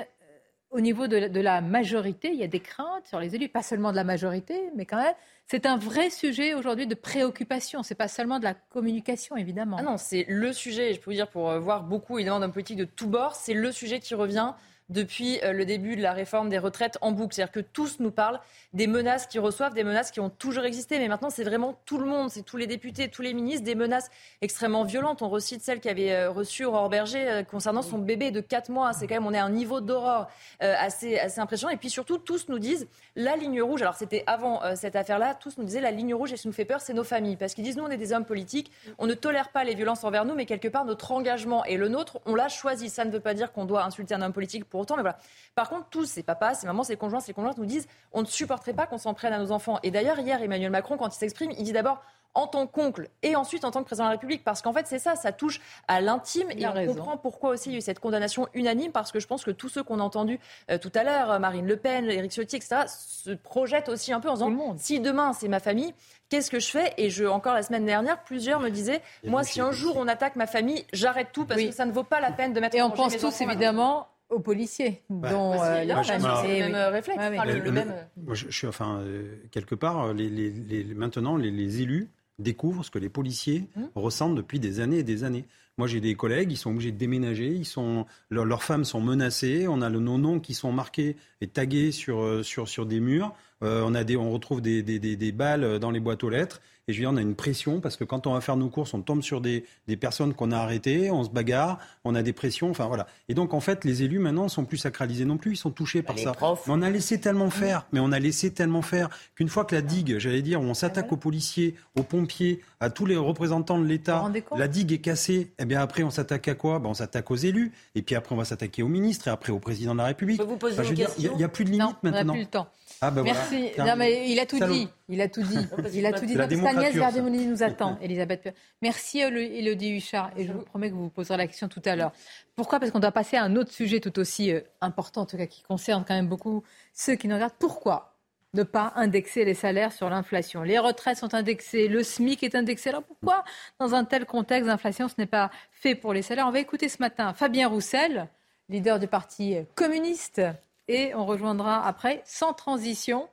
au 0.75 0.81
niveau 0.81 1.07
de 1.07 1.39
la, 1.39 1.61
majorité, 1.61 2.31
il 2.33 2.35
y 2.35 2.43
a 2.43 2.47
des 2.47 2.59
craintes 2.59 3.07
sur 3.07 3.21
les 3.21 3.33
élus, 3.33 3.47
pas 3.47 3.63
seulement 3.63 3.91
de 3.91 3.95
la 3.95 4.03
majorité, 4.03 4.71
mais 4.75 4.85
quand 4.85 5.01
même, 5.01 5.13
c'est 5.47 5.65
un 5.65 5.77
vrai 5.77 6.09
sujet 6.09 6.53
aujourd'hui 6.53 6.85
de 6.85 6.95
préoccupation. 6.95 7.81
C'est 7.81 7.95
pas 7.95 8.09
seulement 8.09 8.39
de 8.39 8.43
la 8.43 8.55
communication, 8.55 9.37
évidemment. 9.37 9.77
Ah 9.79 9.83
non, 9.83 9.97
c'est 9.97 10.25
le 10.27 10.51
sujet. 10.51 10.93
Je 10.93 10.99
peux 10.99 11.11
vous 11.11 11.15
dire 11.15 11.29
pour 11.29 11.49
voir 11.59 11.83
beaucoup 11.83 12.17
évidemment 12.17 12.41
d'hommes 12.41 12.51
politiques 12.51 12.77
de 12.77 12.83
tous 12.83 13.07
bords, 13.07 13.35
c'est 13.35 13.53
le 13.53 13.71
sujet 13.71 14.01
qui 14.01 14.15
revient 14.15 14.51
depuis 14.89 15.39
euh, 15.43 15.51
le 15.51 15.65
début 15.65 15.95
de 15.95 16.01
la 16.01 16.13
réforme 16.13 16.49
des 16.49 16.59
retraites 16.59 16.97
en 17.01 17.11
boucle. 17.11 17.33
C'est-à-dire 17.33 17.51
que 17.51 17.59
tous 17.59 17.99
nous 17.99 18.11
parlent 18.11 18.39
des 18.73 18.87
menaces 18.87 19.25
qu'ils 19.25 19.39
reçoivent, 19.39 19.73
des 19.73 19.83
menaces 19.83 20.11
qui 20.11 20.19
ont 20.19 20.29
toujours 20.29 20.65
existé. 20.65 20.99
Mais 20.99 21.07
maintenant, 21.07 21.29
c'est 21.29 21.43
vraiment 21.43 21.79
tout 21.85 21.97
le 21.97 22.05
monde, 22.05 22.29
c'est 22.29 22.43
tous 22.43 22.57
les 22.57 22.67
députés, 22.67 23.09
tous 23.09 23.21
les 23.21 23.33
ministres, 23.33 23.65
des 23.65 23.75
menaces 23.75 24.09
extrêmement 24.41 24.83
violentes. 24.83 25.21
On 25.21 25.29
recite 25.29 25.61
celle 25.61 25.79
qu'avait 25.79 26.11
euh, 26.11 26.29
reçue 26.29 26.65
Aurore 26.65 26.89
Berger 26.89 27.27
euh, 27.27 27.43
concernant 27.43 27.81
son 27.81 27.97
bébé 27.97 28.31
de 28.31 28.41
4 28.41 28.69
mois. 28.69 28.93
C'est 28.93 29.07
quand 29.07 29.15
même, 29.15 29.25
on 29.25 29.33
est 29.33 29.39
à 29.39 29.45
un 29.45 29.49
niveau 29.49 29.81
d'horreur 29.81 30.27
assez, 30.59 31.19
assez 31.19 31.39
impressionnant. 31.39 31.73
Et 31.73 31.77
puis 31.77 31.89
surtout, 31.89 32.17
tous 32.17 32.47
nous 32.49 32.59
disent 32.59 32.87
la 33.15 33.35
ligne 33.35 33.61
rouge. 33.61 33.81
Alors, 33.81 33.95
c'était 33.95 34.23
avant 34.27 34.61
cette 34.75 34.95
affaire-là, 34.95 35.35
tous 35.35 35.57
nous 35.57 35.63
disaient 35.63 35.81
la 35.81 35.91
ligne 35.91 36.13
rouge, 36.13 36.33
et 36.33 36.37
ce 36.37 36.43
qui 36.43 36.47
nous 36.47 36.53
fait 36.53 36.65
peur, 36.65 36.81
c'est 36.81 36.93
nos 36.93 37.03
familles. 37.03 37.35
Parce 37.35 37.53
qu'ils 37.53 37.63
disent, 37.63 37.77
nous, 37.77 37.83
on 37.83 37.89
est 37.89 37.97
des 37.97 38.13
hommes 38.13 38.25
politiques, 38.25 38.71
on 38.97 39.07
ne 39.07 39.13
tolère 39.13 39.49
pas 39.49 39.63
les 39.63 39.75
violences 39.75 40.03
envers 40.03 40.25
nous, 40.25 40.35
mais 40.35 40.45
quelque 40.45 40.67
part, 40.67 40.85
notre 40.85 41.11
engagement 41.11 41.63
et 41.65 41.77
le 41.77 41.87
nôtre, 41.87 42.19
on 42.25 42.35
l'a 42.35 42.49
choisi. 42.49 42.89
Ça 42.89 43.05
ne 43.05 43.11
veut 43.11 43.19
pas 43.19 43.33
dire 43.33 43.51
qu'on 43.51 43.65
doit 43.65 43.83
insulter 43.83 44.13
un 44.13 44.21
homme 44.21 44.33
politique 44.33 44.65
pour 44.65 44.74
autant, 44.79 44.95
mais 44.95 45.01
voilà. 45.01 45.17
Par 45.55 45.69
contre, 45.69 45.87
tous, 45.89 46.05
ces 46.05 46.23
papas, 46.23 46.55
ces 46.55 46.67
mamans, 46.67 46.83
ces 46.83 46.97
conjoints, 46.97 47.19
ces 47.19 47.33
conjointes 47.33 47.57
nous 47.57 47.65
disent 47.65 47.87
on 48.11 48.21
ne 48.21 48.27
supporterait 48.27 48.73
pas 48.73 48.87
qu'on 48.87 48.97
s'en 48.97 49.13
prenne 49.13 49.33
à 49.33 49.39
nos 49.39 49.51
enfants. 49.51 49.79
Et 49.83 49.91
d'ailleurs, 49.91 50.19
hier, 50.19 50.41
Emmanuel 50.41 50.71
Macron, 50.71 50.97
quand 50.97 51.07
il 51.07 51.17
s'exprime, 51.17 51.51
il 51.51 51.63
dit 51.63 51.73
d'abord 51.73 52.01
en 52.35 52.47
tant 52.47 52.67
qu'oncle 52.67 53.09
et 53.23 53.35
ensuite 53.35 53.65
en 53.65 53.71
tant 53.71 53.79
que 53.79 53.85
président 53.85 54.05
de 54.05 54.09
la 54.09 54.15
République. 54.15 54.43
Parce 54.43 54.61
qu'en 54.61 54.73
fait, 54.73 54.85
c'est 54.85 54.99
ça, 54.99 55.15
ça 55.15 55.31
touche 55.31 55.61
à 55.87 56.01
l'intime 56.01 56.51
et 56.51 56.67
on 56.67 56.85
comprend 56.85 57.17
pourquoi 57.17 57.51
aussi 57.51 57.69
il 57.69 57.71
y 57.71 57.75
a 57.75 57.77
eu 57.79 57.81
cette 57.81 57.99
condamnation 57.99 58.47
unanime. 58.53 58.91
Parce 58.91 59.11
que 59.11 59.19
je 59.19 59.27
pense 59.27 59.43
que 59.43 59.51
tous 59.51 59.69
ceux 59.69 59.83
qu'on 59.83 59.99
a 59.99 60.03
entendus 60.03 60.39
euh, 60.69 60.77
tout 60.77 60.91
à 60.93 61.03
l'heure, 61.03 61.39
Marine 61.39 61.65
Le 61.65 61.77
Pen, 61.77 62.05
Éric 62.09 62.33
Ciotti, 62.33 62.57
etc., 62.57 62.83
se 62.87 63.31
projettent 63.31 63.89
aussi 63.89 64.13
un 64.13 64.19
peu 64.19 64.29
en 64.29 64.33
disant 64.33 64.75
si 64.77 64.99
demain 64.99 65.33
c'est 65.33 65.47
ma 65.47 65.59
famille, 65.59 65.93
qu'est-ce 66.29 66.51
que 66.51 66.59
je 66.59 66.69
fais? 66.69 66.93
Et 66.97 67.09
je, 67.09 67.25
encore 67.25 67.53
la 67.53 67.63
semaine 67.63 67.85
dernière, 67.85 68.21
plusieurs 68.23 68.59
me 68.59 68.69
disaient 68.69 69.01
moi, 69.23 69.43
si 69.43 69.61
un 69.61 69.71
jour 69.71 69.95
on 69.97 70.07
attaque 70.07 70.35
ma 70.35 70.47
famille, 70.47 70.85
j'arrête 70.91 71.29
tout 71.31 71.45
parce 71.45 71.61
que 71.61 71.71
ça 71.71 71.85
ne 71.85 71.91
vaut 71.93 72.03
pas 72.03 72.19
la 72.19 72.31
peine 72.31 72.53
de 72.53 72.59
mettre 72.59 72.75
et 72.75 72.81
on 72.81 72.91
pense 72.91 73.17
tous 73.17 73.41
évidemment 73.41 74.07
aux 74.29 74.39
policiers, 74.39 75.01
dont 75.09 75.53
euh, 75.61 75.83
le 75.83 76.71
même 76.71 76.93
réflexe. 76.93 77.19
le, 77.63 77.71
même... 77.71 77.93
je, 78.31 78.49
suis, 78.49 78.67
enfin, 78.67 78.99
euh, 78.99 79.35
quelque 79.51 79.75
part, 79.75 80.13
les, 80.13 80.29
les, 80.29 80.83
maintenant, 80.95 81.37
les, 81.37 81.81
élus 81.81 82.09
découvrent 82.39 82.83
ce 82.83 82.91
que 82.91 82.99
les 82.99 83.09
policiers 83.09 83.65
mmh. 83.75 83.83
ressentent 83.95 84.35
depuis 84.35 84.59
des 84.59 84.79
années 84.79 84.99
et 84.99 85.03
des 85.03 85.23
années. 85.23 85.45
Moi, 85.77 85.87
j'ai 85.87 85.99
des 85.99 86.15
collègues, 86.15 86.51
ils 86.51 86.57
sont 86.57 86.71
obligés 86.71 86.91
de 86.91 86.97
déménager, 86.97 87.47
ils 87.47 87.65
sont, 87.65 88.05
leurs 88.29 88.63
femmes 88.63 88.85
sont 88.85 89.01
menacées, 89.01 89.67
on 89.67 89.81
a 89.81 89.89
le, 89.89 89.99
nos 89.99 90.17
noms 90.17 90.39
qui 90.39 90.53
sont 90.53 90.71
marqués 90.71 91.17
et 91.41 91.47
tagués 91.47 91.91
sur, 91.91 92.21
euh, 92.21 92.43
sur, 92.43 92.67
sur 92.67 92.85
des 92.85 92.99
murs, 92.99 93.33
on, 93.61 93.95
a 93.95 94.03
des, 94.03 94.15
on 94.15 94.31
retrouve 94.31 94.61
des, 94.61 94.83
des, 94.83 94.99
des, 94.99 95.15
des 95.15 95.31
balles 95.31 95.79
dans 95.79 95.89
les 95.89 95.99
boîtes 95.99 96.23
aux 96.23 96.29
lettres. 96.29 96.61
Et 96.87 96.93
je 96.93 96.99
veux 96.99 97.01
dire, 97.01 97.11
on 97.11 97.17
a 97.17 97.21
une 97.21 97.33
pression 97.33 97.79
parce 97.79 97.97
que 97.97 98.03
quand 98.03 98.27
on 98.27 98.33
va 98.33 98.41
faire 98.41 98.57
nos 98.57 98.69
courses, 98.69 98.93
on 98.93 99.01
tombe 99.01 99.23
sur 99.23 99.41
des, 99.41 99.65
des 99.87 99.97
personnes 99.97 100.35
qu'on 100.35 100.51
a 100.51 100.57
arrêtées, 100.57 101.09
on 101.09 101.23
se 101.23 101.31
bagarre, 101.31 101.79
on 102.03 102.13
a 102.13 102.21
des 102.21 102.31
pressions, 102.31 102.69
enfin 102.69 102.85
voilà. 102.85 103.07
Et 103.27 103.33
donc 103.33 103.55
en 103.55 103.59
fait, 103.59 103.85
les 103.85 104.03
élus 104.03 104.19
maintenant 104.19 104.47
sont 104.49 104.65
plus 104.65 104.77
sacralisés 104.77 105.25
non 105.25 105.37
plus, 105.37 105.53
ils 105.53 105.57
sont 105.57 105.71
touchés 105.71 106.03
par 106.03 106.19
ça. 106.19 106.33
Mais 106.39 106.73
on 106.73 106.83
a 106.83 106.91
laissé 106.91 107.19
tellement 107.19 107.49
faire, 107.49 107.87
mais 107.91 107.99
on 107.99 108.11
a 108.11 108.19
laissé 108.19 108.51
tellement 108.53 108.83
faire 108.83 109.09
qu'une 109.33 109.49
fois 109.49 109.65
que 109.65 109.73
la 109.73 109.81
digue, 109.81 110.19
j'allais 110.19 110.43
dire, 110.43 110.61
on 110.61 110.75
s'attaque 110.75 111.11
aux 111.11 111.17
policiers, 111.17 111.73
aux 111.97 112.03
pompiers, 112.03 112.61
à 112.79 112.91
tous 112.91 113.07
les 113.07 113.17
représentants 113.17 113.79
de 113.79 113.85
l'État, 113.85 114.31
la 114.55 114.67
digue 114.67 114.91
est 114.93 114.99
cassée, 114.99 115.33
et 115.33 115.53
eh 115.59 115.65
bien 115.65 115.81
après 115.81 116.03
on 116.03 116.11
s'attaque 116.11 116.47
à 116.49 116.53
quoi? 116.53 116.77
Ben, 116.77 116.89
On 116.89 116.93
s'attaque 116.93 117.31
aux 117.31 117.35
élus, 117.35 117.71
et 117.95 118.03
puis 118.03 118.13
après 118.13 118.35
on 118.35 118.37
va 118.37 118.45
s'attaquer 118.45 118.83
aux 118.83 118.89
ministres, 118.89 119.27
et 119.27 119.31
après 119.31 119.51
au 119.51 119.59
président 119.59 119.93
de 119.93 119.97
la 119.97 120.05
République. 120.05 120.39
vous 120.39 120.55
poser 120.57 120.75
il 121.17 121.31
n'y 121.35 121.43
a, 121.43 121.49
plus 121.49 121.65
de 121.65 121.71
limite 121.71 122.03
maintenant. 122.03 122.21
On 122.21 122.25
n'a 122.25 122.33
plus 122.33 122.41
le 122.41 122.45
temps. 122.45 122.67
Ah 123.01 123.11
ben 123.11 123.23
Merci. 123.23 123.71
Non, 123.77 123.95
mais 123.97 124.29
il 124.29 124.39
a 124.39 124.45
tout 124.45 124.59
dit. 124.59 124.87
Il 125.09 125.21
a 125.21 125.27
tout 125.27 125.41
dit. 125.41 125.57
il 125.93 126.05
a 126.05 126.13
tout 126.13 126.25
dit. 126.25 126.37
Agnès 126.39 126.93
Verdemouni 126.93 127.45
nous 127.45 127.63
attend, 127.63 127.97
Elisabeth. 128.01 128.53
Merci 128.81 129.19
Elodie 129.19 129.97
Huchard. 129.97 130.31
Et 130.37 130.45
je 130.45 130.53
vous 130.53 130.61
promets 130.61 130.89
que 130.89 130.95
vous 130.95 131.03
vous 131.03 131.09
poserez 131.09 131.37
la 131.37 131.47
question 131.47 131.67
tout 131.67 131.81
à 131.85 131.95
l'heure. 131.95 132.11
Pourquoi? 132.55 132.79
Parce 132.79 132.91
qu'on 132.91 132.99
doit 132.99 133.11
passer 133.11 133.37
à 133.37 133.43
un 133.43 133.55
autre 133.55 133.71
sujet 133.71 133.99
tout 133.99 134.17
aussi 134.19 134.51
euh, 134.51 134.61
important, 134.81 135.21
en 135.21 135.25
tout 135.25 135.37
cas 135.37 135.45
qui 135.45 135.61
concerne 135.63 136.03
quand 136.07 136.15
même 136.15 136.27
beaucoup 136.27 136.63
ceux 136.93 137.15
qui 137.15 137.27
nous 137.27 137.35
regardent. 137.35 137.53
Pourquoi 137.59 138.13
ne 138.53 138.63
pas 138.63 138.93
indexer 138.95 139.43
les 139.43 139.53
salaires 139.53 139.91
sur 139.91 140.09
l'inflation? 140.09 140.63
Les 140.63 140.79
retraites 140.79 141.17
sont 141.17 141.33
indexées, 141.33 141.87
le 141.87 142.03
SMIC 142.03 142.43
est 142.43 142.55
indexé. 142.55 142.89
Alors 142.89 143.03
pourquoi, 143.03 143.43
dans 143.79 143.93
un 143.93 144.05
tel 144.05 144.25
contexte 144.25 144.67
d'inflation, 144.67 145.07
ce 145.09 145.15
n'est 145.17 145.25
pas 145.25 145.51
fait 145.71 145.95
pour 145.95 146.13
les 146.13 146.21
salaires? 146.21 146.47
On 146.47 146.51
va 146.51 146.59
écouter 146.59 146.87
ce 146.87 146.97
matin 146.99 147.33
Fabien 147.33 147.67
Roussel, 147.67 148.29
leader 148.69 148.99
du 148.99 149.07
Parti 149.07 149.57
communiste, 149.75 150.41
et 150.87 151.13
on 151.15 151.25
rejoindra 151.25 151.85
après, 151.85 152.21
sans 152.25 152.53
transition, 152.53 153.27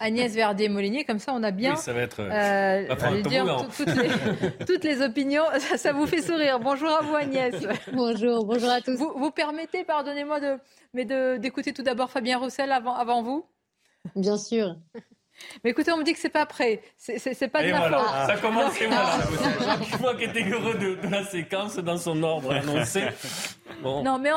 Agnès 0.00 0.34
Verdier-Molinier, 0.34 1.04
comme 1.04 1.18
ça 1.18 1.32
on 1.34 1.42
a 1.42 1.50
bien. 1.50 1.74
Oui, 1.74 1.80
ça 1.80 1.92
va 1.92 2.00
être. 2.00 2.20
Euh, 2.20 2.86
euh 2.90 3.22
dire, 3.22 3.68
toutes, 3.76 3.94
les, 3.94 4.64
toutes, 4.66 4.84
les, 4.84 5.02
opinions. 5.02 5.44
Ça, 5.76 5.92
vous 5.92 6.06
fait 6.06 6.22
sourire. 6.22 6.58
Bonjour 6.60 6.90
à 6.90 7.02
vous, 7.02 7.14
Agnès. 7.14 7.54
bonjour, 7.92 8.44
bonjour 8.44 8.70
à 8.70 8.80
tous. 8.80 8.96
Vous, 8.96 9.12
vous 9.16 9.30
permettez, 9.30 9.84
pardonnez-moi, 9.84 10.40
de, 10.40 10.56
mais 10.94 11.04
d'écouter 11.38 11.72
tout 11.72 11.82
d'abord 11.82 12.10
Fabien 12.10 12.38
Roussel 12.38 12.72
avant, 12.72 12.94
avant 12.94 13.22
vous? 13.22 13.46
Bien 14.16 14.38
sûr. 14.38 14.76
Mais 15.62 15.70
écoutez, 15.70 15.92
on 15.92 15.98
me 15.98 16.02
dit 16.02 16.12
que 16.12 16.18
c'est 16.18 16.28
pas 16.28 16.46
prêt. 16.46 16.82
C'est 16.96 17.48
pas 17.48 17.62
de 17.62 17.70
ma 17.70 17.78
voilà, 17.78 17.98
faute. 17.98 18.34
Ça 18.34 18.36
commence, 18.38 18.80
et 18.80 18.86
voilà. 18.86 19.18
Jacques 19.60 20.00
Moi 20.00 20.16
qui 20.16 20.24
était 20.24 20.48
heureux 20.48 20.74
de, 20.74 20.94
de, 20.96 21.08
la 21.08 21.24
séquence 21.24 21.76
dans 21.76 21.96
son 21.96 22.22
ordre 22.22 22.52
annoncé. 22.52 23.04
Bon. 23.80 24.02
Non, 24.02 24.18
mais 24.18 24.30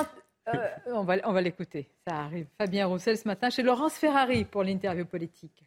euh, 0.47 0.67
on 0.87 1.03
va, 1.03 1.15
on 1.23 1.33
va 1.33 1.41
l'écouter. 1.41 1.87
Ça 2.07 2.15
arrive. 2.15 2.47
Fabien 2.57 2.87
Roussel 2.87 3.17
ce 3.17 3.27
matin 3.27 3.49
chez 3.49 3.63
Laurence 3.63 3.93
Ferrari 3.93 4.45
pour 4.45 4.63
l'interview 4.63 5.05
politique. 5.05 5.63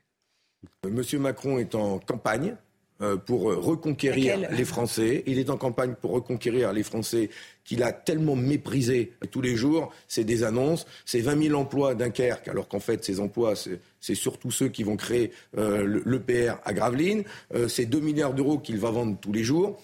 Monsieur 0.84 1.18
Macron 1.18 1.58
est 1.58 1.74
en 1.74 1.98
campagne 1.98 2.56
euh, 3.00 3.16
pour 3.16 3.50
euh, 3.50 3.56
reconquérir 3.56 4.38
les 4.52 4.64
Français. 4.64 5.24
Il 5.26 5.40
est 5.40 5.50
en 5.50 5.56
campagne 5.56 5.94
pour 6.00 6.12
reconquérir 6.12 6.72
les 6.72 6.84
Français 6.84 7.28
qu'il 7.64 7.82
a 7.82 7.90
tellement 7.90 8.36
méprisés 8.36 9.14
tous 9.32 9.40
les 9.40 9.56
jours. 9.56 9.92
C'est 10.06 10.22
des 10.22 10.44
annonces, 10.44 10.86
c'est 11.04 11.18
20 11.18 11.42
000 11.48 11.60
emplois 11.60 11.96
Dunkerque, 11.96 12.46
alors 12.46 12.68
qu'en 12.68 12.78
fait, 12.78 13.04
ces 13.04 13.18
emplois, 13.18 13.54
c'est 13.56 14.14
surtout 14.14 14.52
ceux 14.52 14.68
qui 14.68 14.84
vont 14.84 14.96
créer 14.96 15.32
euh, 15.58 16.02
l'EPR 16.04 16.60
à 16.64 16.72
Gravelines. 16.72 17.24
c'est 17.66 17.86
2 17.86 17.98
milliards 17.98 18.32
d'euros 18.32 18.58
qu'il 18.58 18.78
va 18.78 18.90
vendre 18.90 19.18
tous 19.20 19.32
les 19.32 19.42
jours. 19.42 19.82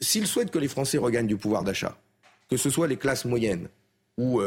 S'il 0.00 0.28
souhaite 0.28 0.52
que 0.52 0.60
les 0.60 0.68
Français 0.68 0.98
regagnent 0.98 1.26
du 1.26 1.36
pouvoir 1.36 1.64
d'achat, 1.64 1.98
que 2.52 2.58
ce 2.58 2.68
soit 2.68 2.86
les 2.86 2.98
classes 2.98 3.24
moyennes 3.24 3.68
ou 4.18 4.42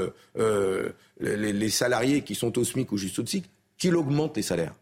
les, 1.20 1.54
les 1.54 1.70
salariés 1.70 2.22
qui 2.22 2.36
sont 2.36 2.56
au 2.60 2.64
SMIC 2.64 2.92
ou 2.92 2.98
juste 2.98 3.18
au 3.18 3.26
SMIC, 3.26 3.46
qu'il 3.80 3.96
augmente 3.96 4.38
les 4.38 4.44
salaires. 4.44 4.76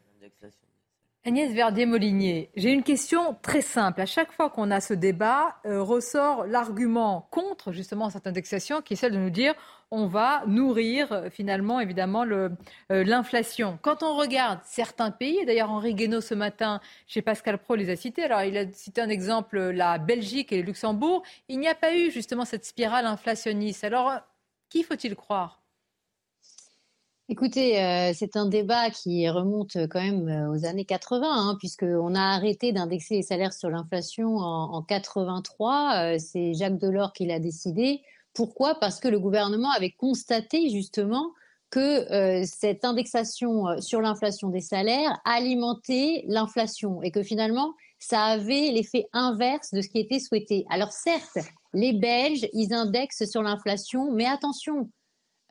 Agnès 1.26 1.54
Verdier-Molinier, 1.54 2.50
j'ai 2.58 2.74
une 2.74 2.84
question 2.84 3.38
très 3.42 3.62
simple. 3.62 4.02
À 4.02 4.06
chaque 4.06 4.34
fois 4.34 4.50
qu'on 4.50 4.70
a 4.72 4.82
ce 4.82 4.94
débat, 4.94 5.56
euh, 5.66 5.82
ressort 5.82 6.46
l'argument 6.46 7.30
contre 7.32 7.72
justement 7.72 8.10
cette 8.10 8.28
indexation 8.28 8.82
qui 8.82 8.96
est 8.96 8.98
celle 8.98 9.14
de 9.14 9.18
nous 9.18 9.30
dire 9.30 9.54
on 9.90 10.08
va 10.08 10.44
nourrir 10.48 11.14
euh, 11.14 11.30
finalement 11.30 11.80
évidemment 11.80 12.26
euh, 12.26 12.50
l'inflation. 12.90 13.80
Quand 13.82 14.04
on 14.04 14.18
regarde 14.18 14.60
certains 14.66 15.12
pays, 15.12 15.46
d'ailleurs 15.46 15.72
Henri 15.72 15.96
Guénaud 15.96 16.20
ce 16.20 16.34
matin 16.34 16.82
chez 17.08 17.22
Pascal 17.22 17.58
Pro 17.58 17.76
les 17.76 17.90
a 17.90 17.96
cités, 17.96 18.24
alors 18.24 18.42
il 18.42 18.58
a 18.58 18.70
cité 18.74 19.00
un 19.00 19.08
exemple, 19.08 19.58
la 19.58 20.00
Belgique 20.00 20.52
et 20.52 20.58
le 20.58 20.64
Luxembourg, 20.64 21.24
il 21.48 21.58
n'y 21.58 21.70
a 21.70 21.76
pas 21.76 21.96
eu 21.96 22.12
justement 22.12 22.44
cette 22.44 22.66
spirale 22.66 23.06
inflationniste. 23.06 23.86
Alors 23.86 24.20
qui 24.68 24.84
faut-il 24.84 25.16
croire? 25.16 25.63
Écoutez, 27.34 27.82
euh, 27.82 28.12
c'est 28.14 28.36
un 28.36 28.46
débat 28.46 28.92
qui 28.92 29.28
remonte 29.28 29.76
quand 29.90 30.04
même 30.04 30.30
euh, 30.30 30.52
aux 30.52 30.66
années 30.66 30.86
80, 30.86 31.28
hein, 31.28 31.56
puisqu'on 31.58 32.14
a 32.14 32.22
arrêté 32.22 32.74
d'indexer 32.74 33.16
les 33.16 33.22
salaires 33.24 33.54
sur 33.54 33.72
l'inflation 33.72 34.38
en, 34.38 34.72
en 34.72 34.84
83. 34.84 35.96
Euh, 35.96 36.18
c'est 36.20 36.54
Jacques 36.54 36.78
Delors 36.78 37.12
qui 37.12 37.26
l'a 37.26 37.40
décidé. 37.40 38.04
Pourquoi? 38.36 38.76
Parce 38.76 39.00
que 39.00 39.08
le 39.08 39.20
gouvernement 39.20 39.72
avait 39.72 39.90
constaté 39.90 40.70
justement 40.70 41.32
que 41.72 42.44
cette 42.46 42.86
indexation 42.86 43.82
sur 43.82 44.00
l'inflation 44.00 44.50
des 44.50 44.62
salaires 44.62 45.20
alimentait 45.26 46.24
l'inflation 46.28 47.02
et 47.02 47.10
que 47.10 47.24
finalement, 47.24 47.74
ça 47.98 48.26
avait 48.26 48.70
l'effet 48.70 49.08
inverse 49.12 49.74
de 49.74 49.82
ce 49.82 49.88
qui 49.90 50.00
était 50.00 50.20
souhaité. 50.20 50.68
Alors 50.70 50.92
certes, 50.92 51.40
les 51.74 51.94
Belges, 51.94 52.48
ils 52.54 52.76
indexent 52.76 53.26
sur 53.26 53.42
l'inflation, 53.42 54.12
mais 54.12 54.28
attention, 54.28 54.92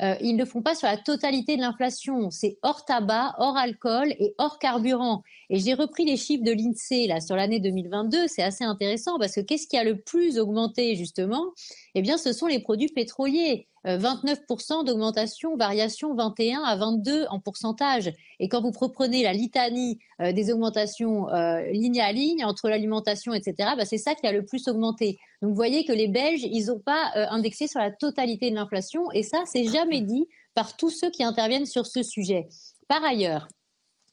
euh, 0.01 0.17
ils 0.21 0.37
ne 0.37 0.45
font 0.45 0.63
pas 0.63 0.75
sur 0.75 0.89
la 0.89 0.97
totalité 0.97 1.57
de 1.57 1.61
l'inflation. 1.61 2.31
C'est 2.31 2.59
hors 2.63 2.85
tabac, 2.85 3.35
hors 3.39 3.57
alcool 3.57 4.13
et 4.19 4.35
hors 4.39 4.59
carburant. 4.59 5.23
Et 5.51 5.59
j'ai 5.59 5.75
repris 5.75 6.05
les 6.05 6.17
chiffres 6.17 6.45
de 6.45 6.53
l'INSEE 6.53 7.07
là 7.07 7.21
sur 7.21 7.37
l'année 7.37 7.61
2022. 7.61 8.27
C'est 8.27 8.43
assez 8.43 8.65
intéressant 8.65 9.19
parce 9.19 9.35
que 9.35 9.41
qu'est-ce 9.41 9.67
qui 9.67 9.77
a 9.77 9.85
le 9.85 10.01
plus 10.01 10.39
augmenté 10.39 10.97
justement? 10.97 11.53
Eh 11.95 12.03
bien, 12.03 12.17
ce 12.17 12.33
sont 12.33 12.47
les 12.47 12.61
produits 12.61 12.89
pétroliers. 12.89 13.69
29% 13.85 14.81
euh, 14.81 14.83
d'augmentation, 14.85 15.57
variation 15.57 16.15
21 16.15 16.63
à 16.63 16.77
22 16.77 17.27
en 17.31 17.41
pourcentage. 17.41 18.13
Et 18.39 18.49
quand 18.49 18.63
vous 18.63 18.71
reprenez 18.71 19.23
la 19.23 19.33
litanie 19.33 19.99
euh, 20.21 20.33
des 20.33 20.53
augmentations 20.53 21.29
euh, 21.31 21.63
ligne 21.73 22.01
à 22.01 22.13
ligne 22.13 22.45
entre 22.45 22.69
l'alimentation, 22.69 23.33
etc., 23.35 23.71
bah, 23.77 23.85
c'est 23.85 23.99
ça 23.99 24.15
qui 24.15 24.27
a 24.27 24.33
le 24.33 24.45
plus 24.45 24.69
augmenté. 24.69 25.19
Donc 25.41 25.51
vous 25.51 25.57
voyez 25.57 25.85
que 25.85 25.93
les 25.93 26.09
Belges, 26.09 26.45
ils 26.45 26.67
n'ont 26.67 26.79
pas 26.79 27.11
indexé 27.15 27.67
sur 27.67 27.81
la 27.81 27.91
totalité 27.91 28.51
de 28.51 28.55
l'inflation. 28.55 29.11
Et 29.13 29.23
ça, 29.23 29.43
c'est 29.47 29.65
jamais 29.65 30.01
dit 30.01 30.29
par 30.55 30.77
tous 30.77 30.91
ceux 30.91 31.11
qui 31.11 31.25
interviennent 31.25 31.67
sur 31.67 31.87
ce 31.87 32.03
sujet. 32.03 32.49
Par 32.89 33.03
ailleurs, 33.03 33.49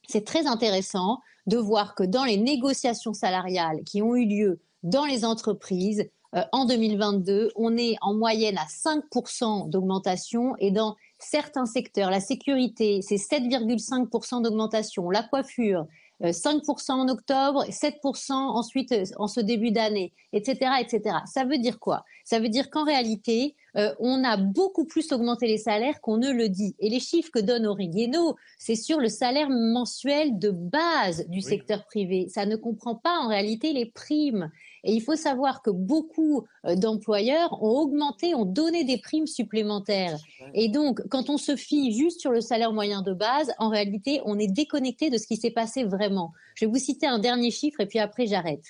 c'est 0.08 0.24
très 0.24 0.46
intéressant 0.46 1.20
de 1.46 1.56
voir 1.56 1.94
que 1.94 2.02
dans 2.02 2.24
les 2.24 2.36
négociations 2.36 3.14
salariales 3.14 3.82
qui 3.84 4.02
ont 4.02 4.16
eu 4.16 4.26
lieu 4.26 4.60
dans 4.82 5.04
les 5.04 5.24
entreprises, 5.24 6.08
euh, 6.36 6.42
en 6.52 6.64
2022, 6.64 7.50
on 7.56 7.76
est 7.76 7.96
en 8.00 8.14
moyenne 8.14 8.56
à 8.56 8.66
5% 8.66 9.68
d'augmentation 9.68 10.54
et 10.58 10.70
dans 10.70 10.96
certains 11.18 11.66
secteurs, 11.66 12.10
la 12.10 12.20
sécurité, 12.20 13.00
c'est 13.02 13.16
7,5% 13.16 14.42
d'augmentation, 14.42 15.10
la 15.10 15.24
coiffure, 15.24 15.86
5% 16.22 16.90
euh, 16.90 16.94
en 16.94 17.08
octobre, 17.08 17.64
7% 17.68 18.32
ensuite 18.32 18.92
euh, 18.92 19.04
en 19.16 19.26
ce 19.26 19.40
début 19.40 19.72
d'année, 19.72 20.12
etc., 20.32 20.70
etc. 20.80 21.16
Ça 21.26 21.44
veut 21.44 21.58
dire 21.58 21.80
quoi? 21.80 22.04
Ça 22.24 22.38
veut 22.38 22.48
dire 22.48 22.70
qu'en 22.70 22.84
réalité, 22.84 23.56
on 24.00 24.24
a 24.24 24.36
beaucoup 24.36 24.84
plus 24.84 25.12
augmenté 25.12 25.46
les 25.46 25.56
salaires 25.56 26.00
qu'on 26.00 26.16
ne 26.16 26.32
le 26.32 26.48
dit. 26.48 26.74
Et 26.80 26.90
les 26.90 26.98
chiffres 26.98 27.30
que 27.32 27.38
donne 27.38 27.72
Guénaud, 27.72 28.34
c'est 28.58 28.74
sur 28.74 28.98
le 28.98 29.08
salaire 29.08 29.48
mensuel 29.48 30.38
de 30.38 30.50
base 30.50 31.26
du 31.28 31.40
secteur 31.40 31.84
privé. 31.86 32.28
Ça 32.28 32.46
ne 32.46 32.56
comprend 32.56 32.96
pas 32.96 33.18
en 33.18 33.28
réalité 33.28 33.72
les 33.72 33.86
primes. 33.86 34.50
Et 34.84 34.92
il 34.92 35.00
faut 35.00 35.16
savoir 35.16 35.62
que 35.62 35.70
beaucoup 35.70 36.44
euh, 36.66 36.74
d'employeurs 36.74 37.62
ont 37.62 37.78
augmenté, 37.80 38.34
ont 38.34 38.44
donné 38.44 38.84
des 38.84 38.98
primes 38.98 39.26
supplémentaires. 39.26 40.18
Et 40.54 40.68
donc, 40.68 41.00
quand 41.08 41.30
on 41.30 41.36
se 41.38 41.56
fie 41.56 41.92
juste 41.92 42.20
sur 42.20 42.30
le 42.30 42.40
salaire 42.40 42.72
moyen 42.72 43.02
de 43.02 43.12
base, 43.12 43.52
en 43.58 43.68
réalité, 43.68 44.20
on 44.24 44.38
est 44.38 44.50
déconnecté 44.50 45.10
de 45.10 45.18
ce 45.18 45.26
qui 45.26 45.36
s'est 45.36 45.50
passé 45.50 45.84
vraiment. 45.84 46.32
Je 46.54 46.64
vais 46.64 46.70
vous 46.70 46.78
citer 46.78 47.06
un 47.06 47.18
dernier 47.18 47.50
chiffre 47.50 47.80
et 47.80 47.86
puis 47.86 47.98
après 47.98 48.26
j'arrête. 48.26 48.64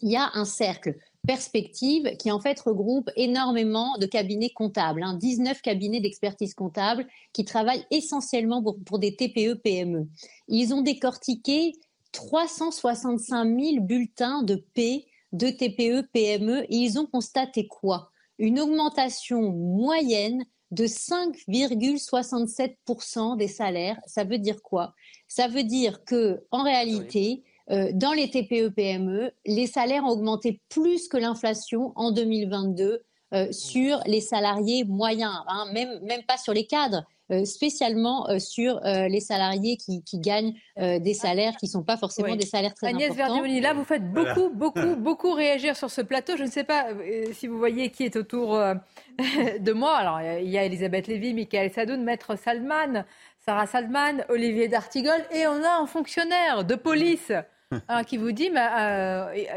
Il 0.00 0.10
y 0.10 0.16
a 0.16 0.30
un 0.34 0.44
cercle 0.44 0.94
Perspective, 1.26 2.16
qui 2.16 2.30
en 2.30 2.40
fait 2.40 2.58
regroupe 2.60 3.10
énormément 3.16 3.98
de 3.98 4.06
cabinets 4.06 4.48
comptables, 4.48 5.04
19 5.18 5.48
hein, 5.50 5.60
cabinets 5.62 6.00
d'expertise 6.00 6.54
comptable 6.54 7.06
qui 7.34 7.44
travaillent 7.44 7.84
essentiellement 7.90 8.62
pour, 8.62 8.78
pour, 8.84 8.98
des 8.98 9.14
TPE-PME. 9.14 10.08
Ils 10.46 10.72
ont 10.72 10.80
décortiqué 10.80 11.72
365 12.12 13.44
000 13.44 13.84
bulletins 13.84 14.42
de 14.42 14.64
paix 14.74 15.04
de 15.32 15.48
TPE, 15.48 16.06
PME, 16.12 16.64
et 16.64 16.76
ils 16.76 16.98
ont 16.98 17.06
constaté 17.06 17.66
quoi? 17.66 18.10
Une 18.38 18.60
augmentation 18.60 19.50
moyenne 19.52 20.44
de 20.70 20.86
5,67% 20.86 23.36
des 23.36 23.48
salaires. 23.48 23.98
Ça 24.06 24.24
veut 24.24 24.38
dire 24.38 24.62
quoi? 24.62 24.94
Ça 25.26 25.48
veut 25.48 25.64
dire 25.64 26.04
que, 26.04 26.44
en 26.50 26.62
réalité, 26.62 27.42
euh, 27.70 27.90
dans 27.92 28.12
les 28.12 28.30
TPE, 28.30 28.70
PME, 28.70 29.32
les 29.46 29.66
salaires 29.66 30.04
ont 30.04 30.10
augmenté 30.10 30.60
plus 30.68 31.08
que 31.08 31.16
l'inflation 31.16 31.92
en 31.96 32.12
2022 32.12 33.02
euh, 33.34 33.52
sur 33.52 34.00
les 34.06 34.22
salariés 34.22 34.84
moyens, 34.84 35.42
hein, 35.48 35.68
même, 35.72 36.00
même 36.02 36.22
pas 36.22 36.38
sur 36.38 36.54
les 36.54 36.66
cadres. 36.66 37.04
Euh, 37.30 37.44
spécialement 37.44 38.26
euh, 38.30 38.38
sur 38.38 38.80
euh, 38.86 39.06
les 39.06 39.20
salariés 39.20 39.76
qui, 39.76 40.02
gagnent 40.14 40.54
des 40.78 41.12
salaires 41.12 41.54
qui 41.58 41.66
ne 41.66 41.70
sont 41.70 41.82
pas 41.82 41.98
forcément 41.98 42.34
des 42.34 42.46
salaires 42.46 42.72
très 42.74 42.86
Agnès 42.86 43.10
importants. 43.10 43.42
Agnès 43.42 43.62
là, 43.62 43.74
vous 43.74 43.84
faites 43.84 44.10
beaucoup, 44.10 44.48
beaucoup, 44.54 44.96
beaucoup 44.96 45.32
réagir 45.32 45.76
sur 45.76 45.90
ce 45.90 46.00
plateau. 46.00 46.38
Je 46.38 46.44
ne 46.44 46.50
sais 46.50 46.64
pas 46.64 46.86
si 47.32 47.46
vous 47.46 47.58
voyez 47.58 47.90
qui 47.90 48.04
est 48.04 48.16
autour 48.16 48.54
de 49.18 49.72
moi. 49.72 49.96
Alors, 49.96 50.20
il 50.40 50.48
y 50.48 50.56
a 50.56 50.64
Elisabeth 50.64 51.06
Lévy, 51.06 51.34
Michael 51.34 51.70
Sadoun, 51.70 52.02
Maître 52.02 52.36
Salman, 52.36 53.04
Sarah 53.44 53.66
Salman, 53.66 54.24
Olivier 54.30 54.68
D'Artigol, 54.68 55.20
et 55.30 55.46
on 55.46 55.62
a 55.62 55.82
un 55.82 55.86
fonctionnaire 55.86 56.64
de 56.64 56.76
police 56.76 57.32
hein, 57.88 58.04
qui 58.04 58.16
vous 58.16 58.32
dit, 58.32 58.48
mais, 58.48 58.66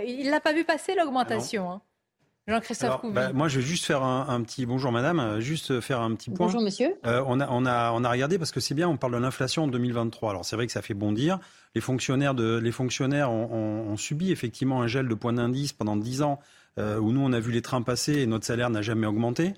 il 0.06 0.30
n'a 0.30 0.41
pas 0.41 0.52
vu 0.52 0.65
passer 0.65 0.93
l'augmentation. 0.95 1.72
Hein. 1.72 1.81
Jean-Christophe 2.47 3.01
bah, 3.13 3.31
Moi, 3.34 3.47
je 3.47 3.59
vais 3.59 3.65
juste 3.65 3.85
faire 3.85 4.03
un, 4.03 4.41
petit 4.41 4.65
bonjour, 4.65 4.91
madame, 4.91 5.19
euh, 5.19 5.39
juste 5.39 5.80
faire 5.80 6.01
un 6.01 6.15
petit 6.15 6.31
point. 6.31 6.47
Bonjour, 6.47 6.61
monsieur. 6.61 6.95
Euh, 7.05 7.23
on, 7.27 7.39
a, 7.39 7.47
on, 7.49 7.65
a, 7.65 7.91
on 7.91 8.03
a 8.03 8.09
regardé 8.09 8.39
parce 8.39 8.51
que 8.51 8.59
c'est 8.59 8.73
bien, 8.73 8.89
on 8.89 8.97
parle 8.97 9.13
de 9.13 9.19
l'inflation 9.19 9.65
en 9.65 9.68
2023. 9.68 10.31
Alors, 10.31 10.45
c'est 10.45 10.55
vrai 10.55 10.65
que 10.65 10.72
ça 10.73 10.81
fait 10.81 10.95
bondir. 10.95 11.39
Les 11.76 11.81
fonctionnaires, 11.81 12.34
de, 12.34 12.57
les 12.57 12.72
fonctionnaires 12.72 13.31
ont, 13.31 13.95
subi 13.97 14.31
effectivement 14.31 14.81
un 14.81 14.88
gel 14.88 15.07
de 15.07 15.13
points 15.13 15.34
d'indice 15.34 15.73
pendant 15.73 15.95
10 15.95 16.23
ans. 16.23 16.39
Euh, 16.80 16.97
où 16.97 17.11
nous, 17.11 17.19
on 17.19 17.34
a 17.34 17.39
vu 17.41 17.51
les 17.51 17.61
trains 17.61 17.81
passer 17.81 18.19
et 18.19 18.26
notre 18.26 18.45
salaire 18.45 18.69
n'a 18.69 18.81
jamais 18.81 19.05
augmenté. 19.05 19.53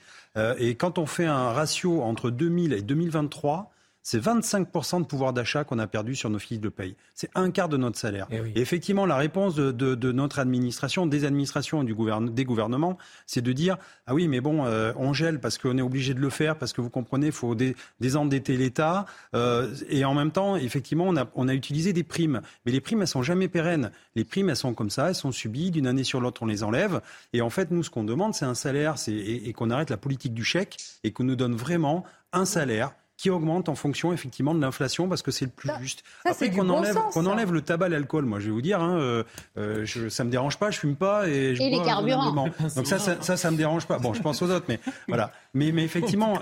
et 0.57 0.75
quand 0.75 0.97
on 0.97 1.05
fait 1.05 1.27
un 1.27 1.53
ratio 1.53 2.01
entre 2.01 2.31
2000 2.31 2.73
et 2.73 2.81
2023, 2.81 3.71
c'est 4.03 4.21
25% 4.21 4.99
de 4.99 5.05
pouvoir 5.05 5.31
d'achat 5.31 5.63
qu'on 5.63 5.79
a 5.79 5.87
perdu 5.87 6.13
sur 6.13 6.29
nos 6.29 6.37
fiches 6.37 6.59
de 6.59 6.67
paye. 6.67 6.95
C'est 7.15 7.29
un 7.35 7.51
quart 7.51 7.69
de 7.69 7.77
notre 7.77 7.97
salaire. 7.97 8.27
Eh 8.29 8.35
et, 8.35 8.59
effectivement, 8.59 9.05
la 9.05 9.15
réponse 9.15 9.55
de, 9.55 10.11
notre 10.11 10.39
administration, 10.39 11.07
des 11.07 11.23
administrations 11.23 11.81
et 11.81 11.85
du 11.85 11.95
des 12.31 12.43
gouvernements, 12.43 12.97
c'est 13.25 13.41
de 13.41 13.53
dire 13.53 13.77
ah 14.05 14.13
oui, 14.13 14.27
mais 14.27 14.41
bon, 14.41 14.65
euh, 14.65 14.91
on 14.97 15.13
gèle 15.13 15.39
parce 15.39 15.57
qu'on 15.57 15.77
est 15.77 15.81
obligé 15.81 16.13
de 16.13 16.19
le 16.19 16.29
faire, 16.29 16.57
parce 16.57 16.73
que 16.73 16.81
vous 16.81 16.89
comprenez, 16.89 17.27
il 17.27 17.31
faut 17.31 17.55
désendetter 18.01 18.57
l'État. 18.57 19.05
Euh, 19.35 19.73
et 19.87 20.03
en 20.03 20.13
même 20.13 20.31
temps, 20.31 20.57
effectivement, 20.57 21.05
on 21.07 21.15
a, 21.15 21.25
on 21.35 21.47
a 21.47 21.53
utilisé 21.53 21.93
des 21.93 22.03
primes. 22.03 22.41
Mais 22.65 22.73
les 22.73 22.81
primes, 22.81 23.01
elles 23.01 23.07
sont 23.07 23.23
jamais 23.23 23.47
pérennes. 23.47 23.91
Les 24.15 24.25
primes, 24.25 24.49
elles 24.49 24.57
sont 24.57 24.73
comme 24.73 24.89
ça, 24.89 25.07
elles 25.07 25.15
sont 25.15 25.31
subies. 25.31 25.71
D'une 25.71 25.87
année 25.87 26.03
sur 26.03 26.19
l'autre, 26.19 26.43
on 26.43 26.47
les 26.47 26.63
enlève. 26.63 27.01
Et 27.31 27.41
en 27.41 27.49
fait, 27.49 27.71
nous, 27.71 27.83
ce 27.83 27.89
qu'on 27.89 28.03
demande, 28.03 28.35
c'est 28.35 28.45
un 28.45 28.55
salaire 28.55 28.95
et, 29.07 29.47
et 29.47 29.53
qu'on 29.53 29.69
arrête 29.69 29.89
la 29.89 29.97
politique 29.97 30.33
du 30.33 30.43
chèque 30.43 30.75
et 31.05 31.11
qu'on 31.11 31.23
nous 31.23 31.37
donne 31.37 31.55
vraiment 31.55 32.03
un 32.33 32.45
salaire 32.45 32.93
qui 33.17 33.29
augmente 33.29 33.69
en 33.69 33.75
fonction 33.75 34.11
effectivement 34.11 34.55
de 34.55 34.61
l'inflation 34.61 35.07
parce 35.07 35.21
que 35.21 35.31
c'est 35.31 35.45
le 35.45 35.51
plus 35.51 35.69
juste. 35.79 36.03
Après 36.25 36.49
qu'on 36.49 36.69
enlève, 36.69 36.97
qu'on 37.11 37.25
enlève 37.25 37.53
le 37.53 37.61
tabac, 37.61 37.89
l'alcool, 37.89 38.25
moi 38.25 38.39
je 38.39 38.45
vais 38.47 38.51
vous 38.51 38.61
dire, 38.61 38.81
hein, 38.81 38.97
euh, 38.99 39.23
euh 39.57 39.85
je, 39.85 40.09
ça 40.09 40.23
me 40.23 40.31
dérange 40.31 40.57
pas, 40.57 40.71
je 40.71 40.79
fume 40.79 40.95
pas 40.95 41.27
et 41.27 41.55
je 41.55 41.61
et 41.61 41.69
les 41.69 41.81
carburants. 41.81 42.33
Donc 42.33 42.87
ça, 42.87 42.99
ça, 42.99 43.21
ça, 43.21 43.37
ça, 43.37 43.51
me 43.51 43.57
dérange 43.57 43.85
pas. 43.85 43.99
Bon, 43.99 44.13
je 44.13 44.21
pense 44.21 44.41
aux 44.41 44.49
autres, 44.49 44.65
mais 44.67 44.79
voilà. 45.07 45.31
Mais, 45.55 45.71
mais 45.71 45.83
effectivement, 45.83 46.39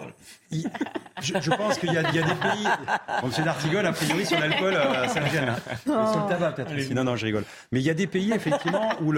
je, 1.21 1.49
pense 1.49 1.77
qu'il 1.77 1.91
y, 1.91 1.97
a 1.97 2.03
des 2.03 2.11
pays. 2.11 2.67
Bon, 3.21 3.27
Monsieur 3.27 3.43
Dartigol, 3.43 3.85
a 3.85 3.91
priori 3.91 4.25
sur 4.25 4.39
l'alcool, 4.39 4.73
euh, 4.73 5.07
ça 5.07 5.25
gêne. 5.25 5.49
Hein. 5.49 5.57
Sur 5.85 6.23
le 6.23 6.29
tabac 6.29 6.53
peut-être. 6.53 6.93
Non, 6.93 7.03
non, 7.03 7.17
je 7.17 7.25
rigole. 7.25 7.43
Mais 7.73 7.81
il 7.81 7.83
y 7.83 7.89
a 7.89 7.93
des 7.93 8.07
pays 8.07 8.31
effectivement 8.31 8.93
où 9.01 9.13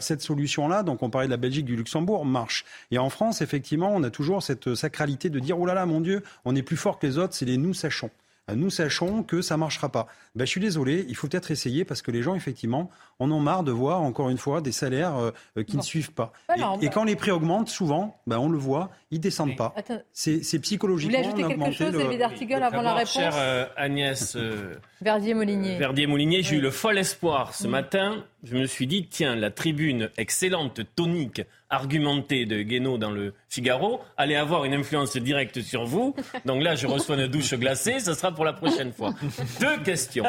cette 0.00 0.20
solution-là, 0.20 0.82
donc 0.82 1.02
on 1.02 1.08
parlait 1.08 1.26
de 1.26 1.32
la 1.32 1.38
Belgique, 1.38 1.64
du 1.64 1.76
Luxembourg, 1.76 2.26
marche. 2.26 2.66
Et 2.90 2.98
en 2.98 3.08
France, 3.08 3.40
effectivement, 3.40 3.90
on 3.94 4.02
a 4.02 4.10
toujours 4.10 4.42
cette 4.42 4.74
sacralité 4.74 5.30
de 5.30 5.38
dire 5.38 5.58
oh 5.58 5.64
là 5.64 5.74
là, 5.74 5.86
mon 5.86 6.00
Dieu, 6.00 6.22
on 6.44 6.54
est 6.54 6.62
plus 6.62 6.76
fort 6.76 6.98
que 6.98 7.06
les 7.06 7.16
autres, 7.16 7.34
c'est 7.34 7.46
les 7.46 7.56
nous 7.56 7.72
sachons. 7.72 8.10
Nous 8.52 8.68
sachons 8.68 9.22
que 9.22 9.40
ça 9.40 9.54
ne 9.54 9.60
marchera 9.60 9.88
pas. 9.88 10.06
Ben, 10.34 10.44
je 10.44 10.50
suis 10.50 10.60
désolé, 10.60 11.06
il 11.08 11.16
faut 11.16 11.28
peut-être 11.28 11.50
essayer 11.50 11.86
parce 11.86 12.02
que 12.02 12.10
les 12.10 12.22
gens, 12.22 12.34
effectivement, 12.34 12.90
en 13.18 13.30
ont 13.30 13.40
marre 13.40 13.62
de 13.62 13.72
voir, 13.72 14.02
encore 14.02 14.30
une 14.30 14.38
fois, 14.38 14.60
des 14.60 14.72
salaires 14.72 15.16
euh, 15.16 15.30
euh, 15.58 15.62
qui 15.62 15.76
ne 15.76 15.82
suivent 15.82 16.12
pas. 16.12 16.32
et, 16.80 16.88
quand 16.88 17.04
les 17.04 17.16
prix 17.16 17.30
augmentent, 17.30 17.68
souvent, 17.68 18.16
ben, 18.26 18.38
on 18.38 18.48
le 18.48 18.58
voit, 18.58 18.90
ils 19.10 19.18
ne 19.18 19.22
descendent 19.22 19.56
pas. 19.56 19.74
C'est 20.12 20.58
psychologiquement. 20.60 21.18
Vous 21.22 21.30
voulez 21.30 21.44
ajouter 21.44 21.60
quelque 21.60 21.76
chose, 21.76 21.92
David 21.92 22.22
Article, 22.22 22.62
avant 22.62 22.82
la 22.82 22.94
réponse 22.94 23.12
Chère 23.12 23.70
Agnès 23.76 24.36
Verdier-Molinier. 25.00 25.76
Verdier-Molinier, 25.76 26.42
j'ai 26.42 26.56
eu 26.56 26.60
le 26.60 26.70
fol 26.70 26.98
espoir 26.98 27.54
ce 27.54 27.68
matin. 27.68 28.24
Je 28.42 28.56
me 28.56 28.66
suis 28.66 28.86
dit, 28.86 29.06
tiens, 29.06 29.36
la 29.36 29.50
tribune 29.50 30.10
excellente, 30.16 30.80
tonique, 30.96 31.42
argumentée 31.68 32.46
de 32.46 32.62
Guénaud 32.62 32.98
dans 32.98 33.10
le 33.10 33.34
Figaro 33.48 34.00
allait 34.16 34.36
avoir 34.36 34.64
une 34.64 34.74
influence 34.74 35.16
directe 35.16 35.60
sur 35.60 35.84
vous. 35.84 36.14
Donc 36.44 36.62
là, 36.62 36.74
je 36.74 36.86
reçois 36.86 37.16
une 37.16 37.26
douche 37.26 37.54
glacée, 37.54 38.00
ce 38.00 38.14
sera 38.14 38.32
pour 38.32 38.44
la 38.44 38.52
prochaine 38.52 38.92
fois. 38.92 39.14
Deux 39.60 39.78
questions. 39.82 40.24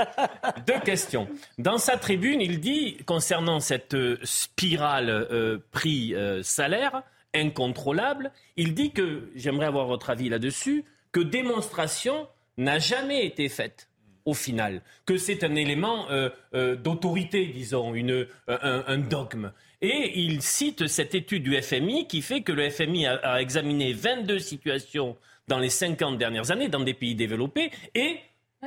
Deux 0.68 0.80
questions. 0.84 1.28
Dans 1.58 1.78
sa 1.78 1.98
tribune, 1.98 2.42
il 2.42 2.60
dit, 2.60 2.75
concernant 3.06 3.60
cette 3.60 3.96
spirale 4.24 5.10
euh, 5.10 5.58
prix-salaire 5.72 7.04
incontrôlable, 7.34 8.32
il 8.56 8.74
dit 8.74 8.92
que, 8.92 9.30
j'aimerais 9.36 9.66
avoir 9.66 9.88
votre 9.88 10.10
avis 10.10 10.30
là-dessus, 10.30 10.86
que 11.12 11.20
démonstration 11.20 12.28
n'a 12.58 12.80
jamais 12.80 13.26
été 13.26 13.50
faite 13.50 13.90
au 14.24 14.34
final, 14.34 14.82
que 15.06 15.18
c'est 15.18 15.44
un 15.44 15.54
élément 15.56 16.10
euh, 16.10 16.30
euh, 16.56 16.76
d'autorité, 16.76 17.46
disons, 17.46 17.94
une, 17.94 18.26
un, 18.48 18.98
dogme. 18.98 19.52
Et 19.82 20.20
il 20.20 20.42
cite 20.42 20.88
cette 20.88 21.14
étude 21.14 21.44
du 21.44 21.62
FMI 21.62 22.08
qui 22.08 22.22
fait 22.22 22.42
que 22.42 22.52
le 22.52 22.70
FMI 22.70 23.06
a, 23.06 23.16
a 23.18 23.42
examiné 23.42 23.94
22 23.94 24.40
situations 24.40 25.16
dans 25.48 25.60
les 25.60 25.70
50 25.70 26.18
dernières 26.18 26.52
années 26.52 26.70
dans 26.70 26.80
des 26.80 26.94
pays 26.94 27.14
développés 27.14 27.72
et 27.94 28.18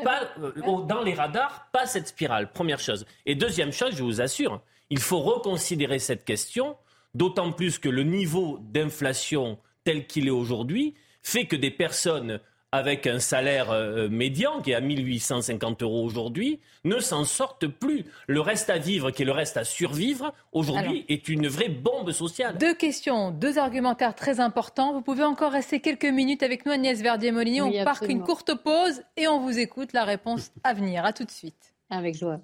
pas, 0.05 0.29
euh, 0.41 0.53
dans 0.87 1.03
les 1.03 1.15
radars, 1.15 1.69
pas 1.73 1.87
cette 1.87 2.09
spirale, 2.09 2.53
première 2.53 2.81
chose. 2.81 3.07
Et 3.27 3.35
deuxième 3.35 3.73
chose, 3.73 3.95
je 3.95 4.03
vous 4.03 4.21
assure, 4.21 4.61
il 4.91 5.01
faut 5.01 5.21
reconsidérer 5.21 5.99
cette 5.99 6.25
question, 6.25 6.77
d'autant 7.15 7.53
plus 7.53 7.79
que 7.79 7.89
le 7.89 8.03
niveau 8.03 8.59
d'inflation 8.63 9.59
tel 9.85 10.07
qu'il 10.07 10.27
est 10.27 10.31
aujourd'hui 10.31 10.95
fait 11.23 11.47
que 11.47 11.57
des 11.57 11.71
personnes 11.71 12.41
avec 12.73 13.07
un 13.07 13.19
salaire 13.19 13.71
euh, 13.71 14.09
médian 14.09 14.61
qui 14.61 14.73
est 14.73 14.75
à 14.75 14.81
1850 14.81 15.83
euros 15.83 16.05
aujourd'hui, 16.05 16.61
ne 16.85 16.99
s'en 16.99 17.25
sortent 17.25 17.67
plus. 17.67 18.05
Le 18.27 18.41
reste 18.41 18.69
à 18.69 18.79
vivre, 18.79 19.11
qui 19.11 19.23
est 19.23 19.25
le 19.25 19.33
reste 19.33 19.57
à 19.57 19.65
survivre, 19.65 20.35
aujourd'hui 20.53 21.05
est 21.09 21.29
une 21.29 21.49
vraie 21.49 21.71
bombe 21.71 22.13
sociale. 22.13 22.59
Deux 22.59 22.75
questions, 22.75 23.31
deux 23.31 23.59
argumentaires 23.59 24.15
très 24.15 24.41
importants. 24.41 24.93
Vous 24.93 25.03
pouvez 25.03 25.25
encore 25.25 25.53
rester 25.53 25.81
quelques 25.81 26.05
minutes 26.05 26.43
avec 26.43 26.67
nous, 26.67 26.73
Agnès 26.73 27.01
Verdier-Molinier. 27.01 27.63
on 27.63 27.85
part 27.85 28.03
une 28.03 28.23
courte 28.23 28.55
pause 28.55 29.03
et 29.17 29.29
on 29.29 29.41
vous 29.41 29.59
écoute 29.59 29.93
la 29.93 30.05
réponse 30.05 30.51
à 30.63 30.75
venir. 30.75 31.05
À 31.05 31.13
tout 31.13 31.25
de 31.25 31.31
suite. 31.31 31.75
Avec 31.91 32.17
joie. 32.17 32.41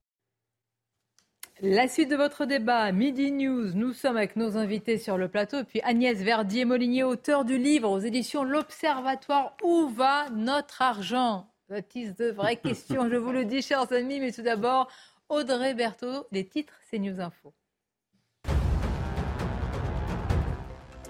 La 1.67 1.89
suite 1.89 2.11
de 2.11 2.17
votre 2.17 2.45
débat, 2.45 2.93
Midi 2.93 3.33
News, 3.33 3.73
nous 3.73 3.95
sommes 3.95 4.19
avec 4.19 4.37
nos 4.37 4.59
invités 4.59 4.99
sur 4.99 5.17
le 5.17 5.29
plateau, 5.29 5.61
et 5.61 5.65
puis 5.65 5.81
Agnès 5.81 6.19
Verdier-Molinier, 6.19 7.05
auteur 7.05 7.47
du 7.47 7.57
livre 7.57 7.89
aux 7.91 8.01
éditions 8.01 8.45
L'Observatoire, 8.45 9.57
Où 9.63 9.89
va 9.89 10.29
notre 10.29 10.83
argent? 10.83 11.49
Baptiste, 11.71 12.19
de 12.19 12.31
vraies 12.33 12.57
questions, 12.63 13.09
je 13.09 13.17
vous 13.17 13.33
le 13.33 13.47
dis, 13.47 13.63
chers 13.63 13.91
amis, 13.95 14.21
mais 14.21 14.31
tout 14.31 14.43
d'abord, 14.43 14.89
Audrey 15.31 15.73
Berthaud, 15.73 16.27
les 16.33 16.47
titres, 16.47 16.75
c'est 16.91 16.99
News 16.99 17.19
Info. 17.19 17.55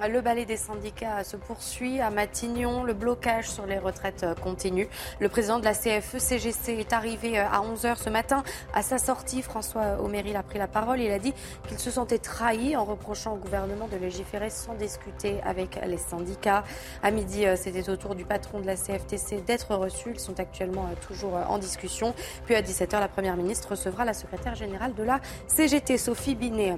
Le 0.02 0.20
balai 0.20 0.44
des 0.44 0.56
syndicats 0.56 1.24
se 1.24 1.36
poursuit 1.36 2.00
à 2.00 2.10
Matignon. 2.10 2.82
Le 2.82 2.92
blocage 2.92 3.48
sur 3.48 3.64
les 3.64 3.78
retraites 3.78 4.24
euh, 4.24 4.34
continue. 4.34 4.88
Le 5.20 5.28
président 5.28 5.58
de 5.58 5.64
la 5.64 5.72
CFE-CGC 5.72 6.78
est 6.78 6.92
arrivé 6.92 7.38
euh, 7.38 7.46
à 7.46 7.62
11h 7.62 7.96
ce 7.96 8.10
matin. 8.10 8.42
À 8.74 8.82
sa 8.82 8.98
sortie, 8.98 9.40
François 9.40 10.00
Oméril 10.02 10.36
a 10.36 10.42
pris 10.42 10.58
la 10.58 10.66
parole. 10.66 11.00
Il 11.00 11.10
a 11.10 11.18
dit 11.18 11.32
qu'il 11.68 11.78
se 11.78 11.90
sentait 11.90 12.18
trahi 12.18 12.76
en 12.76 12.84
reprochant 12.84 13.34
au 13.34 13.36
gouvernement 13.36 13.88
de 13.88 13.96
légiférer 13.96 14.50
sans 14.50 14.74
discuter 14.74 15.40
avec 15.42 15.78
les 15.86 15.98
syndicats. 15.98 16.64
À 17.02 17.10
midi, 17.10 17.46
euh, 17.46 17.56
c'était 17.56 17.88
au 17.88 17.96
tour 17.96 18.14
du 18.14 18.24
patron 18.24 18.60
de 18.60 18.66
la 18.66 18.76
CFTC 18.76 19.42
d'être 19.46 19.74
reçu. 19.74 20.10
Ils 20.12 20.20
sont 20.20 20.38
actuellement 20.40 20.86
toujours 21.06 21.34
en 21.48 21.58
discussion. 21.58 22.14
Puis 22.44 22.56
à 22.56 22.62
17h, 22.62 23.00
la 23.00 23.08
Première 23.08 23.36
ministre 23.36 23.70
recevra 23.70 24.04
la 24.04 24.12
secrétaire 24.12 24.54
générale 24.56 24.92
de 24.94 25.04
la 25.04 25.20
CGT, 25.46 25.96
Sophie 25.98 26.34
Binet. 26.34 26.76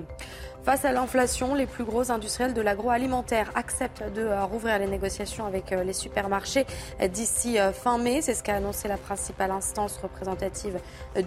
Face 0.66 0.84
à 0.84 0.90
l'inflation, 0.90 1.54
les 1.54 1.66
plus 1.66 1.84
gros 1.84 2.10
industriels 2.10 2.52
de 2.52 2.60
l'agroalimentaire 2.60 3.52
acceptent 3.54 4.02
de 4.16 4.22
euh, 4.22 4.44
rouvrir 4.44 4.80
les 4.80 4.88
négociations 4.88 5.46
avec 5.46 5.70
euh, 5.70 5.84
les 5.84 5.92
supermarchés 5.92 6.66
d'ici 7.08 7.60
euh, 7.60 7.70
fin 7.70 7.98
mai. 7.98 8.20
C'est 8.20 8.34
ce 8.34 8.42
qu'a 8.42 8.56
annoncé 8.56 8.88
la 8.88 8.96
principale 8.96 9.52
instance 9.52 9.96
représentative 10.02 10.80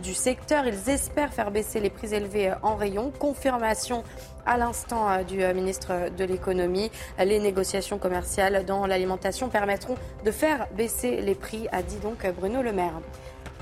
du 0.03 0.14
secteur. 0.14 0.68
Ils 0.68 0.90
espèrent 0.90 1.34
faire 1.34 1.52
baisser 1.52 1.80
les 1.80 1.90
prix 1.90 2.14
élevés 2.14 2.52
en 2.64 2.76
rayon. 2.76 3.14
Confirmation 3.18 4.03
à 4.45 4.57
l'instant 4.57 5.24
du 5.24 5.38
ministre 5.53 6.10
de 6.18 6.26
l'économie. 6.26 6.91
Les 7.18 7.40
négociations 7.40 7.98
commerciales 7.98 8.66
dans 8.66 8.88
l'alimentation 8.88 9.48
permettront 9.48 9.95
de 10.26 10.32
faire 10.32 10.68
baisser 10.76 11.22
les 11.22 11.36
prix, 11.36 11.68
a 11.72 11.82
dit 11.82 11.99
donc 11.99 12.28
Bruno 12.36 12.61
Le 12.61 12.74
Maire. 12.74 12.99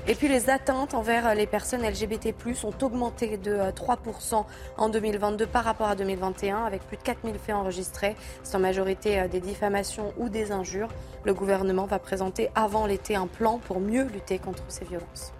Et 0.06 0.14
puis 0.14 0.28
les 0.28 0.48
atteintes 0.48 0.94
envers 0.94 1.34
les 1.34 1.46
personnes 1.46 1.82
LGBT+, 1.82 2.34
ont 2.64 2.84
augmenté 2.84 3.36
de 3.36 3.56
3% 3.56 4.34
euh, 4.34 4.42
en 4.78 4.88
2022 4.88 5.46
par 5.46 5.64
rapport 5.64 5.88
à 5.88 5.96
2021, 5.96 6.64
avec 6.64 6.82
plus 6.82 6.96
de 6.96 7.02
4000 7.02 7.34
faits 7.38 7.54
enregistrés. 7.54 8.16
En 8.54 8.58
majorité 8.58 9.20
euh, 9.20 9.28
des 9.28 9.40
diffamations 9.40 10.14
ou 10.16 10.28
des 10.28 10.52
injures. 10.52 10.88
Le 11.24 11.34
gouvernement 11.34 11.84
va 11.84 11.98
présenter 11.98 12.48
avant 12.54 12.86
l'été 12.86 13.16
un 13.16 13.26
plan 13.26 13.58
pour 13.58 13.80
mieux 13.80 14.04
lutter 14.04 14.38
contre 14.38 14.64
ces 14.68 14.84
violences. 14.84 15.32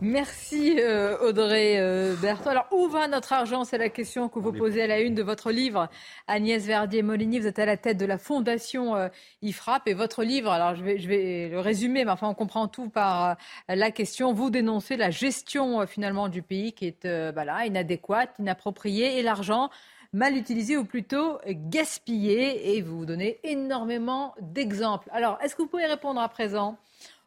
Merci 0.00 0.76
euh, 0.78 1.18
Audrey 1.20 1.78
euh, 1.78 2.14
Berthaud. 2.16 2.50
Alors 2.50 2.66
où 2.72 2.88
va 2.88 3.08
notre 3.08 3.32
argent? 3.32 3.64
C'est 3.64 3.78
la 3.78 3.88
question 3.88 4.28
que 4.28 4.38
vous 4.38 4.52
posez 4.52 4.82
à 4.82 4.86
la 4.86 5.00
une 5.00 5.14
de 5.14 5.22
votre 5.22 5.50
livre. 5.50 5.88
Agnès 6.26 6.64
Verdier-Molinier, 6.64 7.40
vous 7.40 7.46
êtes 7.46 7.58
à 7.58 7.66
la 7.66 7.76
tête 7.76 7.96
de 7.96 8.06
la 8.06 8.18
fondation 8.18 8.96
euh, 8.96 9.08
IFRAP 9.42 9.88
et 9.88 9.94
votre 9.94 10.24
livre, 10.24 10.50
alors 10.50 10.74
je 10.74 10.82
vais, 10.82 10.98
je 10.98 11.08
vais 11.08 11.48
le 11.48 11.60
résumer, 11.60 12.04
mais 12.04 12.10
enfin 12.10 12.28
on 12.28 12.34
comprend 12.34 12.68
tout 12.68 12.88
par 12.88 13.36
la 13.68 13.90
question. 13.90 14.32
Vous 14.32 14.50
dénoncez 14.50 14.96
la 14.96 15.10
gestion 15.10 15.86
finalement 15.86 16.28
du 16.28 16.42
pays 16.42 16.72
qui 16.72 16.86
est 16.86 17.32
voilà, 17.32 17.66
inadéquate, 17.66 18.30
inappropriée 18.38 19.18
et 19.18 19.22
l'argent 19.22 19.70
mal 20.12 20.36
utilisé 20.36 20.76
ou 20.76 20.84
plutôt 20.84 21.38
gaspillé 21.46 22.76
et 22.76 22.82
vous 22.82 23.04
donnez 23.04 23.40
énormément 23.42 24.34
d'exemples. 24.40 25.08
Alors 25.12 25.38
est-ce 25.42 25.56
que 25.56 25.62
vous 25.62 25.68
pouvez 25.68 25.86
répondre 25.86 26.20
à 26.20 26.28
présent? 26.28 26.78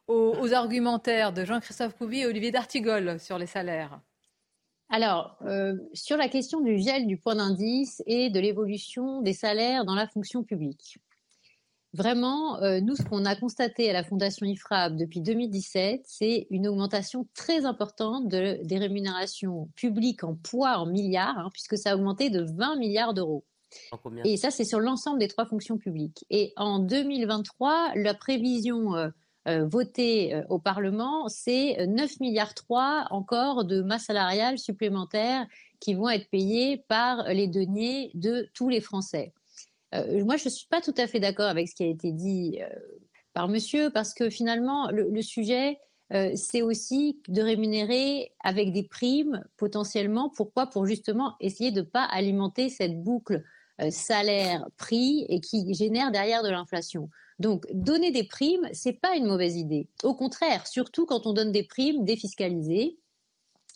Aux, 0.08 0.54
argumentaires 0.54 1.34
de 1.34 1.44
Jean-Christophe 1.46 1.96
Couvi 1.96 2.22
et 2.22 2.26
Olivier 2.26 2.52
D'Artigol 2.52 3.20
sur 3.20 3.38
les 3.38 3.48
salaires 3.48 4.00
alors, 4.90 5.36
euh, 5.42 5.76
sur 5.94 6.16
la 6.16 6.30
question 6.30 6.62
du 6.62 6.80
gel 6.80 7.08
du 7.08 7.18
point 7.18 7.36
d'indice 7.36 8.02
et 8.06 8.30
de 8.30 8.40
l'évolution 8.40 9.22
des 9.22 9.34
salaires 9.34 9.84
dans 9.84 9.96
la 9.96 10.08
fonction 10.08 10.44
publique. 10.44 11.00
Vraiment, 11.94 12.62
euh, 12.62 12.80
nous, 12.80 12.96
ce 12.96 13.04
qu'on 13.04 13.26
a 13.26 13.36
constaté 13.36 13.90
à 13.90 13.94
la 13.94 14.04
Fondation 14.04 14.46
IFRAP 14.46 14.96
depuis 14.96 15.20
2017, 15.20 16.04
c'est 16.06 16.48
une 16.52 16.68
augmentation 16.68 17.28
très 17.34 17.66
importante 17.66 18.28
de, 18.28 18.60
des 18.64 18.78
rémunérations 18.78 19.70
publiques 19.76 20.24
en 20.24 20.36
poids, 20.36 20.78
en 20.78 20.86
milliards, 20.86 21.38
hein, 21.38 21.50
puisque 21.52 21.78
ça 21.78 21.92
a 21.92 21.96
augmenté 21.96 22.30
de 22.30 22.46
20 22.58 22.76
milliards 22.78 23.14
d'euros. 23.14 23.46
Et 24.24 24.38
ça, 24.38 24.52
c'est 24.52 24.64
sur 24.64 24.80
l'ensemble 24.80 25.20
des 25.20 25.28
trois 25.28 25.46
fonctions 25.46 25.78
publiques. 25.78 26.26
Et 26.30 26.54
en 26.56 26.80
2023, 26.80 27.94
la 27.96 28.14
prévision 28.14 28.96
euh, 28.96 29.10
euh, 29.48 29.66
votée 29.66 30.34
euh, 30.34 30.44
au 30.50 30.60
Parlement, 30.60 31.28
c'est 31.28 31.86
9 31.88 32.20
milliards 32.20 32.54
3 32.54 33.08
encore 33.12 33.66
de 33.66 33.82
masse 33.82 34.06
salariale 34.06 34.58
supplémentaire 34.58 35.48
qui 35.80 35.94
vont 35.94 36.10
être 36.10 36.30
payés 36.30 36.84
par 36.88 37.24
les 37.30 37.48
deniers 37.48 38.12
de 38.14 38.50
tous 38.54 38.70
les 38.70 38.82
Français. 38.82 39.34
moi, 39.94 40.38
je 40.38 40.46
ne 40.46 40.50
suis 40.50 40.68
pas 40.68 40.82
tout 40.82 40.94
à 40.98 41.08
fait 41.08 41.20
d'accord 41.20 41.48
avec 41.48 41.68
ce 41.70 41.76
qui 41.76 41.84
a 41.84 41.88
été 41.88 42.12
dit 42.12 42.60
par 43.34 43.48
monsieur, 43.48 43.92
parce 43.92 44.16
que 44.16 44.32
finalement, 44.32 44.90
le, 44.92 45.22
sujet, 45.22 45.78
c'est 46.34 46.64
aussi 46.64 47.22
de 47.28 47.44
rémunérer 47.44 48.32
avec 48.44 48.74
des 48.74 48.82
primes 48.82 49.44
potentiellement. 49.56 50.32
Pourquoi? 50.36 50.66
Pour 50.66 50.88
justement 50.88 51.36
essayer 51.40 51.72
de 51.72 51.82
ne 51.82 51.86
pas 51.86 52.06
alimenter 52.06 52.70
cette 52.70 53.04
boucle 53.04 53.44
euh, 53.80 53.92
salaire, 53.92 54.66
prix 54.76 55.28
et 55.30 55.40
qui 55.40 55.72
génère 55.76 56.10
derrière 56.10 56.42
de 56.42 56.50
l'inflation. 56.50 57.10
Donc, 57.40 57.66
donner 57.72 58.12
des 58.12 58.24
primes, 58.24 58.68
c'est 58.74 59.00
pas 59.00 59.16
une 59.16 59.26
mauvaise 59.26 59.56
idée. 59.56 59.88
Au 60.04 60.16
contraire, 60.16 60.66
surtout 60.66 61.06
quand 61.06 61.28
on 61.28 61.34
donne 61.34 61.52
des 61.52 61.64
primes 61.64 62.04
défiscalisées 62.04 62.98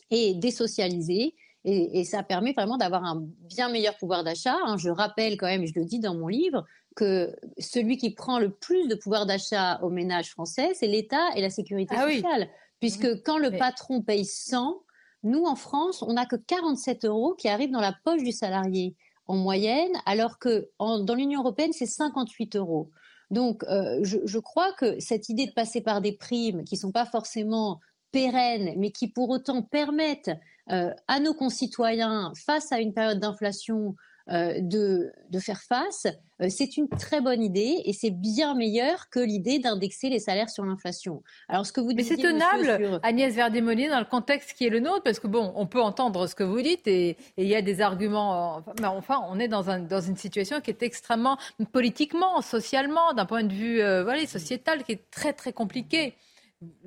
et 0.09 0.33
désocialisées. 0.33 1.35
Et, 1.63 2.03
ça 2.05 2.23
permet 2.23 2.53
vraiment 2.53 2.77
d'avoir 2.77 3.03
un 3.03 3.21
bien 3.21 3.69
meilleur 3.69 3.95
pouvoir 3.97 4.23
d'achat. 4.23 4.57
Hein. 4.65 4.77
Je 4.77 4.89
rappelle 4.89 5.37
quand 5.37 5.45
même, 5.45 5.67
je 5.67 5.79
le 5.79 5.85
dis 5.85 5.99
dans 5.99 6.15
mon 6.15 6.27
livre, 6.27 6.65
que 6.95 7.35
celui 7.59 7.97
qui 7.97 8.15
prend 8.15 8.39
le 8.39 8.49
plus 8.49 8.87
de 8.87 8.95
pouvoir 8.95 9.27
d'achat 9.27 9.79
aux 9.83 9.91
ménages 9.91 10.31
français, 10.31 10.71
c'est 10.73 10.87
l'État 10.87 11.29
et 11.35 11.41
la 11.41 11.51
sécurité 11.51 11.95
ah 11.97 12.09
sociale. 12.09 12.49
Puisque 12.79 13.05
mmh. 13.05 13.21
quand 13.23 13.37
le 13.37 13.51
patron 13.51 14.01
paye 14.01 14.25
100, 14.25 14.81
nous, 15.23 15.43
en 15.43 15.55
France, 15.55 16.01
on 16.01 16.13
n'a 16.13 16.25
que 16.25 16.35
47 16.35 17.05
euros 17.05 17.35
qui 17.35 17.47
arrivent 17.47 17.71
dans 17.71 17.79
la 17.79 17.93
poche 18.03 18.23
du 18.23 18.31
salarié 18.31 18.95
en 19.27 19.35
moyenne, 19.35 19.91
alors 20.07 20.39
que 20.39 20.69
dans 20.79 21.15
l'Union 21.15 21.41
européenne, 21.41 21.73
c'est 21.73 21.85
58 21.85 22.55
euros. 22.55 22.89
Donc, 23.31 23.63
euh, 23.63 23.99
je, 24.03 24.39
crois 24.39 24.73
que 24.73 24.99
cette 24.99 25.29
idée 25.29 25.45
de 25.45 25.53
passer 25.53 25.81
par 25.81 26.01
des 26.01 26.11
primes 26.11 26.65
qui 26.65 26.75
ne 26.75 26.79
sont 26.79 26.91
pas 26.91 27.05
forcément 27.05 27.79
pérennes, 28.11 28.73
mais 28.77 28.91
qui 28.91 29.07
pour 29.07 29.29
autant 29.29 29.61
permettent 29.61 30.31
euh, 30.69 30.91
à 31.07 31.19
nos 31.21 31.33
concitoyens, 31.33 32.33
face 32.35 32.73
à 32.73 32.81
une 32.81 32.93
période 32.93 33.19
d'inflation, 33.19 33.95
de, 34.29 35.11
de, 35.29 35.39
faire 35.39 35.61
face, 35.61 36.07
euh, 36.41 36.47
c'est 36.49 36.77
une 36.77 36.87
très 36.89 37.21
bonne 37.21 37.41
idée 37.41 37.81
et 37.85 37.93
c'est 37.93 38.09
bien 38.09 38.55
meilleur 38.55 39.09
que 39.09 39.19
l'idée 39.19 39.59
d'indexer 39.59 40.09
les 40.09 40.19
salaires 40.19 40.49
sur 40.49 40.65
l'inflation. 40.65 41.23
Alors 41.47 41.65
ce 41.65 41.71
que 41.71 41.81
vous 41.81 41.91
Mais 41.95 42.03
c'est 42.03 42.17
tenable, 42.17 42.99
Agnès 43.03 43.33
Verdier-Molinier, 43.33 43.89
dans 43.89 43.99
le 43.99 44.05
contexte 44.05 44.53
qui 44.53 44.65
est 44.65 44.69
le 44.69 44.79
nôtre, 44.79 45.03
parce 45.03 45.19
que 45.19 45.27
bon, 45.27 45.51
on 45.55 45.67
peut 45.67 45.81
entendre 45.81 46.27
ce 46.27 46.35
que 46.35 46.43
vous 46.43 46.61
dites 46.61 46.87
et 46.87 47.17
il 47.37 47.47
y 47.47 47.55
a 47.55 47.61
des 47.61 47.81
arguments. 47.81 48.57
Enfin, 48.57 48.73
mais 48.79 48.87
enfin, 48.87 49.21
on 49.29 49.39
est 49.39 49.47
dans, 49.47 49.69
un, 49.69 49.79
dans 49.79 50.01
une 50.01 50.17
situation 50.17 50.61
qui 50.61 50.71
est 50.71 50.83
extrêmement 50.83 51.37
politiquement, 51.71 52.41
socialement, 52.41 53.13
d'un 53.13 53.25
point 53.25 53.43
de 53.43 53.53
vue 53.53 53.81
euh, 53.81 54.03
voilà, 54.03 54.25
sociétal, 54.25 54.83
qui 54.83 54.93
est 54.93 55.11
très 55.11 55.33
très 55.33 55.53
compliqué. 55.53 56.15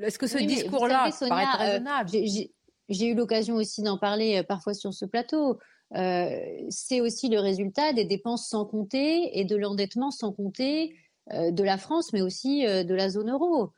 Est-ce 0.00 0.18
que 0.18 0.26
ce 0.26 0.38
discours-là 0.38 1.10
paraît 1.28 1.44
raisonnable? 1.58 2.10
J'ai 2.90 3.08
eu 3.08 3.14
l'occasion 3.14 3.54
aussi 3.54 3.82
d'en 3.82 3.96
parler 3.96 4.42
parfois 4.42 4.74
sur 4.74 4.92
ce 4.92 5.06
plateau. 5.06 5.58
Euh, 5.96 6.40
c'est 6.70 7.00
aussi 7.00 7.28
le 7.28 7.38
résultat 7.38 7.92
des 7.92 8.04
dépenses 8.04 8.48
sans 8.48 8.64
compter 8.64 9.38
et 9.38 9.44
de 9.44 9.56
l'endettement 9.56 10.10
sans 10.10 10.32
compter 10.32 10.96
euh, 11.32 11.50
de 11.50 11.62
la 11.62 11.78
France, 11.78 12.12
mais 12.12 12.22
aussi 12.22 12.66
euh, 12.66 12.84
de 12.84 12.94
la 12.94 13.08
zone 13.08 13.30
euro. 13.30 13.72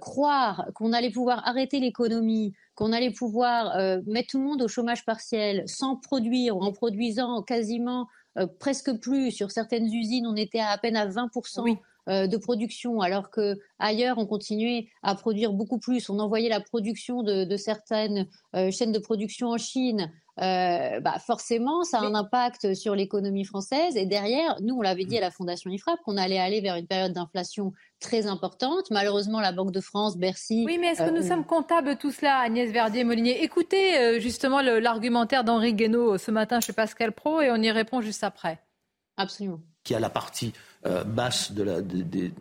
croire 0.00 0.68
qu'on 0.74 0.92
allait 0.92 1.10
pouvoir 1.10 1.46
arrêter 1.48 1.80
l'économie, 1.80 2.52
qu'on 2.76 2.92
allait 2.92 3.10
pouvoir 3.10 3.76
mettre 4.06 4.28
tout 4.28 4.38
le 4.38 4.44
monde 4.44 4.62
au 4.62 4.68
chômage 4.68 5.04
partiel 5.04 5.64
sans 5.66 5.96
produire 5.96 6.56
ou 6.56 6.62
en 6.62 6.70
produisant 6.70 7.42
quasiment 7.42 8.06
presque 8.60 8.92
plus. 9.00 9.32
Sur 9.32 9.50
certaines 9.50 9.86
usines, 9.92 10.24
on 10.24 10.36
était 10.36 10.60
à, 10.60 10.78
peine 10.78 10.96
à 10.96 11.08
20% 11.08 11.78
de 12.06 12.36
production, 12.36 13.00
alors 13.00 13.30
que 13.30 13.58
ailleurs 13.78 14.18
on 14.18 14.26
continuait 14.26 14.88
à 15.02 15.14
produire 15.14 15.52
beaucoup 15.52 15.78
plus. 15.78 16.08
On 16.08 16.18
envoyait 16.18 16.48
la 16.48 16.60
production 16.60 17.22
de 17.22 17.56
certaines 17.56 18.28
chaînes 18.70 18.92
de 18.92 18.98
production 18.98 19.48
en 19.48 19.58
Chine. 19.58 20.10
Euh, 20.38 21.00
bah 21.00 21.18
forcément, 21.18 21.82
ça 21.84 22.00
a 22.00 22.02
un 22.02 22.14
impact 22.14 22.74
sur 22.74 22.94
l'économie 22.94 23.44
française. 23.44 23.96
Et 23.96 24.04
derrière, 24.04 24.56
nous, 24.60 24.76
on 24.76 24.82
l'avait 24.82 25.04
dit 25.04 25.16
à 25.16 25.20
la 25.20 25.30
Fondation 25.30 25.70
IFRAP 25.70 25.98
qu'on 26.04 26.18
allait 26.18 26.38
aller 26.38 26.60
vers 26.60 26.76
une 26.76 26.86
période 26.86 27.12
d'inflation 27.12 27.72
très 28.00 28.26
importante. 28.26 28.90
Malheureusement, 28.90 29.40
la 29.40 29.52
Banque 29.52 29.72
de 29.72 29.80
France, 29.80 30.18
Bercy. 30.18 30.64
Oui, 30.66 30.76
mais 30.78 30.88
est-ce 30.88 31.02
que 31.02 31.10
nous 31.10 31.24
euh, 31.24 31.28
sommes 31.28 31.46
comptables 31.46 31.88
de 31.88 31.94
tout 31.94 32.10
cela, 32.10 32.38
Agnès 32.38 32.70
Verdier-Molinier? 32.70 33.42
Écoutez 33.42 33.98
euh, 33.98 34.20
justement 34.20 34.60
l'argumentaire 34.60 35.42
d'Henri 35.42 35.72
Guénaud 35.72 36.18
ce 36.18 36.30
matin 36.30 36.60
chez 36.60 36.74
Pascal 36.74 37.12
Pro 37.12 37.40
et 37.40 37.50
on 37.50 37.56
y 37.56 37.70
répond 37.70 38.02
juste 38.02 38.22
après. 38.22 38.60
Absolument. 39.16 39.60
Qui 39.86 39.94
a 39.94 40.00
la 40.00 40.10
partie 40.10 40.52
basse 41.06 41.52
de 41.52 41.62
la, 41.62 41.80
des, 41.80 42.32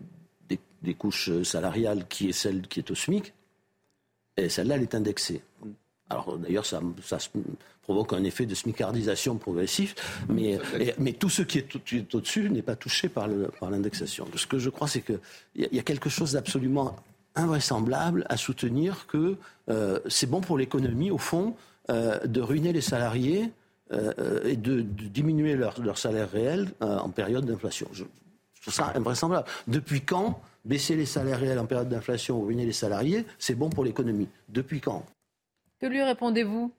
des 0.85 0.93
couches 0.93 1.43
salariales 1.43 2.07
qui 2.07 2.29
est 2.29 2.33
celle 2.33 2.61
qui 2.67 2.79
est 2.79 2.89
au 2.91 2.95
SMIC. 2.95 3.33
Et 4.37 4.49
celle-là, 4.49 4.75
elle 4.75 4.83
est 4.83 4.95
indexée. 4.95 5.41
Alors 6.09 6.37
d'ailleurs, 6.37 6.65
ça, 6.65 6.81
ça, 7.03 7.17
provoque 7.81 8.13
un 8.13 8.23
effet 8.23 8.45
de 8.45 8.55
smicardisation 8.55 9.37
progressif, 9.37 9.95
mais, 10.29 10.59
mais 10.97 11.13
tout 11.13 11.29
ce 11.29 11.41
qui 11.41 11.59
est, 11.59 12.15
au-dessus 12.15 12.49
n'est 12.49 12.61
pas 12.61 12.75
touché 12.75 13.09
par, 13.09 13.27
l'indexation. 13.27 14.27
Ce 14.35 14.47
que 14.47 14.59
je 14.59 14.69
crois, 14.69 14.87
c'est 14.87 15.01
qu'il 15.01 15.19
y, 15.55 15.79
a 15.79 15.83
quelque 15.83 16.09
chose 16.09 16.33
d'absolument 16.33 16.95
invraisemblable 17.35 18.25
à 18.29 18.37
soutenir 18.37 19.07
que 19.07 19.37
euh, 19.69 19.99
c'est 20.07 20.29
bon 20.29 20.41
pour 20.41 20.57
l'économie, 20.57 21.11
au 21.11 21.17
fond, 21.17 21.55
euh, 21.89 22.19
de 22.25 22.41
ruiner 22.41 22.71
les 22.71 22.81
salariés 22.81 23.51
euh, 23.91 24.43
et 24.43 24.55
de, 24.55 24.81
diminuer 24.81 25.55
leur, 25.55 25.81
leur, 25.81 25.97
salaire 25.97 26.29
réel 26.29 26.69
en 26.81 27.09
période 27.09 27.45
d'inflation. 27.45 27.87
Je, 27.93 28.03
trouve 28.61 28.73
ça 28.73 28.93
invraisemblable. 28.95 29.47
Depuis 29.67 30.01
quand 30.01 30.41
baisser 30.65 30.95
les 30.95 31.05
salaires 31.05 31.39
réels 31.39 31.59
en 31.59 31.67
période 31.67 31.87
d'inflation 31.87 32.39
ou 32.39 32.45
ruiner 32.45 32.65
les 32.65 32.73
salariés, 32.73 33.25
c'est 33.37 33.55
bon 33.55 33.69
pour 33.69 33.83
l'économie? 33.83 34.27
Depuis 34.49 34.81
quand? 34.81 35.05
Que 35.79 35.85
lui 35.85 36.01
répondez-vous? 36.01 36.71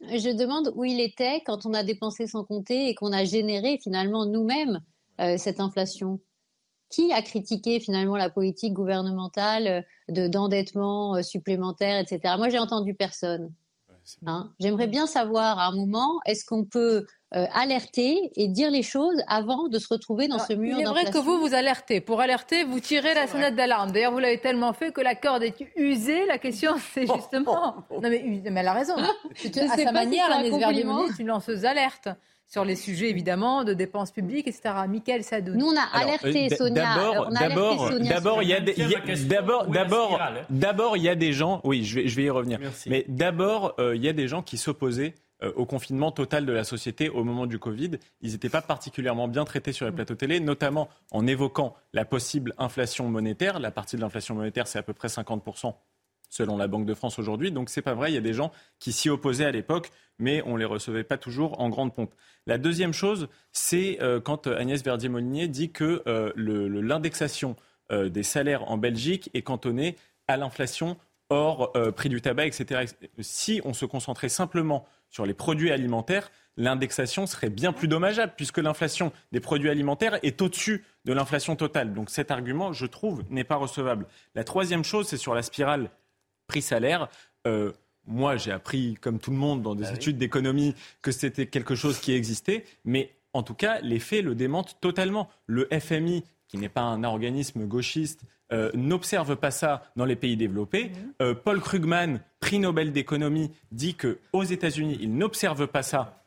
Je 0.00 0.36
demande 0.36 0.72
où 0.74 0.84
il 0.84 1.00
était 1.00 1.40
quand 1.46 1.66
on 1.66 1.72
a 1.72 1.84
dépensé 1.84 2.26
sans 2.26 2.44
compter 2.44 2.88
et 2.88 2.94
qu'on 2.94 3.12
a 3.12 3.24
généré 3.24 3.78
finalement 3.82 4.26
nous-mêmes 4.26 4.80
euh, 5.20 5.36
cette 5.38 5.60
inflation. 5.60 6.20
Qui 6.90 7.12
a 7.12 7.22
critiqué 7.22 7.80
finalement 7.80 8.16
la 8.16 8.30
politique 8.30 8.72
gouvernementale 8.72 9.66
euh, 9.66 10.12
de, 10.12 10.28
d'endettement 10.28 11.16
euh, 11.16 11.22
supplémentaire, 11.22 11.98
etc. 11.98 12.34
Moi, 12.36 12.50
j'ai 12.50 12.58
entendu 12.58 12.94
personne. 12.94 13.52
Hein 14.26 14.50
J'aimerais 14.60 14.86
bien 14.86 15.06
savoir 15.06 15.58
à 15.58 15.66
un 15.66 15.72
moment, 15.72 16.20
est-ce 16.26 16.44
qu'on 16.44 16.64
peut 16.64 17.06
euh, 17.36 17.46
alerter 17.52 18.30
et 18.36 18.46
dire 18.46 18.70
les 18.70 18.84
choses 18.84 19.20
avant 19.26 19.66
de 19.66 19.80
se 19.80 19.88
retrouver 19.90 20.28
dans 20.28 20.38
ce 20.38 20.52
mur. 20.52 20.78
Il 20.78 20.82
est 20.82 20.88
vrai 20.88 21.04
que 21.06 21.18
vous, 21.18 21.40
vous 21.40 21.52
alertez. 21.52 22.00
Pour 22.00 22.20
alerter, 22.20 22.62
vous 22.62 22.78
tirez 22.78 23.12
la 23.12 23.26
sonnette 23.26 23.56
d'alarme. 23.56 23.90
D'ailleurs, 23.90 24.12
vous 24.12 24.20
l'avez 24.20 24.38
tellement 24.38 24.72
fait 24.72 24.92
que 24.92 25.00
la 25.00 25.16
corde 25.16 25.42
est 25.42 25.56
usée. 25.74 26.26
La 26.26 26.38
question, 26.38 26.74
c'est 26.94 27.12
justement. 27.12 27.74
Non, 27.90 28.08
mais, 28.08 28.22
mais, 28.44 28.60
elle 28.60 28.68
a 28.68 28.72
raison. 28.72 28.94
à 28.98 29.76
sa 29.76 29.90
manière, 29.90 30.30
Agnès 30.30 30.56
Verdier 30.56 30.84
est 30.84 31.18
une 31.18 31.26
lanceuse 31.26 31.64
alerte 31.64 32.08
sur 32.46 32.64
les 32.64 32.76
sujets 32.76 33.10
évidemment 33.10 33.64
de 33.64 33.74
dépenses 33.74 34.10
publiques, 34.10 34.46
etc. 34.46 34.74
Michael 34.88 35.24
Sadoun. 35.24 35.56
Nous 35.56 35.66
on 35.66 35.76
a 35.76 35.82
alerté 35.92 36.52
euh, 36.52 36.56
Sonia. 36.56 36.96
D'abord, 36.96 37.30
d'abord, 37.30 37.90
d'abord 38.00 38.42
il 38.42 38.48
y 38.48 38.54
a 38.54 38.60
des, 38.60 38.74
d'abord, 39.26 39.66
d'abord, 39.66 40.20
d'abord 40.50 40.96
il 40.96 41.02
y 41.02 41.08
a 41.08 41.14
des 41.14 41.32
gens. 41.32 41.60
Oui, 41.64 41.84
je 41.84 41.96
vais, 41.96 42.08
je 42.08 42.16
vais 42.16 42.24
y 42.24 42.30
revenir. 42.30 42.58
Mais 42.86 43.04
d'abord, 43.08 43.74
euh, 43.78 43.96
il 43.96 44.04
y 44.04 44.08
a 44.08 44.12
des 44.12 44.28
gens 44.28 44.42
qui 44.42 44.56
s'opposaient 44.56 45.14
euh, 45.42 45.52
au 45.56 45.66
confinement 45.66 46.12
total 46.12 46.46
de 46.46 46.52
la 46.52 46.64
société 46.64 47.08
au 47.08 47.24
moment 47.24 47.46
du 47.46 47.58
Covid. 47.58 47.92
Ils 48.20 48.32
n'étaient 48.32 48.48
pas 48.48 48.62
particulièrement 48.62 49.26
bien 49.26 49.44
traités 49.44 49.72
sur 49.72 49.86
les 49.86 49.92
plateaux 49.92 50.14
télé, 50.14 50.38
notamment 50.38 50.88
en 51.10 51.26
évoquant 51.26 51.74
la 51.92 52.04
possible 52.04 52.54
inflation 52.56 53.08
monétaire. 53.08 53.58
La 53.58 53.70
partie 53.70 53.96
de 53.96 54.00
l'inflation 54.00 54.34
monétaire, 54.34 54.68
c'est 54.68 54.78
à 54.78 54.82
peu 54.82 54.92
près 54.92 55.08
50% 55.08 55.74
selon 56.34 56.56
la 56.56 56.66
Banque 56.66 56.84
de 56.84 56.94
France 56.94 57.18
aujourd'hui. 57.18 57.52
Donc 57.52 57.70
c'est 57.70 57.82
pas 57.82 57.94
vrai, 57.94 58.10
il 58.10 58.14
y 58.14 58.18
a 58.18 58.22
des 58.22 58.32
gens 58.32 58.50
qui 58.80 58.92
s'y 58.92 59.08
opposaient 59.08 59.44
à 59.44 59.52
l'époque, 59.52 59.90
mais 60.18 60.42
on 60.46 60.56
les 60.56 60.64
recevait 60.64 61.04
pas 61.04 61.16
toujours 61.16 61.60
en 61.60 61.68
grande 61.68 61.94
pompe. 61.94 62.12
La 62.46 62.58
deuxième 62.58 62.92
chose, 62.92 63.28
c'est 63.52 63.98
euh, 64.02 64.20
quand 64.20 64.48
Agnès 64.48 64.82
Verdier-Molinier 64.82 65.46
dit 65.46 65.70
que 65.70 66.02
euh, 66.06 66.32
l'indexation 66.36 67.56
des 67.90 68.22
salaires 68.22 68.70
en 68.70 68.78
Belgique 68.78 69.30
est 69.34 69.42
cantonnée 69.42 69.96
à 70.26 70.38
l'inflation 70.38 70.96
hors 71.28 71.70
prix 71.94 72.08
du 72.08 72.22
tabac, 72.22 72.46
etc. 72.46 72.86
Si 73.20 73.60
on 73.66 73.74
se 73.74 73.84
concentrait 73.84 74.30
simplement 74.30 74.86
sur 75.10 75.26
les 75.26 75.34
produits 75.34 75.70
alimentaires, 75.70 76.30
l'indexation 76.56 77.26
serait 77.26 77.50
bien 77.50 77.72
plus 77.72 77.88
dommageable 77.88 78.32
puisque 78.36 78.58
l'inflation 78.58 79.12
des 79.32 79.40
produits 79.40 79.70
alimentaires 79.70 80.18
est 80.22 80.40
au-dessus 80.42 80.84
de 81.04 81.12
l'inflation 81.12 81.56
totale. 81.56 81.94
Donc 81.94 82.10
cet 82.10 82.30
argument, 82.30 82.72
je 82.72 82.86
trouve, 82.86 83.22
n'est 83.30 83.44
pas 83.44 83.56
recevable. 83.56 84.06
La 84.34 84.44
troisième 84.44 84.84
chose, 84.84 85.06
c'est 85.06 85.16
sur 85.16 85.34
la 85.34 85.42
spirale 85.42 85.90
prix-salaire. 86.46 87.08
Euh, 87.46 87.72
moi, 88.06 88.36
j'ai 88.36 88.52
appris, 88.52 88.96
comme 89.00 89.18
tout 89.18 89.30
le 89.30 89.36
monde, 89.36 89.62
dans 89.62 89.74
des 89.74 89.86
ah 89.86 89.94
études 89.94 90.18
d'économie, 90.18 90.74
que 91.02 91.10
c'était 91.10 91.46
quelque 91.46 91.74
chose 91.74 91.98
qui 91.98 92.12
existait, 92.12 92.64
mais 92.84 93.14
en 93.32 93.42
tout 93.42 93.54
cas, 93.54 93.80
les 93.80 93.98
faits 93.98 94.24
le 94.24 94.34
démentent 94.34 94.78
totalement. 94.80 95.28
Le 95.46 95.68
FMI, 95.72 96.24
qui 96.48 96.58
n'est 96.58 96.68
pas 96.68 96.82
un 96.82 97.02
organisme 97.02 97.66
gauchiste, 97.66 98.22
euh, 98.52 98.70
n'observe 98.74 99.36
pas 99.36 99.50
ça 99.50 99.82
dans 99.96 100.04
les 100.04 100.16
pays 100.16 100.36
développés. 100.36 100.90
Mhm. 100.90 101.12
Euh, 101.22 101.34
Paul 101.34 101.60
Krugman, 101.60 102.20
prix 102.40 102.58
Nobel 102.58 102.92
d'économie, 102.92 103.50
dit 103.72 103.94
que 103.94 104.18
aux 104.32 104.44
États-Unis, 104.44 104.98
ils 105.00 105.14
n'observent 105.16 105.66
pas 105.66 105.82
ça. 105.82 106.23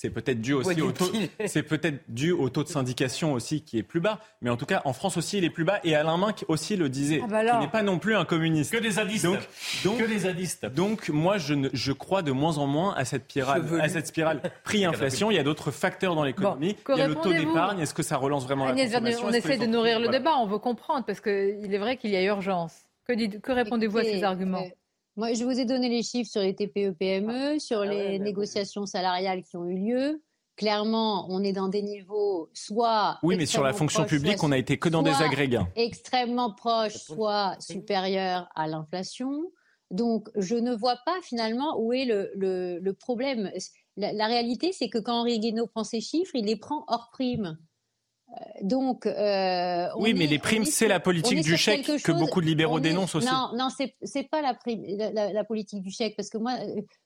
C'est 0.00 0.08
peut-être 0.08 0.40
dû 0.40 0.54
aussi 0.54 0.80
au 0.80 0.92
taux, 0.92 1.12
c'est 1.44 1.62
peut-être 1.62 2.00
dû 2.08 2.32
au 2.32 2.48
taux 2.48 2.62
de 2.64 2.68
syndication 2.68 3.34
aussi 3.34 3.60
qui 3.60 3.76
est 3.76 3.82
plus 3.82 4.00
bas. 4.00 4.18
Mais 4.40 4.48
en 4.48 4.56
tout 4.56 4.64
cas, 4.64 4.80
en 4.86 4.94
France 4.94 5.18
aussi, 5.18 5.36
il 5.36 5.44
est 5.44 5.50
plus 5.50 5.64
bas. 5.64 5.78
Et 5.84 5.94
Alain 5.94 6.16
Minck 6.16 6.46
aussi 6.48 6.74
le 6.76 6.88
disait, 6.88 7.20
ah 7.22 7.26
bah 7.26 7.60
n'est 7.60 7.68
pas 7.68 7.82
non 7.82 7.98
plus 7.98 8.16
un 8.16 8.24
communiste. 8.24 8.72
Que 8.72 8.78
des 8.78 8.92
zadistes. 8.92 9.26
Donc, 9.84 9.98
que 9.98 10.06
des 10.06 10.20
zadistes. 10.20 10.64
Donc, 10.64 11.10
moi, 11.10 11.36
je, 11.36 11.68
je 11.74 11.92
crois 11.92 12.22
de 12.22 12.32
moins 12.32 12.56
en 12.56 12.66
moins 12.66 12.94
à 12.94 13.04
cette 13.04 13.24
spirale, 13.24 13.62
à 13.78 13.90
cette 13.90 14.06
spirale 14.06 14.40
prix-inflation. 14.64 15.30
Il 15.30 15.34
y 15.34 15.38
a 15.38 15.42
d'autres 15.42 15.70
facteurs 15.70 16.14
dans 16.14 16.24
l'économie. 16.24 16.76
il 16.88 16.96
y 16.96 17.02
a 17.02 17.06
le 17.06 17.14
taux 17.14 17.34
d'épargne. 17.34 17.80
Est-ce 17.80 17.92
que 17.92 18.02
ça 18.02 18.16
relance 18.16 18.44
vraiment 18.44 18.64
la 18.64 18.72
consommation 18.72 19.26
On 19.26 19.32
essaie 19.32 19.58
de 19.58 19.66
nourrir 19.66 20.00
le 20.00 20.08
débat. 20.08 20.32
On 20.38 20.46
veut 20.46 20.58
comprendre 20.58 21.04
parce 21.04 21.20
qu'il 21.20 21.74
est 21.74 21.78
vrai 21.78 21.98
qu'il 21.98 22.10
y 22.10 22.16
a 22.16 22.22
urgence. 22.22 22.72
Que, 23.06 23.36
que 23.38 23.52
répondez-vous 23.52 23.98
à 23.98 24.04
ces 24.04 24.24
arguments 24.24 24.62
euh, 24.62 24.79
moi, 25.16 25.32
je 25.32 25.44
vous 25.44 25.58
ai 25.58 25.64
donné 25.64 25.88
les 25.88 26.02
chiffres 26.02 26.30
sur 26.30 26.40
les 26.40 26.54
TPE-PME, 26.54 27.56
e, 27.56 27.58
sur 27.58 27.80
ah 27.80 27.86
les 27.86 28.18
négociations 28.18 28.86
salariales 28.86 29.42
qui 29.42 29.56
ont 29.56 29.66
eu 29.66 29.76
lieu. 29.76 30.22
Clairement, 30.56 31.26
on 31.30 31.42
est 31.42 31.52
dans 31.52 31.68
des 31.68 31.82
niveaux 31.82 32.50
soit. 32.52 33.18
Oui, 33.22 33.36
mais 33.36 33.46
sur 33.46 33.62
la 33.62 33.72
fonction 33.72 34.04
publique, 34.04 34.42
on 34.42 34.48
n'a 34.48 34.58
été 34.58 34.78
que 34.78 34.88
dans 34.88 35.02
des 35.02 35.14
agrégats. 35.22 35.66
Extrêmement 35.74 36.52
proches, 36.52 36.96
soit 36.96 37.56
supérieurs 37.60 38.48
à 38.54 38.68
l'inflation. 38.68 39.30
Donc, 39.90 40.28
je 40.36 40.54
ne 40.54 40.74
vois 40.74 40.98
pas 41.04 41.16
finalement 41.22 41.80
où 41.80 41.92
est 41.92 42.04
le, 42.04 42.30
le, 42.34 42.92
problème. 42.92 43.50
La, 43.96 44.12
la 44.12 44.26
réalité, 44.26 44.72
c'est 44.72 44.88
que 44.88 44.98
quand 44.98 45.20
Henri 45.20 45.40
Guénaud 45.40 45.66
prend 45.66 45.82
ces 45.82 46.00
chiffres, 46.00 46.34
il 46.34 46.44
les 46.44 46.56
prend 46.56 46.84
hors 46.88 47.10
prime. 47.10 47.58
Donc, 48.62 49.06
euh, 49.06 49.88
oui, 49.96 50.14
mais 50.14 50.26
les 50.26 50.38
primes, 50.38 50.64
c'est 50.64 50.86
la 50.86 51.00
politique 51.00 51.40
du 51.42 51.56
chèque 51.56 51.84
que 52.02 52.12
beaucoup 52.12 52.40
de 52.40 52.46
libéraux 52.46 52.78
dénoncent 52.78 53.16
aussi. 53.16 53.26
Non, 53.26 53.50
non, 53.56 53.68
c'est 53.70 54.22
pas 54.30 54.40
la, 54.42 54.54
prime, 54.54 54.84
la, 54.86 55.44
politique 55.44 55.82
du 55.82 55.90
chèque, 55.90 56.14
parce 56.16 56.30
que 56.30 56.38
moi, 56.38 56.52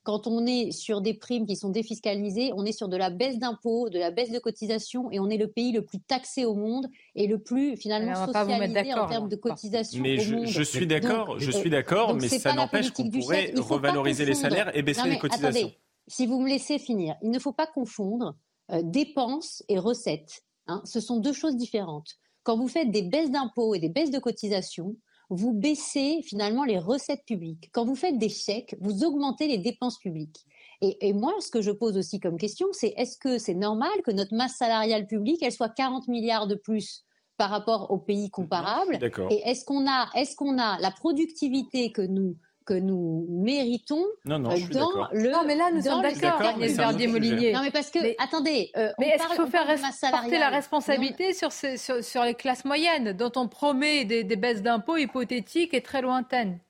quand 0.03 0.27
on 0.27 0.47
est 0.47 0.71
sur 0.73 1.01
des 1.01 1.15
primes 1.15 1.47
qui 1.47 1.57
sont 1.57 1.71
défiscalisées, 1.71 2.53
on 2.55 2.65
est 2.65 2.73
sur 2.73 2.89
de 2.89 2.97
la 2.97 3.11
baisse 3.11 3.39
d'impôts, 3.39 3.89
de 3.89 3.99
la 3.99 4.11
baisse 4.11 4.31
de 4.31 4.39
cotisations, 4.39 5.11
et 5.11 5.21
on 5.21 5.31
est 5.31 5.39
le 5.39 5.49
pays 5.49 5.73
le 5.73 5.83
plus 5.83 6.01
taxé 6.01 6.45
au 6.45 6.55
monde 6.55 6.89
et 7.15 7.27
le 7.27 7.39
plus 7.39 7.77
finalement 7.77 8.27
socialisé 8.27 8.95
en 8.95 9.07
termes 9.07 9.29
de 9.29 9.37
cotisations. 9.37 10.03
Mais 10.03 10.19
je, 10.19 10.45
je, 10.45 10.63
suis 10.63 10.87
d'accord, 10.87 11.39
je 11.39 11.51
suis 11.51 11.71
d'accord, 11.71 12.15
mais 12.15 12.29
ça 12.29 12.53
n'empêche 12.53 12.91
qu'on 12.91 13.09
pourrait 13.09 13.55
revaloriser 13.57 14.27
les 14.27 14.35
salaires 14.35 14.77
et 14.77 14.83
baisser 14.83 15.09
les 15.09 15.19
cotisations. 15.19 15.73
si 16.07 16.27
vous 16.27 16.41
me 16.41 16.49
laissez 16.49 16.79
finir, 16.79 17.15
il 17.23 17.31
ne 17.31 17.39
faut 17.39 17.53
pas 17.53 17.67
confondre 17.67 18.37
euh, 18.71 18.81
dépenses 18.83 19.63
et 19.69 19.79
recettes. 19.79 20.43
Hein, 20.66 20.82
ce 20.85 21.01
sont 21.01 21.19
deux 21.19 21.32
choses 21.32 21.57
différentes. 21.57 22.15
Quand 22.43 22.57
vous 22.57 22.69
faites 22.69 22.91
des 22.91 23.03
baisses 23.03 23.31
d'impôts 23.31 23.74
et 23.74 23.78
des 23.78 23.89
baisses 23.89 24.11
de 24.11 24.19
cotisations, 24.19 24.97
vous 25.31 25.53
baissez 25.53 26.20
finalement 26.23 26.65
les 26.65 26.78
recettes 26.78 27.24
publiques. 27.27 27.70
Quand 27.73 27.85
vous 27.85 27.95
faites 27.95 28.19
des 28.19 28.28
chèques, 28.28 28.77
vous 28.81 29.05
augmentez 29.05 29.47
les 29.47 29.59
dépenses 29.59 29.99
publiques. 29.99 30.45
Et, 30.81 31.15
moi, 31.15 31.32
ce 31.41 31.51
que 31.51 31.62
je 31.62 31.70
pose 31.70 31.97
aussi 31.97 32.20
comme 32.20 32.36
question, 32.36 32.66
c'est 32.73 32.93
est-ce 32.99 33.16
que 33.16 33.39
c'est 33.39 33.55
normal 33.55 33.91
que 34.05 34.11
notre 34.11 34.35
masse 34.35 34.57
salariale 34.57 35.07
publique, 35.07 35.43
elle 35.43 35.53
soit 35.53 35.70
40 35.70 36.09
milliards 36.09 36.47
de 36.47 36.57
plus 36.57 37.05
par 37.39 37.49
rapport 37.49 37.91
aux 37.91 37.99
pays 37.99 38.28
comparables 38.28 38.99
Et 39.31 39.41
est-ce 39.49 39.65
qu'on 39.65 39.89
a, 39.89 40.11
est-ce 40.15 40.36
qu'on 40.36 40.59
a 40.59 40.78
la 40.81 40.91
productivité 40.91 41.91
que 41.91 42.03
nous 42.03 42.36
que 42.65 42.74
nous 42.74 43.27
méritons 43.28 44.05
non, 44.24 44.39
non, 44.39 44.51
dans 44.70 45.09
le. 45.12 45.31
Non, 45.31 45.45
mais 45.47 45.55
là, 45.55 45.70
nous 45.73 45.82
sommes 45.82 46.03
d'accord, 46.03 46.41
Agnès 46.41 46.77
Verdier-Molinier. 46.77 47.53
Non, 47.53 47.62
mais 47.62 47.70
parce 47.70 47.91
que, 47.91 47.99
attendez. 48.23 48.70
Euh, 48.77 48.93
mais 48.99 49.09
est-ce 49.09 49.27
qu'il 49.27 49.36
faut 49.36 49.47
faire 49.47 49.66
porter 50.11 50.39
la 50.39 50.49
responsabilité 50.49 51.32
sur, 51.32 51.53
sur, 51.53 52.24
les 52.24 52.35
classes 52.35 52.65
moyennes, 52.65 53.12
dont 53.12 53.32
on 53.36 53.49
promet 53.49 54.05
des, 54.05 54.24
baisses 54.36 54.62
d'impôts 54.62 54.97
hypothétiques 54.97 55.74
et 55.74 55.82
très 55.82 56.03
lointaines 56.03 56.61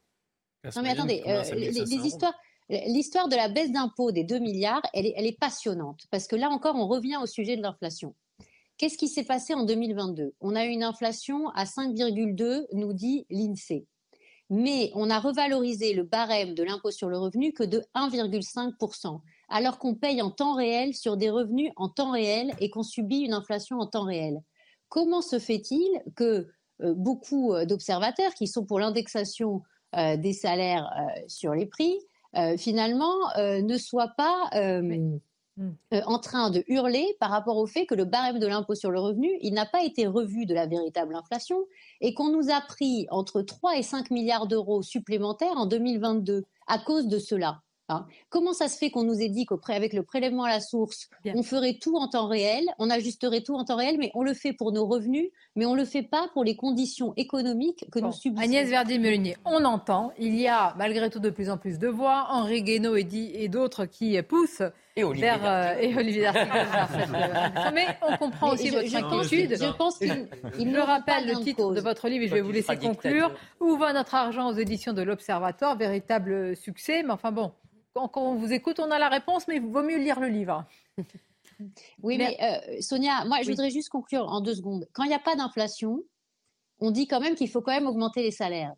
Non, 0.76 0.82
mais 0.82 0.90
attendez, 0.90 1.22
euh, 1.26 1.42
les, 1.54 1.80
histoires. 1.80 2.34
L'histoire 2.70 3.28
de 3.28 3.36
la 3.36 3.48
baisse 3.48 3.70
d'impôts 3.72 4.10
des 4.10 4.24
2 4.24 4.38
milliards, 4.38 4.80
elle 4.94 5.04
est, 5.04 5.12
elle 5.18 5.26
est 5.26 5.38
passionnante, 5.38 6.06
parce 6.10 6.26
que 6.26 6.34
là 6.34 6.48
encore, 6.48 6.76
on 6.76 6.86
revient 6.86 7.18
au 7.22 7.26
sujet 7.26 7.58
de 7.58 7.62
l'inflation. 7.62 8.14
Qu'est-ce 8.78 8.96
qui 8.96 9.08
s'est 9.08 9.24
passé 9.24 9.52
en 9.52 9.64
2022 9.64 10.34
On 10.40 10.56
a 10.56 10.64
eu 10.64 10.70
une 10.70 10.82
inflation 10.82 11.50
à 11.50 11.64
5,2, 11.64 12.64
nous 12.72 12.92
dit 12.94 13.26
l'INSEE 13.28 13.86
mais 14.50 14.90
on 14.94 15.10
a 15.10 15.18
revalorisé 15.18 15.94
le 15.94 16.02
barème 16.02 16.54
de 16.54 16.62
l'impôt 16.62 16.90
sur 16.90 17.08
le 17.08 17.18
revenu 17.18 17.52
que 17.52 17.64
de 17.64 17.82
1,5%, 17.94 19.20
alors 19.48 19.78
qu'on 19.78 19.94
paye 19.94 20.22
en 20.22 20.30
temps 20.30 20.54
réel 20.54 20.94
sur 20.94 21.16
des 21.16 21.30
revenus 21.30 21.70
en 21.76 21.88
temps 21.88 22.12
réel 22.12 22.52
et 22.60 22.70
qu'on 22.70 22.82
subit 22.82 23.20
une 23.20 23.32
inflation 23.32 23.78
en 23.78 23.86
temps 23.86 24.04
réel. 24.04 24.40
Comment 24.88 25.22
se 25.22 25.38
fait-il 25.38 25.88
que 26.14 26.48
euh, 26.82 26.94
beaucoup 26.94 27.52
euh, 27.52 27.64
d'observateurs 27.64 28.34
qui 28.34 28.46
sont 28.46 28.64
pour 28.64 28.78
l'indexation 28.78 29.62
euh, 29.96 30.16
des 30.16 30.32
salaires 30.32 30.90
sur 31.28 31.54
les 31.54 31.66
prix, 31.66 31.98
finalement, 32.58 33.14
ne 33.38 33.78
soient 33.78 34.12
pas... 34.16 34.50
en 35.92 36.18
train 36.18 36.50
de 36.50 36.64
hurler 36.68 37.16
par 37.20 37.30
rapport 37.30 37.56
au 37.56 37.66
fait 37.66 37.86
que 37.86 37.94
le 37.94 38.04
barème 38.04 38.38
de 38.38 38.46
l'impôt 38.46 38.74
sur 38.74 38.90
le 38.90 39.00
revenu, 39.00 39.30
il 39.40 39.54
n'a 39.54 39.66
pas 39.66 39.84
été 39.84 40.06
revu 40.06 40.46
de 40.46 40.54
la 40.54 40.66
véritable 40.66 41.14
inflation 41.14 41.58
et 42.00 42.14
qu'on 42.14 42.30
nous 42.30 42.50
a 42.50 42.60
pris 42.60 43.06
entre 43.10 43.42
3 43.42 43.78
et 43.78 43.82
5 43.82 44.10
milliards 44.10 44.46
d'euros 44.46 44.82
supplémentaires 44.82 45.56
en 45.56 45.66
2022 45.66 46.44
à 46.66 46.78
cause 46.78 47.06
de 47.06 47.18
cela. 47.18 47.60
Hein. 47.90 48.06
Comment 48.30 48.54
ça 48.54 48.68
se 48.68 48.78
fait 48.78 48.90
qu'on 48.90 49.04
nous 49.04 49.20
ait 49.20 49.28
dit 49.28 49.44
qu'avec 49.44 49.92
le 49.92 50.02
prélèvement 50.02 50.44
à 50.44 50.48
la 50.48 50.60
source, 50.60 51.10
on 51.26 51.42
ferait 51.42 51.74
tout 51.74 51.96
en 51.96 52.08
temps 52.08 52.28
réel, 52.28 52.64
on 52.78 52.88
ajusterait 52.88 53.42
tout 53.42 53.54
en 53.54 53.64
temps 53.64 53.76
réel, 53.76 53.96
mais 53.98 54.10
on 54.14 54.22
le 54.22 54.32
fait 54.32 54.54
pour 54.54 54.72
nos 54.72 54.86
revenus, 54.86 55.28
mais 55.54 55.66
on 55.66 55.74
ne 55.74 55.80
le 55.80 55.84
fait 55.84 56.02
pas 56.02 56.28
pour 56.32 56.44
les 56.44 56.56
conditions 56.56 57.12
économiques 57.16 57.84
que 57.92 57.98
nous 57.98 58.12
subissons. 58.12 58.42
Agnès 58.42 58.68
Verdier-Melunier, 58.68 59.36
on 59.44 59.64
entend, 59.66 60.12
il 60.18 60.34
y 60.34 60.48
a 60.48 60.74
malgré 60.78 61.10
tout 61.10 61.18
de 61.18 61.28
plus 61.28 61.50
en 61.50 61.58
plus 61.58 61.78
de 61.78 61.88
voix, 61.88 62.28
Henri 62.30 62.62
Guénaud 62.62 62.96
et, 62.96 63.06
et 63.12 63.48
d'autres 63.48 63.84
qui 63.84 64.20
poussent 64.22 64.62
et 64.96 65.02
Olivier 65.02 65.26
vers, 65.26 65.44
euh, 65.44 65.80
et 65.80 65.96
Olivier 65.96 66.30
Mais 67.74 67.86
on 68.00 68.16
comprend 68.16 68.52
aussi 68.52 68.70
votre 68.70 68.94
inquiétude. 68.94 69.56
Je 69.60 69.76
pense 69.76 69.98
qu'il 69.98 70.28
Je 70.54 70.78
rappelle 70.78 71.26
le 71.26 71.42
titre 71.42 71.72
de 71.72 71.80
votre 71.80 72.08
livre 72.08 72.24
et 72.24 72.28
je 72.28 72.34
vais 72.34 72.40
vous 72.40 72.52
laisser 72.52 72.76
conclure. 72.76 73.34
Où 73.60 73.76
va 73.76 73.92
notre 73.92 74.14
argent 74.14 74.48
aux 74.48 74.54
éditions 74.54 74.92
de 74.92 75.02
l'Observatoire 75.02 75.76
Véritable 75.76 76.56
succès? 76.56 77.02
Mais 77.02 77.12
enfin 77.12 77.32
bon, 77.32 77.52
quand, 77.92 78.10
on 78.16 78.34
vous 78.34 78.52
écoute, 78.52 78.78
on 78.78 78.90
a 78.90 78.98
la 78.98 79.08
réponse, 79.08 79.48
mais 79.48 79.56
il 79.56 79.62
vaut 79.62 79.82
mieux 79.82 79.98
lire 79.98 80.20
le 80.20 80.28
livre. 80.28 80.64
Oui, 82.02 82.18
mais, 82.18 82.36
euh, 82.42 82.80
Sonia, 82.80 83.24
moi, 83.26 83.38
je 83.42 83.50
voudrais 83.50 83.70
juste 83.70 83.88
conclure 83.88 84.26
en 84.26 84.40
deux 84.40 84.54
secondes. 84.54 84.88
Quand 84.92 85.04
il 85.04 85.08
n'y 85.08 85.14
a 85.14 85.20
pas 85.20 85.36
d'inflation, 85.36 86.02
on 86.80 86.90
dit 86.90 87.06
quand 87.06 87.20
même 87.20 87.36
qu'il 87.36 87.48
faut 87.48 87.60
quand 87.60 87.72
même 87.72 87.86
augmenter 87.86 88.22
les 88.22 88.32
salaires. 88.32 88.74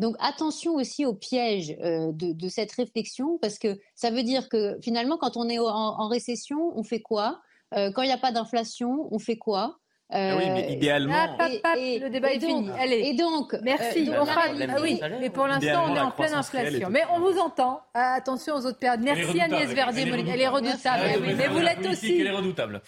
Donc 0.00 0.16
attention 0.18 0.76
aussi 0.76 1.04
au 1.04 1.12
piège 1.12 1.76
euh, 1.82 2.10
de, 2.12 2.48
cette 2.48 2.72
réflexion, 2.72 3.36
parce 3.36 3.58
que 3.58 3.78
ça 3.94 4.10
veut 4.10 4.22
dire 4.22 4.48
que 4.48 4.78
finalement, 4.82 5.18
quand 5.18 5.36
on 5.36 5.46
est 5.48 5.58
en, 5.58 6.08
récession, 6.08 6.72
on 6.74 6.82
fait 6.82 7.02
quoi? 7.02 7.42
Euh, 7.74 7.92
Quand 7.92 8.00
il 8.02 8.06
n'y 8.06 8.12
a 8.12 8.18
pas 8.18 8.32
d'inflation, 8.32 9.08
on 9.12 9.18
fait 9.18 9.36
quoi? 9.36 9.79
Ah 10.12 10.36
oui, 10.36 10.44
mais 10.50 10.64
euh, 10.64 10.72
idéalement. 10.72 11.36
Ah, 11.38 11.74
le 11.76 12.08
débat 12.08 12.32
est 12.32 12.40
fini. 12.40 12.68
Allez. 12.78 13.02
Et 13.06 13.14
donc, 13.14 13.54
merci. 13.62 14.10
on 14.18 14.26
fera, 14.26 14.42
ah 14.48 14.80
oui, 14.82 15.00
mais 15.20 15.30
pour 15.30 15.46
l'instant, 15.46 15.86
on 15.88 15.94
est 15.94 16.00
en 16.00 16.10
pleine 16.10 16.34
inflation. 16.34 16.88
Mais 16.90 17.04
on 17.12 17.20
vous 17.20 17.38
entend. 17.38 17.80
attention 17.94 18.54
aux 18.56 18.66
autres 18.66 18.78
périodes. 18.78 19.00
Merci 19.02 19.40
Agnès 19.40 19.72
Verdier. 19.72 20.06
Elle 20.32 20.40
est 20.40 20.48
redoutable. 20.48 21.04
Mais 21.36 21.46
vous 21.46 21.60
l'êtes 21.60 21.86
aussi. 21.86 22.20
Elle 22.20 22.26
est 22.26 22.30
redoutable. 22.30 22.80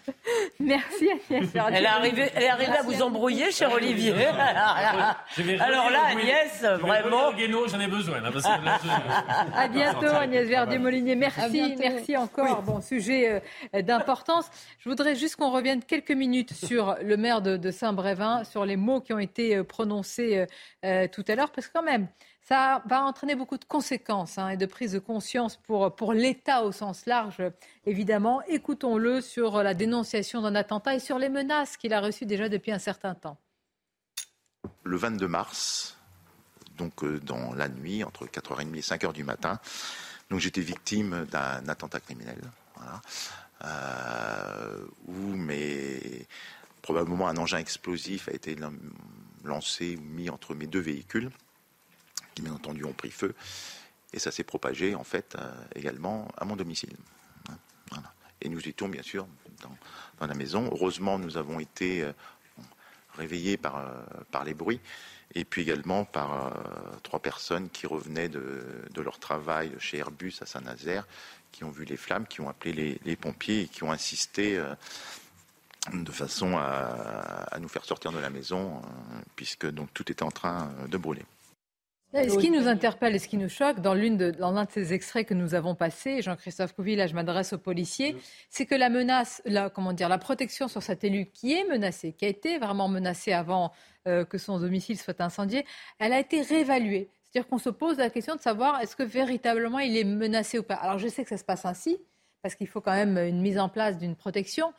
merci 0.60 1.08
Agnès 1.30 1.50
Verdier. 1.50 1.76
Elle 1.78 1.84
est 1.84 1.88
arrivée, 1.88 2.30
elle 2.34 2.42
est 2.42 2.48
arrivée 2.48 2.76
à 2.76 2.82
vous 2.82 3.02
embrouiller, 3.02 3.50
cher 3.50 3.72
Olivier. 3.72 4.14
Alors 5.60 5.90
là, 5.90 6.06
Agnès, 6.10 6.62
vraiment. 6.80 7.32
J'en 7.68 7.80
ai 7.80 7.88
besoin. 7.88 8.20
À 9.54 9.68
bientôt, 9.68 10.06
Agnès 10.06 10.46
Verdier-Molinier. 10.46 11.16
Merci, 11.16 11.74
merci 11.78 12.16
encore. 12.16 12.62
Bon, 12.62 12.80
sujet 12.80 13.42
euh, 13.74 13.82
d'importance. 13.82 14.46
Je 14.78 14.88
voudrais 14.88 15.14
juste 15.14 15.36
qu'on 15.36 15.50
revienne 15.50 15.82
quelques 15.82 16.12
minutes 16.12 16.52
sur 16.66 16.96
le 17.02 17.16
maire 17.16 17.42
de, 17.42 17.70
Saint-Brévin, 17.70 18.44
sur 18.44 18.64
les 18.64 18.76
mots 18.76 19.00
qui 19.00 19.12
ont 19.12 19.18
été 19.18 19.56
euh, 19.56 19.64
prononcés 19.64 20.38
euh, 20.38 20.46
euh, 20.84 21.08
tout 21.08 21.24
à 21.28 21.34
l'heure, 21.34 21.50
parce 21.52 21.68
que 21.68 21.72
quand 21.72 21.82
même, 21.82 22.08
ça 22.42 22.82
va 22.86 23.02
entraîner 23.02 23.34
beaucoup 23.34 23.58
de 23.58 23.64
conséquences 23.64 24.38
hein, 24.38 24.50
et 24.50 24.56
de 24.56 24.66
prise 24.66 24.92
de 24.92 24.98
conscience 24.98 25.56
pour, 25.56 25.94
pour 25.94 26.12
l'État 26.12 26.62
au 26.62 26.72
sens 26.72 27.06
large, 27.06 27.42
évidemment. 27.84 28.42
Écoutons-le 28.48 29.20
sur 29.20 29.62
la 29.62 29.74
dénonciation 29.74 30.42
d'un 30.42 30.54
attentat 30.54 30.94
et 30.94 31.00
sur 31.00 31.18
les 31.18 31.28
menaces 31.28 31.76
qu'il 31.76 31.92
a 31.92 32.00
reçues 32.00 32.26
déjà 32.26 32.48
depuis 32.48 32.72
un 32.72 32.78
certain 32.78 33.14
temps. 33.14 33.38
Le 34.84 34.96
22 34.96 35.26
mars, 35.26 35.98
donc 36.76 37.04
dans 37.24 37.52
la 37.54 37.68
nuit, 37.68 38.04
entre 38.04 38.26
4h30 38.26 38.76
et 38.76 38.80
5h 38.80 39.12
du 39.12 39.24
matin, 39.24 39.58
j'étais 40.36 40.60
victime 40.60 41.26
d'un 41.30 41.68
attentat 41.68 42.00
criminel. 42.00 42.38
Voilà. 42.76 43.00
Euh, 43.64 44.84
où 45.06 45.34
mais, 45.34 46.26
probablement 46.86 47.26
un 47.26 47.36
engin 47.36 47.58
explosif 47.58 48.28
a 48.28 48.32
été 48.32 48.56
lancé 49.42 49.96
ou 49.96 50.02
mis 50.02 50.30
entre 50.30 50.54
mes 50.54 50.68
deux 50.68 50.78
véhicules, 50.78 51.32
qui 52.36 52.42
bien 52.42 52.52
entendu 52.52 52.84
ont 52.84 52.92
pris 52.92 53.10
feu, 53.10 53.34
et 54.12 54.20
ça 54.20 54.30
s'est 54.30 54.44
propagé 54.44 54.94
en 54.94 55.02
fait 55.02 55.34
euh, 55.34 55.52
également 55.74 56.28
à 56.36 56.44
mon 56.44 56.54
domicile. 56.54 56.96
Et 58.40 58.48
nous 58.48 58.68
étions 58.68 58.88
bien 58.88 59.02
sûr 59.02 59.26
dans, 60.20 60.26
la 60.28 60.34
maison. 60.34 60.68
Heureusement, 60.70 61.18
nous 61.18 61.36
avons 61.36 61.58
été 61.58 62.02
euh, 62.02 62.12
réveillés 63.14 63.56
par, 63.56 63.84
par 64.30 64.44
les 64.44 64.54
bruits 64.54 64.80
et 65.34 65.44
puis 65.44 65.62
également 65.62 66.04
par 66.04 66.54
trois 67.02 67.18
personnes 67.18 67.68
qui 67.70 67.88
revenaient 67.88 68.28
de, 68.28 68.62
de, 68.94 69.02
leur 69.02 69.18
travail 69.18 69.72
chez 69.80 69.98
Airbus 69.98 70.34
à 70.40 70.46
Saint-Nazaire, 70.46 71.04
qui 71.50 71.64
ont 71.64 71.70
vu 71.70 71.84
les 71.84 71.96
flammes, 71.96 72.26
qui 72.28 72.40
ont 72.40 72.48
appelé 72.48 72.72
les, 72.72 73.00
les 73.04 73.16
pompiers 73.16 73.62
et 73.62 73.68
qui 73.68 73.82
ont 73.82 73.90
insisté 73.90 74.62
de 75.92 76.10
façon 76.10 76.56
à, 76.56 77.58
nous 77.60 77.68
faire 77.68 77.84
sortir 77.84 78.12
de 78.12 78.18
la 78.18 78.30
maison, 78.30 78.80
puisque 79.34 79.66
donc 79.70 79.92
tout 79.94 80.10
était 80.10 80.22
en 80.22 80.30
train 80.30 80.70
de 80.88 80.96
brûler. 80.96 81.22
Ce 82.14 82.38
qui 82.38 82.50
nous 82.50 82.66
interpelle 82.66 83.14
et 83.14 83.18
ce 83.18 83.28
qui 83.28 83.36
nous 83.36 83.48
choque 83.48 83.80
dans 83.80 83.92
l'un 83.92 84.12
de, 84.12 84.30
de, 84.30 84.66
ces 84.70 84.94
extraits 84.94 85.26
que 85.26 85.34
nous 85.34 85.54
avons 85.54 85.74
passés, 85.74 86.22
Jean-Christophe 86.22 86.72
Couvi, 86.72 86.96
là 86.96 87.06
je 87.06 87.14
m'adresse 87.14 87.52
aux 87.52 87.58
policiers, 87.58 88.16
c'est 88.48 88.64
que 88.64 88.74
la 88.74 88.88
menace, 88.88 89.42
la, 89.44 89.68
comment 89.68 89.92
dire, 89.92 90.08
la 90.08 90.16
protection 90.16 90.66
sur 90.68 90.82
cet 90.82 91.04
élu 91.04 91.26
qui 91.26 91.52
est 91.52 91.64
menacé, 91.64 92.12
qui 92.12 92.24
a 92.24 92.28
été 92.28 92.58
vraiment 92.58 92.88
menacé 92.88 93.32
avant 93.32 93.72
euh, 94.06 94.24
que 94.24 94.38
son 94.38 94.58
domicile 94.58 94.98
soit 94.98 95.20
incendié, 95.20 95.66
elle 95.98 96.12
a 96.12 96.20
été 96.20 96.40
réévaluée. 96.40 97.10
C'est-à-dire 97.24 97.48
qu'on 97.48 97.58
se 97.58 97.70
pose 97.70 97.98
la 97.98 98.08
question 98.08 98.34
de 98.34 98.40
savoir 98.40 98.80
est-ce 98.80 98.96
que 98.96 99.02
véritablement 99.02 99.80
il 99.80 99.96
est 99.96 100.04
menacé 100.04 100.58
ou 100.58 100.62
pas. 100.62 100.76
Alors 100.76 100.98
je 100.98 101.08
sais 101.08 101.22
que 101.22 101.28
ça 101.28 101.36
se 101.36 101.44
passe 101.44 101.66
ainsi, 101.66 101.98
parce 102.40 102.54
qu'il 102.54 102.68
faut 102.68 102.80
quand 102.80 102.94
même 102.94 103.18
une 103.18 103.42
mise 103.42 103.58
en 103.58 103.68
place 103.68 103.98
d'une 103.98 104.16
protection. 104.16 104.72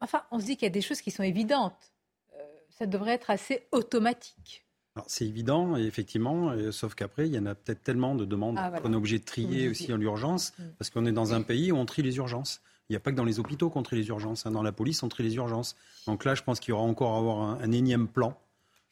Enfin, 0.00 0.22
on 0.30 0.38
se 0.38 0.44
dit 0.44 0.56
qu'il 0.56 0.66
y 0.66 0.70
a 0.70 0.70
des 0.70 0.80
choses 0.80 1.00
qui 1.00 1.10
sont 1.10 1.22
évidentes. 1.22 1.92
Euh, 2.34 2.42
ça 2.70 2.86
devrait 2.86 3.12
être 3.12 3.30
assez 3.30 3.66
automatique. 3.72 4.64
C'est 5.06 5.26
évident, 5.26 5.76
effectivement, 5.76 6.52
sauf 6.72 6.96
qu'après, 6.96 7.28
il 7.28 7.34
y 7.34 7.38
en 7.38 7.46
a 7.46 7.54
peut-être 7.54 7.84
tellement 7.84 8.16
de 8.16 8.24
demandes 8.24 8.56
ah, 8.58 8.80
qu'on 8.80 8.92
est 8.92 8.96
obligé 8.96 9.20
de 9.20 9.24
trier 9.24 9.68
aussi 9.68 9.92
en 9.92 10.00
urgence, 10.00 10.52
mm. 10.58 10.62
parce 10.76 10.90
qu'on 10.90 11.06
est 11.06 11.12
dans 11.12 11.34
un 11.34 11.42
pays 11.42 11.70
où 11.70 11.76
on 11.76 11.86
trie 11.86 12.02
les 12.02 12.16
urgences. 12.16 12.60
Il 12.88 12.94
n'y 12.94 12.96
a 12.96 13.00
pas 13.00 13.10
que 13.10 13.16
dans 13.16 13.24
les 13.24 13.38
hôpitaux 13.38 13.68
qu'on 13.68 13.82
trie 13.82 13.96
les 13.96 14.08
urgences, 14.08 14.46
hein. 14.46 14.50
dans 14.50 14.62
la 14.62 14.72
police, 14.72 15.02
on 15.02 15.08
trie 15.08 15.22
les 15.22 15.34
urgences. 15.36 15.76
Donc 16.06 16.24
là, 16.24 16.34
je 16.34 16.42
pense 16.42 16.58
qu'il 16.58 16.70
y 16.70 16.72
aura 16.72 16.84
encore 16.84 17.14
à 17.14 17.18
avoir 17.18 17.60
un, 17.60 17.72
énième 17.72 18.08
plan 18.08 18.38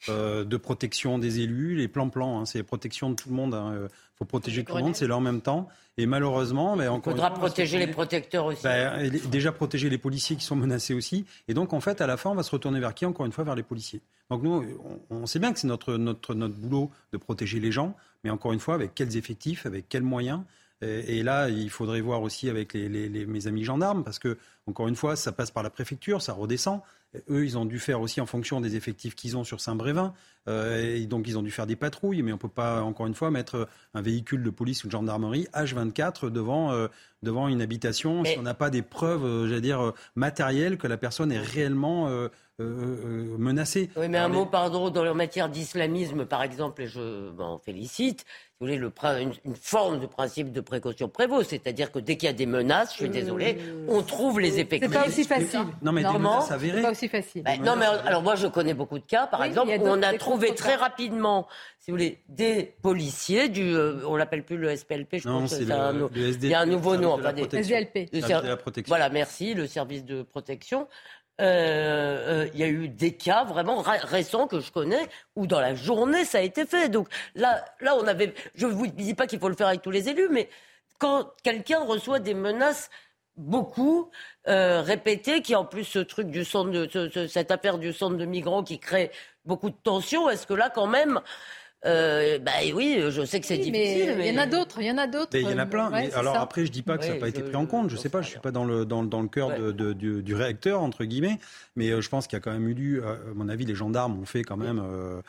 euh, 0.09 0.43
de 0.43 0.57
protection 0.57 1.17
des 1.17 1.39
élus, 1.39 1.75
les 1.75 1.87
plans-plans, 1.87 2.39
hein, 2.39 2.45
c'est 2.45 2.59
la 2.59 2.63
protection 2.63 3.09
de 3.09 3.15
tout 3.15 3.29
le 3.29 3.35
monde. 3.35 3.51
Il 3.53 3.83
hein. 3.83 3.87
faut 4.15 4.25
protéger 4.25 4.63
tout 4.63 4.75
le 4.75 4.83
monde, 4.83 4.95
c'est 4.95 5.07
là 5.07 5.17
en 5.17 5.21
même 5.21 5.41
temps. 5.41 5.67
Et 5.97 6.05
malheureusement, 6.05 6.75
mais 6.75 6.87
encore 6.87 7.13
il 7.13 7.15
faudra 7.15 7.33
protéger 7.33 7.79
les 7.79 7.87
protecteurs 7.87 8.45
aussi. 8.45 8.63
Ben, 8.63 9.09
déjà 9.31 9.51
protéger 9.51 9.89
les 9.89 9.97
policiers 9.97 10.35
qui 10.35 10.45
sont 10.45 10.55
menacés 10.55 10.93
aussi. 10.93 11.25
Et 11.47 11.53
donc, 11.53 11.73
en 11.73 11.79
fait, 11.79 12.01
à 12.01 12.07
la 12.07 12.17
fin, 12.17 12.29
on 12.29 12.35
va 12.35 12.43
se 12.43 12.51
retourner 12.51 12.79
vers 12.79 12.93
qui 12.93 13.05
Encore 13.05 13.25
une 13.25 13.31
fois, 13.31 13.43
vers 13.43 13.55
les 13.55 13.63
policiers. 13.63 14.01
Donc 14.29 14.43
nous, 14.43 14.63
on, 15.09 15.25
sait 15.25 15.39
bien 15.39 15.53
que 15.53 15.59
c'est 15.59 15.67
notre, 15.67 15.95
notre, 15.95 16.35
notre 16.35 16.53
boulot 16.53 16.91
de 17.13 17.17
protéger 17.17 17.59
les 17.59 17.71
gens, 17.71 17.95
mais 18.23 18.29
encore 18.29 18.53
une 18.53 18.59
fois, 18.59 18.75
avec 18.75 18.93
quels 18.93 19.17
effectifs, 19.17 19.65
avec 19.65 19.89
quels 19.89 20.03
moyens 20.03 20.41
et, 20.81 21.23
là, 21.23 21.49
il 21.49 21.71
faudrait 21.71 22.01
voir 22.01 22.21
aussi 22.21 22.49
avec 22.49 22.73
les, 22.73 22.87
les, 22.87 23.25
mes 23.25 23.47
amis 23.47 23.63
gendarmes, 23.63 24.03
parce 24.03 24.19
que, 24.19 24.37
encore 24.67 24.87
une 24.87 24.95
fois, 24.95 25.15
ça 25.15 25.31
passe 25.31 25.49
par 25.49 25.63
la 25.63 25.71
préfecture, 25.71 26.21
ça 26.21 26.33
redescend. 26.33 26.81
Eux, 27.29 27.45
ils 27.45 27.57
ont 27.57 27.65
dû 27.65 27.79
faire 27.79 28.01
aussi 28.01 28.19
en 28.19 28.25
fonction 28.25 28.59
des 28.61 28.75
effectifs 28.75 29.15
qu'ils 29.15 29.37
ont 29.37 29.43
sur 29.43 29.61
Saint-Brévin. 29.61 30.13
Euh, 30.47 30.95
et 30.95 31.05
donc, 31.05 31.27
ils 31.27 31.37
ont 31.37 31.41
dû 31.41 31.51
faire 31.51 31.67
des 31.67 31.75
patrouilles, 31.75 32.21
mais 32.21 32.31
on 32.31 32.35
ne 32.35 32.39
peut 32.39 32.49
pas, 32.49 32.81
encore 32.81 33.07
une 33.07 33.13
fois, 33.13 33.31
mettre 33.31 33.67
un 33.93 34.01
véhicule 34.01 34.43
de 34.43 34.49
police 34.49 34.83
ou 34.83 34.87
de 34.87 34.91
gendarmerie 34.91 35.47
H24 35.53 36.29
devant, 36.29 36.71
euh, 36.71 36.87
devant 37.23 37.47
une 37.47 37.61
habitation 37.61 38.23
si 38.23 38.37
on 38.37 38.43
n'a 38.43 38.53
pas 38.53 38.69
des 38.69 38.81
preuves, 38.81 39.25
euh, 39.25 39.47
j'allais 39.47 39.61
dire, 39.61 39.93
matérielles 40.15 40.77
que 40.77 40.87
la 40.87 40.97
personne 40.97 41.31
est 41.31 41.39
réellement 41.39 42.07
euh, 42.07 42.29
euh, 42.59 43.37
menacés. 43.37 43.91
Oui, 43.95 44.07
mais 44.09 44.17
un 44.17 44.29
mot, 44.29 44.47
pardon, 44.47 44.89
dans 44.89 45.03
la 45.03 45.13
matière 45.13 45.47
d'islamisme, 45.47 46.25
par 46.25 46.41
exemple, 46.41 46.81
et 46.81 46.87
je 46.87 47.29
m'en 47.31 47.59
félicite, 47.59 48.25
vous 48.59 48.65
voulez, 48.65 48.79
le, 48.79 48.91
une, 49.21 49.33
une, 49.45 49.55
forme 49.55 49.99
de 49.99 50.07
principe 50.07 50.51
de 50.51 50.61
précaution 50.61 51.07
prévaut, 51.07 51.43
c'est-à-dire 51.43 51.91
que 51.91 51.99
dès 51.99 52.17
qu'il 52.17 52.25
y 52.25 52.29
a 52.31 52.33
des 52.33 52.47
menaces, 52.47 52.93
je 52.93 53.03
suis 53.03 53.09
désolé, 53.09 53.59
on 53.87 54.01
trouve 54.01 54.39
les 54.39 54.57
effectifs. 54.57 54.91
C'est 54.91 54.99
pas 54.99 55.07
aussi 55.07 55.23
facile. 55.25 55.59
Non, 55.83 55.91
mais 55.91 56.01
des 56.01 56.07
avérées. 56.07 56.77
C'est 56.77 56.81
pas 56.81 56.91
aussi 56.91 57.07
facile. 57.07 57.43
Non, 57.63 57.75
mais 57.75 57.85
alors 57.85 58.23
moi, 58.23 58.33
je 58.33 58.47
connais 58.47 58.73
beaucoup 58.73 58.97
de 58.97 59.05
cas, 59.05 59.27
par 59.27 59.43
exemple, 59.43 59.69
où 59.79 59.85
on 59.85 60.01
a 60.01 60.17
trouvé 60.17 60.55
très 60.55 60.73
rapidement, 60.73 61.47
si 61.77 61.91
vous 61.91 61.97
voulez, 61.97 62.23
des 62.27 62.73
policiers 62.81 63.49
du, 63.49 63.75
euh, 63.75 63.99
on 64.07 64.15
l'appelle 64.15 64.43
plus 64.43 64.57
le 64.57 64.75
SPLP, 64.75 65.19
je 65.19 65.29
pense 65.29 65.51
que 65.51 65.63
c'est 65.63 65.71
un, 65.71 65.93
il 66.15 66.45
y 66.45 66.55
a 66.55 66.61
un 66.61 66.65
nouveau 66.65 66.97
nom, 66.97 67.16
enfin 67.19 67.33
des 67.33 67.43
SDLP. 67.43 68.09
Voilà, 68.87 69.09
merci, 69.09 69.53
le 69.53 69.67
service 69.67 70.03
de 70.03 70.23
protection. 70.23 70.87
Euh, 71.39 72.45
euh, 72.45 72.49
il 72.53 72.59
y 72.59 72.63
a 72.63 72.67
eu 72.67 72.89
des 72.89 73.15
cas 73.15 73.43
vraiment 73.43 73.83
récents 73.83 74.47
que 74.47 74.59
je 74.59 74.71
connais 74.71 75.07
où 75.35 75.45
dans 75.45 75.59
la 75.59 75.75
journée 75.75 76.25
ça 76.25 76.39
a 76.39 76.41
été 76.41 76.65
fait. 76.65 76.89
Donc 76.89 77.09
là, 77.35 77.63
là 77.79 77.95
on 77.95 78.07
avait. 78.07 78.33
Je 78.55 78.65
ne 78.65 78.71
vous 78.71 78.87
dis 78.87 79.13
pas 79.13 79.27
qu'il 79.27 79.39
faut 79.39 79.49
le 79.49 79.55
faire 79.55 79.67
avec 79.67 79.83
tous 79.83 79.91
les 79.91 80.09
élus, 80.09 80.29
mais 80.31 80.49
quand 80.97 81.31
quelqu'un 81.43 81.83
reçoit 81.83 82.19
des 82.19 82.33
menaces 82.33 82.89
beaucoup 83.35 84.09
euh, 84.47 84.81
répétées, 84.81 85.43
qui 85.43 85.55
en 85.55 85.63
plus 85.63 85.83
ce 85.83 85.99
truc 85.99 86.31
du 86.31 86.43
centre 86.43 86.71
de 86.71 87.27
cette 87.27 87.51
affaire 87.51 87.77
du 87.77 87.93
centre 87.93 88.17
de 88.17 88.25
migrants 88.25 88.63
qui 88.63 88.79
crée 88.79 89.11
beaucoup 89.45 89.69
de 89.69 89.77
tensions, 89.83 90.27
est-ce 90.29 90.47
que 90.47 90.55
là 90.55 90.71
quand 90.71 90.87
même 90.87 91.21
euh, 91.85 92.39
bah 92.39 92.51
oui, 92.73 92.99
je 93.09 93.23
sais 93.23 93.39
que 93.39 93.45
c'est 93.45 93.57
difficile. 93.57 94.15
Mais 94.17 94.29
il 94.29 94.33
y 94.33 94.37
en 94.37 94.41
a 94.41 94.47
d'autres, 94.47 94.79
il 94.79 94.87
y 94.87 94.91
en 94.91 94.97
a 94.97 95.07
d'autres. 95.07 95.37
Il 95.37 95.41
y 95.41 95.53
en 95.53 95.57
a 95.57 95.65
plein. 95.65 95.91
alors 96.15 96.35
après, 96.35 96.65
je 96.65 96.71
dis 96.71 96.81
pas 96.81 96.97
que 96.97 97.05
ça 97.05 97.13
n'a 97.13 97.19
pas 97.19 97.29
été 97.29 97.43
pris 97.43 97.55
en 97.55 97.65
compte. 97.65 97.89
Je 97.89 97.97
sais 97.97 98.09
pas, 98.09 98.21
je 98.21 98.29
suis 98.29 98.39
pas 98.39 98.51
dans 98.51 98.65
le 98.65 98.85
dans, 98.85 99.03
dans 99.03 99.21
le 99.21 99.27
cœur 99.27 99.49
de, 99.59 99.93
du, 99.93 100.35
réacteur 100.35 100.81
entre 100.81 101.05
guillemets, 101.05 101.39
mais 101.75 101.89
euh, 101.89 102.01
je 102.01 102.09
pense 102.09 102.27
qu'il 102.27 102.35
y 102.35 102.41
a 102.41 102.41
quand 102.41 102.51
même 102.51 102.67
eu, 102.67 103.01
à 103.01 103.17
mon 103.35 103.49
avis, 103.49 103.65
les 103.65 103.75
gendarmes 103.75 104.19
ont 104.19 104.25
fait 104.25 104.43
quand 104.43 104.57
même 104.57 104.81
euh, 104.83 105.21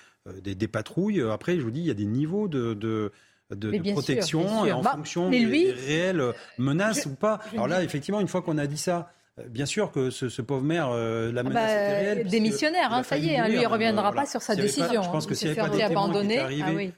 des, 0.42 0.54
des, 0.54 0.68
patrouilles. 0.68 1.22
Après, 1.22 1.56
je 1.56 1.62
vous 1.62 1.70
dis, 1.70 1.80
il 1.80 1.86
y 1.86 1.90
a 1.90 1.94
des 1.94 2.06
niveaux 2.06 2.48
de, 2.48 2.74
de 2.74 3.12
de, 3.54 3.92
protection 3.92 4.66
et 4.66 4.72
en 4.72 4.82
bah, 4.82 4.92
fonction 4.94 5.30
des, 5.30 5.46
réelles 5.46 6.34
menaces 6.58 7.06
ou 7.06 7.14
pas. 7.14 7.40
Alors 7.52 7.66
là, 7.66 7.82
effectivement, 7.82 8.20
une 8.20 8.28
fois 8.28 8.42
qu'on 8.42 8.58
a 8.58 8.66
dit 8.66 8.76
ça, 8.76 8.98
euh, 8.98 9.08
bien 9.48 9.66
sûr 9.66 9.92
que 9.92 10.10
ce, 10.10 10.42
pauvre 10.42 10.64
maire, 10.64 10.90
euh, 10.92 11.32
la 11.32 11.40
ah 11.40 11.44
menace 11.44 11.70
était 11.70 11.90
bah, 11.90 11.98
réelle. 11.98 12.28
Démissionnaire, 12.28 12.92
hein, 12.92 13.02
ça 13.02 13.16
y 13.16 13.30
est, 13.30 13.38
hein, 13.38 13.48
lui, 13.48 13.56
il 13.56 13.62
ne 13.62 13.66
reviendra 13.66 14.12
pas 14.12 14.26
sur 14.26 14.42
sa 14.42 14.56
décision. 14.56 15.02
je 15.02 15.10
pense 15.10 15.26
que 15.26 15.34
s'il 15.34 15.48
avait 15.50 15.78
pas 15.78 15.84
abandonné, 15.84 16.38
ah 16.38 16.48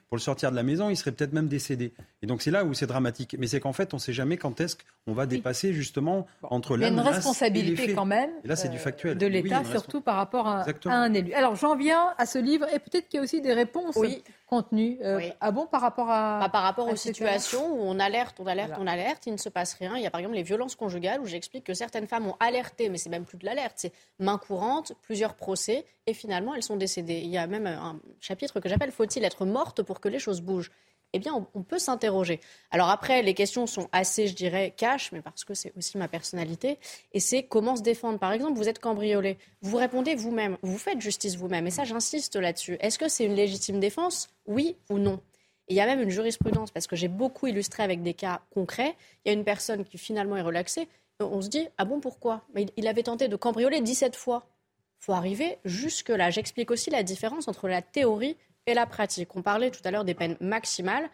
pour 0.09 0.17
le 0.17 0.21
sortir 0.21 0.51
de 0.51 0.57
la 0.57 0.62
maison, 0.62 0.91
il 0.91 0.97
serait 0.97 1.12
peut-être 1.12 1.33
même 1.33 1.49
décédé. 1.49 1.93
Et 2.22 2.26
donc 2.26 2.42
c'est 2.42 2.51
là 2.51 2.64
où 2.64 2.74
c'est 2.74 2.86
dramatique. 2.86 3.36
Mais 3.38 3.47
c'est 3.47 3.60
qu'en 3.60 3.72
fait, 3.72 3.94
on 3.94 3.97
ne 3.97 4.01
sait 4.01 4.12
jamais 4.12 4.36
quand 4.36 4.60
est-ce 4.60 4.76
qu'on 4.76 5.14
va 5.14 5.26
dépasser 5.26 5.72
justement 5.72 6.26
entre 6.42 6.76
la 6.76 6.90
menace 6.90 6.92
Il 6.92 6.97
y 6.97 6.98
a 6.98 7.10
une 7.10 7.14
responsabilité 7.16 7.94
quand 7.94 8.05
même. 8.05 8.30
Et 8.44 8.48
là, 8.48 8.56
c'est 8.56 8.68
du 8.68 8.76
euh, 8.76 8.80
factuel. 8.80 9.16
De 9.16 9.26
l'État, 9.26 9.64
surtout 9.64 10.01
par 10.01 10.16
rapport 10.16 10.47
à, 10.47 10.66
un 10.86 11.14
élu. 11.14 11.32
Alors 11.32 11.56
j'en 11.56 11.76
viens 11.76 12.14
à 12.18 12.26
ce 12.26 12.38
livre 12.38 12.66
et 12.74 12.78
peut-être 12.78 13.09
qu'il 13.09 13.18
y 13.18 13.20
a 13.20 13.22
aussi 13.22 13.40
des 13.40 13.55
réponses 13.55 13.97
contenu. 14.51 14.98
Euh, 15.02 15.20
ah 15.40 15.52
bon, 15.52 15.66
par 15.66 15.80
rapport 15.80 16.10
à. 16.10 16.40
Bah, 16.40 16.48
par 16.48 16.62
rapport 16.62 16.88
aux 16.88 16.97
situations 16.97 17.72
où 17.72 17.82
on 17.82 17.98
alerte, 18.01 18.36
on 18.40 18.47
alerte, 18.47 18.72
on 18.78 18.86
alerte, 18.86 19.26
il 19.26 19.32
ne 19.32 19.38
se 19.38 19.48
passe 19.48 19.74
rien. 19.74 19.97
Il 19.97 20.02
y 20.02 20.06
a 20.06 20.10
par 20.10 20.18
exemple 20.18 20.36
les 20.36 20.42
violences 20.42 20.74
conjugales 20.74 21.20
où 21.20 21.26
j'explique 21.26 21.64
que 21.64 21.74
certaines 21.74 22.09
femmes 22.09 22.26
ont 22.26 22.36
alerté, 22.40 22.88
mais 22.88 22.98
c'est 22.98 23.10
même 23.10 23.24
plus 23.24 23.38
de 23.38 23.47
l'alerte, 23.47 23.74
c'est 23.76 23.92
main 24.18 24.38
courante, 24.38 24.92
plusieurs 25.02 25.34
procès, 25.34 25.86
et 26.06 26.14
finalement 26.14 26.55
elles 26.55 26.64
sont 26.64 26.76
décédées. 26.76 27.20
Il 27.20 27.30
y 27.30 27.38
a 27.38 27.47
même 27.47 27.66
un 27.66 28.01
chapitre 28.20 28.59
que 28.60 28.68
j'appelle 28.68 28.90
Faut-il 28.90 29.24
être 29.24 29.47
morte 29.47 29.82
pour 29.82 30.01
que 30.01 30.09
les 30.09 30.18
choses 30.18 30.40
bougent? 30.40 30.72
Eh 31.12 31.19
bien, 31.19 31.47
on, 31.55 31.62
peut 31.62 31.78
s'interroger. 31.78 32.41
Alors 32.70 32.89
après, 32.89 33.23
les 33.23 33.35
questions 33.35 33.66
sont 33.66 33.89
assez, 33.93 34.28
je 34.28 34.35
dirais, 34.35 34.73
cash, 34.77 35.11
mais 35.12 35.20
parce 35.20 35.45
que 35.45 35.55
c'est 35.55 35.73
aussi 35.77 35.99
ma 35.99 36.09
personnalité. 36.09 36.78
Et 37.12 37.20
c'est 37.20 37.43
comment 37.43 37.77
se 37.77 37.82
défendre. 37.82 38.19
Par 38.19 38.32
exemple, 38.32 38.57
vous 38.57 38.69
êtes 38.69 38.78
cambriolé. 38.78 39.37
Vous 39.61 39.77
répondez 39.77 40.15
vous-même. 40.15 40.57
Vous 40.62 40.78
faites 40.78 41.01
justice 41.01 41.37
vous-même. 41.37 41.66
Et 41.66 41.70
ça, 41.70 41.85
j'insiste 41.85 42.37
là-dessus. 42.37 42.77
Est-ce 42.81 42.99
que 42.99 43.09
c'est 43.09 43.24
une 43.24 43.35
légitime 43.35 43.81
défense? 43.81 44.28
Oui 44.47 44.77
ou 44.89 44.99
non? 44.99 45.20
Il 45.69 45.77
y 45.77 45.81
a 45.81 45.87
même 45.87 46.01
une 46.01 46.11
jurisprudence, 46.11 46.70
parce 46.73 46.87
que 46.87 46.97
j'ai 46.97 47.09
beaucoup 47.09 47.47
illustré 47.47 47.82
avec 47.82 48.03
des 48.03 48.15
cas 48.15 48.43
concrets. 48.51 48.97
Il 49.24 49.28
y 49.28 49.31
a 49.31 49.39
une 49.39 49.45
personne 49.45 49.85
qui 49.85 49.99
finalement 49.99 50.37
est 50.37 50.43
relaxée. 50.43 50.89
On 51.20 51.43
se 51.43 51.49
dit, 51.49 51.69
ah 51.78 51.85
bon, 51.85 52.01
pourquoi? 52.01 52.43
Il 52.77 52.89
avait 52.89 53.03
tenté 53.03 53.28
de 53.28 53.37
cambrioler 53.37 53.81
17 53.81 54.16
fois. 54.16 54.47
Il 55.01 55.05
faut 55.05 55.12
arriver 55.12 55.59
jusque-là. 55.65 56.31
J'explique 56.31 56.70
aussi 56.70 56.91
la 56.91 57.03
différence 57.03 57.47
entre 57.47 57.69
la 57.69 57.82
théorie 57.82 58.37
la 58.74 58.86
pratique. 58.86 59.34
On 59.36 59.42
parlait 59.42 59.70
tout 59.70 59.80
à 59.84 59.90
l'heure 59.90 60.05
des 60.05 60.14
peines 60.14 60.36
maximales. 60.40 61.09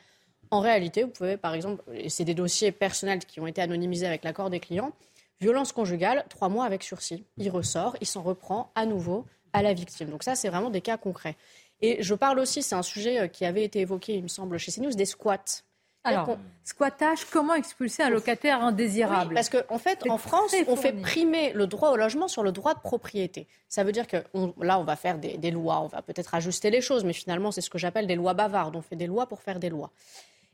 En 0.50 0.60
réalité, 0.60 1.02
vous 1.02 1.10
pouvez, 1.10 1.36
par 1.36 1.54
exemple, 1.54 1.82
et 1.92 2.08
c'est 2.08 2.24
des 2.24 2.34
dossiers 2.34 2.72
personnels 2.72 3.20
qui 3.20 3.40
ont 3.40 3.46
été 3.46 3.60
anonymisés 3.60 4.06
avec 4.06 4.24
l'accord 4.24 4.50
des 4.50 4.60
clients, 4.60 4.92
violence 5.40 5.72
conjugale, 5.72 6.24
trois 6.28 6.48
mois 6.48 6.64
avec 6.64 6.82
sursis. 6.82 7.24
Il 7.36 7.50
ressort, 7.50 7.96
il 8.00 8.06
s'en 8.06 8.22
reprend 8.22 8.70
à 8.74 8.86
nouveau 8.86 9.26
à 9.52 9.62
la 9.62 9.72
victime. 9.74 10.10
Donc 10.10 10.22
ça, 10.22 10.34
c'est 10.34 10.48
vraiment 10.48 10.70
des 10.70 10.80
cas 10.80 10.96
concrets. 10.96 11.36
Et 11.80 12.02
je 12.02 12.14
parle 12.14 12.38
aussi, 12.38 12.62
c'est 12.62 12.74
un 12.74 12.82
sujet 12.82 13.20
euh, 13.20 13.28
qui 13.28 13.44
avait 13.44 13.64
été 13.64 13.80
évoqué, 13.80 14.14
il 14.14 14.22
me 14.22 14.28
semble, 14.28 14.58
chez 14.58 14.72
CNews, 14.72 14.94
des 14.94 15.04
squats. 15.04 15.62
Alors, 16.06 16.38
squattage, 16.64 17.24
comment 17.30 17.54
expulser 17.54 18.02
un 18.02 18.10
locataire 18.10 18.62
indésirable 18.62 19.34
Parce 19.34 19.48
qu'en 19.50 19.78
fait, 19.78 20.02
en 20.08 20.18
France, 20.18 20.54
on 20.68 20.76
fait 20.76 20.92
primer 20.92 21.52
le 21.52 21.66
droit 21.66 21.90
au 21.90 21.96
logement 21.96 22.28
sur 22.28 22.42
le 22.42 22.52
droit 22.52 22.74
de 22.74 22.80
propriété. 22.80 23.46
Ça 23.68 23.84
veut 23.84 23.92
dire 23.92 24.06
que 24.06 24.18
là, 24.60 24.78
on 24.78 24.84
va 24.84 24.96
faire 24.96 25.18
des, 25.18 25.50
lois, 25.50 25.80
on 25.80 25.88
va 25.88 26.02
peut-être 26.02 26.34
ajuster 26.34 26.70
les 26.70 26.80
choses, 26.80 27.04
mais 27.04 27.12
finalement, 27.12 27.50
c'est 27.50 27.60
ce 27.60 27.70
que 27.70 27.78
j'appelle 27.78 28.06
des 28.06 28.14
lois 28.14 28.34
bavardes. 28.34 28.76
On 28.76 28.82
fait 28.82 28.96
des 28.96 29.06
lois 29.06 29.26
pour 29.26 29.42
faire 29.42 29.58
des 29.58 29.68
lois. 29.68 29.90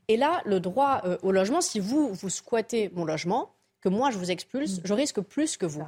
Et 0.07 0.17
là, 0.17 0.41
le 0.45 0.59
droit 0.59 1.01
euh, 1.05 1.17
au 1.21 1.31
logement, 1.31 1.61
si 1.61 1.79
vous, 1.79 2.13
vous 2.13 2.29
squattez 2.29 2.91
mon 2.93 3.05
logement, 3.05 3.53
que 3.79 3.89
moi, 3.89 4.11
je 4.11 4.17
vous 4.17 4.31
expulse, 4.31 4.79
mm. 4.79 4.81
je 4.83 4.93
risque 4.93 5.21
plus 5.21 5.55
que 5.55 5.65
vous. 5.65 5.85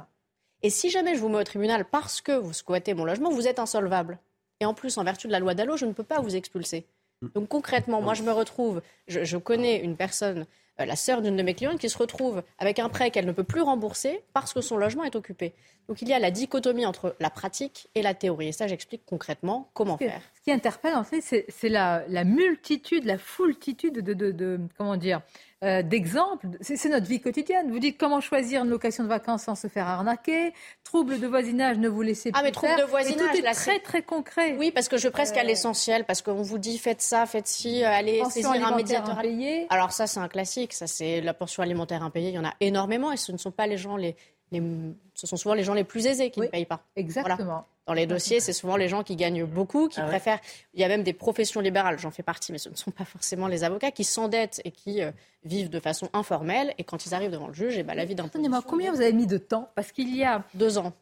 Et 0.62 0.70
si 0.70 0.90
jamais 0.90 1.14
je 1.14 1.20
vous 1.20 1.28
mets 1.28 1.38
au 1.38 1.44
tribunal 1.44 1.84
parce 1.84 2.20
que 2.20 2.32
vous 2.32 2.52
squattez 2.52 2.94
mon 2.94 3.04
logement, 3.04 3.30
vous 3.30 3.46
êtes 3.46 3.58
insolvable. 3.58 4.18
Et 4.60 4.64
en 4.64 4.74
plus, 4.74 4.96
en 4.98 5.04
vertu 5.04 5.26
de 5.26 5.32
la 5.32 5.38
loi 5.38 5.54
Dallot, 5.54 5.76
je 5.76 5.84
ne 5.84 5.92
peux 5.92 6.02
pas 6.02 6.20
vous 6.20 6.34
expulser. 6.34 6.86
Donc 7.22 7.48
concrètement, 7.48 8.02
moi 8.02 8.14
je 8.14 8.22
me 8.22 8.32
retrouve, 8.32 8.82
je, 9.08 9.36
connais 9.36 9.78
une 9.78 9.96
personne 9.96 10.46
la 10.78 10.96
sœur 10.96 11.22
d'une 11.22 11.36
de 11.36 11.42
mes 11.42 11.54
clientes 11.54 11.78
qui 11.78 11.88
se 11.88 11.96
retrouve 11.96 12.42
avec 12.58 12.78
un 12.78 12.90
prêt 12.90 13.10
qu'elle 13.10 13.24
ne 13.24 13.32
peut 13.32 13.44
plus 13.44 13.62
rembourser 13.62 14.20
parce 14.34 14.52
que 14.52 14.60
son 14.60 14.76
logement 14.76 15.04
est 15.04 15.16
occupé. 15.16 15.54
Donc 15.88 16.02
il 16.02 16.08
y 16.08 16.12
a 16.12 16.18
la 16.18 16.30
dichotomie 16.30 16.84
entre 16.84 17.16
la 17.20 17.30
pratique 17.30 17.88
et 17.94 18.02
la 18.02 18.12
théorie. 18.12 18.48
Et 18.48 18.52
ça, 18.52 18.66
j'explique 18.66 19.02
concrètement 19.06 19.70
comment 19.72 19.96
faire. 19.96 20.20
Ce 20.34 20.42
qui 20.42 20.52
interpelle, 20.52 20.94
en 20.94 21.04
fait, 21.04 21.22
c'est 21.22 21.68
la, 21.68 22.04
multitude, 22.24 23.04
la 23.04 23.18
foultitude 23.18 24.00
de, 24.00 24.12
de 24.12 24.60
comment 24.76 24.96
dire, 24.96 25.22
euh, 25.64 25.82
d'exemples. 25.82 26.48
C'est 26.60 26.88
notre 26.90 27.06
vie 27.06 27.20
quotidienne. 27.20 27.70
Vous 27.70 27.78
dites 27.78 27.96
comment 27.98 28.20
choisir 28.20 28.62
une 28.62 28.68
location 28.68 29.04
de 29.04 29.08
vacances 29.08 29.44
sans 29.44 29.54
se 29.54 29.68
faire 29.68 29.86
arnaquer. 29.86 30.52
Trouble 30.84 31.18
de 31.18 31.26
voisinage, 31.26 31.78
ne 31.78 31.88
vous 31.88 32.02
laissez 32.02 32.30
plus 32.30 32.38
Ah, 32.38 32.42
mais 32.42 32.52
trouble 32.52 32.76
de 32.78 32.84
voisinage, 32.84 33.30
tout 33.30 33.38
est 33.38 33.52
très, 33.52 33.78
très 33.78 34.02
concret. 34.02 34.54
Oui, 34.58 34.70
parce 34.70 34.88
que 34.88 34.98
je 34.98 35.08
presque 35.08 35.38
à 35.38 35.40
euh, 35.40 35.44
l'essentiel, 35.44 36.04
parce 36.04 36.20
qu'on 36.20 36.42
vous 36.42 36.58
dit 36.58 36.76
faites 36.76 37.00
ça, 37.00 37.24
faites 37.24 37.48
ci, 37.48 37.82
euh, 37.82 37.88
allez 37.88 38.22
saisir 38.28 38.50
un 38.50 38.76
médiateur. 38.76 39.18
Impayé. 39.18 39.66
Alors 39.70 39.92
ça, 39.92 40.06
c'est 40.06 40.20
un 40.20 40.28
classique. 40.28 40.74
Ça, 40.74 40.86
c'est 40.86 41.22
la 41.22 41.32
pension 41.32 41.62
alimentaire 41.62 42.02
impayée. 42.02 42.28
Il 42.28 42.34
y 42.34 42.38
en 42.38 42.44
a 42.44 42.54
énormément 42.60 43.10
et 43.10 43.16
ce 43.16 43.32
ne 43.32 43.38
sont 43.38 43.50
pas 43.50 43.66
les 43.66 43.78
gens 43.78 43.96
les, 43.96 44.14
ce 44.52 45.26
sont 45.26 45.36
souvent 45.36 45.54
les 45.54 45.64
gens 45.64 45.74
les 45.74 45.84
plus 45.84 46.06
aisés 46.06 46.30
qui 46.30 46.40
ne 46.40 46.46
payent 46.46 46.66
pas. 46.66 46.80
Exactement. 46.94 47.64
Dans 47.86 47.94
les 47.94 48.06
dossiers, 48.06 48.40
c'est 48.40 48.52
souvent 48.52 48.76
les 48.76 48.88
gens 48.88 49.04
qui 49.04 49.14
gagnent 49.14 49.44
beaucoup, 49.44 49.88
qui 49.88 50.00
ah 50.00 50.06
préfèrent. 50.06 50.40
Il 50.74 50.80
y 50.80 50.84
a 50.84 50.88
même 50.88 51.04
des 51.04 51.12
professions 51.12 51.60
libérales, 51.60 52.00
j'en 52.00 52.10
fais 52.10 52.24
partie, 52.24 52.50
mais 52.50 52.58
ce 52.58 52.68
ne 52.68 52.74
sont 52.74 52.90
pas 52.90 53.04
forcément 53.04 53.46
les 53.46 53.62
avocats 53.62 53.92
qui 53.92 54.02
s'endettent 54.02 54.60
et 54.64 54.72
qui 54.72 55.02
euh, 55.02 55.12
vivent 55.44 55.70
de 55.70 55.78
façon 55.78 56.08
informelle. 56.12 56.74
Et 56.78 56.84
quand 56.84 57.06
ils 57.06 57.14
arrivent 57.14 57.30
devant 57.30 57.46
le 57.46 57.54
juge, 57.54 57.76
et 57.76 57.80
eh 57.80 57.82
ben, 57.84 57.94
la 57.94 58.04
vie 58.04 58.16
d'un. 58.16 58.28
moi 58.48 58.62
combien 58.66 58.90
vous 58.90 59.00
avez 59.00 59.12
mis 59.12 59.28
de 59.28 59.38
temps 59.38 59.70
Parce 59.76 59.92
qu'il 59.92 60.14
y 60.16 60.24
a 60.24 60.42
deux 60.54 60.78
ans. 60.78 60.92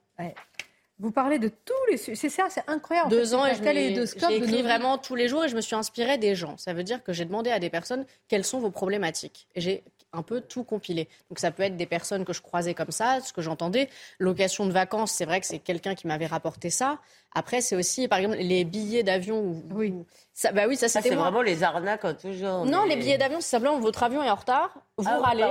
Vous 1.01 1.11
parlez 1.11 1.39
de 1.39 1.49
tous 1.49 1.73
les 1.91 1.97
C'est 1.97 2.29
ça, 2.29 2.47
c'est 2.51 2.63
incroyable. 2.69 3.11
Deux 3.11 3.35
ans 3.35 3.45
et 3.47 3.55
j'ai 3.55 4.37
écrit 4.37 4.63
vraiment 4.63 4.97
tous 4.97 5.17
les 5.17 5.29
jours 5.29 5.45
et 5.45 5.49
je 5.49 5.57
me 5.57 5.61
suis 5.61 5.75
inspirée 5.75 6.19
des 6.19 6.35
gens. 6.35 6.57
Ça 6.57 6.73
veut 6.73 6.85
dire 6.85 7.03
que 7.03 7.13
j'ai 7.13 7.25
demandé 7.25 7.51
à 7.51 7.59
des 7.59 7.71
personnes 7.71 8.07
quelles 8.29 8.45
sont 8.45 8.61
vos 8.61 8.71
problématiques. 8.71 9.49
Et 9.55 9.61
j'ai 9.61 9.83
un 10.15 10.23
peu 10.23 10.41
tout 10.41 10.65
compilé. 10.65 11.09
Donc 11.29 11.39
ça 11.39 11.51
peut 11.51 11.63
être 11.63 11.77
des 11.77 11.87
personnes 11.87 12.25
que 12.25 12.33
je 12.33 12.41
croisais 12.41 12.75
comme 12.75 12.91
ça, 12.91 13.21
ce 13.21 13.33
que 13.33 13.43
j'entendais. 13.43 13.89
Location 14.19 14.67
de 14.67 14.73
vacances, 14.73 15.13
c'est 15.13 15.25
vrai 15.25 15.41
que 15.41 15.47
c'est 15.47 15.59
quelqu'un 15.59 15.95
qui 15.95 16.07
m'avait 16.07 16.27
rapporté 16.27 16.71
ça. 16.71 16.99
Après, 17.35 17.61
c'est 17.61 17.75
aussi, 17.75 18.07
par 18.07 18.21
exemple, 18.21 18.39
les 18.39 18.65
billets 18.65 19.03
d'avion. 19.03 19.63
Oui. 19.73 19.93
Ça, 20.33 20.53
bah 20.53 20.63
oui, 20.69 20.77
ça 20.77 20.89
c'était. 20.89 21.11
c'est 21.11 21.15
vraiment 21.15 21.43
les 21.43 21.63
arnaques 21.63 22.07
tout 22.21 22.33
genre. 22.33 22.65
Non, 22.65 22.85
les 22.85 22.97
billets 22.97 23.19
d'avion, 23.19 23.41
c'est 23.41 23.51
simplement 23.51 23.79
votre 23.81 24.03
avion 24.03 24.23
est 24.23 24.31
en 24.31 24.35
retard, 24.37 24.79
vous 24.97 25.05
ah, 25.09 25.19
râlez, 25.19 25.45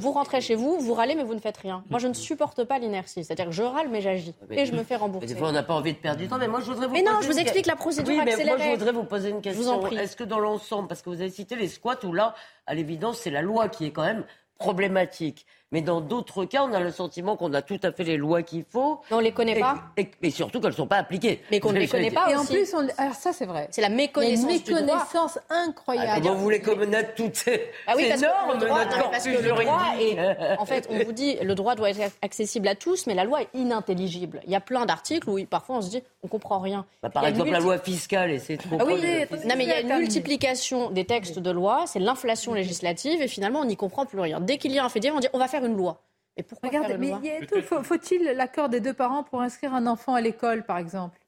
vous 0.00 0.10
rentrez 0.10 0.40
chez 0.40 0.56
vous, 0.56 0.80
vous 0.80 0.94
râlez, 0.94 1.14
mais 1.14 1.22
vous 1.22 1.34
ne 1.34 1.38
faites 1.38 1.58
rien. 1.58 1.84
Moi, 1.90 2.00
je 2.00 2.08
ne 2.08 2.12
supporte 2.12 2.64
pas 2.64 2.80
l'inertie. 2.80 3.22
C'est-à-dire 3.22 3.46
que 3.46 3.52
je 3.52 3.62
râle, 3.62 3.88
mais 3.88 4.00
j'agis. 4.00 4.34
Et 4.50 4.66
je 4.66 4.72
me 4.72 4.82
fais 4.82 4.96
rembourser. 4.96 5.28
des 5.28 5.36
fois, 5.36 5.50
on 5.50 5.52
n'a 5.52 5.62
pas 5.62 5.74
envie 5.74 5.92
de 5.92 5.98
perdre 5.98 6.20
du 6.20 6.26
temps. 6.26 6.38
Mais 6.38 6.48
moi, 6.48 6.60
je 6.60 6.66
voudrais 6.66 6.88
vous. 6.88 6.92
Mais 6.92 7.02
non, 7.02 7.20
je 7.20 7.28
vous 7.28 7.38
explique 7.38 7.66
la 7.66 7.76
procédure 7.76 8.12
oui, 8.12 8.20
mais 8.24 8.44
Moi, 8.44 8.58
je 8.58 8.70
voudrais 8.70 8.92
vous 8.92 9.04
poser 9.04 9.30
une 9.30 9.40
question. 9.40 9.86
Est-ce 9.86 10.16
que 10.16 10.24
dans 10.24 10.40
l'ensemble, 10.40 10.88
parce 10.88 11.02
que 11.02 11.10
vous 11.10 11.20
avez 11.20 11.30
cité 11.30 11.54
les 11.54 11.68
squats, 11.68 12.04
où 12.04 12.12
là, 12.12 12.34
à 12.66 12.74
l'évidence, 12.74 13.18
c'est 13.18 13.30
la 13.30 13.42
loi 13.42 13.68
qui 13.68 13.86
est 13.86 13.92
quand 13.92 14.04
même 14.04 14.24
problématique. 14.58 15.46
Mais 15.74 15.82
dans 15.82 16.00
d'autres 16.00 16.44
cas, 16.44 16.62
on 16.62 16.72
a 16.72 16.78
le 16.78 16.92
sentiment 16.92 17.34
qu'on 17.34 17.52
a 17.52 17.60
tout 17.60 17.80
à 17.82 17.90
fait 17.90 18.04
les 18.04 18.16
lois 18.16 18.44
qu'il 18.44 18.62
faut. 18.62 19.00
Mais 19.10 19.16
on 19.16 19.18
les 19.18 19.32
connaît 19.32 19.58
pas. 19.58 19.82
Et, 19.96 20.30
surtout 20.30 20.60
qu'elles 20.60 20.70
ne 20.70 20.76
sont 20.76 20.86
pas 20.86 20.98
appliquées. 20.98 21.42
Mais 21.50 21.58
qu'on 21.58 21.72
ne 21.72 21.80
les 21.80 21.88
connaît 21.88 22.12
pas. 22.12 22.30
Et 22.30 22.36
en 22.36 22.44
plus, 22.44 22.72
alors 22.96 23.14
ça 23.14 23.32
c'est 23.32 23.44
vrai. 23.44 23.66
C'est 23.72 23.80
la 23.80 23.88
méconnaissance. 23.88 24.44
Une 24.44 24.74
méconnaissance 24.74 25.36
incroyable. 25.50 26.22
Ah, 26.24 26.30
vous 26.30 26.38
voulez 26.38 26.60
connaître 26.60 27.16
toutes 27.16 27.34
ces, 27.34 27.72
ah 27.88 27.94
oui, 27.96 28.08
normes, 28.08 28.56
notre 28.56 29.00
corpus 29.00 29.40
juridique. 29.42 30.18
en 30.60 30.64
fait, 30.64 30.86
on 30.88 31.02
vous 31.02 31.12
dit 31.12 31.38
le 31.42 31.56
droit 31.56 31.74
doit 31.74 31.90
être 31.90 32.12
accessible 32.22 32.68
à 32.68 32.76
tous, 32.76 33.08
mais 33.08 33.14
la 33.14 33.24
loi 33.24 33.42
est 33.42 33.48
inintelligible. 33.54 34.42
Il 34.46 34.52
y 34.52 34.56
a 34.56 34.60
plein 34.60 34.86
d'articles 34.86 35.28
où 35.28 35.44
parfois 35.44 35.78
on 35.78 35.82
se 35.82 35.90
dit 35.90 36.04
on 36.22 36.28
comprend 36.28 36.60
rien. 36.60 36.86
Bah, 37.02 37.10
par 37.10 37.26
exemple, 37.26 37.50
la 37.50 37.58
loi 37.58 37.78
fiscale, 37.78 38.30
et 38.30 38.38
c'est 38.38 38.58
trop. 38.58 38.76
Ah 38.78 38.84
oui, 38.86 38.94
non, 39.44 39.54
mais 39.56 39.64
il 39.64 39.68
y 39.68 39.72
a 39.72 39.80
une 39.80 39.98
multiplication 39.98 40.90
des 40.90 41.04
textes 41.04 41.40
de 41.40 41.50
loi, 41.50 41.84
c'est 41.88 41.98
l'inflation 41.98 42.54
législative, 42.54 43.20
et 43.20 43.26
finalement 43.26 43.60
on 43.60 43.64
n'y 43.64 43.76
comprend 43.76 44.06
plus 44.06 44.20
rien. 44.20 44.38
Dès 44.38 44.56
qu'il 44.56 44.70
y 44.70 44.78
a 44.78 44.84
un 44.84 44.88
fait 44.88 45.00
divers, 45.00 45.16
on 45.16 45.20
dit 45.20 45.26
on 45.32 45.38
va 45.38 45.48
faire 45.48 45.63
une 45.64 45.76
loi. 45.76 46.02
Et 46.36 46.42
pourquoi 46.42 46.68
Regardez, 46.68 46.98
mais 46.98 47.12
faut-il 47.62 48.22
l'accord 48.36 48.68
des 48.68 48.80
deux 48.80 48.94
parents 48.94 49.22
pour 49.22 49.40
inscrire 49.40 49.74
un 49.74 49.86
enfant 49.86 50.14
à 50.14 50.20
l'école, 50.20 50.64
par 50.64 50.78
exemple? 50.78 51.18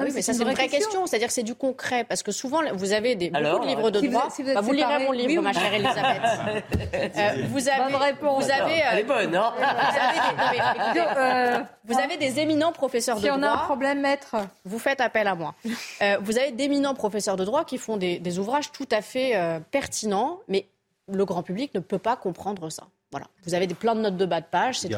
Oui, 0.00 0.10
mais 0.12 0.22
ça 0.22 0.32
c'est 0.32 0.42
une 0.42 0.50
vraie 0.50 0.66
question, 0.66 1.06
c'est-à-dire 1.06 1.30
c'est 1.30 1.44
du 1.44 1.54
concret, 1.54 2.02
parce 2.02 2.24
que 2.24 2.32
souvent 2.32 2.62
vous 2.74 2.92
avez 2.92 3.14
des, 3.14 3.30
beaucoup 3.30 3.60
de 3.60 3.66
livres 3.66 3.90
de 3.92 4.00
droit. 4.00 4.28
vous, 4.28 4.42
bah, 4.42 4.60
vous 4.60 4.72
lirez 4.72 5.04
mon 5.04 5.12
livre, 5.12 5.40
ma 5.40 5.52
chère 5.52 5.72
Elisabeth. 5.72 6.20
euh, 6.94 7.46
vous 7.48 7.68
avez, 7.68 8.12
vous 8.20 8.50
avez, 8.50 8.82
euh, 8.82 8.88
Elle 8.90 8.98
est 8.98 9.04
bonne, 9.04 9.36
hein 9.36 9.52
vous, 9.56 10.42
avez 10.42 10.94
des, 10.94 11.00
euh, 11.16 11.58
vous 11.84 11.96
avez 11.96 12.16
des 12.16 12.40
éminents 12.40 12.72
professeurs 12.72 13.20
de 13.20 13.22
droit. 13.22 13.36
Si 13.36 13.40
on 13.40 13.42
a 13.44 13.52
un 13.52 13.58
problème, 13.58 14.00
maître, 14.00 14.34
vous 14.64 14.80
faites 14.80 15.00
appel 15.00 15.28
à 15.28 15.36
moi. 15.36 15.54
Euh, 16.02 16.16
vous 16.22 16.38
avez 16.38 16.50
d'éminents 16.50 16.94
professeurs 16.94 17.36
de 17.36 17.44
droit 17.44 17.64
qui 17.64 17.78
font 17.78 17.96
des, 17.96 18.18
des 18.18 18.40
ouvrages 18.40 18.72
tout 18.72 18.88
à 18.90 19.00
fait 19.00 19.40
pertinents, 19.70 20.40
mais 20.48 20.66
le 21.06 21.24
grand 21.24 21.44
public 21.44 21.72
ne 21.72 21.80
peut 21.80 21.98
pas 21.98 22.16
comprendre 22.16 22.68
ça. 22.68 22.88
Voilà. 23.14 23.28
Vous 23.44 23.54
avez 23.54 23.68
des, 23.68 23.74
plein 23.76 23.94
de 23.94 24.00
notes 24.00 24.16
de 24.16 24.26
bas 24.26 24.40
de 24.40 24.46
page, 24.50 24.80
c'est, 24.80 24.90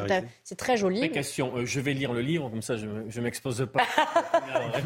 c'est 0.43 0.55
très 0.55 0.75
joli. 0.75 1.11
question, 1.11 1.55
euh, 1.55 1.65
je 1.65 1.79
vais 1.79 1.93
lire 1.93 2.13
le 2.13 2.21
livre, 2.21 2.49
comme 2.49 2.63
ça 2.63 2.75
je 2.75 2.87
ne 2.87 3.21
m'expose 3.21 3.67
pas. 3.71 3.83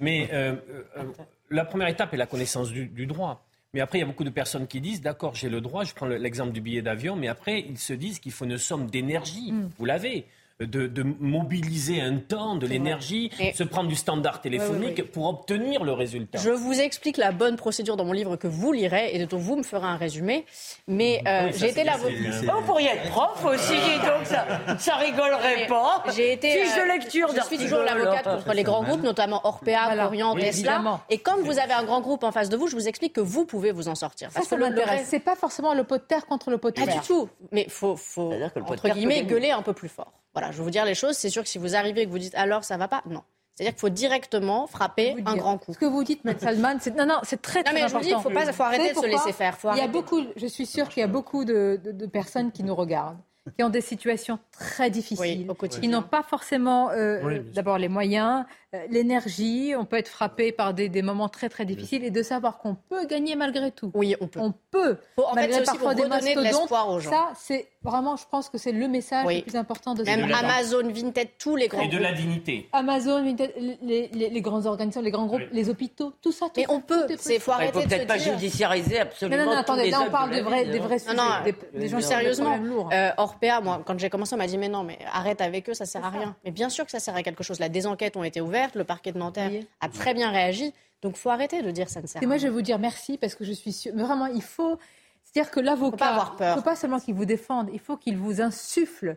Mais 0.00 0.28
euh, 0.32 0.56
euh, 0.96 1.04
la 1.48 1.64
première 1.64 1.86
étape 1.86 2.12
est 2.12 2.16
la 2.16 2.26
connaissance 2.26 2.70
du, 2.70 3.06
droit. 3.06 3.46
Mais 3.72 3.80
après, 3.80 3.98
il 3.98 4.00
y 4.00 4.04
a 4.04 4.06
beaucoup 4.08 4.24
de 4.24 4.30
personnes 4.30 4.66
qui 4.66 4.80
disent, 4.80 5.00
d'accord, 5.00 5.36
j'ai 5.36 5.48
le 5.48 5.60
droit, 5.60 5.84
je 5.84 5.94
prends 5.94 6.08
l'exemple 6.08 6.50
du 6.50 6.60
billet 6.60 6.82
d'avion, 6.82 7.14
mais 7.14 7.28
après, 7.28 7.60
ils 7.60 7.78
se 7.78 7.92
disent 7.92 8.18
qu'il 8.18 8.32
faut 8.32 8.46
une 8.46 8.58
somme 8.58 8.90
d'énergie. 8.90 9.52
Mm. 9.52 9.70
Vous 9.78 9.84
l'avez 9.84 10.26
de, 10.60 11.02
mobiliser 11.20 12.00
un 12.00 12.16
temps, 12.16 12.56
de 12.56 12.66
l'énergie, 12.66 13.30
se 13.54 13.64
prendre 13.64 13.88
du 13.88 13.96
standard 13.96 14.40
téléphonique 14.40 15.10
pour 15.10 15.28
obtenir 15.28 15.84
le 15.84 15.92
résultat. 15.92 16.38
Je 16.38 16.50
vous 16.50 16.80
explique 16.80 17.16
la 17.16 17.32
bonne 17.32 17.56
procédure 17.56 17.96
dans 17.96 18.04
mon 18.04 18.12
livre 18.12 18.36
que 18.36 18.46
vous 18.46 18.72
lirez 18.72 19.10
et 19.14 19.26
dont 19.26 19.38
vous 19.38 19.56
me 19.56 19.62
ferez 19.62 19.86
un 19.86 19.96
résumé. 19.96 20.44
Mais 20.86 21.22
euh, 21.26 21.50
j'ai 21.54 21.70
été 21.70 21.84
là. 21.84 21.96
Vous 21.96 22.62
pourriez 22.66 22.88
être 22.88 23.10
prof 23.10 23.44
aussi, 23.44 23.74
donc 23.74 24.24
ça, 24.24 24.46
ça 24.78 24.96
rigolerait 24.96 25.66
pas. 25.66 26.04
J'ai 26.14 26.32
été. 26.32 26.50
Fiche 26.50 26.76
de 26.76 26.88
lecture 26.88 27.30
Je 27.34 27.42
suis 27.42 27.58
toujours 27.58 27.82
l'avocate 27.82 28.24
contre 28.24 28.52
les 28.52 28.62
grands 28.62 28.82
groupes, 28.82 29.02
notamment 29.02 29.40
Orpea, 29.44 29.86
voilà. 29.86 30.06
Orient, 30.06 30.34
Tesla. 30.34 31.00
Et 31.08 31.18
quand 31.18 31.38
vous 31.42 31.58
avez 31.58 31.72
un 31.72 31.84
grand 31.84 32.00
groupe 32.00 32.24
en 32.24 32.32
face 32.32 32.48
de 32.48 32.56
vous, 32.56 32.68
je 32.68 32.76
vous 32.76 32.88
explique 32.88 33.12
que 33.12 33.20
vous 33.20 33.44
pouvez 33.44 33.72
vous 33.72 33.88
en 33.88 33.94
sortir. 33.94 34.30
Ça, 34.30 34.42
ça 34.42 34.56
m'intéresse. 34.56 35.06
C'est 35.08 35.20
pas 35.20 35.36
forcément 35.36 35.74
le 35.74 35.84
pot 35.84 35.96
de 35.96 36.02
terre 36.02 36.26
contre 36.26 36.50
le 36.50 36.58
pot 36.58 36.70
de 36.70 36.74
terre. 36.74 36.86
Pas 36.86 36.92
du 36.92 37.00
tout. 37.00 37.28
Mais 37.52 37.66
faut, 37.68 37.96
faut 37.96 38.32
entre 38.66 38.88
guillemets, 38.90 39.24
gueuler 39.24 39.50
un 39.50 39.62
peu 39.62 39.72
plus 39.72 39.88
fort. 39.88 40.12
Voilà, 40.32 40.52
je 40.52 40.58
vais 40.58 40.64
vous 40.64 40.70
dire 40.70 40.84
les 40.84 40.94
choses. 40.94 41.16
C'est 41.16 41.30
sûr 41.30 41.42
que 41.42 41.48
si 41.48 41.58
vous 41.58 41.74
arrivez 41.74 42.02
et 42.02 42.06
que 42.06 42.10
vous 42.10 42.18
dites 42.18 42.34
alors 42.34 42.64
ça 42.64 42.76
va 42.76 42.88
pas, 42.88 43.02
non. 43.06 43.22
C'est-à-dire 43.54 43.74
qu'il 43.74 43.80
faut 43.80 43.88
directement 43.90 44.66
frapper 44.66 45.16
un 45.26 45.36
grand 45.36 45.58
coup. 45.58 45.74
Ce 45.74 45.78
que 45.78 45.84
vous 45.84 46.02
dites, 46.02 46.22
M. 46.24 46.34
Salman, 46.38 46.76
c'est 46.80 46.96
non, 46.96 47.04
non, 47.04 47.18
c'est 47.24 47.42
très, 47.42 47.62
très 47.62 47.74
non, 47.74 47.80
mais 47.82 47.88
Je 47.88 47.94
vous 47.94 48.00
dis, 48.00 48.08
il 48.08 48.22
faut 48.22 48.30
pas, 48.30 48.50
faut 48.52 48.62
arrêter 48.62 48.94
de 48.94 48.98
se 48.98 49.06
laisser 49.06 49.32
faire. 49.32 49.58
il 49.72 49.78
y 49.78 49.82
a 49.82 49.88
beaucoup, 49.88 50.22
je 50.34 50.46
suis 50.46 50.64
sûre 50.64 50.88
qu'il 50.88 51.02
y 51.02 51.04
a 51.04 51.08
beaucoup 51.08 51.44
de, 51.44 51.78
de, 51.82 52.06
personnes 52.06 52.52
qui 52.52 52.62
nous 52.62 52.74
regardent 52.74 53.18
qui 53.56 53.62
ont 53.62 53.70
des 53.70 53.80
situations 53.80 54.38
très 54.52 54.90
difficiles, 54.90 55.46
qui 55.80 55.88
n'ont 55.88 56.02
pas 56.02 56.22
forcément 56.22 56.90
euh, 56.90 57.40
d'abord 57.54 57.78
les 57.78 57.88
moyens, 57.88 58.44
euh, 58.44 58.59
l'énergie, 58.88 59.74
on 59.76 59.84
peut 59.84 59.96
être 59.96 60.08
frappé 60.08 60.52
par 60.52 60.74
des, 60.74 60.88
des, 60.88 61.02
moments 61.02 61.28
très 61.28 61.48
très 61.48 61.64
difficiles 61.64 62.04
et 62.04 62.10
de 62.10 62.22
savoir 62.22 62.58
qu'on 62.58 62.74
peut 62.74 63.06
gagner 63.06 63.34
malgré 63.34 63.72
tout. 63.72 63.90
Oui, 63.94 64.14
on 64.20 64.28
peut. 64.28 64.40
On 64.40 64.52
peut. 64.70 64.96
en 65.16 65.34
malgré 65.34 65.58
fait, 65.58 65.64
parfois 65.64 65.94
des 65.94 66.06
mastodontes. 66.06 66.70
aux 66.88 67.00
gens. 67.00 67.10
Ça, 67.10 67.32
c'est 67.36 67.68
vraiment, 67.82 68.16
je 68.16 68.24
pense 68.30 68.48
que 68.48 68.58
c'est 68.58 68.72
le 68.72 68.86
message 68.88 69.26
le 69.26 69.42
plus 69.42 69.56
important 69.56 69.94
de 69.94 70.04
Même 70.04 70.30
Amazon, 70.32 70.88
Vinted, 70.88 71.30
tous 71.38 71.56
les 71.56 71.68
grands. 71.68 71.82
Et 71.82 71.88
de 71.88 71.98
la 71.98 72.12
dignité. 72.12 72.68
Amazon, 72.72 73.24
Vinted, 73.24 73.52
les, 73.82 74.08
les, 74.12 74.30
les 74.30 74.40
grandes 74.40 74.66
organisations, 74.66 75.02
les 75.02 75.10
grands 75.10 75.26
groupes, 75.26 75.48
les 75.52 75.68
hôpitaux, 75.68 76.12
tout 76.22 76.32
ça. 76.32 76.46
Tout 76.46 76.52
Mais 76.58 76.66
on 76.68 76.80
peut. 76.80 77.06
C'est 77.18 77.38
faut 77.38 77.52
arrêter 77.52 77.80
faut 77.80 77.88
peut-être 77.88 78.06
pas 78.06 78.18
judiciariser 78.18 79.00
absolument. 79.00 79.44
Non, 79.44 79.50
non, 79.50 79.58
attendez, 79.58 79.90
là 79.90 80.02
on 80.06 80.10
parle 80.10 80.30
des 80.30 80.42
vrais, 80.42 80.64
des 80.66 80.78
vrais 80.78 80.98
sujets. 80.98 81.14
Non, 81.14 81.24
non, 81.24 81.52
des 81.74 81.88
gens 81.88 82.00
sérieusement. 82.00 82.58
Euh, 82.92 83.10
Orpea, 83.16 83.60
moi, 83.62 83.82
quand 83.84 83.98
j'ai 83.98 84.10
commencé, 84.10 84.34
on 84.34 84.38
m'a 84.38 84.46
dit 84.46 84.58
mais 84.58 84.68
non, 84.68 84.84
mais 84.84 84.98
arrête 85.12 85.40
avec 85.40 85.68
eux, 85.68 85.74
ça 85.74 85.86
sert 85.86 86.04
à 86.04 86.10
rien. 86.10 86.36
Mais 86.44 86.50
bien 86.50 86.68
sûr 86.68 86.84
que 86.84 86.90
ça 86.90 87.00
sert 87.00 87.16
à 87.16 87.22
quelque 87.22 87.42
chose. 87.42 87.58
Là, 87.58 87.68
des 87.68 87.86
enquêtes 87.86 88.16
ont 88.16 88.24
été 88.24 88.40
ouvertes, 88.40 88.59
le 88.74 88.84
parquet 88.84 89.12
de 89.12 89.18
Nanterre 89.18 89.62
a 89.80 89.88
très 89.88 90.14
bien 90.14 90.30
réagi. 90.30 90.72
Donc, 91.02 91.16
faut 91.16 91.30
arrêter 91.30 91.62
de 91.62 91.70
dire 91.70 91.88
ça 91.88 92.02
ne 92.02 92.06
sert. 92.06 92.22
Et 92.22 92.26
moi, 92.26 92.36
je 92.36 92.44
vais 92.44 92.52
vous 92.52 92.62
dire 92.62 92.78
merci 92.78 93.16
parce 93.16 93.34
que 93.34 93.44
je 93.44 93.52
suis 93.52 93.72
sûre. 93.72 93.92
Mais 93.94 94.02
vraiment, 94.02 94.26
il 94.26 94.42
faut. 94.42 94.78
C'est-à-dire 95.24 95.50
que 95.50 95.60
l'avocat, 95.60 96.34
il 96.40 96.44
ne 96.44 96.54
faut 96.54 96.62
pas 96.62 96.76
seulement 96.76 96.98
qu'il 96.98 97.14
vous 97.14 97.24
défende, 97.24 97.70
il 97.72 97.78
faut 97.78 97.96
qu'il 97.96 98.16
vous 98.16 98.40
insuffle 98.40 99.16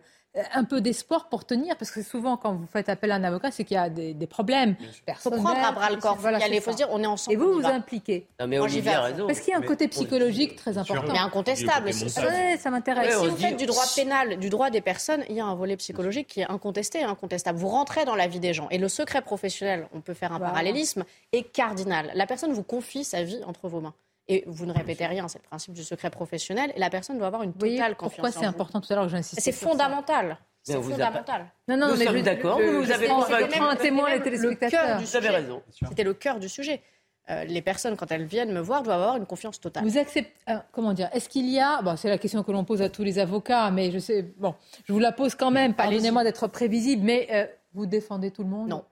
un 0.53 0.63
peu 0.63 0.81
d'espoir 0.81 1.29
pour 1.29 1.45
tenir, 1.45 1.77
parce 1.77 1.91
que 1.91 2.01
souvent, 2.01 2.37
quand 2.37 2.53
vous 2.53 2.65
faites 2.65 2.89
appel 2.89 3.11
à 3.11 3.15
un 3.15 3.23
avocat, 3.23 3.51
c'est 3.51 3.63
qu'il 3.63 3.75
y 3.75 3.77
a 3.77 3.89
des, 3.89 4.27
problèmes 4.27 4.75
Il 5.07 5.13
faut 5.15 5.29
prendre 5.29 5.63
à 5.63 5.71
bras 5.71 5.91
le 5.91 5.97
corps. 5.97 6.17
il 6.51 6.61
faut 6.61 6.71
se 6.71 6.77
dire, 6.77 6.87
on 6.91 7.03
est 7.03 7.07
ensemble. 7.07 7.33
Et 7.33 7.37
vous, 7.37 7.53
vous 7.53 7.65
impliquez. 7.65 8.27
Non, 8.39 8.47
mais 8.47 8.59
Olivier 8.59 8.93
a 8.93 9.01
raison. 9.01 9.27
Parce 9.27 9.39
qu'il 9.39 9.51
y 9.51 9.55
a 9.55 9.59
un 9.59 9.61
côté 9.61 9.87
psychologique 9.87 10.55
très 10.55 10.77
important. 10.77 11.13
Mais 11.13 11.19
incontestable. 11.19 11.93
Ça, 11.93 12.57
ça 12.57 12.69
m'intéresse. 12.71 13.19
si 13.19 13.27
vous 13.27 13.37
faites 13.37 13.57
du 13.57 13.65
droit 13.65 13.85
pénal, 13.95 14.37
du 14.39 14.49
droit 14.49 14.69
des 14.69 14.81
personnes, 14.81 15.23
il 15.29 15.35
y 15.35 15.39
a 15.39 15.45
un 15.45 15.55
volet 15.55 15.77
psychologique 15.77 16.27
qui 16.27 16.41
est 16.41 16.49
incontesté 16.49 16.99
et 16.99 17.03
incontestable. 17.03 17.59
Vous 17.59 17.67
rentrez 17.67 18.05
dans 18.05 18.15
la 18.15 18.27
vie 18.27 18.39
des 18.39 18.53
gens. 18.53 18.67
Et 18.69 18.77
le 18.77 18.89
secret 18.89 19.21
professionnel, 19.21 19.87
on 19.93 20.01
peut 20.01 20.13
faire 20.13 20.33
un 20.33 20.39
parallélisme, 20.39 21.03
est 21.31 21.43
cardinal. 21.43 22.11
La 22.15 22.25
personne 22.25 22.53
vous 22.53 22.63
confie 22.63 23.03
sa 23.03 23.23
vie 23.23 23.41
entre 23.45 23.67
vos 23.67 23.81
mains 23.81 23.93
et 24.27 24.43
vous 24.47 24.65
ne 24.65 24.73
répétez 24.73 25.05
rien, 25.05 25.27
c'est 25.27 25.39
le 25.39 25.47
principe 25.47 25.73
du 25.73 25.83
secret 25.83 26.09
professionnel, 26.09 26.71
et 26.75 26.79
la 26.79 26.89
personne 26.89 27.17
doit 27.17 27.27
avoir 27.27 27.43
une 27.43 27.53
totale 27.53 27.95
confiance. 27.95 28.15
Pourquoi 28.15 28.31
c'est 28.31 28.45
important 28.45 28.79
tout 28.81 28.91
à 28.91 28.95
l'heure 28.95 29.05
que 29.05 29.11
j'insiste 29.11 29.41
C'est 29.41 29.51
fondamental. 29.51 30.37
C'est 30.61 30.81
fondamental. 30.81 31.51
Non, 31.67 31.75
non, 31.75 31.87
nous 31.89 31.97
mais 31.97 32.05
sommes 32.05 32.21
d'accord. 32.21 32.57
Vous 32.57 32.71
nous 32.83 32.91
avez 32.91 33.07
convaincu. 33.07 33.59
un 33.59 33.75
témoin 33.75 34.13
les 34.13 34.21
téléspectateurs. 34.21 35.01
Vous 35.01 35.15
avez 35.17 35.29
raison. 35.29 35.61
C'était 35.89 36.05
le 36.05 36.13
cœur 36.13 36.39
du 36.39 36.47
sujet. 36.47 36.81
euh, 37.29 37.45
les 37.45 37.61
personnes, 37.61 37.95
quand 37.95 38.11
elles 38.11 38.25
viennent 38.25 38.51
me 38.51 38.59
voir, 38.59 38.83
doivent 38.83 39.01
avoir 39.01 39.15
une 39.17 39.25
confiance 39.25 39.59
totale. 39.59 39.83
Vous 39.83 39.97
acceptez, 39.97 40.33
euh, 40.49 40.57
comment 40.71 40.93
dire, 40.93 41.09
est-ce 41.13 41.29
qu'il 41.29 41.49
y 41.49 41.59
a, 41.59 41.81
bon, 41.81 41.95
c'est 41.95 42.09
la 42.09 42.17
question 42.17 42.43
que 42.43 42.51
l'on 42.51 42.65
pose 42.65 42.81
à 42.81 42.89
tous 42.89 43.03
les 43.03 43.17
avocats, 43.19 43.71
mais 43.71 43.91
je 43.91 43.99
sais, 43.99 44.23
bon, 44.37 44.55
je 44.85 44.91
vous 44.93 44.99
la 44.99 45.11
pose 45.13 45.35
quand 45.35 45.51
même, 45.51 45.73
pardonnez-moi 45.73 46.23
d'être 46.23 46.47
prévisible, 46.47 47.03
mais 47.03 47.27
euh, 47.31 47.45
vous 47.73 47.85
défendez 47.85 48.31
tout 48.31 48.43
le 48.43 48.49
monde? 48.49 48.69
Non. 48.69 48.83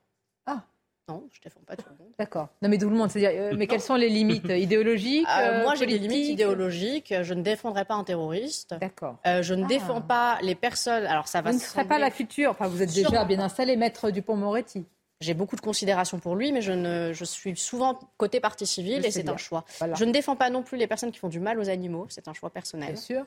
Ah. 1.12 1.14
Non, 1.14 1.30
je 1.32 1.40
ne 1.40 1.44
défends 1.44 1.62
pas 1.66 1.76
tout 1.76 1.86
le 1.90 2.04
monde. 2.04 2.14
D'accord. 2.18 2.50
Non, 2.62 2.70
mais 2.70 2.78
tout 2.78 2.90
le 2.90 2.96
monde, 2.96 3.10
c'est-à-dire, 3.10 3.58
mais 3.58 3.68
quelles 3.68 3.82
sont 3.82 3.96
les 3.96 4.10
limites 4.10 4.46
idéologiques 4.50 5.28
Moi, 5.64 5.76
j'ai 5.76 5.86
des 5.86 5.98
limites 5.98 6.30
idéologiques. 6.30 7.14
Je 7.22 7.34
ne 7.34 7.42
défendrai 7.42 7.86
pas 7.86 7.96
un 7.96 8.04
terroriste. 8.04 8.76
D'accord. 8.80 9.18
je 9.26 9.54
ne 9.54 9.66
défends 9.68 10.02
pas 10.02 10.40
les 10.42 10.56
personnes. 10.56 11.06
Alors, 11.06 11.28
ça 11.28 11.42
va. 11.42 11.52
Vous 11.52 11.58
ne 11.58 11.62
serez 11.62 11.86
pas 11.86 12.00
la 12.00 12.12
future. 12.12 12.52
Enfin, 12.52 12.68
vous 12.68 12.82
êtes 12.82 12.94
déjà 12.94 13.26
bien 13.26 13.40
installé, 13.40 13.76
maître 13.76 14.12
Dupont-Moretti. 14.12 14.86
J'ai 15.22 15.36
beaucoup 15.36 15.56
de 15.56 15.62
considération 15.62 16.20
pour 16.20 16.36
lui, 16.36 16.52
mais 16.52 16.62
je, 16.62 16.72
ne, 16.72 17.14
je 17.14 17.24
suis 17.24 17.56
souvent 17.56 18.00
côté 18.18 18.40
partie 18.40 18.66
civile 18.66 19.06
et 19.06 19.12
c'est 19.12 19.30
un 19.30 19.38
choix. 19.38 19.64
Je 19.94 20.04
ne 20.04 20.12
défends 20.12 20.36
pas 20.36 20.50
non 20.50 20.64
plus 20.64 20.78
les 20.78 20.88
personnes 20.88 21.12
qui 21.12 21.20
font 21.20 21.30
du 21.30 21.40
mal 21.40 21.60
aux 21.60 21.70
animaux, 21.70 22.08
c'est 22.10 22.28
un 22.28 22.34
choix 22.34 22.50
personnel. 22.50 22.94
Bien 22.94 23.02
sûr. 23.02 23.26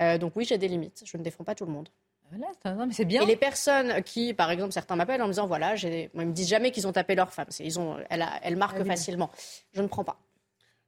Euh, 0.00 0.18
donc 0.18 0.32
oui, 0.34 0.44
j'ai 0.44 0.58
des 0.58 0.68
limites. 0.68 1.02
Je 1.04 1.16
ne 1.16 1.22
défends 1.22 1.44
pas 1.44 1.54
tout 1.54 1.64
le 1.64 1.72
monde. 1.72 1.88
Voilà, 2.30 2.86
mais 2.86 2.92
c'est 2.92 3.04
bien. 3.04 3.22
Et 3.22 3.26
les 3.26 3.36
personnes 3.36 4.02
qui, 4.02 4.34
par 4.34 4.50
exemple, 4.50 4.72
certains 4.72 4.96
m'appellent 4.96 5.22
en 5.22 5.26
me 5.26 5.32
disant 5.32 5.46
voilà, 5.46 5.74
ils 5.76 6.10
me 6.14 6.32
disent 6.32 6.48
jamais 6.48 6.70
qu'ils 6.70 6.86
ont 6.86 6.92
tapé 6.92 7.14
leur 7.14 7.32
femme. 7.32 7.46
Ils 7.60 7.78
ont, 7.78 7.96
elle, 8.10 8.26
elle 8.42 8.56
marque 8.56 8.82
facilement. 8.84 9.30
Je 9.72 9.82
ne 9.82 9.86
prends 9.86 10.04
pas. 10.04 10.18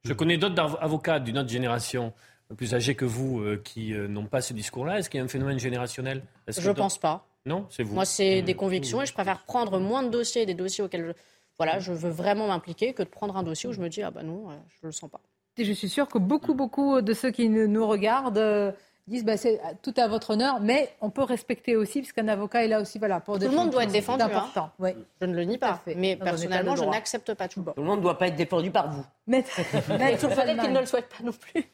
Je 0.04 0.12
connais 0.12 0.38
d'autres 0.38 0.78
avocats 0.80 1.20
d'une 1.20 1.38
autre 1.38 1.48
génération 1.48 2.12
plus 2.56 2.74
âgés 2.74 2.94
que 2.94 3.04
vous 3.04 3.40
euh, 3.40 3.60
qui 3.62 3.92
euh, 3.92 4.08
n'ont 4.08 4.26
pas 4.26 4.40
ce 4.40 4.54
discours-là. 4.54 4.98
Est-ce 4.98 5.10
qu'il 5.10 5.18
y 5.18 5.20
a 5.20 5.24
un 5.24 5.28
phénomène 5.28 5.58
générationnel? 5.58 6.22
Je 6.48 6.68
ne 6.68 6.74
pense 6.74 6.98
pas. 6.98 7.26
Non, 7.44 7.66
c'est 7.70 7.82
vous. 7.82 7.94
Moi, 7.94 8.04
c'est 8.04 8.42
des 8.42 8.54
convictions 8.54 9.02
et 9.02 9.06
je 9.06 9.12
préfère 9.12 9.44
prendre 9.44 9.78
moins 9.78 10.02
de 10.02 10.08
dossiers, 10.08 10.46
des 10.46 10.54
dossiers 10.54 10.84
auxquels 10.84 11.06
je, 11.06 11.12
voilà, 11.58 11.78
je 11.78 11.92
veux 11.92 12.10
vraiment 12.10 12.46
m'impliquer, 12.48 12.94
que 12.94 13.02
de 13.02 13.08
prendre 13.08 13.36
un 13.36 13.42
dossier 13.42 13.68
où 13.68 13.72
je 13.72 13.80
me 13.80 13.88
dis 13.88 14.02
ah 14.02 14.10
ben 14.10 14.22
non, 14.22 14.50
euh, 14.50 14.54
je 14.68 14.78
ne 14.84 14.88
le 14.88 14.92
sens 14.92 15.10
pas. 15.10 15.20
Et 15.56 15.64
je 15.64 15.72
suis 15.72 15.88
sûre 15.88 16.06
que 16.06 16.18
beaucoup, 16.18 16.54
beaucoup 16.54 17.00
de 17.00 17.12
ceux 17.12 17.30
qui 17.30 17.48
nous 17.48 17.86
regardent 17.86 18.38
euh, 18.38 18.72
disent 19.08 19.24
bah, 19.24 19.36
c'est 19.36 19.60
tout 19.82 19.94
à 19.96 20.08
votre 20.08 20.30
honneur, 20.30 20.60
mais 20.60 20.90
on 21.00 21.10
peut 21.10 21.22
respecter 21.22 21.76
aussi, 21.76 22.00
parce 22.00 22.12
qu'un 22.12 22.28
avocat 22.28 22.64
est 22.64 22.68
là 22.68 22.80
aussi 22.80 22.98
voilà, 22.98 23.20
pour 23.20 23.38
Tout 23.38 23.48
le 23.48 23.50
monde 23.50 23.70
doit 23.70 23.84
être 23.84 23.92
défendu. 23.92 24.22
C'est 24.24 24.30
important. 24.32 24.70
Hein. 24.82 24.92
Je 25.20 25.26
ne 25.26 25.34
le 25.34 25.44
nie 25.44 25.58
pas, 25.58 25.82
mais 25.96 26.16
personnellement, 26.16 26.76
je 26.76 26.84
n'accepte 26.84 27.34
pas 27.34 27.48
tout. 27.48 27.62
Tout 27.62 27.72
le 27.76 27.84
monde 27.84 27.98
ne 27.98 28.02
doit 28.02 28.18
pas 28.18 28.28
être 28.28 28.36
défendu 28.36 28.70
par 28.70 28.90
vous. 28.90 29.04
Maître, 29.26 29.54
peut-être 29.56 30.62
qu'il 30.62 30.72
ne 30.72 30.80
le 30.80 30.86
souhaite 30.86 31.08
pas 31.08 31.24
non 31.24 31.32
plus. 31.32 31.64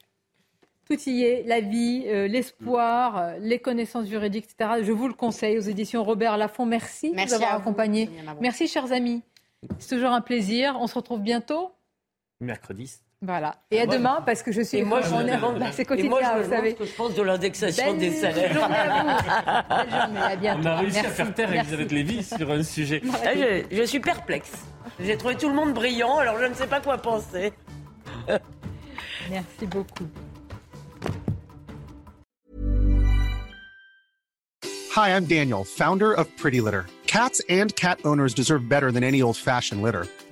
Tout 0.86 1.00
y 1.06 1.22
est, 1.24 1.44
la 1.46 1.60
vie, 1.60 2.04
euh, 2.06 2.28
l'espoir, 2.28 3.16
euh, 3.16 3.36
les 3.40 3.58
connaissances 3.58 4.06
juridiques, 4.06 4.44
etc. 4.44 4.82
Je 4.82 4.92
vous 4.92 5.08
le 5.08 5.14
conseille 5.14 5.56
aux 5.56 5.62
éditions 5.62 6.04
Robert 6.04 6.36
Laffont. 6.36 6.66
Merci, 6.66 7.12
Merci 7.14 7.38
de 7.38 7.42
avoir. 7.42 7.64
Sonia 7.64 8.06
Merci, 8.40 8.68
chers 8.68 8.92
amis. 8.92 9.22
C'est 9.78 9.96
toujours 9.96 10.10
un 10.10 10.20
plaisir. 10.20 10.76
On 10.78 10.86
se 10.86 10.94
retrouve 10.94 11.20
bientôt. 11.20 11.72
Mercredi. 12.40 12.98
Voilà. 13.26 13.54
Et 13.70 13.80
à 13.80 13.86
Moi, 13.86 13.96
demain, 13.96 14.22
parce 14.26 14.42
que 14.42 14.52
je 14.52 14.60
suis. 14.60 14.78
Et 14.78 14.84
moi, 14.84 15.00
je 15.00 15.08
me 15.14 15.24
demande, 15.24 15.58
bah, 15.58 15.66
c'est 15.72 15.82
et 15.82 15.84
quotidien, 15.86 16.10
moi, 16.10 16.20
je 16.22 16.38
me 16.38 16.42
vous 16.44 16.50
savez. 16.50 16.70
ce 16.72 16.74
que 16.76 16.84
je 16.84 16.92
pense 16.94 17.14
de 17.14 17.22
l'indexation 17.22 17.92
Belle 17.92 17.98
des 17.98 18.10
salaires. 18.12 18.52
journée 18.52 18.76
à 18.76 18.86
vous. 19.02 19.90
Journée, 19.90 20.20
à 20.20 20.36
bientôt. 20.36 20.60
On 20.62 20.66
a 20.66 20.76
réussi 20.76 20.98
à 20.98 21.02
Merci. 21.02 21.16
faire 21.16 21.34
taire 21.34 21.48
Merci. 21.50 21.70
Elisabeth 21.72 21.92
Lévy 21.92 22.22
sur 22.22 22.50
un 22.50 22.62
sujet. 22.62 23.02
Ah, 23.24 23.30
je, 23.34 23.64
je 23.76 23.82
suis 23.84 24.00
perplexe. 24.00 24.52
J'ai 25.00 25.16
trouvé 25.16 25.36
tout 25.36 25.48
le 25.48 25.54
monde 25.54 25.72
brillant, 25.72 26.18
alors 26.18 26.38
je 26.38 26.44
ne 26.46 26.54
sais 26.54 26.66
pas 26.66 26.80
quoi 26.80 26.98
penser. 26.98 27.52
Merci 29.30 29.66
beaucoup. 29.66 30.06
Hi, 34.96 35.08
I'm 35.16 35.24
Daniel, 35.24 35.64
founder 35.64 36.12
of 36.12 36.28
Pretty 36.36 36.60
Litter. 36.60 36.86
Cats 37.06 37.40
and 37.48 37.74
cat 37.76 37.98
owners 38.04 38.34
deserve 38.34 38.68
better 38.68 38.90
than 38.92 39.02
any 39.04 39.22
old 39.22 39.36
fashioned 39.36 39.82
litter. 39.82 40.06